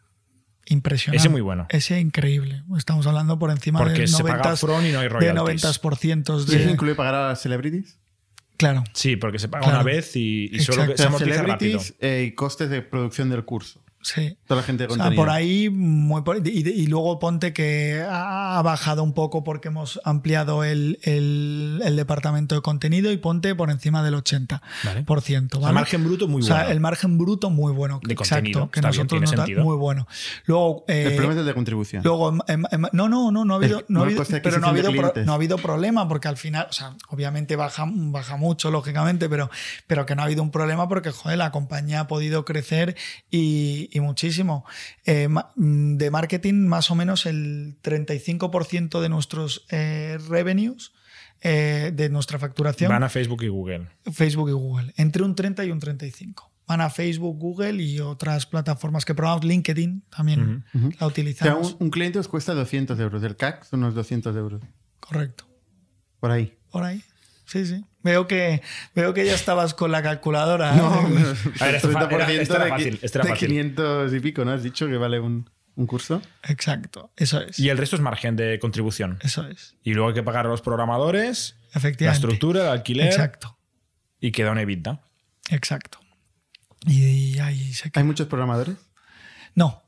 impresionante. 0.68 1.18
Ese 1.18 1.30
muy 1.30 1.41
bueno. 1.41 1.66
Ese 1.70 1.99
increíble. 1.99 2.64
Estamos 2.78 3.05
hablando 3.07 3.38
por 3.39 3.51
encima 3.51 3.80
Porque 3.80 3.99
del 3.99 4.07
se 4.07 4.24
paga 4.24 4.38
90, 4.43 4.53
upfront 4.53 4.86
y 4.88 4.91
no 4.91 4.99
hay 4.99 5.03
de 5.10 5.10
royalties. 5.10 5.64
90% 5.82 6.39
¿Y 6.39 6.55
eso 6.55 6.66
de... 6.66 6.72
incluye 6.72 6.95
pagar 6.95 7.16
a 7.16 7.28
las 7.30 7.41
celebrities? 7.41 7.97
Claro. 8.57 8.84
Sí, 8.93 9.16
porque 9.16 9.39
se 9.39 9.47
paga 9.47 9.64
Claro. 9.64 9.80
una 9.80 9.84
vez 9.86 10.16
y, 10.16 10.49
y 10.51 10.60
solo 10.60 10.95
se 10.95 11.03
amortiza 11.03 11.43
rápido. 11.43 11.80
celebrities 11.80 11.95
eh, 11.99 12.26
y 12.28 12.36
costes 12.36 12.70
de 12.70 12.82
producción 12.82 13.30
del 13.30 13.43
curso. 13.45 13.84
Sí. 14.01 14.37
Toda 14.47 14.61
la 14.61 14.65
gente 14.65 14.83
de 14.83 14.87
O 14.87 14.95
sea, 14.95 15.03
contenido. 15.03 15.21
por 15.21 15.29
ahí, 15.29 15.69
muy 15.69 16.21
por- 16.21 16.37
y, 16.47 16.51
y 16.67 16.87
luego 16.87 17.19
ponte 17.19 17.51
que 17.53 18.01
ha 18.09 18.61
bajado 18.63 19.03
un 19.03 19.13
poco 19.13 19.43
porque 19.43 19.67
hemos 19.67 19.99
ampliado 20.05 20.63
el, 20.63 20.99
el- 21.03 21.81
el 21.83 21.95
departamento 21.97 22.55
de 22.55 22.61
contenido 22.61 23.11
y 23.11 23.17
ponte 23.17 23.53
por 23.55 23.69
encima 23.69 24.01
del 24.03 24.15
80%. 24.15 24.61
Vale. 24.85 25.03
¿vale? 25.05 25.47
O 25.53 25.59
sea, 25.61 25.71
margen 25.73 26.03
bruto 26.05 26.27
muy 26.27 26.41
O 26.41 26.45
sea, 26.45 26.55
bueno. 26.57 26.69
el 26.71 26.79
margen 26.79 27.17
bruto 27.17 27.49
muy 27.49 27.73
bueno. 27.73 27.99
De 28.03 28.13
exacto, 28.13 28.35
contenido, 28.35 28.71
que 28.71 28.79
está 28.79 28.89
bien, 28.89 28.99
nosotros 29.01 29.07
tiene 29.09 29.25
nos 29.25 29.31
da- 29.31 29.45
sentido. 29.45 29.63
muy 29.63 29.75
bueno. 29.77 30.07
Luego, 30.45 30.85
eh, 30.87 31.03
el 31.07 31.11
problema 31.15 31.33
es 31.33 31.39
el 31.41 31.45
de 31.45 31.53
contribución. 31.53 32.01
Luego, 32.03 32.29
em- 32.31 32.39
em- 32.47 32.65
em- 32.71 32.85
no, 32.93 33.09
no, 33.09 33.31
no, 33.31 33.43
no 33.45 33.53
ha 33.53 33.57
habido, 33.57 33.79
El- 33.79 33.85
no 33.89 33.99
ha 34.01 34.05
no 34.05 34.09
el 34.11 34.17
habido- 34.17 34.41
pero 34.41 34.59
no 34.59 34.67
ha 34.67 34.69
habido, 34.69 34.91
pro- 34.91 35.13
no 35.25 35.31
ha 35.31 35.35
habido 35.35 35.57
problema 35.57 36.07
porque 36.07 36.27
al 36.27 36.37
final, 36.37 36.67
o 36.69 36.73
sea, 36.73 36.95
obviamente 37.09 37.55
baja, 37.57 37.85
baja 37.87 38.37
mucho, 38.37 38.71
lógicamente, 38.71 39.27
pero, 39.29 39.49
pero 39.87 40.05
que 40.05 40.15
no 40.15 40.21
ha 40.21 40.25
habido 40.25 40.41
un 40.41 40.51
problema 40.51 40.87
porque, 40.87 41.11
joder, 41.11 41.37
la 41.37 41.51
compañía 41.51 42.01
ha 42.01 42.07
podido 42.07 42.45
crecer 42.45 42.95
y, 43.29 43.88
y 43.91 43.99
muchísimo. 43.99 44.65
Eh, 45.05 45.27
mm, 45.27 45.97
de 45.97 46.11
marketing, 46.11 46.67
más 46.67 46.91
o 46.91 46.95
menos 46.95 47.25
el 47.25 47.77
35% 47.81 49.01
de 49.01 49.09
nuestros 49.09 49.65
eh, 49.69 50.17
revenues, 50.29 50.93
eh, 51.41 51.91
de 51.93 52.09
nuestra 52.09 52.37
facturación, 52.39 52.89
Van 52.89 53.03
a 53.03 53.09
Facebook 53.09 53.43
y 53.43 53.47
Google. 53.47 53.87
Facebook 54.11 54.49
y 54.49 54.53
Google, 54.53 54.93
entre 54.97 55.23
un 55.23 55.35
30 55.35 55.65
y 55.65 55.71
un 55.71 55.79
35. 55.79 56.51
Van 56.67 56.81
a 56.81 56.89
Facebook, 56.89 57.37
Google 57.39 57.81
y 57.81 57.99
otras 57.99 58.45
plataformas 58.45 59.03
que 59.03 59.15
probamos, 59.15 59.43
LinkedIn 59.43 60.03
también 60.15 60.65
la 60.73 60.89
O 60.89 60.91
sea, 60.97 61.07
utilizamos. 61.07 61.73
un, 61.79 61.85
un 61.85 61.89
cliente 61.89 62.19
os 62.19 62.27
cuesta 62.27 62.53
200 62.53 62.99
euros. 62.99 63.23
El 63.23 63.35
CAC 63.35 63.63
son 63.63 63.79
unos 63.79 63.95
200 63.95 64.35
euros. 64.35 64.61
Correcto. 64.99 65.45
Por 66.19 66.29
ahí. 66.31 66.53
Por 66.69 66.83
ahí. 66.83 67.01
Sí, 67.51 67.65
sí. 67.65 67.83
Veo 68.03 68.27
que, 68.27 68.61
veo 68.95 69.13
que 69.13 69.25
ya 69.25 69.33
estabas 69.33 69.73
con 69.73 69.91
la 69.91 70.03
calculadora. 70.03 70.73
No, 70.73 71.07
¿eh? 71.07 71.09
no, 71.11 71.51
A 71.59 71.65
ver, 71.65 71.75
este 71.75 71.87
fa- 71.89 72.07
30% 72.07 72.13
era- 72.13 72.31
este 72.41 72.53
era 72.53 72.63
de, 72.65 72.69
fácil, 72.69 72.99
este 73.01 73.17
era 73.17 73.25
de 73.25 73.31
fácil. 73.31 73.47
500 73.49 74.13
y 74.13 74.19
pico, 74.19 74.45
¿no? 74.45 74.51
Has 74.51 74.63
dicho 74.63 74.87
que 74.87 74.97
vale 74.97 75.19
un, 75.19 75.49
un 75.75 75.87
curso. 75.87 76.21
Exacto. 76.43 77.11
Eso 77.17 77.41
es. 77.41 77.57
Y 77.59 77.69
el 77.69 77.77
resto 77.77 77.95
es 77.95 78.01
margen 78.01 78.35
de 78.35 78.59
contribución. 78.59 79.17
Eso 79.21 79.47
es. 79.47 79.75
Y 79.83 79.93
luego 79.93 80.09
hay 80.09 80.13
que 80.15 80.23
pagar 80.23 80.45
a 80.45 80.49
los 80.49 80.61
programadores, 80.61 81.55
la 81.99 82.11
estructura, 82.11 82.61
el 82.63 82.69
alquiler 82.69 83.07
Exacto. 83.07 83.57
y 84.19 84.31
queda 84.31 84.51
una 84.51 84.61
EBITDA. 84.61 85.01
Exacto. 85.49 85.99
Y 86.85 87.39
ahí 87.39 87.73
se 87.73 87.85
¿Hay 87.87 87.91
queda. 87.91 88.03
muchos 88.03 88.27
programadores? 88.27 88.75
No. 89.55 89.81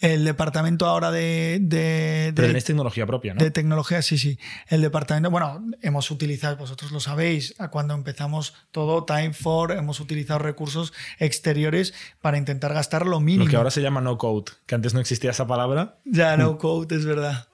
El 0.00 0.24
departamento 0.24 0.86
ahora 0.86 1.10
de, 1.10 1.58
de, 1.60 2.32
Pero 2.34 2.48
tenéis 2.48 2.64
tecnología 2.64 3.06
propia, 3.06 3.34
¿no? 3.34 3.42
de 3.42 3.50
tecnología, 3.50 4.00
sí, 4.02 4.16
sí. 4.16 4.38
El 4.68 4.80
departamento, 4.80 5.30
bueno, 5.30 5.64
hemos 5.82 6.10
utilizado, 6.10 6.56
vosotros 6.56 6.92
lo 6.92 7.00
sabéis, 7.00 7.54
cuando 7.70 7.94
empezamos 7.94 8.54
todo, 8.70 9.04
Time 9.04 9.32
for, 9.32 9.72
hemos 9.72 10.00
utilizado 10.00 10.38
recursos 10.38 10.92
exteriores 11.18 11.94
para 12.20 12.38
intentar 12.38 12.72
gastar 12.74 13.06
lo 13.06 13.20
mínimo. 13.20 13.44
Lo 13.44 13.50
que 13.50 13.56
ahora 13.56 13.70
se 13.70 13.82
llama 13.82 14.00
no 14.00 14.18
code, 14.18 14.52
que 14.66 14.74
antes 14.74 14.94
no 14.94 15.00
existía 15.00 15.30
esa 15.30 15.46
palabra. 15.46 15.98
Ya, 16.04 16.36
no 16.36 16.58
code, 16.58 16.94
es 16.94 17.04
verdad. 17.04 17.48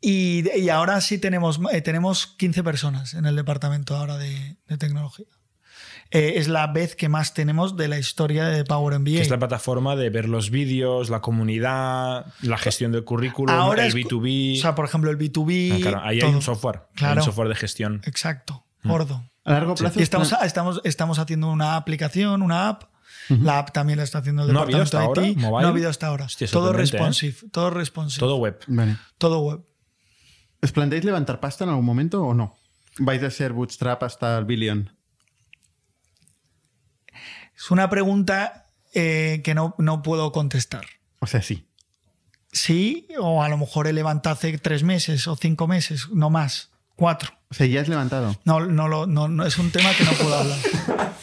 Y, 0.00 0.44
y 0.56 0.68
ahora 0.68 1.00
sí 1.00 1.18
tenemos, 1.18 1.60
eh, 1.72 1.80
tenemos 1.80 2.26
15 2.26 2.62
personas 2.62 3.14
en 3.14 3.26
el 3.26 3.34
departamento 3.36 3.96
ahora 3.96 4.16
de, 4.18 4.56
de 4.68 4.78
tecnología. 4.78 5.26
Eh, 6.12 6.34
es 6.36 6.46
la 6.48 6.68
vez 6.68 6.94
que 6.94 7.08
más 7.08 7.34
tenemos 7.34 7.76
de 7.76 7.88
la 7.88 7.98
historia 7.98 8.46
de 8.46 8.64
Power 8.64 8.98
MBA. 8.98 9.16
Que 9.16 9.20
es 9.22 9.30
la 9.30 9.38
plataforma 9.38 9.96
de 9.96 10.08
ver 10.10 10.28
los 10.28 10.50
vídeos, 10.50 11.10
la 11.10 11.20
comunidad, 11.20 12.26
la 12.42 12.58
gestión 12.58 12.92
del 12.92 13.04
currículum, 13.04 13.54
Ahora 13.54 13.82
el 13.82 13.88
es- 13.88 13.94
B2B. 13.94 14.58
O 14.58 14.62
sea, 14.62 14.74
por 14.74 14.84
ejemplo, 14.84 15.10
el 15.10 15.18
B2B. 15.18 15.72
Ah, 15.74 15.78
claro, 15.82 16.00
ahí 16.02 16.20
hay 16.20 16.32
un 16.34 16.42
software. 16.42 16.82
hay 16.90 16.96
Claro. 16.96 17.20
un 17.20 17.24
software 17.24 17.48
de 17.48 17.54
gestión. 17.56 18.00
Exacto, 18.04 18.64
gordo. 18.84 19.24
A 19.44 19.52
largo 19.52 19.74
plazo. 19.74 19.98
Y 20.00 20.02
estamos, 20.02 20.28
plan- 20.30 20.44
estamos, 20.44 20.80
estamos 20.84 21.18
haciendo 21.18 21.48
una 21.50 21.76
aplicación, 21.76 22.42
una 22.42 22.68
app. 22.68 22.84
La 23.28 23.58
app 23.58 23.72
también 23.72 23.96
la 23.98 24.04
está 24.04 24.18
haciendo 24.18 24.42
el 24.44 24.52
¿No 24.52 24.60
departamento 24.66 24.98
de 24.98 25.04
IT. 25.04 25.08
ahora? 25.40 25.50
No 25.60 25.66
ha 25.66 25.70
habido 25.70 25.90
hasta 25.90 26.06
ahora. 26.06 26.26
Hostia, 26.26 26.46
todo 26.48 26.70
¿eh? 26.70 26.76
responsive. 26.76 27.34
Todo 27.50 27.70
responsive. 27.70 28.20
Todo 28.20 28.36
web. 28.36 28.58
Vale. 28.68 28.96
Todo 29.18 29.40
web. 29.40 29.60
¿Os 30.62 30.70
planteáis 30.72 31.04
levantar 31.04 31.40
pasta 31.40 31.64
en 31.64 31.70
algún 31.70 31.84
momento 31.84 32.22
o 32.22 32.34
no? 32.34 32.54
¿Vais 32.98 33.22
a 33.24 33.30
ser 33.30 33.52
bootstrap 33.52 34.02
hasta 34.04 34.38
el 34.38 34.44
billion? 34.44 34.95
Es 37.56 37.70
una 37.70 37.88
pregunta 37.90 38.66
eh, 38.94 39.40
que 39.44 39.54
no, 39.54 39.74
no 39.78 40.02
puedo 40.02 40.32
contestar. 40.32 40.86
O 41.20 41.26
sea, 41.26 41.42
sí. 41.42 41.66
sí, 42.52 43.08
o 43.18 43.42
a 43.42 43.48
lo 43.48 43.56
mejor 43.58 43.86
he 43.86 43.92
levantado 43.92 44.34
hace 44.34 44.56
tres 44.58 44.82
meses 44.82 45.26
o 45.28 45.36
cinco 45.36 45.66
meses, 45.66 46.08
no 46.12 46.30
más, 46.30 46.70
cuatro. 46.96 47.30
O 47.50 47.54
sea, 47.54 47.66
ya 47.66 47.80
has 47.80 47.88
levantado. 47.88 48.36
No, 48.44 48.60
no, 48.60 48.88
lo- 48.88 49.06
no, 49.06 49.28
no, 49.28 49.46
es 49.46 49.56
un 49.58 49.70
tema 49.70 49.90
que 49.96 50.04
no 50.04 50.12
puedo 50.12 50.34
hablar. 50.36 50.58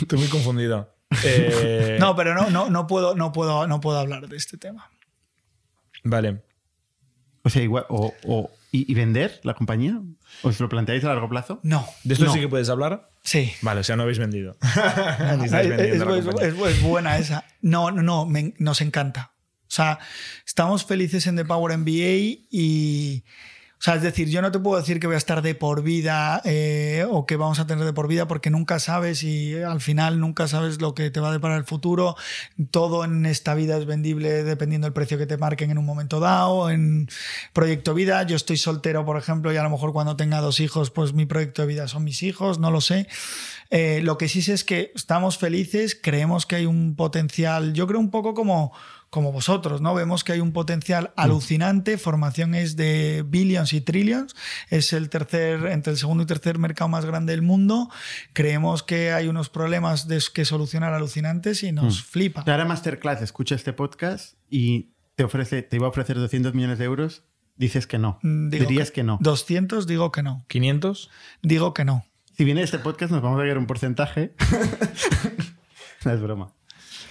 Estoy 0.00 0.18
muy 0.18 0.28
confundido. 0.28 0.94
Eh, 1.24 1.96
No, 2.00 2.14
pero 2.14 2.34
no, 2.34 2.50
no, 2.50 2.68
no, 2.70 2.86
puedo, 2.86 3.14
no, 3.14 3.32
puedo, 3.32 3.66
no 3.66 3.80
puedo 3.80 3.98
hablar 3.98 4.28
de 4.28 4.36
este 4.36 4.56
tema. 4.58 4.90
Vale. 6.04 6.42
O 7.42 7.50
sea, 7.50 7.62
igual. 7.62 7.86
O, 7.88 8.12
o- 8.26 8.50
¿y, 8.72 8.90
y 8.90 8.94
vender 8.94 9.40
la 9.44 9.54
compañía? 9.54 10.00
¿Os 10.42 10.60
lo 10.60 10.68
planteáis 10.68 11.04
a 11.04 11.08
largo 11.08 11.28
plazo? 11.28 11.60
No. 11.62 11.86
¿De 12.04 12.14
esto 12.14 12.26
No. 12.26 12.32
sí 12.32 12.40
que 12.40 12.48
puedes 12.48 12.68
hablar? 12.68 13.10
Sí. 13.22 13.52
Vale, 13.62 13.80
o 13.80 13.84
sea, 13.84 13.96
no 13.96 14.02
habéis 14.04 14.18
vendido. 14.18 14.56
Ni 15.38 15.44
Es, 15.46 16.82
buena 16.82 17.18
esa. 17.18 17.44
No, 17.60 17.90
no, 17.90 18.02
no, 18.02 18.26
me- 18.26 18.54
nos 18.58 18.80
encanta. 18.80 19.32
O 19.62 19.70
sea, 19.70 19.98
estamos 20.46 20.84
felices 20.86 21.26
en 21.26 21.36
The 21.36 21.44
Power 21.44 21.76
MBA 21.76 22.38
y. 22.50 23.24
O 23.78 23.80
sea, 23.80 23.94
es 23.94 24.02
decir, 24.02 24.28
yo 24.28 24.42
no 24.42 24.50
te 24.50 24.58
puedo 24.58 24.76
decir 24.76 24.98
que 24.98 25.06
voy 25.06 25.14
a 25.14 25.18
estar 25.18 25.40
de 25.40 25.54
por 25.54 25.84
vida 25.84 26.42
eh, 26.44 27.06
o 27.08 27.26
que 27.26 27.36
vamos 27.36 27.60
a 27.60 27.66
tener 27.68 27.84
de 27.84 27.92
por 27.92 28.08
vida 28.08 28.26
porque 28.26 28.50
nunca 28.50 28.80
sabes 28.80 29.22
y 29.22 29.54
al 29.54 29.80
final 29.80 30.18
nunca 30.18 30.48
sabes 30.48 30.80
lo 30.80 30.96
que 30.96 31.10
te 31.10 31.20
va 31.20 31.28
a 31.28 31.32
deparar 31.32 31.58
el 31.58 31.64
futuro. 31.64 32.16
Todo 32.72 33.04
en 33.04 33.24
esta 33.24 33.54
vida 33.54 33.76
es 33.78 33.86
vendible 33.86 34.42
dependiendo 34.42 34.86
del 34.86 34.94
precio 34.94 35.16
que 35.16 35.26
te 35.26 35.36
marquen 35.36 35.70
en 35.70 35.78
un 35.78 35.86
momento 35.86 36.18
dado. 36.18 36.70
En 36.70 37.08
proyecto 37.52 37.94
vida, 37.94 38.24
yo 38.24 38.34
estoy 38.34 38.56
soltero, 38.56 39.04
por 39.04 39.16
ejemplo, 39.16 39.52
y 39.52 39.56
a 39.56 39.62
lo 39.62 39.70
mejor 39.70 39.92
cuando 39.92 40.16
tenga 40.16 40.40
dos 40.40 40.58
hijos, 40.58 40.90
pues 40.90 41.12
mi 41.12 41.24
proyecto 41.24 41.62
de 41.62 41.68
vida 41.68 41.86
son 41.86 42.02
mis 42.02 42.24
hijos, 42.24 42.58
no 42.58 42.72
lo 42.72 42.80
sé. 42.80 43.06
Eh, 43.70 44.00
lo 44.02 44.18
que 44.18 44.28
sí 44.28 44.42
sé 44.42 44.54
es 44.54 44.64
que 44.64 44.90
estamos 44.96 45.38
felices, 45.38 45.96
creemos 46.00 46.46
que 46.46 46.56
hay 46.56 46.66
un 46.66 46.96
potencial, 46.96 47.74
yo 47.74 47.86
creo 47.86 48.00
un 48.00 48.10
poco 48.10 48.34
como, 48.34 48.72
como 49.10 49.32
vosotros, 49.32 49.80
¿no? 49.80 49.94
Vemos 49.94 50.22
que 50.24 50.32
hay 50.32 50.40
un 50.40 50.52
potencial 50.52 51.12
alucinante, 51.16 51.96
formación 51.96 52.54
es 52.54 52.76
de 52.76 53.24
billions 53.26 53.72
y 53.72 53.80
trillions, 53.80 54.36
es 54.68 54.92
el 54.92 55.08
tercer, 55.08 55.66
entre 55.66 55.92
el 55.92 55.98
segundo 55.98 56.24
y 56.24 56.26
tercer 56.26 56.58
mercado 56.58 56.88
más 56.88 57.06
grande 57.06 57.32
del 57.32 57.42
mundo, 57.42 57.88
creemos 58.32 58.82
que 58.82 59.12
hay 59.12 59.28
unos 59.28 59.48
problemas 59.48 60.08
de, 60.08 60.22
que 60.34 60.44
solucionar 60.44 60.92
alucinantes 60.92 61.62
y 61.62 61.72
nos 61.72 62.02
flipa. 62.02 62.44
Ahora 62.46 62.64
Masterclass 62.64 63.22
escucha 63.22 63.54
este 63.54 63.72
podcast 63.72 64.34
y 64.50 64.90
te 65.14 65.24
ofrece, 65.24 65.62
te 65.62 65.76
iba 65.76 65.86
a 65.86 65.90
ofrecer 65.90 66.16
200 66.16 66.54
millones 66.54 66.78
de 66.78 66.84
euros. 66.84 67.24
Dices 67.56 67.88
que 67.88 67.98
no. 67.98 68.20
Mm, 68.22 68.50
digo 68.50 68.66
Dirías 68.66 68.92
que, 68.92 69.02
no. 69.02 69.18
200 69.20 69.86
digo 69.86 70.12
que 70.12 70.22
no, 70.22 70.44
¿500? 70.48 71.08
digo 71.42 71.74
que 71.74 71.84
no. 71.84 72.04
Si 72.36 72.44
viene 72.44 72.62
este 72.62 72.78
podcast 72.78 73.10
nos 73.10 73.20
vamos 73.20 73.40
a 73.40 73.42
llevar 73.42 73.58
un 73.58 73.66
porcentaje. 73.66 74.34
no 76.04 76.12
es 76.12 76.20
broma. 76.20 76.54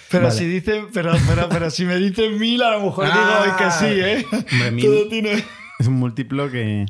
Pero 0.09 0.25
Vale. 0.27 0.35
si 0.37 0.45
dice, 0.45 0.83
pero, 0.93 1.13
pero, 1.27 1.49
pero 1.49 1.69
si 1.69 1.83
me 1.85 1.97
dicen 1.97 2.37
mil, 2.39 2.61
a 2.63 2.71
lo 2.71 2.83
mejor 2.85 3.05
digo 3.05 3.17
Ah. 3.19 3.43
"Ay, 3.43 3.51
que 3.65 3.71
sí, 3.71 3.99
¿eh? 3.99 4.25
Hombre, 4.51 4.71
mil. 4.71 4.85
Todo 4.85 5.07
tiene. 5.09 5.43
Es 5.79 5.87
un 5.87 5.93
múltiplo 5.95 6.49
que... 6.49 6.85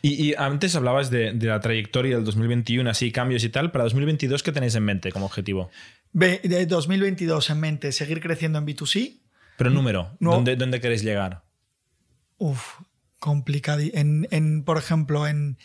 Y, 0.00 0.28
y 0.30 0.34
antes 0.34 0.76
hablabas 0.76 1.10
de, 1.10 1.32
de 1.32 1.46
la 1.48 1.60
trayectoria 1.60 2.16
del 2.16 2.24
2021, 2.24 2.88
así, 2.88 3.10
cambios 3.10 3.42
y 3.44 3.48
tal. 3.48 3.72
Para 3.72 3.84
2022, 3.84 4.42
¿qué 4.42 4.52
tenéis 4.52 4.74
en 4.76 4.84
mente 4.84 5.10
como 5.10 5.26
objetivo? 5.26 5.70
Ve- 6.12 6.40
De 6.44 6.66
2022 6.66 7.50
en 7.50 7.60
mente, 7.60 7.90
seguir 7.92 8.20
creciendo 8.20 8.58
en 8.58 8.66
B2C. 8.66 9.18
Pero 9.58 9.70
número, 9.70 10.16
No. 10.20 10.32
¿dónde, 10.32 10.54
¿dónde 10.56 10.80
queréis 10.80 11.02
llegar? 11.02 11.42
Uf, 12.38 12.78
complicado. 13.18 13.80
En, 13.92 14.26
en, 14.30 14.64
por 14.64 14.78
ejemplo, 14.78 15.26
en, 15.26 15.58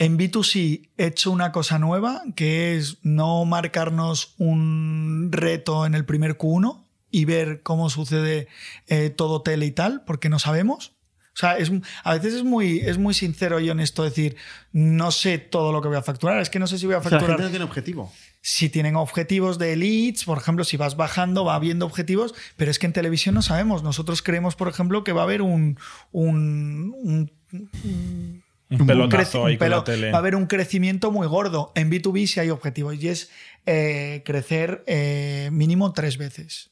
en 0.00 0.18
B2C 0.18 0.88
he 0.96 1.06
hecho 1.06 1.30
una 1.30 1.52
cosa 1.52 1.78
nueva, 1.78 2.22
que 2.34 2.76
es 2.76 2.96
no 3.02 3.44
marcarnos 3.44 4.34
un 4.38 5.28
reto 5.30 5.84
en 5.86 5.94
el 5.94 6.04
primer 6.06 6.36
Q1 6.38 6.84
y 7.10 7.26
ver 7.26 7.62
cómo 7.62 7.90
sucede 7.90 8.48
eh, 8.88 9.10
todo 9.10 9.42
tele 9.42 9.66
y 9.66 9.72
tal, 9.72 10.02
porque 10.06 10.28
no 10.30 10.38
sabemos. 10.38 10.94
O 11.34 11.38
sea, 11.40 11.58
es, 11.58 11.70
a 12.02 12.14
veces 12.14 12.34
es 12.34 12.44
muy, 12.44 12.78
es 12.80 12.98
muy 12.98 13.14
sincero 13.14 13.60
y 13.60 13.70
honesto 13.70 14.02
decir, 14.02 14.36
no 14.72 15.10
sé 15.12 15.38
todo 15.38 15.70
lo 15.72 15.80
que 15.82 15.88
voy 15.88 15.96
a 15.96 16.02
facturar, 16.02 16.40
es 16.40 16.50
que 16.50 16.58
no 16.58 16.66
sé 16.66 16.78
si 16.78 16.86
voy 16.86 16.96
a 16.96 16.98
O 16.98 17.02
sea, 17.02 17.10
la 17.12 17.16
facturar 17.18 17.36
gente 17.38 17.44
no 17.44 17.50
tiene 17.50 17.64
objetivo. 17.66 18.12
si 18.40 18.68
tienen 18.70 18.96
objetivos 18.96 19.58
de 19.58 19.76
leads, 19.76 20.24
por 20.24 20.38
ejemplo, 20.38 20.64
si 20.64 20.76
vas 20.76 20.96
bajando, 20.96 21.44
va 21.44 21.54
habiendo 21.54 21.86
objetivos, 21.86 22.34
pero 22.56 22.70
es 22.70 22.78
que 22.78 22.86
en 22.86 22.92
televisión 22.92 23.34
no 23.34 23.42
sabemos. 23.42 23.82
Nosotros 23.82 24.22
creemos, 24.22 24.56
por 24.56 24.68
ejemplo, 24.68 25.04
que 25.04 25.12
va 25.12 25.20
a 25.20 25.24
haber 25.24 25.42
un, 25.42 25.78
un- 26.10 26.94
un- 27.02 28.42
Un 28.70 28.86
pelotazo 28.86 29.42
creci- 29.44 29.46
ahí 29.48 29.52
un 29.54 29.58
con 29.58 29.66
pelo- 29.66 29.76
la 29.78 29.84
tele. 29.84 30.10
va 30.12 30.18
a 30.18 30.20
haber 30.20 30.36
un 30.36 30.46
crecimiento 30.46 31.10
muy 31.10 31.26
gordo. 31.26 31.72
En 31.74 31.90
B2B 31.90 32.26
sí 32.26 32.40
hay 32.40 32.50
objetivos 32.50 32.94
y 33.02 33.08
es 33.08 33.30
eh, 33.66 34.22
crecer 34.24 34.84
eh, 34.86 35.48
mínimo 35.52 35.92
tres 35.92 36.16
veces. 36.18 36.70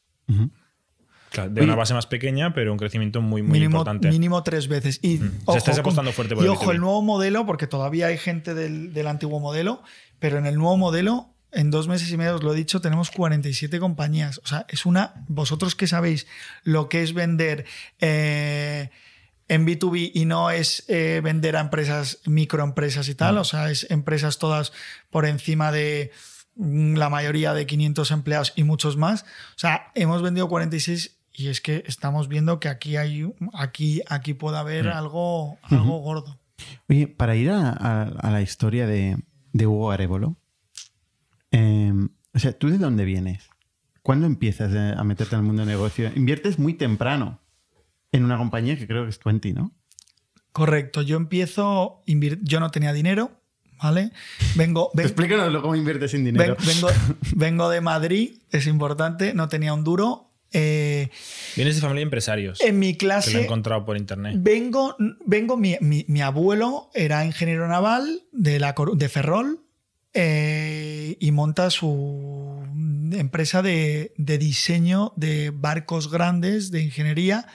Claro, 1.30 1.51
de 1.51 1.61
Oye. 1.61 1.64
una 1.66 1.74
base 1.76 1.92
más 1.92 2.07
pequeña, 2.07 2.55
pero 2.55 2.72
un 2.72 2.78
crecimiento 2.78 3.20
muy, 3.20 3.42
muy 3.42 3.53
mínimo, 3.59 3.78
importante. 3.78 4.09
mínimo 4.09 4.42
tres 4.42 4.66
veces. 4.68 4.99
Y, 5.03 5.20
O 5.44 5.53
sea, 5.53 5.59
estáis 5.59 5.78
apostando 5.78 6.12
fuerte 6.12 6.34
por 6.34 6.42
y 6.42 6.46
el 6.46 6.53
ojo, 6.53 6.66
B2B. 6.66 6.74
el 6.74 6.80
nuevo 6.80 7.03
modelo, 7.03 7.44
porque 7.46 7.66
todavía 7.66 8.07
hay 8.07 8.16
gente 8.16 8.55
del, 8.55 8.94
del 8.94 9.07
antiguo 9.09 9.38
modelo, 9.38 9.82
pero 10.18 10.38
en 10.38 10.46
el 10.46 10.55
nuevo 10.57 10.76
modelo, 10.78 11.34
en 11.53 11.70
dos 11.70 11.86
meses 11.88 12.11
y 12.11 12.16
medio, 12.16 12.36
os 12.36 12.42
lo 12.42 12.55
he 12.55 12.57
dicho, 12.57 12.80
tenemos 12.80 13.11
47 13.11 13.78
compañías. 13.78 14.40
O 14.42 14.46
sea, 14.46 14.64
es 14.68 14.86
una. 14.86 15.24
Vosotros 15.28 15.74
que 15.74 15.86
sabéis 15.86 16.26
lo 16.62 16.88
que 16.88 17.03
es 17.03 17.12
vender. 17.12 17.66
eh, 18.01 18.90
en 19.49 19.66
B2B 19.66 20.11
y 20.14 20.24
no 20.26 20.51
es 20.51 20.84
eh, 20.88 21.20
vender 21.24 21.57
a 21.57 21.61
empresas, 21.61 22.18
microempresas 22.26 23.09
y 23.09 23.14
tal, 23.14 23.36
Mm. 23.36 23.38
o 23.38 23.44
sea, 23.44 23.70
es 23.70 23.90
empresas 23.90 24.38
todas 24.38 24.72
por 25.11 25.24
encima 25.26 25.72
de 25.72 26.11
mm, 26.57 26.94
la 26.96 27.09
mayoría 27.09 27.55
de 27.55 27.66
500 27.66 28.11
empleados 28.11 28.53
y 28.57 28.64
muchos 28.64 28.96
más. 28.96 29.22
O 29.22 29.59
sea, 29.59 29.90
hemos 29.94 30.22
vendido 30.22 30.49
46 30.49 31.16
y 31.32 31.49
es 31.49 31.61
que 31.61 31.84
estamos 31.86 32.28
viendo 32.28 32.59
que 32.61 32.68
aquí 32.68 32.96
hay 32.96 33.32
aquí 33.55 34.03
aquí 34.09 34.34
puede 34.34 34.59
haber 34.59 34.86
Mm. 34.86 34.96
algo 34.96 35.59
algo 35.62 35.99
gordo. 36.01 36.38
Oye, 36.88 37.07
para 37.07 37.36
ir 37.36 37.51
a, 37.51 37.70
a- 37.70 38.03
a 38.09 38.30
la 38.30 38.42
historia 38.42 38.86
de, 38.88 39.16
de 39.53 39.66
Hugo 39.66 39.92
Arevolo, 39.92 40.36
eh, 41.53 41.92
o 42.34 42.38
sea, 42.38 42.53
¿tú 42.59 42.68
de 42.68 42.78
dónde 42.78 43.05
vienes? 43.05 43.49
¿Cuándo 44.03 44.26
empiezas 44.26 44.74
a 44.74 45.05
meterte 45.05 45.34
en 45.34 45.40
el 45.40 45.46
mundo 45.46 45.62
del 45.62 45.68
negocio? 45.70 46.11
Inviertes 46.14 46.59
muy 46.59 46.74
temprano 46.74 47.40
en 48.12 48.24
una 48.24 48.38
compañía 48.38 48.76
que 48.78 48.86
creo 48.86 49.04
que 49.04 49.11
es 49.11 49.18
Twenty, 49.18 49.52
¿no? 49.52 49.72
Correcto, 50.52 51.02
yo 51.02 51.16
empiezo 51.16 52.02
yo 52.42 52.59
no 52.61 52.70
tenía 52.70 52.92
dinero, 52.92 53.30
¿vale? 53.82 54.11
Vengo 54.56 54.90
ven- 54.94 55.06
Explícanos 55.06 55.62
cómo 55.62 55.76
inviertes 55.76 56.11
sin 56.12 56.24
dinero. 56.24 56.56
ven- 56.59 56.66
vengo 56.66 56.88
vengo 57.36 57.70
de 57.70 57.80
Madrid, 57.80 58.38
es 58.50 58.66
importante, 58.66 59.34
no 59.34 59.48
tenía 59.48 59.72
un 59.74 59.84
duro. 59.84 60.24
Eh, 60.50 61.11
Vienes 61.56 61.74
de 61.74 61.82
familia 61.82 62.00
de 62.00 62.04
empresarios. 62.04 62.61
en 62.62 62.78
mi 62.78 62.94
que 62.94 63.06
lo 63.06 63.12
he 63.12 63.20
clase 63.20 63.42
encontrado 63.44 63.84
por 63.84 63.98
internet. 63.98 64.36
Vengo, 64.38 64.96
vengo 65.26 65.59
mi, 65.59 65.76
mi- 65.82 66.06
mi 66.09 66.22
abuelo 66.22 66.88
era 66.94 67.24
ingeniero 67.26 67.68
naval 67.68 68.22
de, 68.32 68.59
la, 68.59 68.74
de 68.96 69.09
Ferrol 69.11 69.61
eh, 70.14 71.18
y 71.20 71.30
monta 71.32 71.68
su 71.70 72.64
empresa 73.12 73.61
de, 73.61 74.14
de 74.16 74.38
diseño 74.38 75.12
de 75.16 75.50
barcos 75.54 76.11
grandes 76.11 76.70
de 76.70 76.82
ingeniería. 76.82 77.46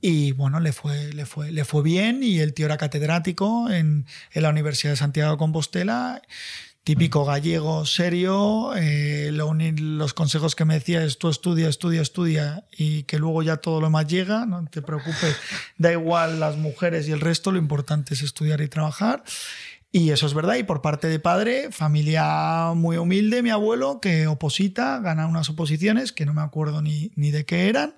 Y 0.00 0.32
bueno, 0.32 0.60
le 0.60 0.72
fue, 0.72 1.12
le 1.12 1.26
fue, 1.26 1.50
le 1.50 1.64
fue 1.64 1.82
bien 1.82 2.22
y 2.22 2.38
el 2.38 2.54
tío 2.54 2.66
era 2.66 2.76
catedrático 2.76 3.68
en, 3.70 4.06
en 4.32 4.42
la 4.42 4.50
Universidad 4.50 4.92
de 4.92 4.96
Santiago 4.96 5.32
de 5.32 5.38
Compostela. 5.38 6.22
Típico 6.84 7.26
gallego, 7.26 7.84
serio. 7.84 8.74
eh, 8.74 9.28
lo 9.30 9.52
los 9.52 10.14
consejos 10.14 10.54
que 10.54 10.64
me 10.64 10.72
decía 10.72 11.04
es 11.04 11.18
tú 11.18 11.28
estudia, 11.28 11.68
estudia, 11.68 12.00
estudia 12.00 12.64
y 12.74 13.02
que 13.02 13.18
luego 13.18 13.42
ya 13.42 13.58
todo 13.58 13.82
lo 13.82 13.90
más 13.90 14.06
llega. 14.06 14.46
No 14.46 14.64
te 14.70 14.80
preocupes, 14.80 15.36
da 15.76 15.92
igual 15.92 16.40
las 16.40 16.56
mujeres 16.56 17.06
y 17.06 17.12
el 17.12 17.20
resto, 17.20 17.52
lo 17.52 17.58
importante 17.58 18.14
es 18.14 18.22
estudiar 18.22 18.62
y 18.62 18.68
trabajar. 18.68 19.22
Y 19.90 20.10
eso 20.10 20.26
es 20.26 20.34
verdad. 20.34 20.56
Y 20.56 20.64
por 20.64 20.82
parte 20.82 21.08
de 21.08 21.18
padre, 21.18 21.72
familia 21.72 22.72
muy 22.74 22.98
humilde, 22.98 23.42
mi 23.42 23.50
abuelo, 23.50 24.00
que 24.00 24.26
oposita, 24.26 24.98
gana 25.00 25.26
unas 25.26 25.48
oposiciones 25.48 26.12
que 26.12 26.26
no 26.26 26.34
me 26.34 26.42
acuerdo 26.42 26.82
ni, 26.82 27.10
ni 27.16 27.30
de 27.30 27.44
qué 27.46 27.68
eran. 27.68 27.94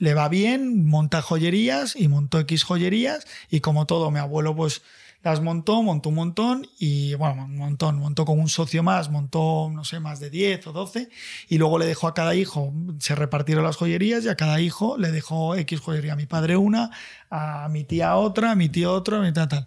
Le 0.00 0.14
va 0.14 0.30
bien, 0.30 0.86
monta 0.86 1.20
joyerías 1.20 1.94
y 1.94 2.08
montó 2.08 2.40
X 2.40 2.64
joyerías. 2.64 3.26
Y 3.50 3.60
como 3.60 3.86
todo, 3.86 4.10
mi 4.10 4.18
abuelo, 4.18 4.56
pues 4.56 4.80
las 5.22 5.42
montó, 5.42 5.82
montó 5.82 6.08
un 6.08 6.14
montón 6.14 6.66
y, 6.78 7.14
bueno, 7.14 7.44
un 7.44 7.56
montón, 7.58 7.98
montó 7.98 8.24
con 8.24 8.40
un 8.40 8.48
socio 8.48 8.82
más, 8.82 9.10
montó, 9.10 9.70
no 9.70 9.84
sé, 9.84 10.00
más 10.00 10.18
de 10.18 10.30
10 10.30 10.66
o 10.68 10.72
12 10.72 11.10
y 11.50 11.58
luego 11.58 11.78
le 11.78 11.84
dejó 11.84 12.08
a 12.08 12.14
cada 12.14 12.34
hijo, 12.34 12.72
se 13.00 13.14
repartieron 13.14 13.62
las 13.64 13.76
joyerías 13.76 14.24
y 14.24 14.28
a 14.28 14.34
cada 14.36 14.60
hijo 14.62 14.96
le 14.96 15.10
dejó 15.12 15.56
X 15.56 15.80
joyería, 15.80 16.14
a 16.14 16.16
mi 16.16 16.24
padre 16.24 16.56
una, 16.56 16.90
a 17.28 17.68
mi 17.70 17.84
tía 17.84 18.16
otra, 18.16 18.52
a 18.52 18.54
mi 18.54 18.70
tío 18.70 18.92
otro, 18.94 19.18
a 19.18 19.20
mi 19.20 19.30
tía 19.30 19.46
tal. 19.46 19.66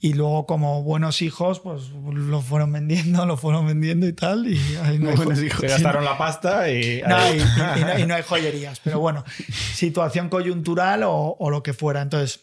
Y 0.00 0.12
luego 0.12 0.44
como 0.46 0.82
buenos 0.82 1.22
hijos, 1.22 1.60
pues 1.60 1.88
lo 1.90 2.42
fueron 2.42 2.70
vendiendo, 2.72 3.24
lo 3.26 3.38
fueron 3.38 3.66
vendiendo 3.66 4.06
y 4.06 4.12
tal 4.12 4.46
y 4.52 4.58
ahí 4.82 4.98
no 4.98 5.12
buenos 5.16 5.42
hijos. 5.42 5.60
Se 5.60 5.68
gastaron 5.68 6.04
la 6.04 6.18
pasta 6.18 6.70
y. 6.70 7.00
no, 7.08 7.16
y, 7.34 7.38
y- 7.38 7.80
y 7.80 7.84
no, 7.84 7.98
y 8.00 8.06
no 8.06 8.14
hay 8.16 8.22
joyerías, 8.22 8.80
pero 8.80 9.00
bueno, 9.00 9.24
situación 9.72 10.28
coyuntural 10.28 11.04
o, 11.04 11.36
o 11.38 11.48
lo 11.50 11.62
que 11.62 11.72
fuera. 11.72 12.02
Entonces, 12.02 12.40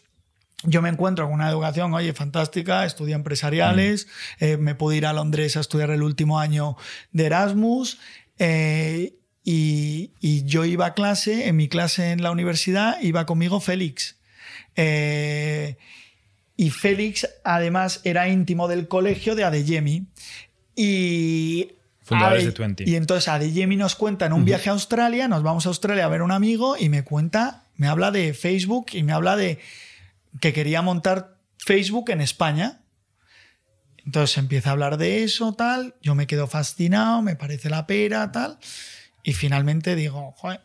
yo 0.64 0.82
me 0.82 0.88
encuentro 0.88 1.26
con 1.26 1.34
una 1.34 1.48
educación, 1.48 1.94
oye, 1.94 2.12
fantástica, 2.12 2.84
estudié 2.84 3.14
empresariales, 3.14 4.08
eh, 4.40 4.56
me 4.56 4.74
pude 4.74 4.96
ir 4.96 5.06
a 5.06 5.12
Londres 5.12 5.56
a 5.56 5.60
estudiar 5.60 5.90
el 5.90 6.02
último 6.02 6.40
año 6.40 6.76
de 7.12 7.26
Erasmus. 7.26 7.98
eh, 8.38 9.14
y, 9.44 10.10
y 10.20 10.44
yo 10.44 10.66
iba 10.66 10.84
a 10.84 10.92
clase, 10.94 11.48
en 11.48 11.56
mi 11.56 11.68
clase 11.68 12.10
en 12.10 12.22
la 12.22 12.30
universidad 12.30 13.00
iba 13.00 13.24
conmigo 13.24 13.60
Félix. 13.60 14.16
Eh, 14.76 15.78
y 16.56 16.70
Félix 16.70 17.26
además 17.44 18.02
era 18.04 18.28
íntimo 18.28 18.68
del 18.68 18.88
colegio 18.88 19.34
de 19.34 19.44
Adeyemi. 19.44 20.06
Y 20.76 21.72
Fundadores 22.02 22.44
de 22.44 22.52
Twenty. 22.52 22.84
Y 22.86 22.96
entonces 22.96 23.28
Adeyemi 23.28 23.76
nos 23.76 23.94
cuenta 23.94 24.26
en 24.26 24.34
un 24.34 24.44
viaje 24.44 24.68
a 24.68 24.72
Australia, 24.72 25.28
nos 25.28 25.42
vamos 25.42 25.64
a 25.64 25.70
Australia 25.70 26.04
a 26.04 26.08
ver 26.08 26.20
a 26.20 26.24
un 26.24 26.32
amigo 26.32 26.76
y 26.78 26.90
me 26.90 27.04
cuenta, 27.04 27.64
me 27.76 27.86
habla 27.86 28.10
de 28.10 28.34
Facebook 28.34 28.88
y 28.92 29.02
me 29.02 29.12
habla 29.12 29.36
de 29.36 29.60
que 30.40 30.52
quería 30.52 30.82
montar 30.82 31.38
Facebook 31.58 32.10
en 32.10 32.20
España. 32.20 32.82
Entonces 34.04 34.38
empieza 34.38 34.70
a 34.70 34.72
hablar 34.72 34.96
de 34.96 35.22
eso, 35.24 35.52
tal. 35.54 35.94
Yo 36.02 36.14
me 36.14 36.26
quedo 36.26 36.46
fascinado, 36.46 37.20
me 37.22 37.36
parece 37.36 37.68
la 37.70 37.86
pera, 37.86 38.32
tal. 38.32 38.58
Y 39.22 39.34
finalmente 39.34 39.94
digo, 39.96 40.32
joder, 40.36 40.62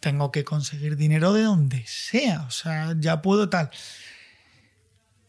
tengo 0.00 0.32
que 0.32 0.42
conseguir 0.44 0.96
dinero 0.96 1.32
de 1.32 1.42
donde 1.42 1.84
sea. 1.86 2.42
O 2.42 2.50
sea, 2.50 2.94
ya 2.98 3.22
puedo 3.22 3.48
tal. 3.48 3.70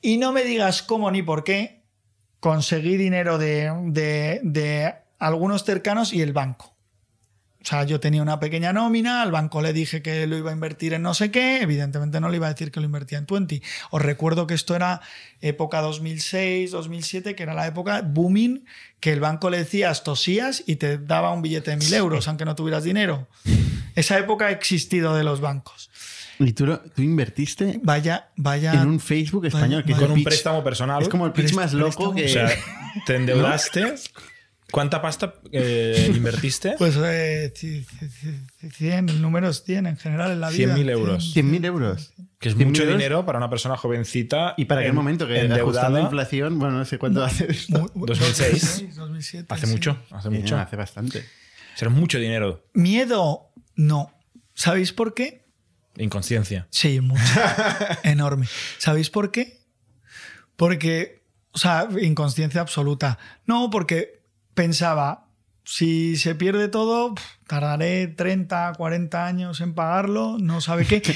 Y 0.01 0.17
no 0.17 0.31
me 0.31 0.43
digas 0.43 0.81
cómo 0.81 1.11
ni 1.11 1.21
por 1.21 1.43
qué 1.43 1.83
conseguí 2.39 2.97
dinero 2.97 3.37
de, 3.37 3.71
de- 3.85 4.41
de 4.43 4.95
algunos 5.19 5.63
cercanos 5.63 6.11
y 6.11 6.21
el 6.21 6.33
banco. 6.33 6.72
O 7.63 7.65
sea, 7.65 7.85
yo 7.85 8.01
tenía 8.01 8.21
una 8.21 8.41
pequeña 8.41 8.73
nómina, 8.73 9.21
al 9.21 9.31
banco 9.31 9.61
le 9.61 9.71
dije 9.71 10.01
que 10.01 10.27
lo 10.27 10.37
iba 10.37 10.49
a 10.49 10.53
invertir 10.53 10.93
en 10.93 11.01
no 11.01 11.13
sé 11.13 11.31
qué, 11.31 11.61
evidentemente 11.61 12.19
no 12.19 12.27
le 12.27 12.35
iba 12.35 12.47
a 12.47 12.49
decir 12.51 12.71
que 12.71 12.81
lo 12.81 12.85
invertía 12.85 13.17
en 13.17 13.25
20. 13.25 13.61
Os 13.91 14.01
recuerdo 14.01 14.47
que 14.47 14.53
esto 14.53 14.75
era 14.75 14.99
época 15.39 15.79
2006, 15.79 16.71
2007, 16.71 17.35
que 17.35 17.43
era 17.43 17.53
la 17.53 17.65
época 17.65 18.01
booming, 18.01 18.65
que 18.99 19.13
el 19.13 19.21
banco 19.21 19.49
le 19.49 19.59
decías 19.59 20.03
tosías 20.03 20.63
y 20.67 20.75
te 20.75 20.97
daba 20.97 21.31
un 21.31 21.41
billete 21.41 21.71
de 21.71 21.77
mil 21.77 21.93
euros, 21.93 22.27
aunque 22.27 22.43
no 22.43 22.53
tuvieras 22.55 22.83
dinero. 22.83 23.29
Esa 23.95 24.17
época 24.19 24.47
ha 24.47 24.51
existido 24.51 25.15
de 25.15 25.23
los 25.23 25.39
bancos. 25.39 25.89
Y 26.39 26.51
tú, 26.51 26.65
lo- 26.65 26.79
tú 26.81 27.01
invertiste 27.01 27.79
Vaya, 27.83 28.29
vaya. 28.35 28.73
en 28.73 28.87
un 28.89 28.99
Facebook 28.99 29.45
español 29.45 29.85
que 29.85 29.93
vaya. 29.93 30.05
Con 30.07 30.11
un 30.13 30.19
pitch- 30.19 30.23
préstamo 30.25 30.63
personal. 30.63 31.01
Es 31.03 31.07
como 31.07 31.25
el 31.27 31.31
pitch 31.31 31.53
más 31.53 31.71
loco 31.73 32.11
préstamo. 32.13 32.15
que. 32.15 32.25
O 32.25 32.27
sea, 32.29 32.49
te 33.05 33.15
endeudaste. 33.17 33.93
¿Cuánta 34.73 35.03
pasta 35.03 35.35
eh, 35.51 36.11
invertiste? 36.15 36.73
Pues 36.79 36.95
eh, 36.97 37.53
ci- 37.55 37.85
ci- 37.85 38.09
ci- 38.59 38.71
100, 38.71 39.09
el 39.09 39.21
número 39.21 39.47
es 39.49 39.63
100 39.63 39.85
en 39.85 39.97
general 39.97 40.31
en 40.31 40.41
la 40.41 40.49
vida. 40.49 40.75
100.000 40.75 40.89
euros. 40.89 41.35
100.000 41.35 41.65
euros. 41.65 42.13
Que 42.39 42.49
es 42.49 42.57
100.000 42.57 42.65
mucho 42.65 42.81
euros. 42.81 42.97
dinero 42.97 43.23
para 43.23 43.37
una 43.37 43.51
persona 43.51 43.77
jovencita. 43.77 44.55
¿Y 44.57 44.65
para 44.65 44.81
qué 44.81 44.87
en- 44.87 44.95
momento? 44.95 45.27
Que 45.27 45.41
endeudada. 45.41 45.91
la 45.91 46.01
inflación, 46.01 46.57
bueno, 46.57 46.79
no 46.79 46.85
sé 46.85 46.97
cuánto 46.97 47.23
hace. 47.23 47.51
esto. 47.51 47.79
Mu- 47.81 47.89
mu- 47.93 48.05
2006. 48.07 48.95
2007, 48.95 49.45
Hace 49.53 49.67
sí. 49.67 49.71
mucho, 49.73 49.97
hace 50.09 50.29
Sí, 50.29 50.35
mucho. 50.39 50.57
hace 50.57 50.75
bastante. 50.75 51.23
Será 51.75 51.91
mucho 51.91 52.17
dinero. 52.17 52.65
Miedo, 52.73 53.51
no. 53.75 54.11
¿Sabéis 54.55 54.91
por 54.91 55.13
qué? 55.13 55.45
Inconsciencia. 55.97 56.65
Sí, 56.71 56.99
mucho. 56.99 57.21
Enorme. 58.03 58.47
¿Sabéis 58.79 59.11
por 59.11 59.29
qué? 59.29 59.61
Porque, 60.55 61.23
o 61.51 61.59
sea, 61.59 61.87
inconsciencia 62.01 62.61
absoluta. 62.61 63.19
No, 63.45 63.69
porque 63.69 64.22
pensaba, 64.53 65.27
si 65.65 66.17
se 66.17 66.35
pierde 66.35 66.67
todo, 66.67 67.15
tardaré 67.47 68.07
30, 68.07 68.73
40 68.75 69.25
años 69.25 69.61
en 69.61 69.73
pagarlo, 69.73 70.37
no 70.39 70.59
sabe 70.61 70.85
qué. 70.85 71.01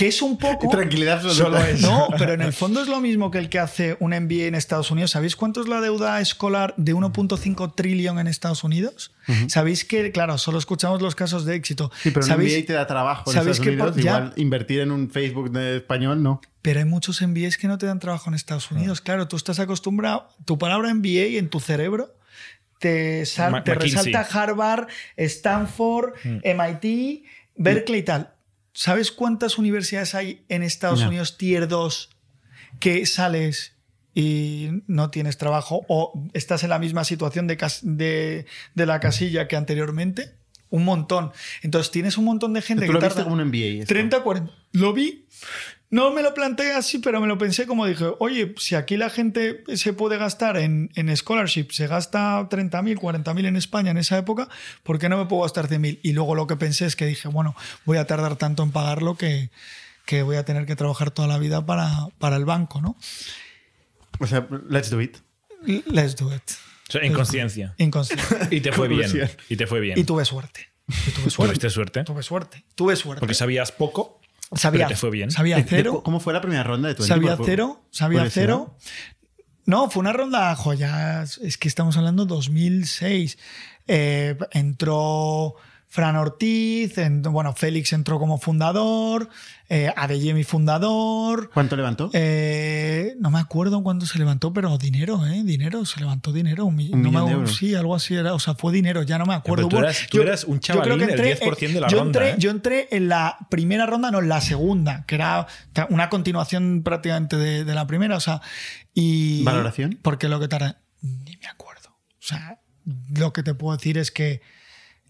Que 0.00 0.08
es 0.08 0.22
un 0.22 0.38
poco... 0.38 0.70
Tranquilidad. 0.70 1.20
Solo 1.22 1.58
es. 1.58 1.82
No, 1.82 2.08
pero 2.16 2.32
en 2.32 2.40
el 2.40 2.54
fondo 2.54 2.80
es 2.80 2.88
lo 2.88 3.02
mismo 3.02 3.30
que 3.30 3.36
el 3.36 3.50
que 3.50 3.58
hace 3.58 3.98
un 4.00 4.12
MBA 4.12 4.44
en 4.46 4.54
Estados 4.54 4.90
Unidos. 4.90 5.10
¿Sabéis 5.10 5.36
cuánto 5.36 5.60
es 5.60 5.68
la 5.68 5.82
deuda 5.82 6.22
escolar 6.22 6.72
de 6.78 6.94
1.5 6.94 7.74
trillón 7.74 8.18
en 8.18 8.26
Estados 8.26 8.64
Unidos? 8.64 9.12
¿Sabéis 9.48 9.84
que, 9.84 10.10
claro, 10.10 10.38
solo 10.38 10.58
escuchamos 10.58 11.02
los 11.02 11.14
casos 11.14 11.44
de 11.44 11.54
éxito? 11.54 11.90
Sí, 12.02 12.10
pero 12.12 12.24
un 12.24 12.28
¿Sabéis? 12.30 12.54
MBA 12.56 12.66
te 12.66 12.72
da 12.72 12.86
trabajo 12.86 13.30
en 13.30 13.34
¿sabéis 13.34 13.58
Estados 13.60 13.92
que 13.94 14.00
por- 14.00 14.02
ya- 14.02 14.32
invertir 14.36 14.80
en 14.80 14.90
un 14.90 15.10
Facebook 15.10 15.50
de 15.50 15.76
español, 15.76 16.22
no. 16.22 16.40
Pero 16.62 16.78
hay 16.80 16.86
muchos 16.86 17.20
MBAs 17.20 17.58
que 17.58 17.68
no 17.68 17.76
te 17.76 17.84
dan 17.84 17.98
trabajo 17.98 18.30
en 18.30 18.34
Estados 18.34 18.70
Unidos. 18.70 19.02
Claro, 19.02 19.28
tú 19.28 19.36
estás 19.36 19.58
acostumbrado, 19.58 20.28
tu 20.46 20.56
palabra 20.58 20.94
MBA 20.94 21.36
en 21.38 21.50
tu 21.50 21.60
cerebro 21.60 22.14
te, 22.80 23.24
sal- 23.26 23.52
Ma- 23.52 23.62
te 23.62 23.74
McKinsey. 23.76 24.12
resalta 24.12 24.42
Harvard, 24.42 24.88
Stanford, 25.16 26.14
MIT, 26.24 27.24
Berkeley 27.56 28.00
y 28.00 28.02
tal. 28.04 28.34
¿Sabes 28.72 29.12
cuántas 29.12 29.58
universidades 29.58 30.14
hay 30.14 30.44
en 30.48 30.62
Estados 30.62 31.00
No. 31.02 31.08
Unidos 31.08 31.36
tier 31.38 31.68
2 31.68 32.10
que 32.80 33.04
sales 33.06 33.76
y 34.14 34.70
no 34.86 35.10
tienes 35.10 35.38
trabajo 35.38 35.84
o 35.88 36.28
estás 36.32 36.62
en 36.64 36.70
la 36.70 36.78
misma 36.78 37.04
situación 37.04 37.46
de, 37.46 37.56
cas- 37.56 37.80
de, 37.82 38.46
de 38.74 38.86
la 38.86 38.98
casilla 39.00 39.46
que 39.48 39.56
anteriormente? 39.56 40.34
Un 40.70 40.84
montón. 40.84 41.32
Entonces 41.62 41.90
tienes 41.90 42.16
un 42.16 42.24
montón 42.24 42.52
de 42.52 42.62
gente 42.62 42.86
Tú 42.86 42.88
que 42.88 42.92
lo 42.94 43.00
viste 43.00 43.14
tarda... 43.16 43.24
como 43.28 43.42
un 43.42 43.48
MBA. 43.48 43.82
esto. 43.82 43.86
30, 43.92 44.22
40. 44.22 44.52
Lo 44.72 44.92
vi. 44.92 45.26
No 45.90 46.12
me 46.12 46.22
lo 46.22 46.32
planteé 46.34 46.72
así, 46.72 47.00
pero 47.00 47.20
me 47.20 47.26
lo 47.26 47.36
pensé 47.36 47.66
como 47.66 47.84
dije, 47.84 48.04
oye, 48.20 48.54
si 48.58 48.76
aquí 48.76 48.96
la 48.96 49.10
gente 49.10 49.64
se 49.74 49.92
puede 49.92 50.18
gastar 50.18 50.56
en, 50.56 50.90
en 50.94 51.14
scholarship, 51.16 51.72
se 51.72 51.88
gasta 51.88 52.48
30.000, 52.48 52.96
40.000 52.96 53.46
en 53.46 53.56
España 53.56 53.90
en 53.90 53.98
esa 53.98 54.16
época, 54.16 54.48
¿por 54.84 55.00
qué 55.00 55.08
no 55.08 55.18
me 55.18 55.26
puedo 55.26 55.42
gastar 55.42 55.68
100.000? 55.68 55.98
Y 56.02 56.12
luego 56.12 56.36
lo 56.36 56.46
que 56.46 56.54
pensé 56.54 56.86
es 56.86 56.94
que 56.94 57.06
dije, 57.06 57.26
bueno, 57.26 57.56
voy 57.84 57.98
a 57.98 58.06
tardar 58.06 58.36
tanto 58.36 58.62
en 58.62 58.70
pagarlo 58.70 59.16
que, 59.16 59.50
que 60.06 60.22
voy 60.22 60.36
a 60.36 60.44
tener 60.44 60.64
que 60.64 60.76
trabajar 60.76 61.10
toda 61.10 61.26
la 61.26 61.38
vida 61.38 61.66
para, 61.66 62.08
para 62.18 62.36
el 62.36 62.44
banco, 62.44 62.80
¿no? 62.80 62.96
O 64.20 64.26
sea, 64.26 64.46
let's 64.68 64.90
do 64.90 65.00
it. 65.00 65.16
Let's 65.86 66.14
do 66.14 66.32
it. 66.34 66.42
O 66.88 66.92
sea, 66.92 67.04
inconsciencia. 67.04 67.74
Inconsciente. 67.78 68.24
Y 68.50 68.60
te 68.60 68.72
fue 68.72 68.88
bien. 68.88 69.10
Y 69.48 69.56
te 69.56 69.66
fue 69.66 69.80
bien. 69.80 69.98
Y 69.98 70.04
tuve 70.04 70.24
suerte. 70.24 70.68
Y 70.88 71.10
tuve 71.10 71.30
suerte. 71.30 71.52
¿Tuviste 71.52 71.70
suerte? 71.70 72.04
Tuve 72.04 72.22
suerte. 72.22 72.64
Tuve 72.74 72.96
suerte. 72.96 73.20
Porque 73.20 73.34
sabías 73.34 73.70
poco, 73.72 74.19
sabía, 74.54 74.86
pero 74.86 74.88
te 74.88 74.96
fue 74.96 75.10
bien. 75.10 75.30
Sabía 75.30 75.56
de- 75.56 75.64
cero. 75.68 76.02
¿Cómo 76.04 76.20
fue 76.20 76.32
la 76.32 76.40
primera 76.40 76.62
ronda 76.62 76.88
de 76.88 76.94
tu 76.94 77.02
Sabía 77.04 77.36
cero, 77.44 77.82
sabía 77.90 78.28
cero. 78.30 78.76
No, 79.66 79.90
fue 79.90 80.00
una 80.00 80.12
ronda, 80.12 80.54
joyas. 80.56 81.38
Es 81.38 81.56
que 81.58 81.68
estamos 81.68 81.96
hablando 81.96 82.24
2006. 82.26 83.38
Eh, 83.86 84.36
entró 84.52 85.54
Fran 85.92 86.14
Ortiz, 86.14 86.96
en- 86.98 87.20
bueno, 87.20 87.52
Félix 87.52 87.92
entró 87.92 88.20
como 88.20 88.38
fundador, 88.38 89.28
eh, 89.68 89.92
Adeyemi 89.96 90.44
fundador. 90.44 91.50
¿Cuánto 91.52 91.74
levantó? 91.74 92.10
eh, 92.12 93.16
no 93.18 93.30
me 93.32 93.40
acuerdo 93.40 93.82
cuándo 93.82 94.06
se 94.06 94.16
levantó, 94.20 94.52
pero 94.52 94.78
dinero, 94.78 95.26
¿eh? 95.26 95.42
Dinero, 95.44 95.84
se 95.84 95.98
levantó 95.98 96.32
dinero. 96.32 96.64
Un, 96.66 96.76
mi- 96.76 96.90
Un 96.92 97.02
no 97.02 97.10
me- 97.10 97.20
de 97.22 97.32
euros. 97.32 97.56
Sí, 97.56 97.74
algo 97.74 97.96
así 97.96 98.14
era. 98.14 98.34
O 98.34 98.38
sea, 98.38 98.54
fue 98.54 98.72
dinero, 98.72 99.02
ya 99.02 99.18
no 99.18 99.26
me 99.26 99.34
acuerdo. 99.34 99.68
pero 99.68 99.80
tú 99.80 99.84
eras- 99.84 100.06
tú 100.08 100.22
eras 100.22 100.44
un 100.44 100.60
yo 100.60 100.74
creo 100.80 100.84
chavalín, 100.96 101.06
que 101.08 101.14
el 101.14 101.20
10% 101.40 101.74
de 101.74 101.80
la 101.80 101.88
yo 101.88 101.98
ronda, 101.98 102.20
entré- 102.20 102.30
¿eh? 102.30 102.36
yo 102.38 102.50
entré 102.52 102.88
en 102.92 103.08
la 103.08 103.36
primera 103.50 103.84
ronda, 103.86 104.12
no, 104.12 104.20
en 104.20 104.28
la 104.28 104.40
segunda, 104.40 105.04
que 105.08 105.16
era 105.16 105.48
una 105.88 106.08
continuación 106.08 106.82
prácticamente 106.84 107.36
de, 107.36 107.64
de 107.64 107.74
la 107.74 107.88
primera. 107.88 108.16
O 108.16 108.20
sea, 108.20 108.40
y. 108.94 109.42
¿Valoración? 109.42 109.98
Porque 110.02 110.28
lo 110.28 110.38
que 110.38 110.46
tarda. 110.46 110.78
Ni 111.02 111.36
me 111.36 111.48
acuerdo. 111.48 111.88
O 111.90 112.22
sea, 112.22 112.60
lo 113.12 113.32
que 113.32 113.42
te 113.42 113.54
puedo 113.54 113.76
decir 113.76 113.98
es 113.98 114.12
que 114.12 114.40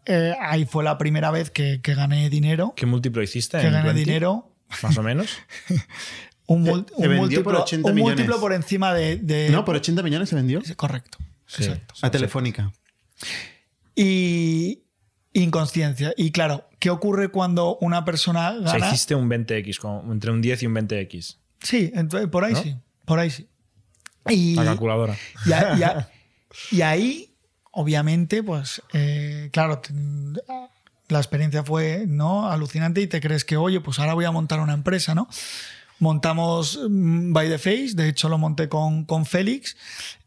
eh, 0.07 0.35
ahí 0.41 0.65
fue 0.65 0.83
la 0.85 0.99
primera 0.99 1.31
vez 1.31 1.51
que, 1.51 1.81
que 1.83 1.95
gané 1.95 2.29
dinero. 2.31 2.73
¿qué 2.77 2.87
múltiplo 2.87 3.23
hiciste? 3.23 3.59
Que 3.61 3.67
en 3.67 3.73
gané 3.73 3.87
20? 3.93 4.01
dinero. 4.05 4.53
Más 4.83 4.97
o 4.99 5.03
menos. 5.03 5.29
Un, 6.47 6.65
mul- 6.67 6.85
se 6.99 7.07
un 7.09 7.17
múltiplo, 7.17 7.45
por 7.45 7.55
80 7.57 7.89
un 7.89 7.95
millones. 7.95 8.17
múltiplo 8.17 8.41
por 8.41 8.53
encima 8.53 8.93
de. 8.93 9.17
de- 9.19 9.51
No, 9.51 9.65
por 9.65 9.77
80 9.77 10.03
millones 10.03 10.29
se 10.29 10.35
vendió. 10.35 10.61
Correcto. 10.75 11.19
Sí. 11.47 11.63
Exacto. 11.63 11.95
A 12.03 12.11
Telefónica. 12.11 12.73
Y 13.95 14.83
inconsciencia. 15.33 16.13
Y 16.17 16.33
claro, 16.33 16.69
¿qué 16.79 16.91
ocurre 16.91 17.29
cuando 17.29 17.77
una 17.81 18.05
persona 18.05 18.51
O 18.51 18.63
sea, 18.65 18.73
gana? 18.79 18.89
hiciste 18.89 19.15
un 19.15 19.29
20x, 19.29 19.79
como 19.79 20.13
entre 20.13 20.31
un 20.33 20.41
10 20.43 20.63
y 20.63 20.67
un 20.67 20.75
20x. 20.75 21.37
Sí, 21.63 21.93
por 22.31 22.45
ahí 22.45 22.55
¿No? 22.55 22.63
sí. 22.63 22.77
Por 23.05 23.19
ahí 23.19 23.31
sí. 23.31 23.49
Y, 24.29 24.55
La 24.55 24.65
calculadora. 24.65 25.17
y, 25.47 25.53
a- 25.53 25.77
y 25.79 25.83
a- 25.83 26.09
y 26.73 26.83
ahí, 26.83 27.30
obviamente, 27.73 28.43
pues, 28.43 28.83
eh, 28.93 29.51
claro, 29.53 29.81
la 31.09 31.19
experiencia 31.19 31.65
fue 31.65 32.05
¿no? 32.07 32.51
alucinante 32.51 33.01
y 33.01 33.07
te 33.07 33.21
crees 33.21 33.45
que, 33.45 33.57
oye, 33.57 33.81
pues 33.81 33.99
ahora 33.99 34.15
voy 34.15 34.25
a 34.25 34.31
montar 34.31 34.61
una 34.61 34.75
empresa, 34.75 35.15
¿no? 35.15 35.29
Montamos 35.99 36.81
mm, 36.89 37.33
By 37.33 37.49
the 37.49 37.59
Face, 37.59 37.93
de 37.95 38.09
hecho 38.09 38.29
lo 38.29 38.39
monté 38.39 38.69
con, 38.69 39.05
con 39.05 39.27
Félix, 39.27 39.77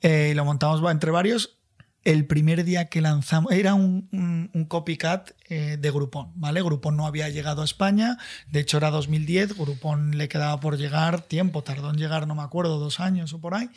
eh, 0.01 0.29
y 0.31 0.35
lo 0.35 0.45
montamos 0.45 0.81
entre 0.91 1.11
varios. 1.11 1.57
El 2.03 2.25
primer 2.25 2.65
día 2.65 2.89
que 2.89 2.99
lanzamos, 2.99 3.53
era 3.53 3.73
un 3.73 4.65
copycat 4.67 5.31
eh, 5.47 5.77
de 5.79 5.89
Groupon, 5.89 6.33
¿vale? 6.35 6.61
Groupon 6.61 6.97
no 6.97 7.07
había 7.07 7.29
llegado 7.29 7.61
a 7.61 7.65
España, 7.65 8.17
de 8.51 8.59
hecho 8.59 8.75
era 8.75 8.91
2010, 8.91 9.57
Groupon 9.57 10.17
le 10.17 10.27
quedaba 10.27 10.59
por 10.59 10.77
llegar 10.77 11.21
tiempo, 11.21 11.63
tardó 11.63 11.91
en 11.91 11.95
llegar, 11.95 12.27
no 12.27 12.35
me 12.35 12.41
acuerdo, 12.41 12.77
dos 12.77 12.99
años 12.99 13.31
o 13.31 13.39
por 13.39 13.55
ahí. 13.55 13.69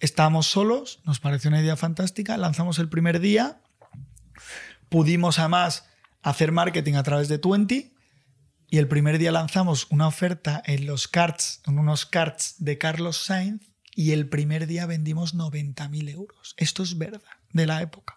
Estábamos 0.00 0.46
solos, 0.46 1.00
nos 1.04 1.20
pareció 1.20 1.48
una 1.48 1.60
idea 1.60 1.76
fantástica, 1.76 2.36
lanzamos 2.36 2.78
el 2.78 2.88
primer 2.88 3.20
día, 3.20 3.60
pudimos 4.88 5.38
además 5.38 5.86
hacer 6.22 6.52
marketing 6.52 6.94
a 6.94 7.02
través 7.02 7.28
de 7.28 7.38
Twenty 7.38 7.94
y 8.68 8.78
el 8.78 8.88
primer 8.88 9.18
día 9.18 9.32
lanzamos 9.32 9.86
una 9.90 10.06
oferta 10.06 10.62
en 10.66 10.86
los 10.86 11.08
carts, 11.08 11.60
en 11.66 11.78
unos 11.78 12.06
carts 12.06 12.54
de 12.58 12.78
Carlos 12.78 13.16
Sainz 13.18 13.62
y 13.94 14.12
el 14.12 14.28
primer 14.28 14.66
día 14.66 14.86
vendimos 14.86 15.34
90.000 15.34 16.08
euros. 16.10 16.54
Esto 16.56 16.82
es 16.82 16.96
verdad, 16.96 17.22
de 17.52 17.66
la 17.66 17.82
época. 17.82 18.16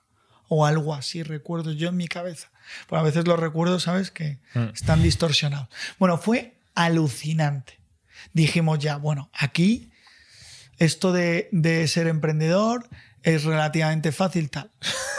o 0.55 0.67
algo 0.67 0.93
así, 0.93 1.23
recuerdo 1.23 1.71
yo 1.71 1.89
en 1.89 1.95
mi 1.97 2.07
cabeza. 2.07 2.51
Pues 2.87 2.99
a 2.99 3.03
veces 3.03 3.25
los 3.27 3.39
recuerdos, 3.39 3.83
¿sabes? 3.83 4.11
Que 4.11 4.39
Mm. 4.53 4.69
están 4.75 5.01
distorsionados. 5.01 5.67
Bueno, 5.97 6.19
fue 6.19 6.59
alucinante. 6.75 7.79
Dijimos 8.33 8.77
ya, 8.77 8.97
bueno, 8.97 9.31
aquí 9.33 9.89
esto 10.83 11.11
de, 11.11 11.49
de 11.51 11.87
ser 11.87 12.07
emprendedor 12.07 12.87
es 13.23 13.43
relativamente 13.43 14.11
fácil 14.11 14.49
tal. 14.49 14.71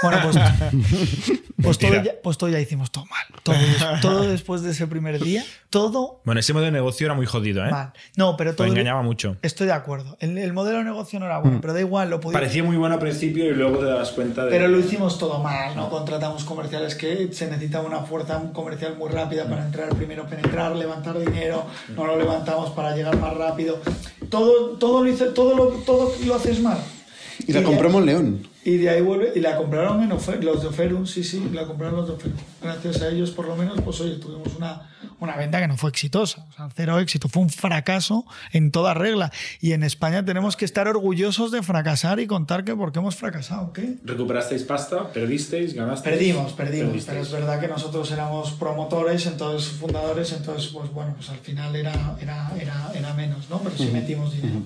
Bueno, 0.03 0.19
pues, 0.23 0.37
pues, 1.63 1.79
todo, 1.79 2.03
ya, 2.03 2.13
pues 2.23 2.39
todo 2.39 2.51
ya 2.51 2.61
hicimos 2.61 2.91
todo 2.91 3.07
mal. 3.07 3.25
Todo, 3.43 3.57
todo 4.01 4.23
después 4.29 4.63
de 4.63 4.73
ese 4.73 4.87
primer 4.87 5.23
día, 5.23 5.45
todo 5.71 6.21
Bueno, 6.25 6.41
ese 6.41 6.53
modelo 6.53 6.67
de 6.67 6.73
negocio 6.73 7.07
era 7.07 7.15
muy 7.15 7.27
jodido, 7.27 7.65
¿eh? 7.65 7.71
mal. 7.71 7.93
No, 8.17 8.37
pero 8.37 8.55
todo... 8.55 8.67
Engañaba 8.67 9.03
mucho. 9.03 9.37
Estoy 9.43 9.67
de 9.67 9.73
acuerdo. 9.73 10.17
El, 10.21 10.37
el 10.39 10.53
modelo 10.53 10.79
de 10.79 10.85
negocio 10.85 11.21
no 11.21 11.27
era 11.27 11.35
Mm. 11.41 11.43
bueno, 11.43 11.61
pero 11.61 11.73
da 11.73 11.81
igual, 11.81 12.11
lo 12.11 12.21
podíamos... 12.21 12.41
Parecía 12.41 12.65
muy 12.65 12.77
bueno 12.77 12.95
al 12.95 13.01
principio 13.01 13.47
y 13.47 13.55
luego 13.55 13.79
te 13.79 13.87
das 13.87 14.11
cuenta 14.13 14.45
de. 14.45 14.51
Pero 14.51 14.69
lo 14.69 14.79
hicimos 14.79 15.19
todo 15.19 15.43
mal, 15.43 15.75
¿no? 15.75 15.91
Contratamos 15.91 16.45
comerciales 16.45 16.95
que 16.95 17.33
se 17.33 17.47
necesita 17.51 17.81
una 17.81 18.01
fuerza 18.01 18.43
comercial 18.53 18.97
muy 18.97 19.11
rápida 19.11 19.49
para 19.49 19.65
entrar, 19.65 19.89
primero 19.95 20.27
penetrar, 20.27 20.77
levantar 20.77 21.19
dinero, 21.19 21.67
no 21.97 22.07
lo 22.07 22.17
levantamos 22.17 22.71
para 22.71 22.95
llegar 22.95 23.17
más 23.19 23.35
rápido. 23.35 23.81
Todo, 24.31 24.77
todo, 24.79 25.05
lo, 25.05 25.11
hice, 25.11 25.27
todo, 25.27 25.55
lo, 25.57 25.67
todo 25.85 26.13
lo 26.25 26.35
haces 26.35 26.61
mal. 26.61 26.79
Y 27.47 27.53
la 27.53 27.61
de- 27.61 27.66
compró 27.66 27.91
Monleón. 27.91 28.41
Y 28.65 28.78
de 28.78 28.89
ahí 28.89 29.03
vuelve, 29.03 29.32
y 29.36 29.41
la 29.41 29.57
compraron 29.59 30.03
en 30.03 30.11
Ofer- 30.11 30.43
los 30.43 30.62
de 30.62 30.69
Oferum, 30.69 31.07
sí, 31.07 31.23
sí, 31.23 31.51
la 31.53 31.66
compraron 31.66 31.97
los 31.97 32.09
de 32.09 32.15
Oferum. 32.15 32.36
Gracias 32.62 33.03
a 33.03 33.09
ellos, 33.11 33.31
por 33.31 33.47
lo 33.47 33.57
menos, 33.57 33.78
pues 33.82 34.01
oye, 34.01 34.16
tuvimos 34.16 34.55
una, 34.57 34.91
una 35.20 35.36
venta 35.36 35.61
que 35.61 35.69
no 35.69 35.77
fue 35.77 35.91
exitosa, 35.91 36.47
o 36.49 36.53
sea, 36.55 36.69
cero 36.74 36.99
éxito, 36.99 37.28
fue 37.28 37.43
un 37.43 37.51
fracaso 37.51 38.24
en 38.53 38.70
toda 38.70 38.95
regla. 38.95 39.31
Y 39.61 39.73
en 39.73 39.82
España 39.82 40.24
tenemos 40.24 40.57
que 40.57 40.65
estar 40.65 40.89
orgullosos 40.89 41.51
de 41.53 41.62
fracasar 41.62 42.20
y 42.20 42.27
contar 42.27 42.65
que 42.65 42.74
por 42.74 42.91
qué 42.91 43.01
hemos 43.01 43.16
fracasado, 43.16 43.73
¿qué? 43.74 43.97
Recuperasteis 44.03 44.62
pasta, 44.62 45.12
perdisteis, 45.12 45.74
ganasteis. 45.74 46.16
Perdimos, 46.16 46.53
perdimos, 46.55 46.86
Perdisteis. 46.89 47.05
pero 47.07 47.23
es 47.23 47.32
verdad 47.32 47.61
que 47.61 47.69
nosotros 47.69 48.11
éramos 48.12 48.53
promotores, 48.53 49.27
entonces 49.27 49.69
fundadores, 49.73 50.32
entonces 50.32 50.70
pues 50.73 50.91
bueno, 50.91 51.12
pues 51.16 51.28
al 51.28 51.39
final 51.39 51.77
era, 51.77 52.16
era, 52.19 52.51
era, 52.59 52.91
era 52.95 53.12
menos, 53.12 53.51
¿no? 53.51 53.59
Pero 53.59 53.77
sí 53.77 53.91
metimos 53.93 54.32
dinero. 54.35 54.61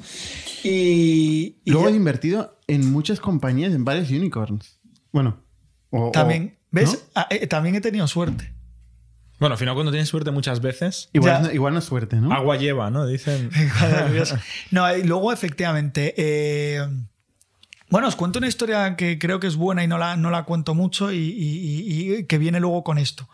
Y, 0.64 1.54
y 1.64 1.70
Luego 1.70 1.86
ya- 1.86 1.90
has 1.90 1.96
invertido 1.96 2.54
en 2.66 2.90
muchas 2.92 3.20
compañías, 3.20 3.72
en 3.72 3.84
varios 3.88 4.10
unicorns. 4.10 4.78
Bueno. 5.12 5.42
o- 5.90 6.10
también, 6.10 6.56
o- 6.56 6.66
¿ves? 6.70 6.92
¿no? 6.92 6.98
Ah, 7.14 7.26
eh, 7.30 7.46
también 7.46 7.74
he 7.74 7.80
tenido 7.80 8.06
suerte. 8.06 8.52
Bueno, 9.40 9.54
al 9.54 9.58
final, 9.58 9.74
cuando 9.74 9.92
tienes 9.92 10.08
suerte 10.08 10.30
muchas 10.32 10.60
veces, 10.60 11.08
Igual, 11.12 11.32
Ya. 11.42 11.48
no- 11.48 11.52
igual 11.54 11.72
no 11.72 11.78
es 11.78 11.84
suerte, 11.84 12.16
¿no? 12.16 12.32
agua 12.32 12.56
lleva, 12.56 12.90
¿no? 12.90 13.06
Dicen. 13.06 13.50
No, 14.70 14.96
y 14.96 15.02
luego 15.04 15.32
efectivamente. 15.32 16.14
eh, 16.16 16.86
bueno, 17.90 18.08
os 18.08 18.16
cuento 18.16 18.38
una 18.38 18.48
historia 18.48 18.96
que 18.96 19.18
creo 19.18 19.40
que 19.40 19.46
es 19.46 19.56
buena 19.56 19.82
y 19.82 19.86
no 19.86 19.96
la, 19.96 20.16
no 20.16 20.30
la 20.30 20.42
cuento 20.44 20.74
mucho 20.74 21.10
y, 21.12 21.16
y- 21.16 21.84
y- 21.86 22.14
y 22.16 22.24
que 22.26 22.36
viene 22.38 22.60
luego 22.60 22.84
con 22.84 22.98
esto. 22.98 23.28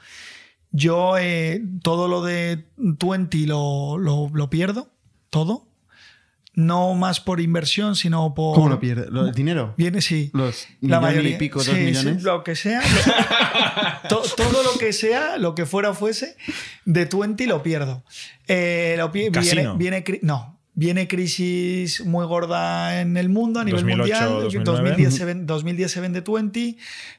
Yo 0.71 1.17
eh, 1.19 1.61
todo 1.83 2.07
lo 2.09 2.23
de 2.23 2.65
Twenty 2.99 3.47
lo, 3.47 3.99
lo, 3.99 4.31
lo 4.33 4.51
pierdo, 4.51 4.91
todo. 5.31 5.67
No 6.57 6.95
más 6.95 7.21
por 7.21 7.41
inversión, 7.41 7.97
sino 7.97 8.33
por... 8.35 8.55
¿Cómo 8.55 8.69
lo 8.69 8.79
pierde? 8.79 9.07
¿Lo- 9.11 9.27
¿El 9.27 9.35
dinero? 9.35 9.75
Viene, 9.77 10.01
sí. 10.01 10.31
Los 10.33 10.67
La 10.81 11.01
mayoría. 11.01 11.35
y 11.35 11.39
pico, 11.39 11.59
dos 11.59 11.67
Sí, 11.67 11.73
sí, 11.73 11.79
millones. 11.85 12.23
lo 12.23 12.45
que 12.45 12.55
sea. 12.55 12.81
lo- 12.83 14.09
to- 14.09 14.23
todo 14.37 14.63
lo 14.63 14.79
que 14.79 14.93
sea, 14.93 15.37
lo 15.39 15.55
que 15.55 15.67
fuera 15.67 15.91
o 15.91 15.95
fuese, 15.95 16.37
de 16.85 17.07
Twenty 17.07 17.47
lo 17.47 17.63
pierdo. 17.63 18.05
Eh, 18.47 18.95
lo 18.99 19.09
viene, 19.11 19.33
Casino. 19.33 19.77
viene 19.77 20.05
cri- 20.05 20.21
no. 20.23 20.53
Viene 20.77 21.07
crisis 21.07 22.05
muy 22.05 22.27
gorda 22.27 23.01
en 23.01 23.17
el 23.17 23.29
mundo 23.29 23.61
a 23.61 23.65
nivel 23.65 23.83
2008, 23.83 24.01
mundial. 24.01 24.43
2009. 24.43 24.65
2010 24.91 25.15
se, 25.15 25.25
ven- 25.25 25.47
2010 25.47 25.93
se 25.93 26.01
vende 26.01 26.21
20. 26.27 26.77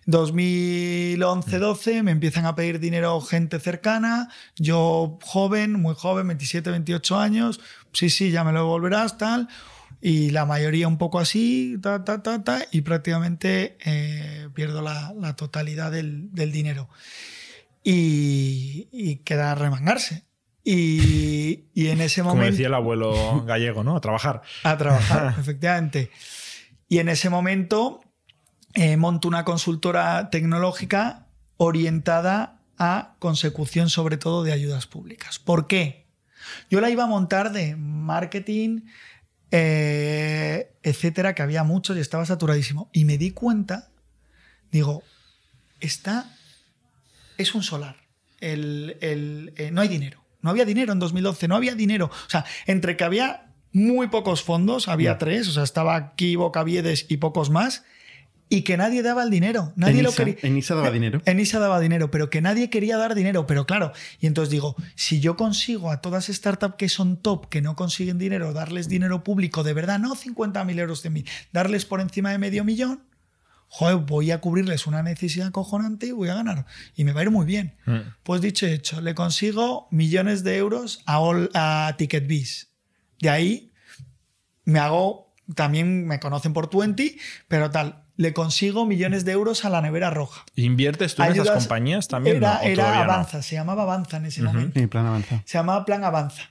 2011-12 0.08 2.04
me 2.04 2.12
empiezan 2.12 2.46
a 2.46 2.56
pedir 2.56 2.80
dinero 2.80 3.20
gente 3.22 3.60
cercana. 3.60 4.30
Yo 4.58 5.18
joven, 5.24 5.74
muy 5.82 5.96
joven, 5.96 6.28
27, 6.28 6.70
28 6.72 7.18
años. 7.20 7.60
Sí, 7.96 8.12
sí, 8.12 8.30
ya 8.30 8.44
me 8.44 8.52
lo 8.52 8.60
devolverás, 8.60 9.18
tal 9.18 9.48
y 10.02 10.30
la 10.30 10.46
mayoría 10.46 10.88
un 10.88 11.00
poco 11.00 11.18
así, 11.20 11.78
ta, 11.82 12.04
ta, 12.04 12.22
ta, 12.22 12.44
ta, 12.44 12.60
y 12.72 12.82
prácticamente 12.82 13.76
eh, 13.84 14.50
pierdo 14.54 14.84
la, 14.84 15.14
la 15.20 15.36
totalidad 15.36 15.92
del, 15.92 16.32
del 16.32 16.52
dinero. 16.52 16.90
Y, 17.84 18.88
y 18.92 19.16
queda 19.18 19.52
a 19.52 19.56
remangarse. 19.56 20.24
Y, 20.64 21.66
y 21.74 21.88
en 21.88 22.02
ese 22.02 22.22
Como 22.22 22.36
momento... 22.36 22.52
decía 22.52 22.68
el 22.68 22.76
abuelo 22.76 23.44
gallego, 23.46 23.84
¿no? 23.84 23.96
A 23.96 24.02
trabajar. 24.02 24.44
A 24.64 24.78
trabajar, 24.78 25.36
efectivamente. 25.40 26.12
Y 26.88 27.00
en 27.00 27.10
ese 27.10 27.32
momento 27.32 28.02
eh, 28.76 28.98
monto 28.98 29.28
una 29.28 29.44
consultora 29.44 30.30
tecnológica 30.30 31.28
orientada 31.58 32.62
a 32.78 33.16
consecución 33.18 33.90
sobre 33.90 34.18
todo 34.18 34.44
de 34.44 34.52
ayudas 34.52 34.86
públicas. 34.86 35.40
¿Por 35.40 35.66
qué? 35.66 36.05
Yo 36.70 36.82
la 36.82 36.90
iba 36.90 37.04
a 37.04 37.08
montar 37.08 37.52
de 37.52 37.76
marketing, 37.76 38.82
eh, 39.52 40.72
etcétera, 40.84 41.36
que 41.36 41.42
había 41.42 41.64
muchos 41.64 41.98
y 41.98 42.00
estaba 42.00 42.26
saturadísimo. 42.26 42.90
Y 42.94 43.06
me 43.06 43.18
di 43.18 43.32
cuenta, 43.32 43.90
digo, 44.72 45.04
está, 45.80 46.36
es 47.38 47.56
un 47.56 47.64
solar. 47.64 47.98
El, 48.40 48.98
el, 49.02 49.54
eh, 49.58 49.72
no 49.72 49.82
hay 49.82 49.88
dinero. 49.88 50.24
No 50.42 50.50
había 50.52 50.66
dinero 50.66 50.94
en 50.94 51.00
2012, 51.00 51.48
no 51.48 51.56
había 51.56 51.74
dinero. 51.74 52.12
O 52.28 52.30
sea, 52.30 52.46
entre 52.68 52.98
que 52.98 53.04
había 53.04 53.46
muy 53.72 54.08
pocos 54.08 54.44
fondos, 54.44 54.88
había 54.88 55.18
tres, 55.18 55.48
o 55.48 55.52
sea, 55.52 55.64
estaba 55.64 55.96
aquí 55.96 56.36
Bocaviedes 56.36 57.08
y 57.10 57.18
pocos 57.18 57.50
más, 57.50 57.84
y 58.48 58.62
que 58.62 58.78
nadie 58.78 59.02
daba 59.02 59.24
el 59.24 59.30
dinero. 59.32 59.74
Nadie 59.76 60.04
lo 60.04 60.10
Enisa, 60.10 60.24
quería. 60.24 60.38
Enisa 60.44 60.76
daba 60.76 60.92
dinero. 60.92 61.22
Enisa 61.26 61.60
daba 61.60 61.80
dinero, 61.80 62.12
pero 62.12 62.30
que 62.30 62.42
nadie 62.42 62.70
quería 62.70 62.96
dar 62.98 63.16
dinero. 63.16 63.48
Pero 63.48 63.66
claro, 63.66 63.92
y 64.20 64.28
entonces 64.28 64.52
digo, 64.52 64.76
si 64.96 65.20
yo 65.20 65.36
consigo 65.36 65.90
a 65.92 66.00
todas 66.02 66.28
startups 66.28 66.76
que 66.78 66.88
son 66.90 67.18
top, 67.18 67.50
que 67.50 67.62
no 67.62 67.76
consiguen 67.76 68.18
dinero, 68.20 68.54
darles 68.54 68.88
dinero 68.88 69.24
público 69.24 69.64
de 69.64 69.74
verdad, 69.74 69.98
no 70.00 70.16
50.000 70.16 70.80
euros 70.80 71.02
de 71.04 71.10
mí, 71.10 71.26
darles 71.54 71.86
por 71.86 72.02
encima 72.02 72.32
de 72.32 72.38
medio 72.38 72.64
millón, 72.64 73.04
joder, 73.68 73.96
voy 73.98 74.30
a 74.30 74.40
cubrirles 74.42 74.86
una 74.86 75.02
necesidad 75.02 75.52
cojonante 75.52 76.06
y 76.06 76.12
voy 76.12 76.30
a 76.30 76.36
ganar. 76.36 76.68
Y 76.96 77.04
me 77.04 77.14
va 77.14 77.22
a 77.22 77.24
ir 77.24 77.32
muy 77.32 77.46
bien. 77.48 77.76
Mm. 77.88 77.98
Pues 78.24 78.42
dicho 78.42 78.68
y 78.68 78.72
hecho, 78.74 79.02
le 79.02 79.16
consigo 79.16 79.88
millones 79.90 80.44
de 80.44 80.58
euros 80.58 81.02
a, 81.08 81.20
All- 81.20 81.50
a 81.56 81.96
TicketBiz. 81.98 82.70
De 83.22 83.30
ahí 83.30 83.72
me 84.66 84.78
hago, 84.80 85.34
también 85.56 86.06
me 86.06 86.20
conocen 86.20 86.54
por 86.54 86.70
20, 86.76 87.18
pero 87.48 87.72
tal, 87.72 88.05
le 88.18 88.34
consigo 88.34 88.86
millones 88.86 89.26
de 89.26 89.34
euros 89.34 89.66
a 89.66 89.70
la 89.70 89.82
nevera 89.82 90.10
roja. 90.10 90.46
¿Inviertes 90.56 91.16
tú 91.16 91.24
en 91.24 91.34
esas 91.34 91.48
Ayudas- 91.48 91.60
compañías 91.60 92.08
también? 92.08 92.38
Era, 92.38 92.56
no? 92.56 92.60
¿O 92.62 92.64
era 92.64 92.90
no? 93.06 93.12
Avanza, 93.12 93.42
se 93.42 93.56
llamaba 93.56 93.84
Avanza 93.84 94.18
en 94.18 94.26
ese 94.26 94.42
momento. 94.42 94.80
Sí, 94.80 94.88
plan 94.88 95.06
avanzado. 95.06 95.42
Se 95.46 95.58
llamaba 95.58 95.86
Plan 95.86 96.04
Avanza. 96.04 96.44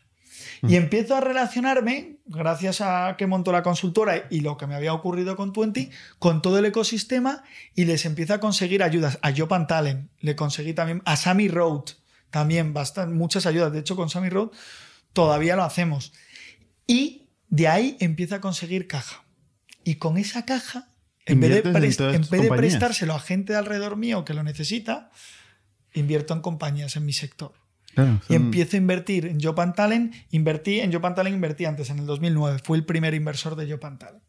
Y 0.67 0.77
empiezo 0.77 1.15
a 1.15 1.21
relacionarme, 1.21 2.17
gracias 2.25 2.81
a 2.81 3.17
que 3.19 3.27
montó 3.27 3.53
la 3.53 3.63
consultora 3.63 4.25
y 4.31 4.41
lo 4.41 4.57
que 4.57 4.67
me 4.67 4.75
había 4.75 4.95
ocurrido 4.95 5.37
con 5.37 5.53
Twenty, 5.53 5.91
con 6.19 6.41
todo 6.41 6.59
el 6.59 6.65
ecosistema 6.65 7.43
y 7.75 7.85
les 7.85 8.07
empiezo 8.07 8.33
a 8.35 8.41
conseguir 8.41 8.83
ayudas. 8.83 9.19
A 9.21 9.31
Jopan 9.37 9.67
Talent 9.67 10.09
le 10.21 10.35
conseguí 10.37 10.73
también, 10.73 11.03
a 11.05 11.17
Sammy 11.17 11.49
Road 11.49 11.83
también, 12.31 12.73
bastan, 12.73 13.15
muchas 13.15 13.45
ayudas. 13.45 13.73
De 13.73 13.81
hecho, 13.81 13.95
con 13.95 14.09
Sammy 14.09 14.31
Road 14.31 14.51
todavía 15.13 15.55
lo 15.55 15.65
hacemos. 15.65 16.13
Y 16.87 17.29
de 17.49 17.69
ahí 17.69 17.97
empiezo 18.01 18.35
a 18.37 18.41
conseguir 18.41 18.87
caja. 18.87 19.23
Y 19.85 19.97
con 19.97 20.17
esa 20.17 20.47
caja, 20.47 20.89
en 21.27 21.41
vez 21.41 21.63
de, 21.63 21.71
en 21.71 21.77
en 21.77 22.29
vez 22.31 22.49
prestárselo 22.51 23.15
a 23.15 23.21
gente 23.21 23.53
de 23.55 23.59
alrededor 23.59 23.97
mío 23.97 24.25
que 24.25 24.35
lo 24.35 24.43
necesita, 24.43 25.11
invierto 25.95 26.35
en 26.35 26.41
compañías 26.41 26.97
en 26.97 27.05
mi 27.07 27.13
sector. 27.13 27.53
Claro, 27.95 28.21
Y 28.29 28.35
empiezo 28.35 28.77
a 28.77 28.79
invertir 28.79 29.27
en 29.27 29.41
Jopan 29.41 29.73
Talent. 29.73 30.15
Invertí 30.33 30.81
en 30.81 30.93
Jopan 30.93 31.15
Talent, 31.15 31.35
invertí 31.37 31.65
antes, 31.65 31.91
en 31.91 32.01
el 32.01 32.07
2009. 32.07 32.59
Fui 32.65 32.77
el 32.77 32.85
primer 32.85 33.15
inversor 33.15 33.55
de 33.55 33.71
Jopan 33.71 33.99
Talent. 33.99 34.23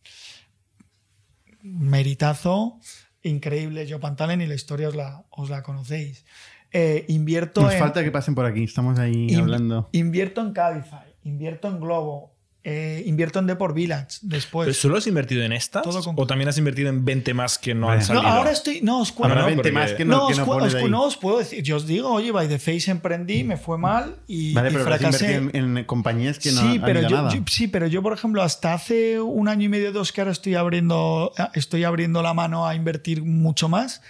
Meritazo, 1.63 2.79
increíble 3.23 3.87
Jopan 3.89 4.15
Talent 4.15 4.41
y 4.43 4.47
la 4.47 4.53
historia 4.55 4.87
os 4.89 4.95
la, 4.95 5.25
os 5.31 5.49
la 5.49 5.63
conocéis. 5.63 6.25
Eh, 6.71 7.05
invierto 7.07 7.61
Nos 7.61 7.73
en, 7.73 7.79
falta 7.79 8.03
que 8.03 8.11
pasen 8.11 8.35
por 8.35 8.45
aquí. 8.45 8.63
Estamos 8.63 8.99
ahí 8.99 9.27
in- 9.29 9.39
hablando. 9.39 9.89
Invierto 9.93 10.41
en 10.41 10.51
Cabify, 10.53 11.15
invierto 11.23 11.67
en 11.69 11.79
Globo, 11.79 12.34
eh, 12.67 13.03
invierto 13.05 13.37
en 13.37 13.45
Deport 13.45 13.75
Village 13.75 14.17
después. 14.23 14.65
¿Pero 14.65 14.73
¿Solo 14.73 14.97
has 14.97 15.05
invertido 15.05 15.43
en 15.43 15.53
estas? 15.53 15.83
Todo 15.83 16.01
con- 16.03 16.15
¿O 16.17 16.25
también 16.25 16.49
has 16.49 16.57
invertido 16.57 16.89
en 16.89 17.05
20 17.05 17.35
más 17.35 17.59
que 17.59 17.75
no 17.75 17.85
Vaya. 17.87 18.01
han 18.01 18.07
No, 18.07 18.13
no, 18.15 18.19
salido? 18.21 18.37
ahora 18.39 18.51
estoy. 18.51 18.81
No, 18.81 19.01
os 19.01 19.11
cuento. 19.11 19.35
No, 19.35 19.45
20 19.45 19.55
porque- 19.61 19.71
más 19.71 19.91
que 19.93 20.03
no, 20.03 20.17
no, 20.17 20.27
que 20.27 20.33
os, 20.33 20.39
no 20.39 20.55
os- 20.55 20.73
ahí. 20.75 20.89
no 20.89 21.03
os 21.03 21.15
puedo 21.15 21.37
decir. 21.37 21.61
Yo 21.61 21.75
os 21.75 21.85
digo, 21.85 22.09
oye, 22.11 22.31
by 22.31 22.47
the 22.47 22.57
face 22.57 22.89
emprendí, 22.89 23.43
me 23.43 23.57
fue 23.57 23.77
mal 23.77 24.15
y, 24.27 24.53
Vale, 24.53 24.69
y 24.69 24.71
pero 24.71 24.83
habrás 24.83 24.99
fracasé. 24.99 25.33
invertido 25.35 25.63
en, 25.63 25.77
en 25.77 25.83
compañías 25.85 26.39
que 26.39 26.51
no 26.51 26.61
sí, 26.61 26.67
han 26.77 26.81
pero 26.81 26.99
ido 27.01 27.09
yo, 27.09 27.15
nada. 27.17 27.33
yo- 27.35 27.43
sí, 27.47 27.67
pero 27.67 27.85
yo, 27.85 28.01
por 28.01 28.13
ejemplo, 28.13 28.41
hasta 28.41 28.73
hace 28.73 29.21
un 29.21 29.47
año 29.47 29.65
y 29.65 29.69
medio, 29.69 29.91
dos, 29.91 30.11
que 30.11 30.21
ahora 30.21 30.31
estoy 30.31 30.55
abriendo, 30.55 31.33
estoy 31.53 31.83
abriendo 31.83 32.23
la 32.23 32.33
mano 32.33 32.65
a 32.67 32.73
invertir 32.73 33.21
mucho 33.23 33.69
más. 33.69 34.01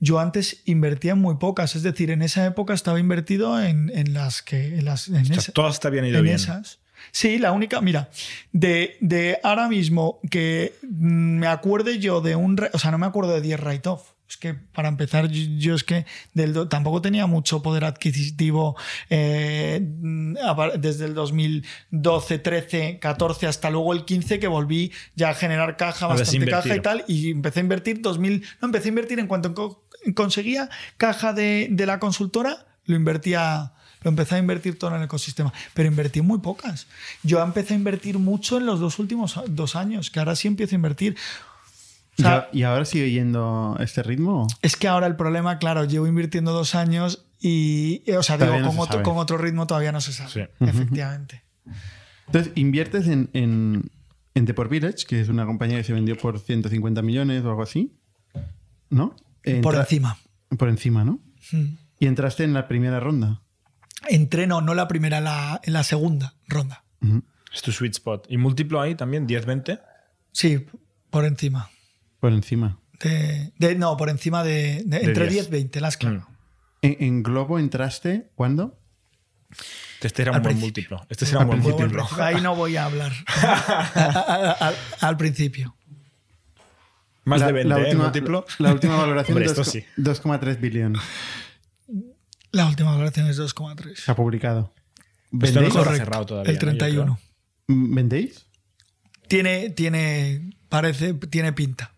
Yo 0.00 0.18
antes 0.18 0.60
invertía 0.66 1.12
en 1.12 1.20
muy 1.20 1.36
pocas, 1.36 1.74
es 1.76 1.82
decir, 1.82 2.10
en 2.10 2.20
esa 2.20 2.44
época 2.44 2.74
estaba 2.74 3.00
invertido 3.00 3.58
en, 3.62 3.90
en 3.94 4.12
las 4.12 4.42
que. 4.42 4.76
En 4.78 4.84
las, 4.84 5.08
en 5.08 5.22
O 5.22 5.24
sea, 5.24 5.36
esa- 5.36 5.52
todas 5.52 5.80
te 5.80 5.88
habían 5.88 6.04
ido 6.04 6.18
en 6.18 6.24
bien. 6.24 6.36
esas. 6.36 6.80
Sí, 7.16 7.38
la 7.38 7.52
única, 7.52 7.80
mira, 7.80 8.10
de, 8.50 8.96
de 9.00 9.38
ahora 9.44 9.68
mismo 9.68 10.18
que 10.32 10.74
mm, 10.82 11.38
me 11.38 11.46
acuerde 11.46 12.00
yo 12.00 12.20
de 12.20 12.34
un, 12.34 12.58
o 12.72 12.78
sea, 12.80 12.90
no 12.90 12.98
me 12.98 13.06
acuerdo 13.06 13.32
de 13.34 13.40
10 13.40 13.60
write-off. 13.60 14.10
Es 14.28 14.36
que 14.36 14.54
para 14.54 14.88
empezar, 14.88 15.28
yo, 15.28 15.44
yo 15.58 15.74
es 15.76 15.84
que 15.84 16.06
del 16.32 16.68
tampoco 16.68 17.00
tenía 17.00 17.26
mucho 17.26 17.62
poder 17.62 17.84
adquisitivo 17.84 18.74
eh, 19.10 19.80
mm, 19.80 20.34
desde 20.80 21.04
el 21.04 21.14
2012, 21.14 22.38
13, 22.40 22.98
14 22.98 23.46
hasta 23.46 23.70
luego 23.70 23.92
el 23.92 24.04
15 24.04 24.40
que 24.40 24.48
volví 24.48 24.90
ya 25.14 25.28
a 25.30 25.34
generar 25.34 25.76
caja, 25.76 26.06
bastante 26.08 26.46
caja 26.50 26.68
y 26.76 26.80
tal, 26.82 27.04
y 27.06 27.30
empecé 27.30 27.60
a 27.60 27.62
invertir 27.62 28.00
2000, 28.00 28.44
no, 28.60 28.66
empecé 28.66 28.88
a 28.88 28.90
invertir 28.90 29.20
en 29.20 29.28
cuanto 29.28 29.54
co- 29.54 29.86
conseguía 30.16 30.68
caja 30.96 31.32
de, 31.32 31.68
de 31.70 31.86
la 31.86 32.00
consultora, 32.00 32.66
lo 32.86 32.96
invertía, 32.96 33.72
lo 34.04 34.10
empecé 34.10 34.36
a 34.36 34.38
invertir 34.38 34.78
todo 34.78 34.90
en 34.90 34.98
el 34.98 35.02
ecosistema, 35.04 35.52
pero 35.74 35.88
invertí 35.88 36.20
muy 36.20 36.38
pocas. 36.38 36.86
Yo 37.24 37.42
empecé 37.42 37.74
a 37.74 37.76
invertir 37.76 38.18
mucho 38.20 38.58
en 38.58 38.66
los 38.66 38.78
dos 38.78 38.98
últimos 39.00 39.36
a- 39.36 39.44
dos 39.48 39.74
años, 39.74 40.10
que 40.12 40.20
ahora 40.20 40.36
sí 40.36 40.46
empiezo 40.46 40.74
a 40.74 40.76
invertir. 40.76 41.16
O 42.18 42.22
sea, 42.22 42.48
¿Y 42.52 42.62
ahora 42.62 42.84
sigue 42.84 43.10
yendo 43.10 43.76
este 43.80 44.04
ritmo? 44.04 44.46
es 44.62 44.76
que 44.76 44.86
ahora 44.86 45.08
el 45.08 45.16
problema, 45.16 45.58
claro, 45.58 45.84
llevo 45.84 46.06
invirtiendo 46.06 46.52
dos 46.52 46.76
años 46.76 47.24
y, 47.40 48.02
o 48.12 48.22
sea, 48.22 48.36
Todavía 48.38 48.58
digo, 48.58 48.66
no 48.72 48.76
con, 48.76 48.76
se 48.76 48.80
otro, 48.82 48.92
sabe. 48.92 49.02
con 49.02 49.16
otro 49.18 49.38
ritmo 49.38 49.66
todavía 49.66 49.90
no 49.90 50.00
se 50.00 50.12
sabe, 50.12 50.30
Sí. 50.30 50.40
efectivamente. 50.60 51.42
Entonces, 52.26 52.52
inviertes 52.54 53.08
en, 53.08 53.30
en, 53.32 53.90
en 54.34 54.44
Deport 54.44 54.70
Village, 54.70 55.06
que 55.08 55.20
es 55.20 55.28
una 55.28 55.44
compañía 55.44 55.78
que 55.78 55.84
se 55.84 55.92
vendió 55.92 56.16
por 56.16 56.38
150 56.38 57.02
millones 57.02 57.42
o 57.44 57.48
algo 57.50 57.62
así, 57.62 57.92
¿no? 58.90 59.16
Por 59.62 59.74
encima. 59.74 60.16
Por 60.56 60.68
encima, 60.68 61.04
¿no? 61.04 61.18
Mm. 61.52 61.64
Y 61.98 62.06
entraste 62.06 62.44
en 62.44 62.54
la 62.54 62.66
primera 62.68 63.00
ronda. 63.00 63.42
Entré, 64.08 64.46
no, 64.46 64.60
no 64.60 64.74
la 64.74 64.88
primera, 64.88 65.20
la, 65.20 65.60
en 65.62 65.72
la 65.72 65.82
segunda 65.82 66.34
ronda. 66.48 66.84
Es 67.52 67.62
tu 67.62 67.70
sweet 67.72 67.92
spot. 67.94 68.26
Y 68.28 68.36
múltiplo 68.38 68.80
ahí 68.80 68.94
también, 68.94 69.26
10-20. 69.28 69.80
Sí, 70.32 70.66
por 71.10 71.24
encima. 71.24 71.70
Por 72.20 72.32
encima. 72.32 72.78
De, 73.00 73.52
de- 73.58 73.74
no, 73.76 73.96
por 73.96 74.08
encima 74.08 74.42
de, 74.42 74.82
de- 74.86 74.98
entre 75.04 75.28
10 75.28 75.30
10. 75.30 75.46
y 75.46 75.50
20, 75.50 75.80
las 75.80 75.96
claro. 75.96 76.20
Mm. 76.28 76.34
En, 76.82 76.96
en 77.00 77.22
Globo 77.22 77.58
entraste, 77.58 78.30
¿cuándo? 78.34 78.78
Este 80.00 80.22
era 80.22 80.32
Al 80.32 80.38
un 80.38 80.42
buen 80.42 80.58
principio. 80.58 80.96
múltiplo. 80.98 81.06
Este 81.10 81.26
será 81.26 81.38
un 81.38 81.42
Al 81.52 81.60
buen 81.60 81.76
múltiplo. 81.76 82.06
Ahí 82.18 82.40
no 82.40 82.56
voy 82.56 82.76
a 82.76 82.84
hablar. 82.86 83.12
A- 83.42 84.54
a- 84.60 84.68
a- 84.68 85.06
al 85.08 85.16
principio. 85.16 85.76
Más 87.24 87.40
la, 87.40 87.46
de 87.46 87.52
20, 87.52 87.68
la 87.68 87.78
¿eh? 87.80 87.84
última, 87.84 88.02
múltiplo. 88.04 88.46
La 88.58 88.72
última 88.72 88.96
valoración, 88.96 89.36
Hombre, 89.36 89.46
esto 89.46 89.60
dos- 89.62 89.70
sí. 89.70 89.84
2,3 89.96 90.60
billones. 90.60 91.00
La 92.54 92.66
última 92.66 92.92
valoración 92.92 93.26
es 93.26 93.38
2,3. 93.38 93.96
Se 93.96 94.10
ha 94.10 94.14
publicado. 94.14 94.72
Esto 94.96 95.00
no 95.32 95.38
¿Vendéis? 95.40 95.72
se 95.72 95.78
ha 95.78 95.82
Correcto, 95.82 96.04
cerrado 96.04 96.26
todavía. 96.26 96.52
El 96.52 96.56
¿no? 96.56 96.60
Yo 96.60 96.68
31. 96.68 97.18
¿Vendéis? 97.66 98.46
Tiene, 99.26 99.70
tiene, 99.70 100.56
parece, 100.68 101.14
tiene 101.14 101.52
pinta. 101.52 101.92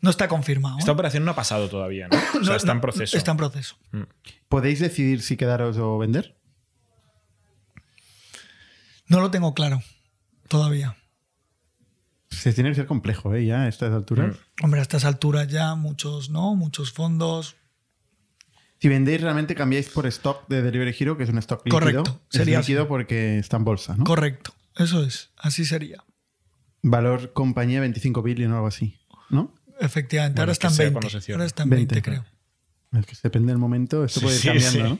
No 0.00 0.10
está 0.10 0.28
confirmado. 0.28 0.76
¿eh? 0.76 0.80
Esta 0.80 0.92
operación 0.92 1.24
no 1.24 1.30
ha 1.30 1.34
pasado 1.34 1.68
todavía, 1.68 2.08
¿no? 2.08 2.16
O 2.16 2.20
sea, 2.20 2.40
No, 2.42 2.54
está 2.56 2.72
en 2.72 2.78
no, 2.78 2.80
proceso. 2.82 3.16
Está 3.16 3.30
en 3.30 3.36
proceso. 3.36 3.76
¿Podéis 4.48 4.78
decidir 4.80 5.22
si 5.22 5.36
quedaros 5.36 5.76
o 5.78 5.98
vender? 5.98 6.38
No 9.06 9.20
lo 9.20 9.30
tengo 9.30 9.54
claro 9.54 9.82
todavía. 10.48 10.96
Se 12.30 12.52
tiene 12.52 12.70
que 12.70 12.76
ser 12.76 12.86
complejo, 12.86 13.34
¿eh? 13.34 13.44
Ya 13.44 13.62
a 13.62 13.68
estas 13.68 13.92
alturas. 13.92 14.36
Mm. 14.36 14.64
Hombre, 14.64 14.80
a 14.80 14.82
estas 14.82 15.04
alturas 15.04 15.48
ya 15.48 15.74
muchos, 15.74 16.30
¿no? 16.30 16.54
Muchos 16.54 16.92
fondos. 16.92 17.56
Si 18.80 18.88
vendéis, 18.88 19.20
realmente 19.20 19.54
cambiáis 19.54 19.88
por 19.90 20.06
stock 20.06 20.48
de 20.48 20.62
Delivery 20.62 20.96
Hero, 20.98 21.16
que 21.16 21.24
es 21.24 21.28
un 21.30 21.38
stock 21.38 21.60
líquido. 21.66 21.78
Correcto, 21.80 22.20
Es 22.32 22.38
sería 22.38 22.60
líquido 22.60 22.82
así. 22.82 22.88
porque 22.88 23.38
está 23.38 23.56
en 23.58 23.64
bolsa, 23.64 23.94
¿no? 23.96 24.04
Correcto. 24.04 24.54
Eso 24.76 25.02
es. 25.04 25.30
Así 25.36 25.64
sería. 25.66 26.02
Valor 26.82 27.32
compañía 27.34 27.80
25 27.80 28.22
billion 28.22 28.52
o 28.52 28.54
algo 28.56 28.66
así, 28.68 28.98
¿no? 29.28 29.54
Efectivamente. 29.80 30.36
Bueno, 30.36 30.42
ahora 30.44 30.52
es 30.52 30.58
que 30.58 30.66
está 30.66 30.68
en 30.68 30.74
sea 30.76 30.84
20. 30.86 30.94
cuando 30.94 31.10
se 31.10 31.20
cierre. 31.20 31.36
Ahora 31.36 31.46
está 31.46 31.62
en 31.64 31.70
20, 31.70 31.94
20, 31.94 32.10
creo. 32.10 32.24
Es 32.98 33.06
que 33.06 33.16
depende 33.22 33.52
del 33.52 33.58
momento, 33.58 34.04
esto 34.04 34.20
Sí, 34.20 34.24
puede 34.26 34.36
ir 34.36 34.40
sí, 34.42 34.48
cambiando, 34.48 34.78
sí. 34.78 34.82
¿no? 34.82 34.98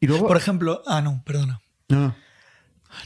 Y 0.00 0.06
luego. 0.06 0.26
Por 0.26 0.36
ejemplo, 0.38 0.82
ah, 0.86 1.02
no, 1.02 1.22
perdona. 1.26 1.60
No, 1.88 2.00
no. 2.00 2.16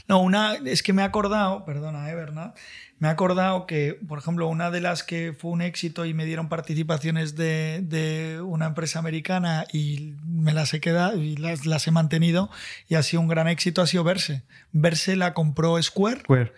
No, 0.07 0.21
una, 0.21 0.55
es 0.65 0.83
que 0.83 0.93
me 0.93 1.01
he 1.01 1.05
acordado, 1.05 1.65
perdona, 1.65 2.09
eh, 2.09 2.15
Bernat, 2.15 2.57
me 2.99 3.07
he 3.07 3.11
acordado 3.11 3.65
que, 3.65 3.99
por 4.07 4.19
ejemplo, 4.19 4.47
una 4.47 4.71
de 4.71 4.79
las 4.79 5.03
que 5.03 5.33
fue 5.37 5.51
un 5.51 5.61
éxito 5.61 6.05
y 6.05 6.13
me 6.13 6.25
dieron 6.25 6.47
participaciones 6.47 7.35
de, 7.35 7.81
de 7.83 8.41
una 8.41 8.67
empresa 8.67 8.99
americana 8.99 9.65
y 9.73 10.13
me 10.25 10.53
las 10.53 10.73
he 10.73 10.79
quedado 10.79 11.21
y 11.21 11.35
las, 11.35 11.65
las 11.65 11.85
he 11.87 11.91
mantenido 11.91 12.49
y 12.87 12.95
ha 12.95 13.03
sido 13.03 13.21
un 13.21 13.27
gran 13.27 13.47
éxito, 13.47 13.81
ha 13.81 13.87
sido 13.87 14.03
Verse. 14.03 14.43
Verse 14.71 15.15
la 15.15 15.33
compró 15.33 15.81
Square 15.81 16.21
Square. 16.21 16.53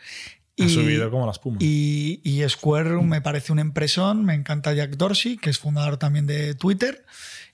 Ha 0.57 0.63
y, 0.63 0.69
subido 0.69 1.11
como 1.11 1.25
la 1.25 1.31
espuma. 1.31 1.57
y, 1.59 2.21
y 2.23 2.47
Square 2.47 3.01
me 3.01 3.21
parece 3.21 3.51
una 3.51 3.61
impresión, 3.61 4.23
me 4.23 4.35
encanta 4.35 4.71
Jack 4.73 4.91
Dorsey, 4.91 5.37
que 5.37 5.49
es 5.49 5.59
fundador 5.59 5.97
también 5.97 6.27
de 6.27 6.55
Twitter. 6.55 7.05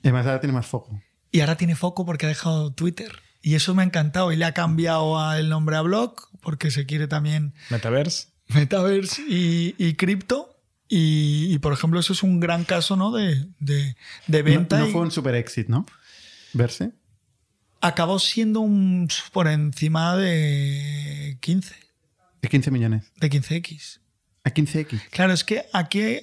Y 0.03 0.07
además 0.07 0.27
ahora 0.27 0.39
tiene 0.39 0.53
más 0.53 0.68
foco. 0.68 1.02
Y 1.31 1.39
ahora 1.39 1.56
tiene 1.56 1.76
foco 1.76 2.06
porque 2.06 2.26
ha 2.26 2.30
dejado 2.30 2.72
Twitter. 2.73 3.11
Y 3.41 3.55
eso 3.55 3.73
me 3.73 3.81
ha 3.81 3.85
encantado. 3.85 4.31
Y 4.31 4.35
le 4.35 4.45
ha 4.45 4.53
cambiado 4.53 5.19
a- 5.19 5.39
el 5.39 5.49
nombre 5.49 5.76
a 5.76 5.81
Blog 5.81 6.15
porque 6.41 6.72
se 6.72 6.85
quiere 6.85 7.07
también 7.07 7.53
Metaverse. 7.69 8.27
Metaverse 8.49 9.22
y, 9.27 9.76
y 9.77 9.93
cripto. 9.95 10.47
Y, 10.88 11.47
y, 11.53 11.59
por 11.59 11.72
ejemplo, 11.72 11.99
eso 12.01 12.11
es 12.13 12.22
un 12.22 12.39
gran 12.41 12.65
caso 12.65 12.97
¿no? 12.97 13.11
de, 13.11 13.47
de- 13.59 13.95
venta. 14.43 14.77
no 14.80 14.88
y 14.88 14.91
fue 14.91 15.01
un 15.01 15.11
super 15.11 15.35
exit, 15.35 15.69
¿no? 15.69 15.85
Verse. 16.53 16.91
Acabó 17.80 18.19
siendo 18.19 18.59
un 18.59 19.07
por 19.31 19.47
encima 19.47 20.15
de 20.18 21.38
15, 21.39 21.73
De 22.41 22.49
15 22.49 22.72
millones. 22.72 23.05
de 23.19 23.30
15X. 23.30 23.99
A 24.43 24.49
15x. 24.51 25.01
Claro, 25.11 25.34
es 25.34 25.43
que 25.43 25.65
aquí 25.72 26.19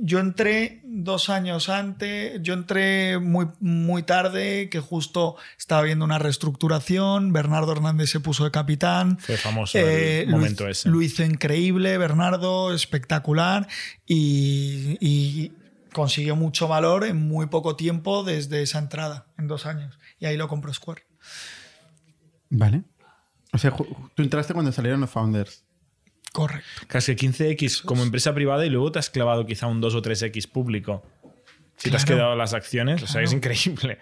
yo 0.00 0.18
entré 0.18 0.80
dos 0.84 1.28
años 1.30 1.68
antes, 1.68 2.40
yo 2.42 2.54
entré 2.54 3.18
muy, 3.18 3.46
muy 3.60 4.02
tarde, 4.02 4.68
que 4.70 4.80
justo 4.80 5.36
estaba 5.58 5.82
viendo 5.82 6.04
una 6.04 6.18
reestructuración, 6.18 7.32
Bernardo 7.32 7.72
Hernández 7.72 8.10
se 8.10 8.20
puso 8.20 8.44
de 8.44 8.50
capitán. 8.50 9.18
Fue 9.18 9.36
famoso 9.36 9.78
Eh, 9.78 10.22
el 10.22 10.30
momento 10.30 10.66
ese. 10.68 10.88
Lo 10.88 11.02
hizo 11.02 11.22
increíble, 11.22 11.98
Bernardo, 11.98 12.74
espectacular 12.74 13.68
y, 14.06 14.96
y 15.00 15.52
consiguió 15.92 16.36
mucho 16.36 16.68
valor 16.68 17.04
en 17.04 17.28
muy 17.28 17.46
poco 17.46 17.76
tiempo 17.76 18.24
desde 18.24 18.62
esa 18.62 18.78
entrada, 18.78 19.26
en 19.38 19.48
dos 19.48 19.66
años. 19.66 19.98
Y 20.18 20.26
ahí 20.26 20.36
lo 20.36 20.48
compró 20.48 20.72
Square. 20.72 21.06
Vale. 22.50 22.84
O 23.52 23.58
sea, 23.58 23.74
tú 24.14 24.22
entraste 24.22 24.52
cuando 24.52 24.72
salieron 24.72 25.00
los 25.00 25.10
founders. 25.10 25.65
Correcto. 26.36 26.68
Casi 26.86 27.12
15x 27.16 27.82
como 27.82 28.02
empresa 28.02 28.34
privada 28.34 28.66
y 28.66 28.68
luego 28.70 28.92
te 28.92 28.98
has 28.98 29.08
clavado 29.08 29.46
quizá 29.46 29.66
un 29.68 29.80
2 29.80 29.94
o 29.94 30.02
3x 30.02 30.46
público. 30.50 31.02
Si 31.78 31.90
te 31.90 31.96
has 31.96 32.04
quedado 32.04 32.36
las 32.36 32.52
acciones, 32.52 33.02
o 33.02 33.06
sea, 33.06 33.22
es 33.22 33.32
increíble. 33.32 33.98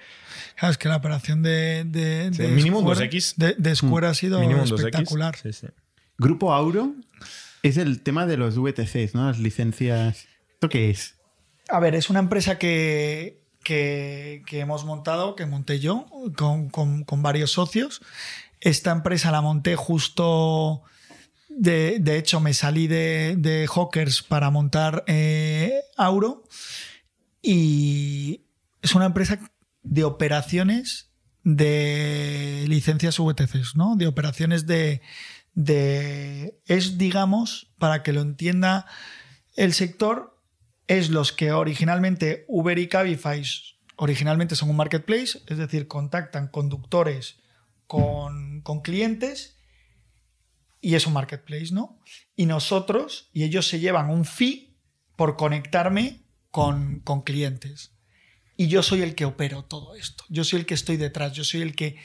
Claro, 0.57 0.73
es 0.73 0.79
que 0.79 0.89
la 0.89 0.97
operación 0.97 1.43
de, 1.43 1.85
de, 1.85 2.31
Sí, 2.33 2.43
de 2.43 2.49
mínimo 2.49 2.81
Square, 2.81 3.09
2X. 3.11 3.35
de, 3.37 3.55
de 3.57 3.77
Square 3.77 4.07
ha 4.09 4.15
sido 4.15 4.41
Mínimo 4.41 4.63
un 4.63 4.69
2x. 4.69 4.75
espectacular. 4.79 5.37
Sí, 5.37 5.53
sí. 5.53 5.67
Grupo 6.19 6.53
Auro 6.53 6.95
es 7.63 7.77
el 7.77 8.01
tema 8.03 8.27
de 8.27 8.37
los 8.37 8.57
VTCs, 8.59 9.15
¿no? 9.15 9.27
Las 9.29 9.39
licencias. 9.39 10.27
¿Esto 10.55 10.69
qué 10.69 10.91
es? 10.91 11.15
A 11.69 11.79
ver, 11.81 11.95
es 11.95 12.11
una 12.11 12.19
empresa 12.21 12.59
que, 12.59 13.41
que, 13.63 14.43
que 14.47 14.59
hemos 14.61 14.85
montado, 14.85 15.35
que 15.37 15.47
monté 15.47 15.79
yo 15.81 16.07
con, 16.37 16.69
con- 16.69 17.05
con 17.05 17.23
varios 17.23 17.51
socios. 17.53 18.03
Esta 18.61 18.91
empresa 18.93 19.31
la 19.31 19.41
monté 19.41 19.77
justo. 19.77 20.83
De, 21.57 21.99
de 22.01 22.19
hecho, 22.19 22.41
me 22.41 22.53
salí 22.53 22.87
de, 22.87 23.37
de 23.39 23.67
Hawkers 23.67 24.23
para 24.23 24.51
montar 24.51 25.05
eh, 25.07 25.83
Auro. 25.97 26.45
Y 27.41 28.47
es 28.83 28.95
una 28.95 29.07
empresa 29.07 29.39
de 29.83 30.05
operaciones 30.05 31.13
de 31.45 32.65
licencias 32.69 33.19
VTCs, 33.19 33.77
¿no? 33.77 33.97
De 33.97 34.07
operaciones 34.07 34.67
de, 34.67 35.03
de. 35.55 36.59
Es, 36.67 36.99
digamos, 36.99 37.73
para 37.79 38.03
que 38.03 38.13
lo 38.13 38.23
entienda 38.23 38.87
el 39.55 39.75
sector, 39.75 40.41
es 40.87 41.11
los 41.11 41.33
que 41.33 41.53
originalmente 41.53 42.45
Uber 42.49 42.79
y 42.79 42.89
Cabify 42.89 43.43
originalmente 43.97 44.57
son 44.57 44.71
un 44.71 44.77
marketplace, 44.77 45.41
es 45.47 45.59
decir, 45.59 45.87
contactan 45.87 46.49
conductores 46.49 47.37
con, 47.87 48.61
con 48.63 48.81
clientes 48.81 49.54
y 50.85 50.97
es 50.97 51.07
un 51.07 51.15
marketplace, 51.15 51.73
¿no? 51.73 51.99
Y 52.37 52.45
nosotros, 52.45 53.31
y 53.33 53.45
ellos 53.45 53.67
se 53.67 53.81
llevan 53.81 54.11
un 54.11 54.27
fee 54.27 54.77
por 55.17 55.37
conectarme 55.37 56.27
con, 56.51 57.01
con 57.01 57.23
clientes. 57.23 57.93
Y 58.59 58.69
yo 58.69 58.83
soy 58.83 59.01
el 59.01 59.15
que 59.15 59.25
opero 59.25 59.65
todo 59.65 59.95
esto. 59.95 60.25
Yo 60.29 60.45
soy 60.45 60.61
el 60.61 60.67
que 60.67 60.75
estoy 60.75 60.99
detrás. 60.99 61.33
Yo 61.33 61.43
soy 61.43 61.63
el 61.63 61.75
que 61.75 61.97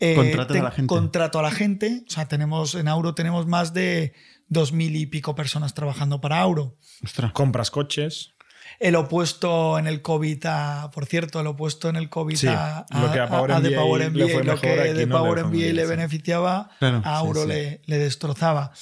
eh, 0.00 0.14
Contratas 0.14 0.56
a 0.58 0.62
la 0.62 0.70
gente. 0.70 0.86
Contrato 0.86 1.38
a 1.38 1.42
la 1.42 1.50
gente. 1.50 2.04
O 2.06 2.10
sea, 2.10 2.28
tenemos 2.28 2.74
en 2.74 2.88
Auro 2.88 3.14
tenemos 3.14 3.46
más 3.46 3.72
de 3.72 4.12
dos 4.48 4.72
mil 4.72 4.94
y 4.94 5.06
pico 5.06 5.34
personas 5.34 5.72
trabajando 5.72 6.20
para 6.20 6.38
Auro. 6.40 6.76
Ostras. 7.02 7.32
Compras 7.32 7.70
coches. 7.70 8.34
El 8.78 8.96
opuesto 8.96 9.78
en 9.78 9.86
el 9.86 10.02
COVID 10.02 10.46
a, 10.46 10.90
por 10.92 11.06
cierto, 11.06 11.40
el 11.40 11.46
opuesto 11.46 11.88
en 11.88 11.96
el 11.96 12.08
COVID 12.08 12.36
Sí, 12.36 12.46
a, 12.48 12.86
lo 12.90 13.12
que 13.12 13.20
a 13.20 13.28
Power 13.28 13.60
de 13.60 13.70
Power 13.72 14.12
lo 14.14 14.26
que 14.60 14.70
aquí 14.70 14.92
de 14.94 15.06
no 15.06 15.18
Power 15.18 15.44
bien, 15.46 15.76
le 15.76 15.86
beneficiaba, 15.86 16.70
Claro, 16.78 17.02
a 17.04 17.16
Auro 17.16 17.42
sí. 17.42 17.48
Le, 17.48 17.82
le 17.86 17.98
destrozaba. 17.98 18.72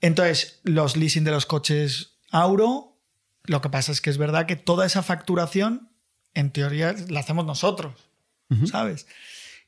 Entonces, 0.00 0.60
los 0.64 0.96
leasing 0.96 1.24
de 1.24 1.30
los 1.30 1.46
coches 1.46 2.18
Auro, 2.30 2.98
lo 3.44 3.60
que 3.60 3.70
pasa 3.70 3.92
es 3.92 4.00
que 4.00 4.10
es 4.10 4.18
verdad 4.18 4.46
que 4.46 4.56
toda 4.56 4.86
esa 4.86 5.02
facturación, 5.02 5.90
en 6.34 6.50
teoría, 6.50 6.94
la 7.08 7.20
hacemos 7.20 7.46
nosotros, 7.46 7.94
¿sabes? 8.70 9.06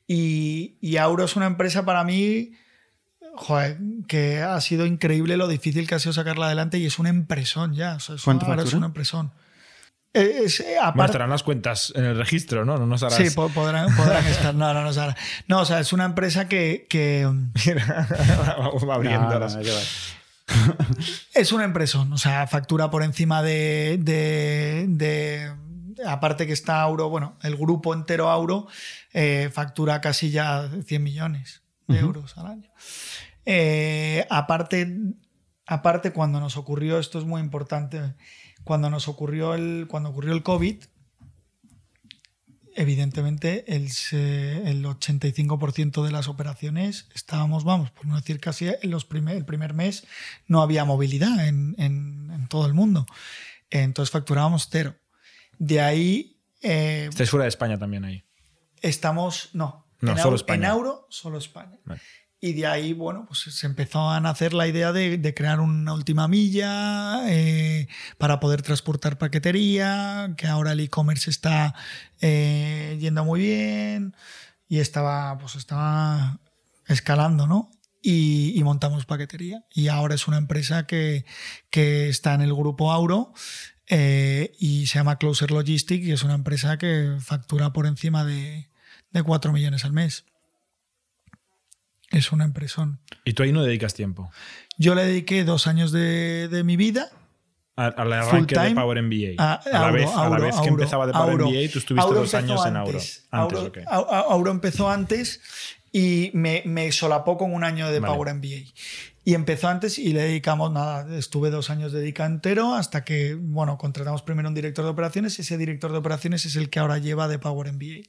Y, 0.07 0.77
y 0.81 0.97
Auro 0.97 1.25
es 1.25 1.35
una 1.35 1.45
empresa 1.45 1.85
para 1.85 2.03
mí, 2.03 2.53
joder, 3.39 3.77
que 4.07 4.41
ha 4.41 4.59
sido 4.61 4.85
increíble 4.85 5.37
lo 5.37 5.47
difícil 5.47 5.87
que 5.87 5.95
ha 5.95 5.99
sido 5.99 6.13
sacarla 6.13 6.45
adelante 6.47 6.77
y 6.77 6.85
es 6.85 6.99
una 6.99 7.09
empresón 7.09 7.73
ya. 7.73 7.95
O 7.95 7.99
sea, 7.99 8.15
es 8.15 8.21
¿Cuánto 8.23 8.45
ahora 8.45 8.63
es 8.63 8.73
una 8.73 8.87
empresón. 8.87 9.31
Eh, 10.13 10.41
es, 10.45 10.59
eh, 10.59 10.77
aparte- 10.79 10.97
Muestran 10.97 11.29
las 11.29 11.43
cuentas 11.43 11.93
en 11.95 12.03
el 12.03 12.17
registro, 12.17 12.65
¿no? 12.65 12.77
No 12.77 12.85
nos 12.87 13.03
harás. 13.03 13.15
Sí, 13.17 13.29
po- 13.29 13.49
podrán, 13.49 13.95
podrán 13.95 14.25
estar. 14.25 14.55
No, 14.55 14.73
no, 14.73 14.83
no, 14.83 14.91
Sara. 14.91 15.15
No, 15.47 15.61
o 15.61 15.65
sea, 15.65 15.79
es 15.79 15.93
una 15.93 16.05
empresa 16.05 16.47
que, 16.47 16.87
que, 16.89 17.25
Vamos 18.57 18.83
abriendo 18.91 19.29
No, 19.29 19.39
las- 19.39 19.55
no, 19.55 19.61
qué 19.61 19.71
va. 19.71 19.79
es 21.35 21.51
una 21.51 21.63
empresa. 21.63 21.99
O 21.99 22.17
sea, 22.17 22.47
factura 22.47 22.89
por 22.89 23.03
encima 23.03 23.41
de, 23.43 23.97
de- 24.01 24.85
de- 24.87 25.53
Aparte 26.07 26.47
que 26.47 26.53
está 26.53 26.81
Auro, 26.81 27.09
bueno, 27.09 27.37
el 27.43 27.57
grupo 27.57 27.93
entero 27.93 28.29
Auro 28.29 28.67
eh, 29.13 29.49
factura 29.53 29.99
casi 29.99 30.31
ya 30.31 30.69
100 30.85 31.03
millones 31.03 31.61
de 31.89 31.99
euros 31.99 32.37
al 32.37 32.47
año. 32.47 32.69
Eh, 33.51 34.27
aparte, 34.29 34.95
aparte, 35.65 36.13
cuando 36.13 36.39
nos 36.39 36.55
ocurrió, 36.55 36.99
esto 36.99 37.17
es 37.17 37.25
muy 37.25 37.41
importante, 37.41 38.13
cuando 38.63 38.91
nos 38.91 39.07
ocurrió 39.07 39.55
el, 39.55 39.87
cuando 39.89 40.09
ocurrió 40.09 40.33
el 40.33 40.43
COVID, 40.43 40.83
evidentemente 42.75 43.75
el, 43.75 43.85
el 44.67 44.85
85% 44.85 46.03
de 46.05 46.11
las 46.11 46.27
operaciones 46.27 47.09
estábamos, 47.15 47.63
vamos, 47.63 47.91
por 47.91 48.05
no 48.05 48.15
decir 48.15 48.39
casi 48.39 48.67
en 48.67 48.91
los 48.91 49.05
primer, 49.05 49.35
el 49.35 49.45
primer 49.45 49.73
mes, 49.73 50.05
no 50.47 50.61
había 50.61 50.85
movilidad 50.85 51.47
en, 51.47 51.75
en- 51.77 52.29
en 52.31 52.47
todo 52.47 52.65
el 52.67 52.73
mundo. 52.73 53.05
Entonces 53.69 54.11
facturábamos 54.11 54.67
cero. 54.71 54.95
De 55.57 55.81
ahí 55.81 56.39
eh, 56.61 57.07
Estáis 57.09 57.29
fuera 57.29 57.43
de 57.43 57.49
España 57.49 57.77
también 57.77 58.05
ahí. 58.05 58.23
estamos, 58.81 59.49
no, 59.53 59.87
No, 60.01 60.11
en, 60.11 60.17
solo 60.19 60.35
España. 60.35 60.67
en 60.67 60.71
Auro, 60.71 61.07
solo 61.09 61.37
España. 61.37 61.77
Vale. 61.85 62.01
Y 62.41 62.53
de 62.53 62.67
ahí, 62.67 62.93
bueno, 62.93 63.25
pues 63.27 63.39
se 63.39 63.67
empezó 63.67 64.09
a 64.09 64.19
nacer 64.21 64.53
la 64.53 64.65
idea 64.67 64.93
de, 64.93 65.33
crear 65.35 65.59
una 65.59 65.93
última 65.93 66.27
milla 66.29 67.29
eh, 67.29 67.87
para 68.17 68.39
poder 68.39 68.61
transportar 68.61 69.17
paquetería, 69.17 70.33
que 70.37 70.47
ahora 70.47 70.71
el 70.71 70.79
e-commerce 70.79 71.29
está 71.29 71.75
eh, 72.21 72.97
yendo 73.01 73.25
muy 73.25 73.41
bien 73.41 74.15
y 74.69 74.79
estaba, 74.79 75.37
pues 75.37 75.55
estaba 75.55 76.39
escalando, 76.87 77.45
¿no? 77.45 77.71
Y, 78.01 78.53
y 78.57 78.63
montamos 78.63 79.05
paquetería. 79.05 79.65
Y 79.73 79.89
ahora 79.89 80.15
es 80.15 80.27
una 80.27 80.37
empresa 80.37 80.87
que, 80.87 81.25
que 81.69 82.07
está 82.07 82.33
en 82.35 82.41
el 82.41 82.53
grupo 82.53 82.93
Auro 82.93 83.33
eh, 83.87 84.55
y 84.59 84.87
se 84.87 84.99
llama 84.99 85.17
Closer 85.17 85.51
Logistics 85.51 86.05
y 86.05 86.11
es 86.11 86.23
una 86.23 86.35
empresa 86.35 86.77
que 86.77 87.17
factura 87.19 87.73
por 87.73 87.87
encima 87.87 88.23
de, 88.23 88.69
de 89.11 89.23
4 89.23 89.51
millones 89.51 89.83
al 89.83 89.93
mes. 89.93 90.25
Es 92.11 92.31
una 92.31 92.45
empresón. 92.45 92.99
Y 93.25 93.33
tú 93.33 93.43
ahí 93.43 93.51
no 93.51 93.63
dedicas 93.63 93.93
tiempo. 93.93 94.31
Yo 94.77 94.95
le 94.95 95.05
dediqué 95.05 95.43
dos 95.43 95.67
años 95.67 95.91
de, 95.91 96.47
de 96.47 96.63
mi 96.63 96.75
vida 96.77 97.09
A- 97.75 97.87
Al 97.87 98.11
arranque 98.13 98.55
Full 98.55 98.61
de 98.63 98.67
time 98.69 98.81
Power 98.81 99.01
MBA. 99.03 99.35
a, 99.43 99.53
a, 99.55 99.69
la 99.69 99.79
Auro, 99.87 99.93
vez, 99.93 100.09
a 100.09 100.15
la 100.15 100.21
Auro, 100.23 100.41
vez 100.43 100.55
que 100.61 100.67
empezaba 100.69 101.05
de 101.07 101.13
Power 101.13 101.31
Auro. 101.31 101.49
MBA, 101.49 101.71
tú 101.71 101.79
estuviste 101.79 102.13
dos 102.13 102.33
años 102.33 102.65
en 102.65 102.75
Auro. 102.77 102.91
antes. 102.97 103.27
Antes, 103.31 103.83
Auro, 103.87 104.51
empezó 104.51 104.89
antes 104.89 105.41
y 105.91 106.31
me, 106.33 106.63
me 106.65 106.91
solapó 106.91 107.37
con 107.37 107.53
un 107.53 107.63
año 107.63 107.89
de 107.91 107.99
Vale. 107.99 108.13
Power 108.13 108.33
MBA. 108.35 108.71
Y 109.25 109.33
empezó 109.35 109.67
antes 109.67 109.99
y 109.99 110.11
le 110.13 110.21
dedicamos 110.23 110.71
nada, 110.71 111.15
estuve 111.17 111.51
dos 111.51 111.69
años 111.69 111.91
dedicado 111.91 112.29
entero 112.31 112.73
hasta 112.73 113.03
que, 113.03 113.35
bueno, 113.35 113.77
contratamos 113.77 114.23
primero 114.23 114.49
un 114.49 114.55
director 114.55 114.83
de 114.83 114.89
operaciones 114.91 115.37
y 115.37 115.43
ese 115.43 115.57
director 115.57 115.91
de 115.91 115.99
operaciones 115.99 116.45
es 116.45 116.55
el 116.55 116.69
que 116.71 116.79
ahora 116.79 116.97
lleva 116.97 117.27
de 117.27 117.37
Power 117.37 117.71
MBA. 117.71 118.07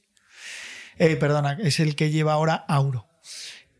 Eh, 0.97 1.15
perdona, 1.17 1.57
es 1.61 1.79
el 1.79 1.95
que 1.95 2.09
lleva 2.09 2.33
ahora 2.33 2.55
Auro. 2.67 3.07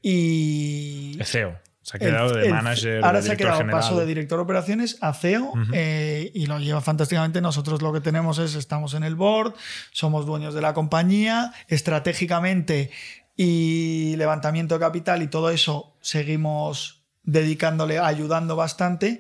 Y... 0.02 1.18
El 1.20 1.26
CEO. 1.26 1.60
Se 1.84 1.98
ha 1.98 2.00
El- 2.00 2.08
quedado 2.12 2.34
de 2.36 2.46
el- 2.48 2.54
manager. 2.54 3.04
Ahora 3.04 3.20
de 3.20 3.24
se 3.24 3.32
ha 3.32 3.36
director 3.36 3.38
quedado 3.48 3.58
general. 3.62 3.82
paso 3.82 4.00
de 4.00 4.06
director 4.06 4.38
de 4.40 4.44
operaciones 4.44 4.98
a 5.02 5.14
CEO 5.14 5.54
eh, 5.74 6.32
y 6.34 6.46
lo 6.46 6.60
lleva 6.60 6.82
fantásticamente. 6.82 7.42
Nosotros 7.42 7.82
lo 7.82 7.92
que 7.92 8.02
tenemos 8.02 8.38
es, 8.40 8.56
estamos 8.56 8.94
en 8.94 9.04
el 9.04 9.16
board, 9.16 9.54
somos 9.92 10.26
dueños 10.26 10.54
de 10.54 10.62
la 10.62 10.74
compañía, 10.74 11.54
estratégicamente 11.68 12.92
y 13.36 14.16
levantamiento 14.18 14.76
de 14.76 14.80
capital 14.82 15.22
y 15.24 15.28
todo 15.28 15.50
eso 15.50 15.96
seguimos 16.02 17.04
dedicándole, 17.24 17.98
ayudando 18.00 18.56
bastante. 18.56 19.20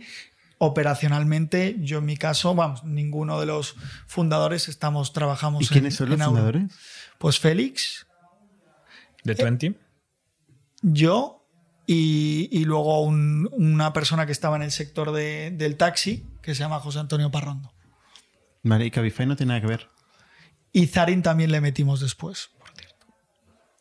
Operacionalmente, 0.59 1.77
yo 1.79 1.97
en 1.97 2.05
mi 2.05 2.17
caso, 2.17 2.53
vamos, 2.53 2.83
ninguno 2.83 3.39
de 3.39 3.47
los 3.47 3.75
fundadores 4.05 4.67
estamos, 4.69 5.11
trabajamos 5.11 5.63
¿Y 5.63 5.65
en- 5.65 5.69
quiénes 5.69 5.95
son 5.95 6.09
los 6.09 6.21
fundadores? 6.21 6.63
Pues 7.17 7.39
Félix, 7.39 8.05
¿De 9.23 9.33
20? 9.33 9.73
Yo 10.81 11.45
y, 11.87 12.47
y 12.51 12.63
luego 12.65 13.01
un- 13.01 13.49
una 13.53 13.93
persona 13.93 14.25
que 14.25 14.31
estaba 14.31 14.55
en 14.55 14.61
el 14.63 14.71
sector 14.71 15.11
de- 15.11 15.51
del 15.51 15.77
taxi, 15.77 16.25
que 16.41 16.55
se 16.55 16.59
llama 16.63 16.79
José 16.79 16.99
Antonio 16.99 17.31
Parrondo. 17.31 17.73
Vale, 18.63 18.85
y 18.85 18.91
Cabify 18.91 19.25
no 19.25 19.35
tiene 19.35 19.49
nada 19.49 19.61
que 19.61 19.67
ver. 19.67 19.87
Y 20.73 20.87
Zarin 20.87 21.21
también 21.21 21.51
le 21.51 21.59
metimos 21.61 21.99
después, 21.99 22.51
por 22.57 22.69
cierto. 22.75 23.07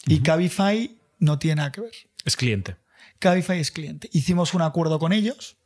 Y 0.06 0.20
Cabify 0.20 0.98
no 1.18 1.38
tiene 1.38 1.56
nada 1.56 1.72
que 1.72 1.82
ver. 1.82 1.92
Es 2.24 2.36
cliente. 2.36 2.76
Cabify 3.18 3.60
es 3.60 3.70
cliente. 3.70 4.08
Hicimos 4.12 4.54
un 4.54 4.62
acuerdo 4.62 4.98
con 4.98 5.12
ellos 5.12 5.56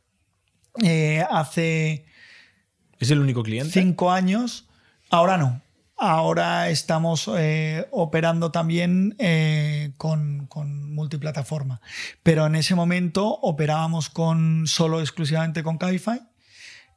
eh, 0.83 1.23
hace 1.29 2.05
¿Es 2.99 3.09
el 3.11 3.19
único 3.19 3.43
cliente? 3.43 3.71
cinco 3.71 4.11
años. 4.11 4.67
Ahora 5.09 5.37
no. 5.37 5.61
Ahora 5.97 6.69
estamos 6.69 7.29
eh, 7.37 7.87
operando 7.91 8.51
también 8.51 9.15
eh, 9.17 9.93
con, 9.97 10.47
con 10.47 10.93
multiplataforma. 10.93 11.79
Pero 12.23 12.45
en 12.45 12.55
ese 12.55 12.75
momento 12.75 13.27
operábamos 13.27 14.09
con 14.09 14.67
solo 14.67 14.99
exclusivamente 14.99 15.63
con 15.63 15.77
Cabify. 15.77 16.19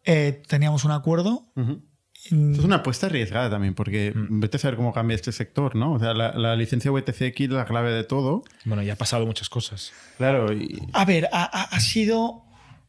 Eh, 0.04 0.42
teníamos 0.48 0.84
un 0.84 0.90
acuerdo. 0.90 1.46
Ujú. 1.54 1.82
Mm, 2.30 2.50
Esto 2.50 2.62
es 2.62 2.64
una 2.66 2.76
apuesta 2.76 3.06
arriesgada 3.06 3.48
también, 3.48 3.74
porque 3.74 4.12
vete 4.14 4.56
a 4.56 4.60
saber 4.60 4.76
cómo 4.76 4.92
cambia 4.92 5.14
este 5.14 5.30
sector, 5.30 5.76
¿no? 5.76 5.92
O 5.92 5.98
sea, 6.00 6.14
la, 6.14 6.32
la 6.32 6.56
licencia 6.56 6.90
VTCX 6.90 7.40
es 7.42 7.48
la 7.50 7.64
clave 7.64 7.92
de 7.92 8.02
todo. 8.02 8.42
Bueno, 8.64 8.82
ya 8.82 8.94
ha 8.94 8.96
pasado 8.96 9.24
muchas 9.24 9.48
cosas. 9.48 9.92
Claro, 10.16 10.52
y 10.52 10.82
A 10.92 11.04
ver, 11.04 11.28
ha, 11.32 11.44
ha- 11.44 11.62
ha 11.76 11.80
sido. 11.80 12.42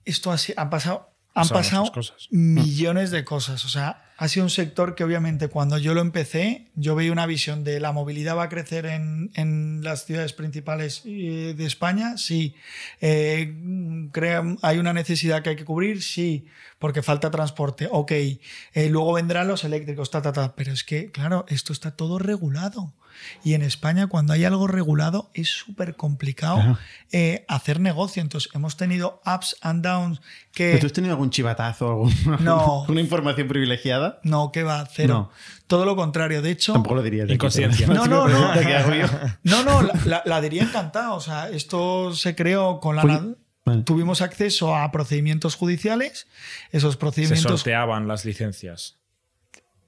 Esto 0.06 0.32
ha, 0.32 0.38
han 0.58 0.70
pasado. 0.72 1.14
Han 1.36 1.48
pasado 1.48 1.84
muchas 1.84 1.94
cosas. 1.96 2.28
millones 2.32 3.12
de 3.12 3.24
cosas. 3.24 3.64
O 3.66 3.70
sea, 3.70 4.04
ha 4.22 4.28
sido 4.28 4.44
un 4.46 4.50
sector 4.50 4.96
que 4.96 5.06
obviamente 5.06 5.48
cuando 5.48 5.78
yo 5.78 5.94
lo 5.94 6.02
empecé, 6.02 6.68
yo 6.76 6.94
veía 6.94 7.14
una 7.14 7.26
visión 7.26 7.64
de 7.64 7.80
la 7.80 7.94
movilidad 7.94 8.36
va 8.36 8.44
a 8.44 8.50
crecer 8.50 8.86
en, 8.86 9.32
en 9.34 9.80
las 9.82 10.06
ciudades 10.06 10.34
principales 10.34 11.04
eh, 11.06 11.54
de 11.58 11.66
España, 11.66 12.18
sí. 12.18 12.54
Eh, 13.00 13.56
hay 14.62 14.78
una 14.78 14.92
necesidad 14.94 15.42
que 15.42 15.52
hay 15.52 15.56
que 15.56 15.64
cubrir, 15.66 16.02
sí, 16.04 16.46
porque 16.80 17.02
falta 17.02 17.32
transporte, 17.32 17.88
ok. 17.90 18.12
Eh, 18.12 18.40
luego 18.90 19.14
vendrán 19.14 19.48
los 19.48 19.64
eléctricos, 19.64 20.12
ta, 20.12 20.22
ta, 20.22 20.34
ta. 20.34 20.54
Pero 20.56 20.74
es 20.74 20.84
que, 20.84 21.12
claro, 21.12 21.46
esto 21.48 21.72
está 21.72 21.92
todo 21.96 22.20
regulado. 22.20 22.94
Y 23.44 23.54
en 23.54 23.64
España, 23.64 24.08
cuando 24.08 24.32
hay 24.32 24.46
algo 24.46 24.66
regulado, 24.68 25.30
es 25.34 25.50
súper 25.50 25.96
complicado 25.96 26.78
eh, 27.12 27.44
hacer 27.50 27.82
negocio. 27.82 28.22
Entonces, 28.22 28.50
hemos 28.54 28.78
tenido 28.78 29.22
ups 29.26 29.58
and 29.62 29.84
downs 29.84 30.22
que... 30.54 30.70
¿Pero 30.70 30.80
¿Tú 30.82 30.86
has 30.88 30.94
tenido 30.94 31.14
algún 31.16 31.30
chivatazo, 31.30 31.90
algún- 31.90 32.14
No. 32.40 32.82
alguna 32.88 33.02
información 33.02 33.50
privilegiada? 33.50 34.09
No, 34.24 34.52
que 34.52 34.64
va, 34.64 34.86
cero. 34.92 35.14
No. 35.14 35.32
Todo 35.68 35.86
lo 35.86 35.96
contrario. 35.96 36.42
De 36.42 36.52
hecho, 36.52 36.74
Tampoco 36.74 36.96
lo 36.96 37.02
dirías. 37.04 37.28
de 37.28 37.34
Inconsciencia. 37.36 37.88
No, 37.88 38.06
no, 38.08 38.28
no. 38.28 38.54
no, 39.44 39.64
no, 39.64 39.82
la, 39.82 39.94
la- 40.06 40.24
la 40.26 40.42
diría 40.42 40.64
encantado. 40.64 41.16
O 41.16 41.22
sea, 41.22 41.50
esto 41.50 42.14
se 42.14 42.36
creó 42.36 42.80
con 42.80 42.96
la. 42.96 43.04
Vale. 43.04 43.84
Tuvimos 43.84 44.22
acceso 44.22 44.76
a 44.76 44.92
procedimientos 44.92 45.56
judiciales. 45.56 46.28
Esos 46.72 46.94
Se 46.94 47.00
procedimientos. 47.00 47.60
sorteaban 47.62 48.08
las 48.08 48.26
licencias. 48.26 48.98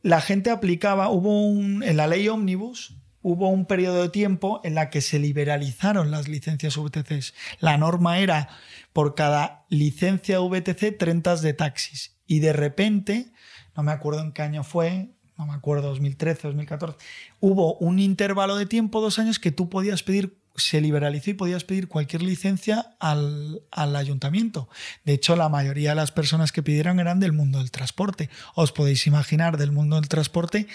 La 0.04 0.22
gente 0.22 0.50
aplicaba, 0.52 1.10
hubo 1.10 1.46
un. 1.48 1.84
En 1.84 1.98
la 1.98 2.08
ley 2.08 2.28
Omnibus. 2.28 2.96
Hubo 3.24 3.50
un 3.50 3.68
periodo 3.68 4.02
de 4.02 4.10
tiempo 4.10 4.62
en 4.64 4.74
la 4.74 4.90
que 4.90 5.00
se 5.00 5.20
liberalizaron 5.20 6.10
las 6.10 6.28
licencias 6.28 6.76
VTCs. 6.76 7.36
La 7.60 7.78
norma 7.78 8.18
era 8.18 8.50
por 8.94 9.14
cada 9.14 9.64
licencia 9.70 10.40
VTC 10.40 10.98
30 10.98 11.36
de 11.36 11.54
taxis. 11.54 12.16
Y 12.26 12.40
de 12.40 12.52
repente, 12.52 13.32
no 13.76 13.84
me 13.84 13.92
acuerdo 13.92 14.22
en 14.22 14.32
qué 14.32 14.42
año 14.42 14.64
fue, 14.64 15.10
no 15.38 15.46
me 15.46 15.54
acuerdo, 15.54 15.90
2013, 15.90 16.48
2014, 16.48 16.98
hubo 17.40 17.76
un 17.76 18.00
intervalo 18.00 18.56
de 18.56 18.66
tiempo, 18.66 19.02
dos 19.02 19.20
años, 19.20 19.40
que 19.40 19.52
tú 19.52 19.70
podías 19.70 20.04
pedir 20.04 20.42
se 20.56 20.82
liberalizó 20.82 21.30
y 21.30 21.34
podías 21.34 21.64
pedir 21.64 21.88
cualquier 21.88 22.22
licencia 22.22 22.96
al, 23.00 23.62
al, 23.72 23.96
ayuntamiento. 23.96 24.68
De 25.06 25.14
hecho, 25.14 25.38
la 25.38 25.48
mayoría 25.48 25.92
de 25.92 25.96
las 25.96 26.12
personas 26.12 26.52
que 26.52 26.62
pidieron 26.62 27.00
eran 27.00 27.22
del 27.22 27.32
mundo 27.32 27.60
del 27.60 27.72
transporte. 27.72 28.30
Os 28.54 28.74
podéis 28.74 29.08
imaginar 29.08 29.58
del 29.58 29.72
mundo 29.72 29.96
del 29.96 30.10
transporte 30.10 30.68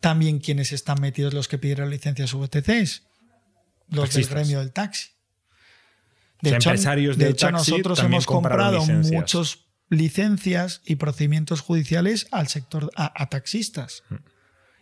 también 0.00 0.38
quienes 0.38 0.72
están 0.72 1.00
metidos 1.00 1.34
los 1.34 1.48
que 1.48 1.58
pidieron 1.58 1.90
licencias 1.90 2.32
VTCs, 2.32 3.02
los 3.90 4.04
Taxistas. 4.04 4.14
del 4.14 4.28
gremio 4.28 4.58
del 4.60 4.72
taxi. 4.72 5.10
O 6.42 6.48
sea, 6.48 6.56
empresarios 6.56 7.18
de 7.18 7.24
del 7.24 7.34
hecho 7.34 7.48
taxi 7.48 7.72
nosotros 7.72 7.98
hemos 8.00 8.26
comprado 8.26 8.78
licencias. 8.78 9.12
muchos 9.12 9.67
licencias 9.88 10.80
y 10.84 10.96
procedimientos 10.96 11.60
judiciales 11.60 12.26
al 12.30 12.48
sector 12.48 12.90
a, 12.96 13.12
a 13.22 13.28
taxistas. 13.28 14.02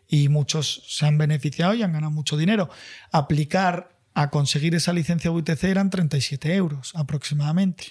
Y 0.08 0.28
muchos 0.28 0.82
se 0.88 1.06
han 1.06 1.18
beneficiado 1.18 1.74
y 1.74 1.82
han 1.82 1.92
ganado 1.92 2.12
mucho 2.12 2.36
dinero. 2.36 2.70
Aplicar 3.12 3.96
a 4.14 4.30
conseguir 4.30 4.74
esa 4.74 4.92
licencia 4.92 5.30
VTC 5.30 5.64
eran 5.64 5.90
37 5.90 6.54
euros 6.54 6.92
aproximadamente. 6.94 7.88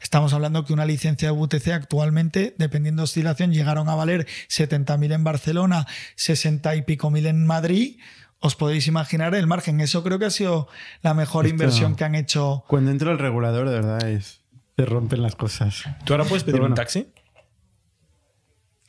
Estamos 0.00 0.34
hablando 0.34 0.64
que 0.66 0.74
una 0.74 0.84
licencia 0.84 1.32
de 1.32 1.34
VTC 1.38 1.68
actualmente, 1.68 2.54
dependiendo 2.58 3.00
de 3.00 3.04
oscilación, 3.04 3.52
llegaron 3.52 3.88
a 3.88 3.94
valer 3.94 4.26
70.000 4.48 5.14
en 5.14 5.24
Barcelona, 5.24 5.86
60 6.16 6.76
y 6.76 6.82
pico 6.82 7.10
mil 7.10 7.24
en 7.26 7.46
Madrid. 7.46 7.98
Os 8.38 8.56
podéis 8.56 8.86
imaginar 8.88 9.34
el 9.34 9.46
margen. 9.46 9.80
Eso 9.80 10.04
creo 10.04 10.18
que 10.18 10.26
ha 10.26 10.30
sido 10.30 10.68
la 11.00 11.14
mejor 11.14 11.46
Esto- 11.46 11.54
inversión 11.54 11.96
que 11.96 12.04
han 12.04 12.14
hecho. 12.14 12.64
Cuando 12.68 12.90
entra 12.90 13.10
el 13.10 13.18
regulador, 13.18 13.70
de 13.70 13.74
verdad, 13.76 14.06
es. 14.10 14.42
Se 14.76 14.84
rompen 14.84 15.22
las 15.22 15.34
cosas. 15.36 15.84
¿Tú 16.04 16.12
ahora 16.12 16.24
puedes 16.24 16.44
pedir 16.44 16.60
bueno. 16.60 16.72
un 16.74 16.76
taxi? 16.76 17.06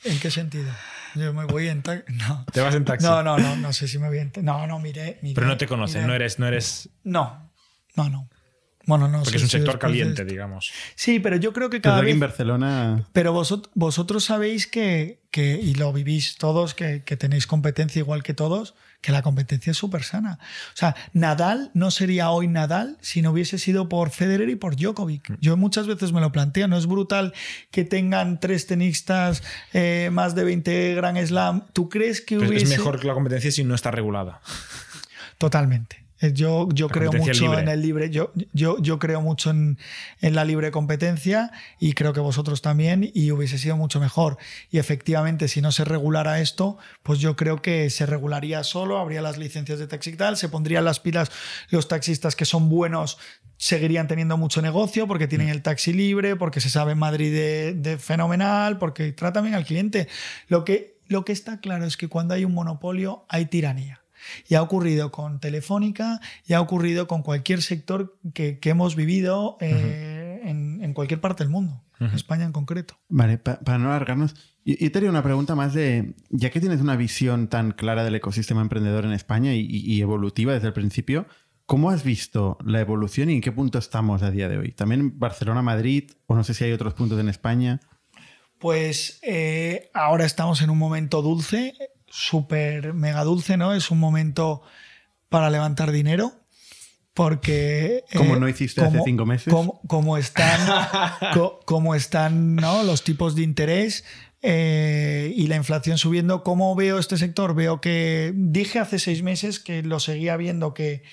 ¿En 0.03 0.19
qué 0.19 0.29
sentido? 0.29 0.71
Yo 1.15 1.33
me 1.33 1.45
voy 1.45 1.67
en 1.67 1.81
taxi. 1.81 2.03
No. 2.27 2.45
¿Te 2.51 2.61
vas 2.61 2.75
en 2.75 2.85
taxi? 2.85 3.05
No, 3.05 3.23
no, 3.23 3.37
no, 3.37 3.55
no 3.55 3.73
sé 3.73 3.87
si 3.87 3.97
me 3.97 4.07
voy 4.07 4.19
en 4.19 4.31
ta- 4.31 4.41
No, 4.41 4.67
no, 4.67 4.79
miré. 4.79 5.19
miré, 5.21 5.35
Pero 5.35 5.47
no 5.47 5.57
te 5.57 5.65
conocen, 5.67 6.01
miré. 6.01 6.07
no 6.07 6.13
eres, 6.15 6.39
no 6.39 6.47
eres. 6.47 6.89
No, 7.03 7.51
no, 7.95 8.09
no. 8.09 8.29
Bueno, 8.85 9.07
no 9.09 9.17
Porque 9.19 9.31
sé 9.31 9.37
es 9.37 9.43
un 9.43 9.49
si 9.49 9.57
sector 9.57 9.75
de 9.75 9.79
caliente, 9.79 10.23
digamos. 10.23 10.71
Sí, 10.95 11.19
pero 11.19 11.35
yo 11.35 11.51
creo 11.51 11.69
que 11.69 11.81
cada 11.81 11.99
vez. 12.01 12.13
en 12.13 12.19
Barcelona. 12.21 13.05
Pero 13.11 13.33
vosotros, 13.33 13.69
vosotros 13.75 14.23
sabéis 14.23 14.65
que, 14.67 15.23
que, 15.29 15.55
y 15.61 15.73
lo 15.75 15.91
vivís 15.91 16.37
todos, 16.37 16.73
que, 16.73 17.03
que 17.03 17.17
tenéis 17.17 17.47
competencia 17.47 17.99
igual 17.99 18.23
que 18.23 18.33
todos, 18.33 18.75
que 19.01 19.11
la 19.11 19.21
competencia 19.21 19.71
es 19.71 19.77
súper 19.77 20.03
sana. 20.03 20.39
O 20.73 20.77
sea, 20.77 20.95
Nadal 21.13 21.71
no 21.73 21.91
sería 21.91 22.31
hoy 22.31 22.47
Nadal 22.47 22.97
si 23.01 23.21
no 23.21 23.31
hubiese 23.31 23.57
sido 23.59 23.89
por 23.89 24.09
Federer 24.09 24.49
y 24.49 24.55
por 24.55 24.75
Djokovic. 24.75 25.37
Yo 25.39 25.55
muchas 25.55 25.87
veces 25.87 26.11
me 26.11 26.21
lo 26.21 26.31
planteo, 26.31 26.67
¿no 26.67 26.77
es 26.77 26.87
brutal 26.87 27.33
que 27.71 27.83
tengan 27.85 28.39
tres 28.39 28.67
tenistas 28.67 29.43
eh, 29.73 30.09
más 30.11 30.35
de 30.35 30.43
20 30.43 30.95
Grand 30.95 31.25
Slam? 31.25 31.65
¿Tú 31.73 31.89
crees 31.89 32.21
que 32.21 32.37
Pero 32.37 32.49
hubiese...? 32.49 32.65
es 32.73 32.79
mejor 32.79 32.99
que 32.99 33.07
la 33.07 33.13
competencia 33.13 33.51
si 33.51 33.63
no 33.63 33.75
está 33.75 33.91
regulada. 33.91 34.41
Totalmente. 35.37 36.06
Eh, 36.19 36.31
Yo, 36.33 36.67
yo 36.73 36.87
creo 36.89 37.11
mucho 37.11 37.31
libre. 37.43 37.59
en 37.61 37.67
el 37.67 37.81
libre, 37.81 38.09
yo, 38.09 38.31
yo, 38.53 38.77
yo 38.81 38.97
creo 38.97 39.21
mucho 39.21 39.51
en, 39.51 39.77
en 40.21 40.33
la 40.35 40.45
libre 40.45 40.71
competencia 40.71 41.51
y 41.79 41.93
creo 41.93 42.11
que 42.13 42.19
vosotros 42.19 42.61
también 42.61 43.09
y 43.13 43.31
hubiese 43.31 43.57
sido 43.59 43.77
mucho 43.77 43.99
mejor. 43.99 44.37
Y 44.71 44.79
efectivamente, 44.79 45.47
si 45.47 45.61
no 45.61 45.71
se 45.71 45.85
regulara 45.85 46.39
esto, 46.39 46.77
pues 47.03 47.19
yo 47.19 47.35
creo 47.35 47.61
que 47.61 47.89
se 47.91 48.05
regularía 48.07 48.63
solo, 48.63 48.97
habría 48.97 49.21
las 49.21 49.37
licencias 49.37 49.77
de 49.79 49.87
taxi 49.87 50.11
y 50.11 50.15
tal, 50.15 50.37
se 50.37 50.49
pondrían 50.49 50.85
las 50.85 50.99
pilas 50.99 51.29
los 51.69 51.87
taxistas 51.87 52.35
que 52.35 52.45
son 52.45 52.67
buenos, 52.69 53.17
seguirían 53.57 54.07
teniendo 54.07 54.37
mucho 54.37 54.61
negocio 54.61 55.07
porque 55.07 55.25
Mm. 55.25 55.29
tienen 55.29 55.49
el 55.49 55.61
taxi 55.61 55.93
libre, 55.93 56.35
porque 56.35 56.61
se 56.61 56.69
sabe 56.69 56.93
en 56.93 56.99
Madrid 56.99 57.31
de, 57.31 57.73
de 57.73 57.97
fenomenal, 57.97 58.77
porque 58.79 59.11
tratan 59.11 59.43
bien 59.43 59.55
al 59.55 59.65
cliente. 59.65 60.07
Lo 60.47 60.63
que, 60.65 60.99
lo 61.07 61.25
que 61.25 61.31
está 61.31 61.59
claro 61.59 61.85
es 61.85 61.95
que 61.97 62.07
cuando 62.07 62.33
hay 62.33 62.43
un 62.45 62.53
monopolio 62.53 63.25
hay 63.29 63.45
tiranía. 63.45 64.01
Y 64.47 64.55
ha 64.55 64.61
ocurrido 64.61 65.11
con 65.11 65.39
Telefónica 65.39 66.19
y 66.45 66.53
ha 66.53 66.61
ocurrido 66.61 67.07
con 67.07 67.23
cualquier 67.23 67.61
sector 67.61 68.17
que, 68.33 68.59
que 68.59 68.69
hemos 68.69 68.95
vivido 68.95 69.57
eh, 69.61 70.41
en, 70.43 70.83
en 70.83 70.93
cualquier 70.93 71.19
parte 71.21 71.43
del 71.43 71.51
mundo, 71.51 71.83
España 72.13 72.45
en 72.45 72.51
concreto. 72.51 72.97
Vale, 73.09 73.37
pa- 73.37 73.59
para 73.59 73.77
no 73.77 73.89
alargarnos, 73.89 74.35
yo, 74.65 74.75
yo 74.79 74.91
te 74.91 74.97
haría 74.97 75.09
una 75.09 75.23
pregunta 75.23 75.55
más 75.55 75.73
de, 75.73 76.13
ya 76.29 76.49
que 76.49 76.59
tienes 76.59 76.81
una 76.81 76.95
visión 76.95 77.47
tan 77.47 77.71
clara 77.71 78.03
del 78.03 78.15
ecosistema 78.15 78.61
emprendedor 78.61 79.05
en 79.05 79.13
España 79.13 79.53
y 79.53 79.99
evolutiva 80.01 80.53
desde 80.53 80.67
el 80.67 80.73
principio, 80.73 81.25
¿cómo 81.65 81.89
has 81.89 82.03
visto 82.03 82.57
la 82.65 82.79
evolución 82.79 83.29
y 83.29 83.33
en 83.33 83.41
qué 83.41 83.51
punto 83.51 83.77
estamos 83.77 84.23
a 84.23 84.31
día 84.31 84.47
de 84.47 84.57
hoy? 84.57 84.71
¿También 84.71 85.19
Barcelona, 85.19 85.61
Madrid 85.61 86.11
o 86.25 86.35
no 86.35 86.43
sé 86.45 86.53
si 86.53 86.63
hay 86.63 86.71
otros 86.71 86.93
puntos 86.93 87.19
en 87.19 87.27
España? 87.29 87.81
Pues 88.59 89.19
eh, 89.21 89.89
ahora 89.93 90.25
estamos 90.25 90.61
en 90.61 90.69
un 90.69 90.77
momento 90.77 91.21
dulce, 91.21 91.73
súper 92.17 92.93
mega 92.93 93.23
dulce, 93.23 93.57
¿no? 93.57 93.73
Es 93.75 93.91
un 93.91 93.99
momento 93.99 94.61
para 95.29 95.49
levantar 95.49 95.91
dinero. 95.91 96.33
Porque. 97.13 98.03
Como 98.15 98.35
no 98.35 98.47
hiciste 98.47 98.81
hace 98.81 98.99
cinco 99.03 99.25
meses. 99.25 99.51
Como, 99.51 99.81
como 99.87 100.17
están, 100.17 100.59
co- 101.33 101.59
como 101.65 101.95
están 101.95 102.55
¿no? 102.55 102.83
los 102.83 103.03
tipos 103.03 103.35
de 103.35 103.41
interés 103.41 104.03
eh, 104.43 105.33
y 105.35 105.47
la 105.47 105.55
inflación 105.55 105.97
subiendo. 105.97 106.43
¿Cómo 106.43 106.75
veo 106.75 106.99
este 106.99 107.17
sector? 107.17 107.55
Veo 107.55 107.81
que. 107.81 108.33
Dije 108.35 108.77
hace 108.79 108.99
seis 108.99 109.23
meses 109.23 109.59
que 109.59 109.81
lo 109.83 109.99
seguía 109.99 110.37
viendo 110.37 110.73
que. 110.75 111.03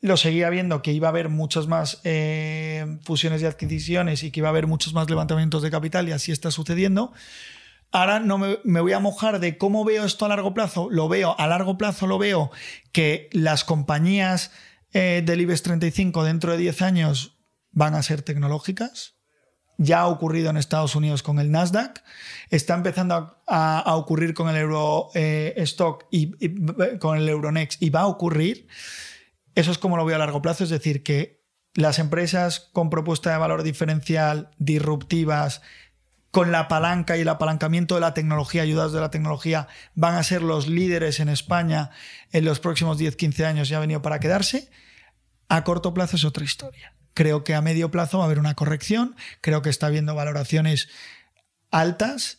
Lo 0.00 0.16
seguía 0.16 0.48
viendo 0.50 0.80
que 0.82 0.92
iba 0.92 1.08
a 1.08 1.10
haber 1.10 1.28
muchas 1.28 1.66
más 1.66 2.00
eh, 2.04 2.98
fusiones 3.04 3.42
y 3.42 3.46
adquisiciones 3.46 4.22
y 4.22 4.30
que 4.30 4.40
iba 4.40 4.48
a 4.48 4.50
haber 4.50 4.68
muchos 4.68 4.92
más 4.94 5.10
levantamientos 5.10 5.60
de 5.62 5.70
capital 5.70 6.08
y 6.08 6.12
así 6.12 6.30
está 6.30 6.50
sucediendo. 6.52 7.12
Ahora 7.90 8.20
no 8.20 8.38
me, 8.38 8.80
voy 8.80 8.92
a 8.92 8.98
mojar 9.00 9.40
de 9.40 9.56
cómo 9.56 9.84
veo 9.84 10.04
esto 10.04 10.26
a 10.26 10.28
largo 10.28 10.52
plazo. 10.52 10.88
Lo 10.90 11.08
veo, 11.08 11.34
a 11.38 11.46
largo 11.46 11.78
plazo 11.78 12.06
lo 12.06 12.18
veo 12.18 12.50
que 12.92 13.30
las 13.32 13.64
compañías 13.64 14.50
eh, 14.92 15.22
del 15.24 15.40
IBEX 15.40 15.62
35 15.62 16.24
dentro 16.24 16.52
de 16.52 16.58
10 16.58 16.82
años 16.82 17.38
van 17.70 17.94
a 17.94 18.02
ser 18.02 18.22
tecnológicas. 18.22 19.16
Ya 19.78 20.00
ha 20.00 20.08
ocurrido 20.08 20.50
en 20.50 20.56
Estados 20.56 20.96
Unidos 20.96 21.22
con 21.22 21.38
el 21.38 21.50
Nasdaq. 21.50 22.02
Está 22.50 22.74
empezando 22.74 23.38
a, 23.46 23.94
ocurrir 23.96 24.34
con 24.34 24.48
el 24.48 24.56
Euro 24.56 25.08
eh, 25.14 25.54
y- 26.10 26.98
con 26.98 27.16
el 27.16 27.28
Euronext 27.28 27.80
y 27.80 27.90
va 27.90 28.00
a 28.00 28.06
ocurrir. 28.06 28.66
Eso 29.54 29.70
es 29.70 29.78
como 29.78 29.96
lo 29.96 30.04
veo 30.04 30.16
a 30.16 30.18
largo 30.18 30.42
plazo, 30.42 30.64
es 30.64 30.70
decir, 30.70 31.02
que 31.02 31.38
las 31.74 31.98
empresas 32.00 32.70
con 32.72 32.90
propuesta 32.90 33.30
de 33.30 33.38
valor 33.38 33.62
diferencial, 33.62 34.50
disruptivas, 34.58 35.62
con 36.30 36.52
la 36.52 36.68
palanca 36.68 37.16
y 37.16 37.22
el 37.22 37.28
apalancamiento 37.28 37.94
de 37.94 38.02
la 38.02 38.14
tecnología, 38.14 38.62
ayudados 38.62 38.92
de 38.92 39.00
la 39.00 39.10
tecnología, 39.10 39.68
van 39.94 40.14
a 40.14 40.22
ser 40.22 40.42
los 40.42 40.68
líderes 40.68 41.20
en 41.20 41.28
España 41.28 41.90
en 42.32 42.44
los 42.44 42.60
próximos 42.60 42.98
10-15 43.00 43.44
años 43.44 43.70
y 43.70 43.74
ha 43.74 43.80
venido 43.80 44.02
para 44.02 44.20
quedarse. 44.20 44.70
A 45.48 45.64
corto 45.64 45.94
plazo 45.94 46.16
es 46.16 46.24
otra 46.24 46.44
historia. 46.44 46.94
Creo 47.14 47.44
que 47.44 47.54
a 47.54 47.62
medio 47.62 47.90
plazo 47.90 48.18
va 48.18 48.24
a 48.24 48.26
haber 48.26 48.38
una 48.38 48.54
corrección, 48.54 49.16
creo 49.40 49.62
que 49.62 49.70
está 49.70 49.86
habiendo 49.86 50.14
valoraciones 50.14 50.88
altas, 51.70 52.38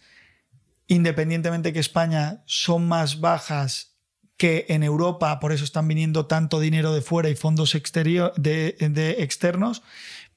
independientemente 0.88 1.74
que 1.74 1.80
España 1.80 2.44
son 2.45 2.88
más 2.88 3.20
bajas 3.20 3.98
que 4.38 4.68
en 4.70 4.84
Europa, 4.84 5.40
por 5.41 5.52
eso 5.52 5.66
están 5.66 5.88
viniendo 5.88 6.28
tanto 6.28 6.61
dinero 6.61 6.94
de 6.94 7.02
fuera 7.02 7.30
y 7.30 7.36
fondos 7.36 7.74
de 7.74 9.16
externos, 9.20 9.84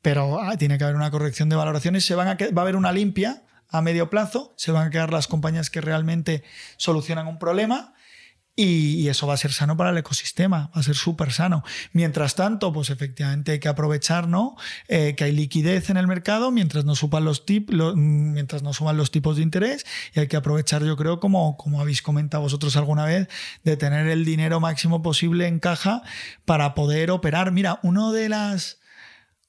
pero 0.03 0.41
ah, 0.41 0.57
tiene 0.57 0.77
que 0.77 0.85
haber 0.85 0.97
una 0.97 1.11
corrección 1.11 1.49
de 1.49 1.57
valoraciones. 1.57 2.05
Se 2.05 2.15
a, 2.15 2.17
va 2.17 2.27
a 2.27 2.61
haber 2.61 2.77
una 2.77 2.93
limpia 2.93 3.45
a 3.69 3.81
medio 3.81 4.11
plazo, 4.11 4.53
se 4.57 4.71
van 4.71 4.89
a 4.89 4.91
quedar 4.91 5.13
las 5.13 5.29
compañías 5.29 5.71
que 5.71 5.81
realmente 5.81 6.45
solucionan 6.77 7.27
un 7.27 7.39
problema 7.39 7.95
y, 8.55 9.09
eso 9.09 9.27
va 9.27 9.35
a 9.35 9.39
ser 9.39 9.53
sano 9.53 9.79
para 9.79 9.91
el 9.91 9.99
ecosistema, 9.99 10.71
va 10.75 10.81
a 10.81 10.83
ser 10.83 10.95
súper 10.95 11.33
sano. 11.33 11.65
Mientras 11.93 12.35
tanto, 12.35 12.73
pues 12.73 12.91
efectivamente 12.91 13.53
hay 13.53 13.61
que 13.61 13.69
aprovechar 13.69 14.29
¿no? 14.29 14.57
Eh, 14.89 15.15
que 15.17 15.25
hay 15.25 15.33
liquidez 15.33 15.89
en 15.89 15.97
el 15.97 16.07
mercado 16.07 16.51
mientras 16.51 16.85
no, 16.85 16.95
suban 16.95 17.25
los 17.25 17.47
tip, 17.47 17.71
mientras 17.71 18.63
no 18.63 18.75
suban 18.75 18.99
los 18.99 19.11
tipos 19.11 19.37
de 19.37 19.43
interés 19.43 19.87
y 20.15 20.21
hay 20.21 20.29
que 20.29 20.37
aprovechar, 20.37 20.85
yo 20.85 20.97
creo, 20.97 21.19
como, 21.19 21.57
como 21.57 21.81
habéis 21.81 22.03
comentado 22.03 22.43
vosotros 22.43 22.77
alguna 22.77 23.07
vez, 23.07 23.29
de 23.65 23.77
tener 23.79 24.07
el 24.09 24.25
dinero 24.27 24.61
máximo 24.61 25.01
posible 25.03 25.47
en 25.47 25.59
caja 25.59 26.03
para 26.45 26.75
poder 26.75 27.11
operar. 27.11 27.53
Mira, 27.53 27.81
uno 27.83 28.13
de 28.13 28.29
las 28.29 28.82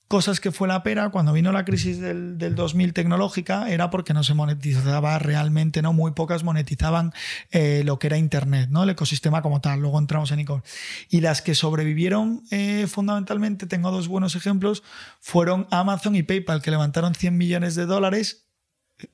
cosas 0.07 0.39
que 0.39 0.51
fue 0.51 0.67
la 0.67 0.83
pera 0.83 1.09
cuando 1.09 1.33
vino 1.33 1.51
la 1.51 1.65
crisis 1.65 1.99
del, 1.99 2.37
del 2.37 2.55
2000 2.55 2.93
tecnológica 2.93 3.69
era 3.69 3.89
porque 3.89 4.13
no 4.13 4.23
se 4.23 4.33
monetizaba 4.33 5.17
realmente, 5.19 5.81
¿no? 5.81 5.93
Muy 5.93 6.11
pocas 6.11 6.43
monetizaban 6.43 7.13
eh, 7.51 7.81
lo 7.83 7.99
que 7.99 8.07
era 8.07 8.17
Internet, 8.17 8.69
¿no? 8.69 8.83
El 8.83 8.91
ecosistema 8.91 9.41
como 9.41 9.61
tal. 9.61 9.79
Luego 9.79 9.97
entramos 9.97 10.31
en 10.31 10.39
e-commerce. 10.39 10.71
Y 11.09 11.21
las 11.21 11.41
que 11.41 11.55
sobrevivieron 11.55 12.43
eh, 12.51 12.85
fundamentalmente, 12.87 13.65
tengo 13.65 13.91
dos 13.91 14.07
buenos 14.07 14.35
ejemplos, 14.35 14.83
fueron 15.19 15.67
Amazon 15.71 16.15
y 16.15 16.23
PayPal, 16.23 16.61
que 16.61 16.71
levantaron 16.71 17.15
100 17.15 17.35
millones 17.35 17.75
de 17.75 17.85
dólares. 17.85 18.47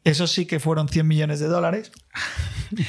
Eso 0.03 0.27
sí 0.27 0.45
que 0.45 0.59
fueron 0.59 0.89
100 0.89 1.07
millones 1.07 1.39
de 1.39 1.47
dólares. 1.47 1.91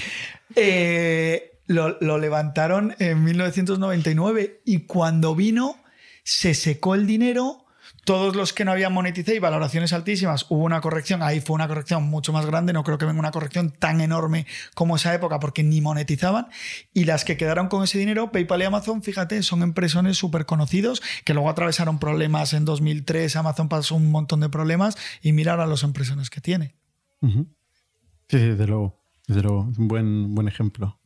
Eh, 0.56 1.60
lo, 1.68 1.96
lo 2.00 2.18
levantaron 2.18 2.96
en 2.98 3.22
1999 3.22 4.62
y 4.64 4.80
cuando 4.86 5.36
vino 5.36 5.76
se 6.24 6.54
secó 6.54 6.96
el 6.96 7.06
dinero, 7.06 7.59
todos 8.04 8.34
los 8.34 8.52
que 8.52 8.64
no 8.64 8.72
habían 8.72 8.92
monetizado 8.92 9.36
y 9.36 9.40
valoraciones 9.40 9.92
altísimas, 9.92 10.46
hubo 10.48 10.64
una 10.64 10.80
corrección, 10.80 11.22
ahí 11.22 11.40
fue 11.40 11.54
una 11.54 11.68
corrección 11.68 12.04
mucho 12.04 12.32
más 12.32 12.46
grande, 12.46 12.72
no 12.72 12.84
creo 12.84 12.98
que 12.98 13.04
venga 13.04 13.20
una 13.20 13.30
corrección 13.30 13.70
tan 13.70 14.00
enorme 14.00 14.46
como 14.74 14.96
esa 14.96 15.14
época 15.14 15.40
porque 15.40 15.62
ni 15.62 15.80
monetizaban, 15.80 16.48
y 16.94 17.04
las 17.04 17.24
que 17.24 17.36
quedaron 17.36 17.68
con 17.68 17.84
ese 17.84 17.98
dinero, 17.98 18.32
PayPal 18.32 18.62
y 18.62 18.64
Amazon, 18.64 19.02
fíjate, 19.02 19.42
son 19.42 19.62
empresas 19.62 19.90
súper 20.16 20.46
conocidos 20.46 21.02
que 21.24 21.34
luego 21.34 21.50
atravesaron 21.50 21.98
problemas 21.98 22.52
en 22.52 22.64
2003, 22.64 23.36
Amazon 23.36 23.68
pasó 23.68 23.96
un 23.96 24.10
montón 24.10 24.40
de 24.40 24.48
problemas 24.48 24.96
y 25.22 25.32
mirar 25.32 25.60
a 25.60 25.66
las 25.66 25.82
empresas 25.82 26.30
que 26.30 26.40
tiene. 26.40 26.74
Sí, 27.20 28.38
desde 28.38 28.66
luego, 28.66 29.02
desde 29.26 29.42
luego, 29.42 29.70
un 29.76 29.88
buen, 29.88 30.34
buen 30.34 30.48
ejemplo. 30.48 30.98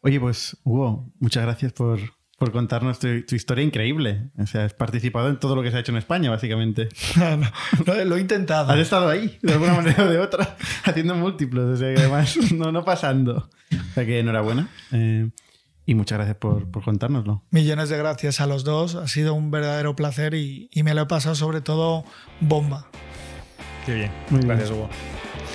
Oye, 0.00 0.20
pues 0.20 0.56
Hugo, 0.64 1.12
muchas 1.18 1.44
gracias 1.44 1.72
por, 1.72 1.98
por 2.38 2.52
contarnos 2.52 2.98
tu, 2.98 3.08
historia 3.34 3.64
increíble. 3.64 4.30
O 4.38 4.46
sea, 4.46 4.64
has 4.64 4.74
participado 4.74 5.28
en 5.28 5.38
todo 5.38 5.56
lo 5.56 5.62
que 5.62 5.70
se 5.70 5.76
ha 5.78 5.80
hecho 5.80 5.92
en 5.92 5.98
España, 5.98 6.30
básicamente. 6.30 6.88
lo 8.04 8.16
he 8.16 8.20
intentado. 8.20 8.70
Has 8.70 8.78
estado 8.78 9.08
ahí, 9.08 9.38
de 9.42 9.54
alguna 9.54 9.74
manera 9.74 10.04
o 10.04 10.08
de 10.08 10.18
otra, 10.18 10.56
haciendo 10.84 11.14
múltiplos, 11.14 11.74
o 11.74 11.76
sea, 11.76 11.94
que 11.94 12.00
además 12.00 12.36
no, 12.52 12.72
no 12.72 12.84
pasando. 12.84 13.48
O 13.72 13.94
sea, 13.94 14.04
que 14.04 14.20
enhorabuena. 14.20 14.68
Eh, 14.92 15.30
y 15.86 15.94
muchas 15.94 16.18
gracias 16.18 16.36
por, 16.36 16.70
por, 16.70 16.82
contárnoslo. 16.84 17.42
Millones 17.50 17.88
de 17.88 17.96
gracias 17.96 18.40
a 18.40 18.46
los 18.46 18.64
dos. 18.64 18.96
Ha 18.96 19.08
sido 19.08 19.34
un 19.34 19.50
verdadero 19.50 19.94
placer 19.96 20.34
y, 20.34 20.68
y 20.72 20.82
me 20.82 20.94
lo 20.94 21.02
he 21.02 21.06
pasado 21.06 21.36
sobre 21.36 21.60
todo 21.60 22.04
bomba. 22.40 22.88
Qué 23.86 23.94
bien. 23.94 24.10
Muy 24.30 24.40
gracias, 24.40 24.70
Hugo. 24.70 24.90